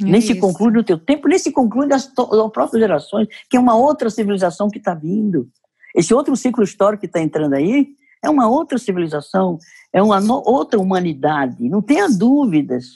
É 0.00 0.04
nem 0.04 0.18
isso. 0.18 0.28
se 0.28 0.38
conclui 0.38 0.72
no 0.72 0.82
teu 0.82 0.98
tempo, 0.98 1.28
nem 1.28 1.38
se 1.38 1.52
conclui 1.52 1.88
das, 1.88 2.12
das 2.12 2.50
próprias 2.52 2.80
gerações, 2.80 3.28
que 3.48 3.56
é 3.56 3.60
uma 3.60 3.76
outra 3.76 4.10
civilização 4.10 4.68
que 4.68 4.78
está 4.78 4.94
vindo. 4.94 5.48
Esse 5.94 6.12
outro 6.12 6.34
ciclo 6.36 6.64
histórico 6.64 7.02
que 7.02 7.06
está 7.06 7.20
entrando 7.20 7.54
aí 7.54 7.88
é 8.22 8.28
uma 8.28 8.48
outra 8.48 8.78
civilização, 8.78 9.58
é 9.92 10.02
uma 10.02 10.20
no, 10.20 10.42
outra 10.44 10.80
humanidade, 10.80 11.68
não 11.68 11.82
tenha 11.82 12.08
dúvidas. 12.08 12.86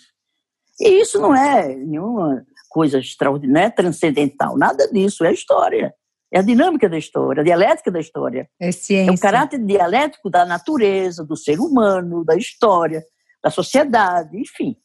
E 0.80 1.00
isso 1.00 1.20
não 1.20 1.34
é 1.34 1.74
nenhuma 1.74 2.44
coisa 2.68 2.98
extraordinária, 2.98 3.60
não 3.60 3.66
é 3.66 3.70
transcendental, 3.70 4.56
nada 4.56 4.88
disso, 4.88 5.24
é 5.24 5.32
história. 5.32 5.94
É 6.32 6.40
a 6.40 6.42
dinâmica 6.42 6.88
da 6.88 6.98
história, 6.98 7.40
a 7.40 7.44
dialética 7.44 7.90
da 7.90 8.00
história. 8.00 8.48
É 8.60 8.70
ciência. 8.70 9.10
É 9.10 9.14
o 9.14 9.18
caráter 9.18 9.64
dialético 9.64 10.28
da 10.28 10.44
natureza, 10.44 11.24
do 11.24 11.36
ser 11.36 11.58
humano, 11.58 12.22
da 12.22 12.36
história, 12.36 13.02
da 13.42 13.50
sociedade, 13.50 14.38
enfim. 14.38 14.76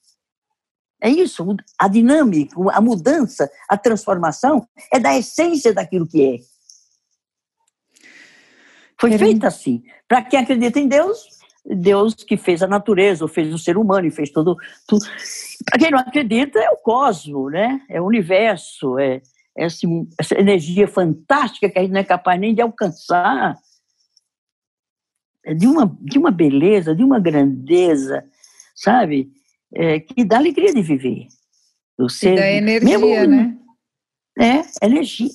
É 1.04 1.10
isso, 1.10 1.46
a 1.78 1.90
dinâmica, 1.90 2.56
a 2.72 2.80
mudança, 2.80 3.52
a 3.68 3.78
transformação 3.78 4.66
é 4.90 4.98
da 4.98 5.14
essência 5.18 5.74
daquilo 5.74 6.08
que 6.08 6.26
é. 6.26 6.40
Foi 8.98 9.18
feita 9.18 9.48
assim. 9.48 9.84
Para 10.08 10.22
quem 10.22 10.40
acredita 10.40 10.80
em 10.80 10.88
Deus, 10.88 11.28
Deus 11.66 12.14
que 12.14 12.38
fez 12.38 12.64
a 12.64 12.68
natureza, 12.68 13.26
ou 13.26 13.28
fez 13.28 13.54
o 13.54 13.60
ser 13.60 13.78
humano 13.78 14.08
e 14.08 14.12
fez 14.12 14.30
tudo. 14.30 14.56
tudo. 14.88 15.06
Para 15.66 15.78
quem 15.78 15.92
não 15.92 16.00
acredita, 16.00 16.58
é 16.58 16.70
o 16.70 16.78
cosmos, 16.78 17.52
né? 17.52 17.82
é 17.90 18.00
o 18.00 18.06
universo, 18.06 18.98
é, 18.98 19.22
é 19.58 19.66
essa 19.66 20.40
energia 20.40 20.88
fantástica 20.88 21.70
que 21.70 21.78
a 21.78 21.82
gente 21.82 21.92
não 21.92 22.00
é 22.00 22.06
capaz 22.06 22.40
nem 22.40 22.56
de 22.56 22.62
alcançar. 22.62 23.58
É 25.46 25.54
de 25.54 25.68
uma, 25.68 25.98
de 26.00 26.18
uma 26.18 26.32
beleza, 26.32 26.96
de 26.96 27.04
uma 27.04 27.20
grandeza, 27.20 28.24
sabe? 28.74 29.34
É, 29.76 30.00
que 30.00 30.24
dá 30.24 30.38
alegria 30.38 30.74
de 30.74 30.82
viver. 30.82 31.28
O 31.98 32.10
ser, 32.10 32.34
e 32.34 32.36
dá 32.36 32.52
energia, 32.52 33.00
mesmo, 33.00 33.28
né? 33.28 33.58
É, 34.40 34.86
energia. 34.86 35.30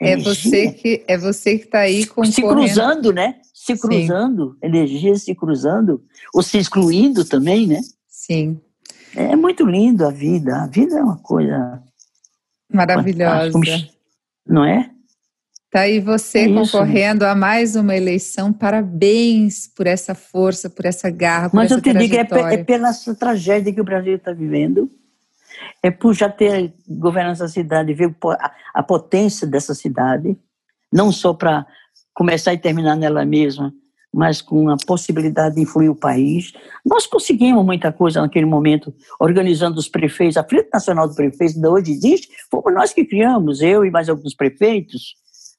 É 0.00 0.12
energia. 0.12 0.34
você 0.34 0.72
que 0.72 1.04
é 1.08 1.18
você 1.18 1.58
que 1.58 1.64
está 1.64 1.80
aí 1.80 2.06
concorrendo. 2.06 2.32
Se 2.32 2.42
cruzando, 2.42 3.12
né? 3.12 3.40
se 3.66 3.76
cruzando, 3.76 4.52
Sim. 4.52 4.58
energias 4.62 5.22
se 5.22 5.34
cruzando, 5.34 6.04
ou 6.32 6.42
se 6.42 6.56
excluindo 6.56 7.24
também, 7.24 7.66
né? 7.66 7.80
Sim. 8.06 8.60
É 9.14 9.34
muito 9.34 9.66
lindo 9.66 10.06
a 10.06 10.10
vida. 10.10 10.62
A 10.62 10.66
vida 10.68 10.96
é 10.96 11.02
uma 11.02 11.16
coisa 11.18 11.82
maravilhosa. 12.72 13.58
Não 14.46 14.64
é? 14.64 14.90
Tá 15.70 15.80
aí 15.80 15.98
você 15.98 16.40
é 16.40 16.48
concorrendo 16.48 17.24
a 17.24 17.34
mais 17.34 17.74
uma 17.74 17.96
eleição. 17.96 18.52
Parabéns 18.52 19.66
por 19.66 19.86
essa 19.86 20.14
força, 20.14 20.70
por 20.70 20.84
essa 20.84 21.10
garra, 21.10 21.50
por 21.50 21.56
Mas 21.56 21.66
essa 21.66 21.78
eu 21.78 21.82
te 21.82 21.92
digo, 21.92 22.14
é, 22.14 22.54
é 22.54 22.64
pela 22.64 22.90
tragédia 23.18 23.72
que 23.72 23.80
o 23.80 23.84
Brasil 23.84 24.14
está 24.14 24.32
vivendo. 24.32 24.88
É 25.82 25.90
por 25.90 26.14
já 26.14 26.28
ter 26.28 26.72
governado 26.88 27.32
essa 27.32 27.48
cidade, 27.48 27.94
ver 27.94 28.14
a 28.74 28.82
potência 28.82 29.46
dessa 29.46 29.74
cidade, 29.74 30.36
não 30.92 31.10
só 31.10 31.34
para 31.34 31.66
começar 32.14 32.54
e 32.54 32.58
terminar 32.58 32.94
nela 32.94 33.24
mesma, 33.24 33.72
mas 34.12 34.40
com 34.40 34.68
a 34.68 34.76
possibilidade 34.86 35.56
de 35.56 35.62
influir 35.62 35.88
o 35.88 35.96
país. 35.96 36.52
Nós 36.84 37.06
conseguimos 37.06 37.64
muita 37.64 37.90
coisa 37.90 38.20
naquele 38.20 38.46
momento, 38.46 38.94
organizando 39.18 39.78
os 39.78 39.88
prefeitos. 39.88 40.36
A 40.36 40.44
Frente 40.44 40.68
Nacional 40.72 41.08
do 41.08 41.14
Prefeito 41.14 41.56
ainda 41.56 41.70
hoje 41.70 41.90
existe, 41.92 42.28
fomos 42.50 42.72
nós 42.72 42.92
que 42.92 43.04
criamos, 43.04 43.60
eu 43.60 43.84
e 43.84 43.90
mais 43.90 44.08
alguns 44.08 44.34
prefeitos 44.34 45.16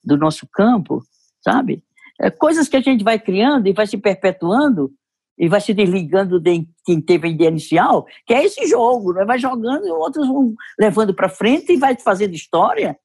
do 0.08 0.18
nosso 0.18 0.48
campo, 0.52 1.04
sabe? 1.42 1.84
É, 2.20 2.32
coisas 2.32 2.68
que 2.68 2.78
a 2.78 2.82
gente 2.82 3.04
vai 3.04 3.20
criando 3.20 3.68
e 3.68 3.74
vai 3.74 3.86
se 3.86 3.98
perpetuando 3.98 4.92
e 5.38 5.48
vai 5.48 5.62
se 5.62 5.74
desligando 5.74 6.40
de 6.40 6.68
quem 6.84 7.00
teve 7.00 7.28
a 7.28 7.32
ideia 7.32 7.50
inicial, 7.50 8.08
que 8.26 8.34
é 8.34 8.44
esse 8.44 8.66
jogo, 8.66 9.14
né? 9.14 9.24
vai 9.24 9.38
jogando 9.38 9.86
e 9.86 9.92
outros 9.92 10.28
vão 10.28 10.56
levando 10.80 11.14
para 11.14 11.30
frente 11.30 11.74
e 11.74 11.78
vai 11.78 11.96
fazendo 12.00 12.34
história. 12.34 12.98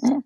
Né? 0.00 0.22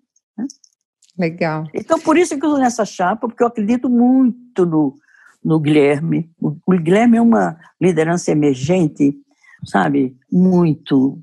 Legal. 1.17 1.65
Então, 1.73 1.99
por 1.99 2.17
isso 2.17 2.37
que 2.37 2.45
eu 2.45 2.49
estou 2.49 2.59
nessa 2.59 2.85
chapa, 2.85 3.27
porque 3.27 3.41
eu 3.41 3.47
acredito 3.47 3.89
muito 3.89 4.65
no, 4.65 4.95
no 5.43 5.59
Guilherme. 5.59 6.31
O, 6.39 6.55
o 6.67 6.77
Guilherme 6.77 7.17
é 7.17 7.21
uma 7.21 7.57
liderança 7.81 8.31
emergente, 8.31 9.15
sabe? 9.65 10.15
Muito, 10.31 11.19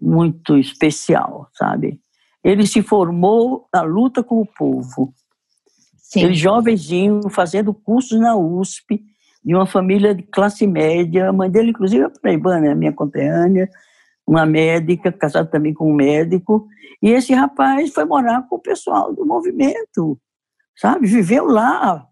muito 0.00 0.58
especial, 0.58 1.48
sabe? 1.54 1.98
Ele 2.44 2.66
se 2.66 2.82
formou 2.82 3.66
na 3.72 3.82
luta 3.82 4.22
com 4.22 4.40
o 4.40 4.46
povo. 4.46 5.12
Sim. 5.96 6.24
Ele 6.24 6.34
jovenzinho, 6.34 7.28
fazendo 7.30 7.72
cursos 7.72 8.20
na 8.20 8.36
USP, 8.36 9.02
de 9.42 9.54
uma 9.54 9.66
família 9.66 10.14
de 10.14 10.22
classe 10.22 10.66
média. 10.66 11.28
A 11.30 11.32
mãe 11.32 11.50
dele, 11.50 11.70
inclusive, 11.70 12.04
é 12.04 12.08
paraibana, 12.08 12.68
é 12.68 12.74
minha 12.74 12.92
conterrânea 12.92 13.68
uma 14.26 14.46
médica, 14.46 15.12
casada 15.12 15.48
também 15.48 15.74
com 15.74 15.90
um 15.90 15.94
médico, 15.94 16.66
e 17.02 17.10
esse 17.10 17.34
rapaz 17.34 17.92
foi 17.92 18.04
morar 18.04 18.46
com 18.48 18.56
o 18.56 18.60
pessoal 18.60 19.14
do 19.14 19.26
movimento, 19.26 20.18
sabe? 20.76 21.06
Viveu 21.06 21.46
lá. 21.46 22.06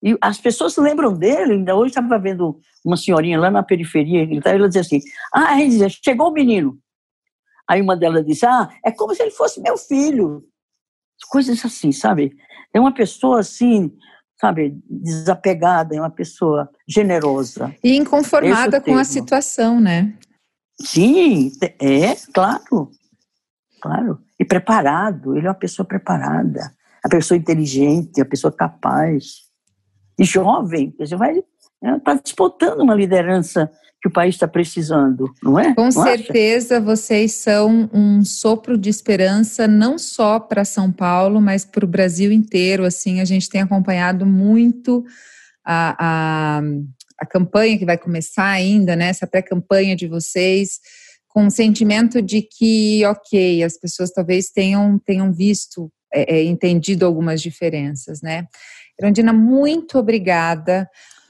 E 0.00 0.16
as 0.20 0.38
pessoas 0.38 0.74
se 0.74 0.80
lembram 0.80 1.12
dele, 1.12 1.54
ainda 1.54 1.74
hoje 1.74 1.90
estava 1.90 2.18
vendo 2.18 2.60
uma 2.84 2.96
senhorinha 2.96 3.38
lá 3.38 3.50
na 3.50 3.62
periferia, 3.62 4.22
e 4.22 4.40
ela 4.44 4.68
dizia 4.68 4.82
assim, 4.82 5.00
ah, 5.34 5.56
dizia, 5.56 5.88
chegou 5.88 6.28
o 6.28 6.32
menino. 6.32 6.78
Aí 7.68 7.82
uma 7.82 7.96
delas 7.96 8.24
disse, 8.24 8.46
ah, 8.46 8.68
é 8.84 8.90
como 8.90 9.14
se 9.14 9.22
ele 9.22 9.30
fosse 9.30 9.60
meu 9.60 9.76
filho. 9.76 10.44
Coisas 11.28 11.62
assim, 11.64 11.92
sabe? 11.92 12.36
É 12.72 12.80
uma 12.80 12.94
pessoa 12.94 13.40
assim, 13.40 13.92
sabe, 14.40 14.80
desapegada, 14.88 15.94
é 15.94 16.00
uma 16.00 16.10
pessoa 16.10 16.70
generosa. 16.86 17.74
E 17.84 17.96
inconformada 17.96 18.80
com 18.80 18.96
a 18.96 19.04
situação, 19.04 19.80
né? 19.80 20.16
Sim, 20.80 21.50
é, 21.80 22.14
claro. 22.32 22.90
Claro. 23.80 24.18
E 24.38 24.44
preparado. 24.44 25.36
Ele 25.36 25.46
é 25.46 25.50
uma 25.50 25.54
pessoa 25.54 25.86
preparada. 25.86 26.74
Uma 27.04 27.10
pessoa 27.10 27.36
inteligente, 27.36 28.20
uma 28.20 28.28
pessoa 28.28 28.52
capaz. 28.52 29.48
E 30.18 30.24
jovem. 30.24 30.94
Você 30.98 31.16
vai 31.16 31.42
está 31.82 32.12
é, 32.12 32.18
disputando 32.22 32.80
uma 32.80 32.94
liderança 32.94 33.70
que 34.00 34.08
o 34.08 34.12
país 34.12 34.36
está 34.36 34.46
precisando, 34.46 35.32
não 35.42 35.58
é? 35.58 35.74
Com 35.74 35.84
não 35.84 35.90
certeza 35.90 36.76
acha? 36.76 36.84
vocês 36.84 37.32
são 37.32 37.90
um 37.92 38.24
sopro 38.24 38.78
de 38.78 38.88
esperança, 38.88 39.66
não 39.66 39.98
só 39.98 40.38
para 40.38 40.64
São 40.64 40.92
Paulo, 40.92 41.40
mas 41.40 41.64
para 41.64 41.84
o 41.84 41.88
Brasil 41.88 42.30
inteiro. 42.30 42.84
Assim, 42.84 43.20
a 43.20 43.24
gente 43.24 43.48
tem 43.48 43.60
acompanhado 43.60 44.24
muito 44.24 45.04
a, 45.64 45.96
a, 45.98 46.62
a 47.18 47.26
campanha 47.26 47.76
que 47.76 47.84
vai 47.84 47.98
começar 47.98 48.48
ainda, 48.48 48.94
né? 48.94 49.08
Essa 49.08 49.26
pré-campanha 49.26 49.96
de 49.96 50.06
vocês, 50.06 50.78
com 51.26 51.48
o 51.48 51.50
sentimento 51.50 52.22
de 52.22 52.40
que, 52.42 53.04
ok, 53.04 53.64
as 53.64 53.76
pessoas 53.78 54.12
talvez 54.12 54.50
tenham, 54.50 54.96
tenham 54.98 55.32
visto, 55.32 55.90
é, 56.14 56.36
é, 56.36 56.44
entendido 56.44 57.04
algumas 57.04 57.42
diferenças, 57.42 58.22
né? 58.22 58.46
Irandina, 58.98 59.32
muito 59.32 59.98
obrigada. 59.98 60.88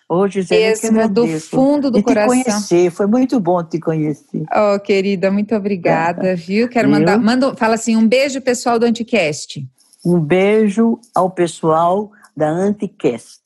Ô, 0.09 0.27
Gisele, 0.27 0.75
Mesmo 0.91 1.09
do 1.09 1.27
fundo 1.41 1.91
do 1.91 1.99
e 1.99 2.03
coração. 2.03 2.39
Te 2.39 2.45
conhecer, 2.45 2.91
foi 2.91 3.07
muito 3.07 3.39
bom 3.39 3.63
te 3.63 3.79
conhecer. 3.79 4.45
Oh, 4.51 4.81
querida, 4.81 5.31
muito 5.31 5.55
obrigada, 5.55 6.29
é. 6.29 6.35
viu? 6.35 6.67
Quero 6.69 6.89
mandar, 6.89 7.19
manda, 7.19 7.55
fala 7.55 7.75
assim, 7.75 7.95
um 7.95 8.09
beijo 8.09 8.41
pessoal 8.41 8.79
do 8.79 8.87
Anticast. 8.87 9.69
Um 10.05 10.19
beijo 10.19 10.99
ao 11.15 11.31
pessoal 11.31 12.11
da 12.35 12.49
Anticast. 12.49 13.39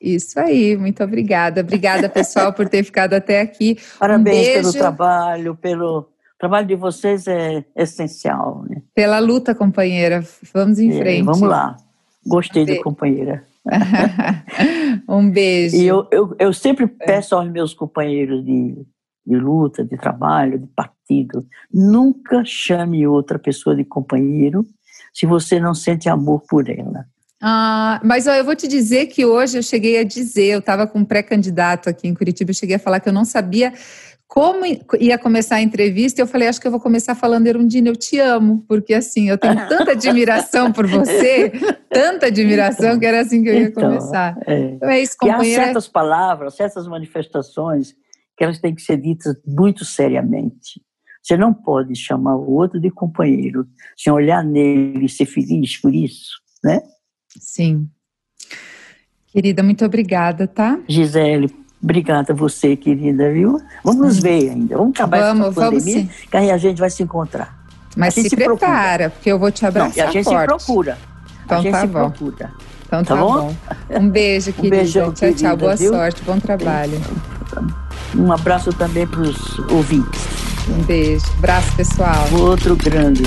Isso 0.00 0.40
aí, 0.40 0.76
muito 0.76 1.04
obrigada. 1.04 1.60
Obrigada, 1.60 2.08
pessoal, 2.08 2.52
por 2.52 2.68
ter 2.68 2.82
ficado 2.82 3.14
até 3.14 3.40
aqui. 3.40 3.78
Parabéns 3.98 4.48
um 4.48 4.60
pelo 4.60 4.72
trabalho, 4.72 5.54
pelo 5.54 5.98
o 6.00 6.38
trabalho 6.38 6.68
de 6.68 6.76
vocês 6.76 7.26
é 7.26 7.64
essencial. 7.74 8.64
Né? 8.68 8.80
Pela 8.94 9.18
luta, 9.18 9.56
companheira. 9.56 10.24
Vamos 10.54 10.78
em 10.78 10.96
é, 10.96 10.98
frente. 10.98 11.24
Vamos 11.24 11.42
lá. 11.42 11.76
Gostei 12.24 12.64
da 12.64 12.80
companheira. 12.80 13.44
um 15.08 15.30
beijo. 15.30 15.76
E 15.76 15.86
eu, 15.86 16.06
eu, 16.10 16.34
eu 16.38 16.52
sempre 16.52 16.86
peço 16.86 17.34
aos 17.34 17.50
meus 17.50 17.74
companheiros 17.74 18.44
de, 18.44 18.74
de 19.26 19.36
luta, 19.36 19.84
de 19.84 19.96
trabalho, 19.96 20.58
de 20.58 20.66
partido, 20.68 21.46
nunca 21.72 22.42
chame 22.44 23.06
outra 23.06 23.38
pessoa 23.38 23.76
de 23.76 23.84
companheiro 23.84 24.66
se 25.12 25.26
você 25.26 25.58
não 25.58 25.74
sente 25.74 26.08
amor 26.08 26.42
por 26.48 26.68
ela. 26.68 27.06
Ah, 27.40 28.00
mas 28.02 28.26
ó, 28.26 28.32
eu 28.32 28.44
vou 28.44 28.56
te 28.56 28.66
dizer 28.66 29.06
que 29.06 29.24
hoje 29.24 29.58
eu 29.58 29.62
cheguei 29.62 29.98
a 29.98 30.04
dizer, 30.04 30.46
eu 30.46 30.58
estava 30.58 30.88
com 30.88 30.98
um 30.98 31.04
pré-candidato 31.04 31.88
aqui 31.88 32.08
em 32.08 32.14
Curitiba, 32.14 32.50
eu 32.50 32.54
cheguei 32.54 32.76
a 32.76 32.80
falar 32.80 32.98
que 32.98 33.08
eu 33.08 33.12
não 33.12 33.24
sabia 33.24 33.72
como 34.28 34.60
ia 35.00 35.18
começar 35.18 35.56
a 35.56 35.62
entrevista, 35.62 36.20
eu 36.20 36.26
falei, 36.26 36.48
acho 36.48 36.60
que 36.60 36.66
eu 36.66 36.70
vou 36.70 36.78
começar 36.78 37.14
falando, 37.14 37.46
Erundina, 37.46 37.88
eu 37.88 37.96
te 37.96 38.20
amo, 38.20 38.62
porque 38.68 38.92
assim, 38.92 39.30
eu 39.30 39.38
tenho 39.38 39.56
tanta 39.68 39.92
admiração 39.92 40.70
por 40.70 40.86
você, 40.86 41.50
tanta 41.90 42.26
admiração, 42.26 42.98
que 42.98 43.06
era 43.06 43.20
assim 43.20 43.42
que 43.42 43.48
eu 43.48 43.54
ia 43.54 43.62
então, 43.62 43.84
começar. 43.84 44.38
É. 44.46 44.60
Então 44.60 44.90
é 44.90 45.00
isso, 45.00 45.16
companheira. 45.18 45.48
E 45.48 45.56
há 45.56 45.64
certas 45.64 45.88
palavras, 45.88 46.56
certas 46.56 46.86
manifestações 46.86 47.94
que 48.36 48.44
elas 48.44 48.60
têm 48.60 48.74
que 48.74 48.82
ser 48.82 48.98
ditas 48.98 49.34
muito 49.46 49.82
seriamente. 49.84 50.80
Você 51.22 51.36
não 51.36 51.52
pode 51.52 51.96
chamar 51.96 52.36
o 52.36 52.52
outro 52.52 52.78
de 52.78 52.90
companheiro, 52.90 53.66
sem 53.96 54.12
olhar 54.12 54.44
nele 54.44 55.06
e 55.06 55.08
ser 55.08 55.26
feliz 55.26 55.80
por 55.80 55.94
isso, 55.94 56.32
né? 56.62 56.80
Sim. 57.40 57.88
Querida, 59.28 59.62
muito 59.62 59.84
obrigada, 59.84 60.46
tá? 60.46 60.80
Gisele, 60.86 61.48
Obrigada 61.82 62.32
a 62.32 62.36
você, 62.36 62.74
querida, 62.76 63.32
viu? 63.32 63.60
Vamos 63.84 64.00
nos 64.00 64.18
ver 64.18 64.50
ainda. 64.50 64.76
Vamos 64.76 64.92
acabar 64.94 65.20
vamos, 65.20 65.48
essa 65.48 65.60
pandemia, 65.60 65.94
vamos 65.94 66.16
que 66.30 66.36
aí 66.36 66.50
a 66.50 66.58
gente 66.58 66.78
vai 66.78 66.90
se 66.90 67.02
encontrar. 67.02 67.56
Mas 67.96 68.14
se, 68.14 68.28
se 68.28 68.36
prepara, 68.36 68.56
procura. 68.56 69.10
porque 69.10 69.32
eu 69.32 69.38
vou 69.38 69.50
te 69.50 69.64
abraçar 69.64 70.04
Não, 70.04 70.08
a 70.08 70.12
gente 70.12 70.24
forte. 70.24 70.60
se 70.60 70.66
procura. 70.66 70.98
Então 71.44 71.58
a 71.58 71.62
gente 71.62 71.72
tá 71.72 71.80
se 71.80 71.86
bom. 71.86 72.10
procura. 72.10 72.50
Então 72.86 73.04
tá, 73.04 73.14
tá 73.14 73.20
bom? 73.20 73.32
bom? 73.32 73.54
Um 73.90 74.08
beijo, 74.08 74.52
querida. 74.54 74.76
Um 74.76 74.78
beijão, 74.78 75.04
tchau, 75.06 75.14
querida, 75.14 75.38
tchau. 75.38 75.56
Boa 75.56 75.76
viu? 75.76 75.92
sorte, 75.92 76.22
bom 76.22 76.38
trabalho. 76.38 77.00
Um 78.16 78.32
abraço 78.32 78.72
também 78.72 79.06
para 79.06 79.20
os 79.20 79.58
ouvintes. 79.70 80.26
Um 80.68 80.82
beijo. 80.82 81.24
Abraço, 81.38 81.74
pessoal. 81.76 82.26
Outro 82.32 82.76
grande. 82.76 83.22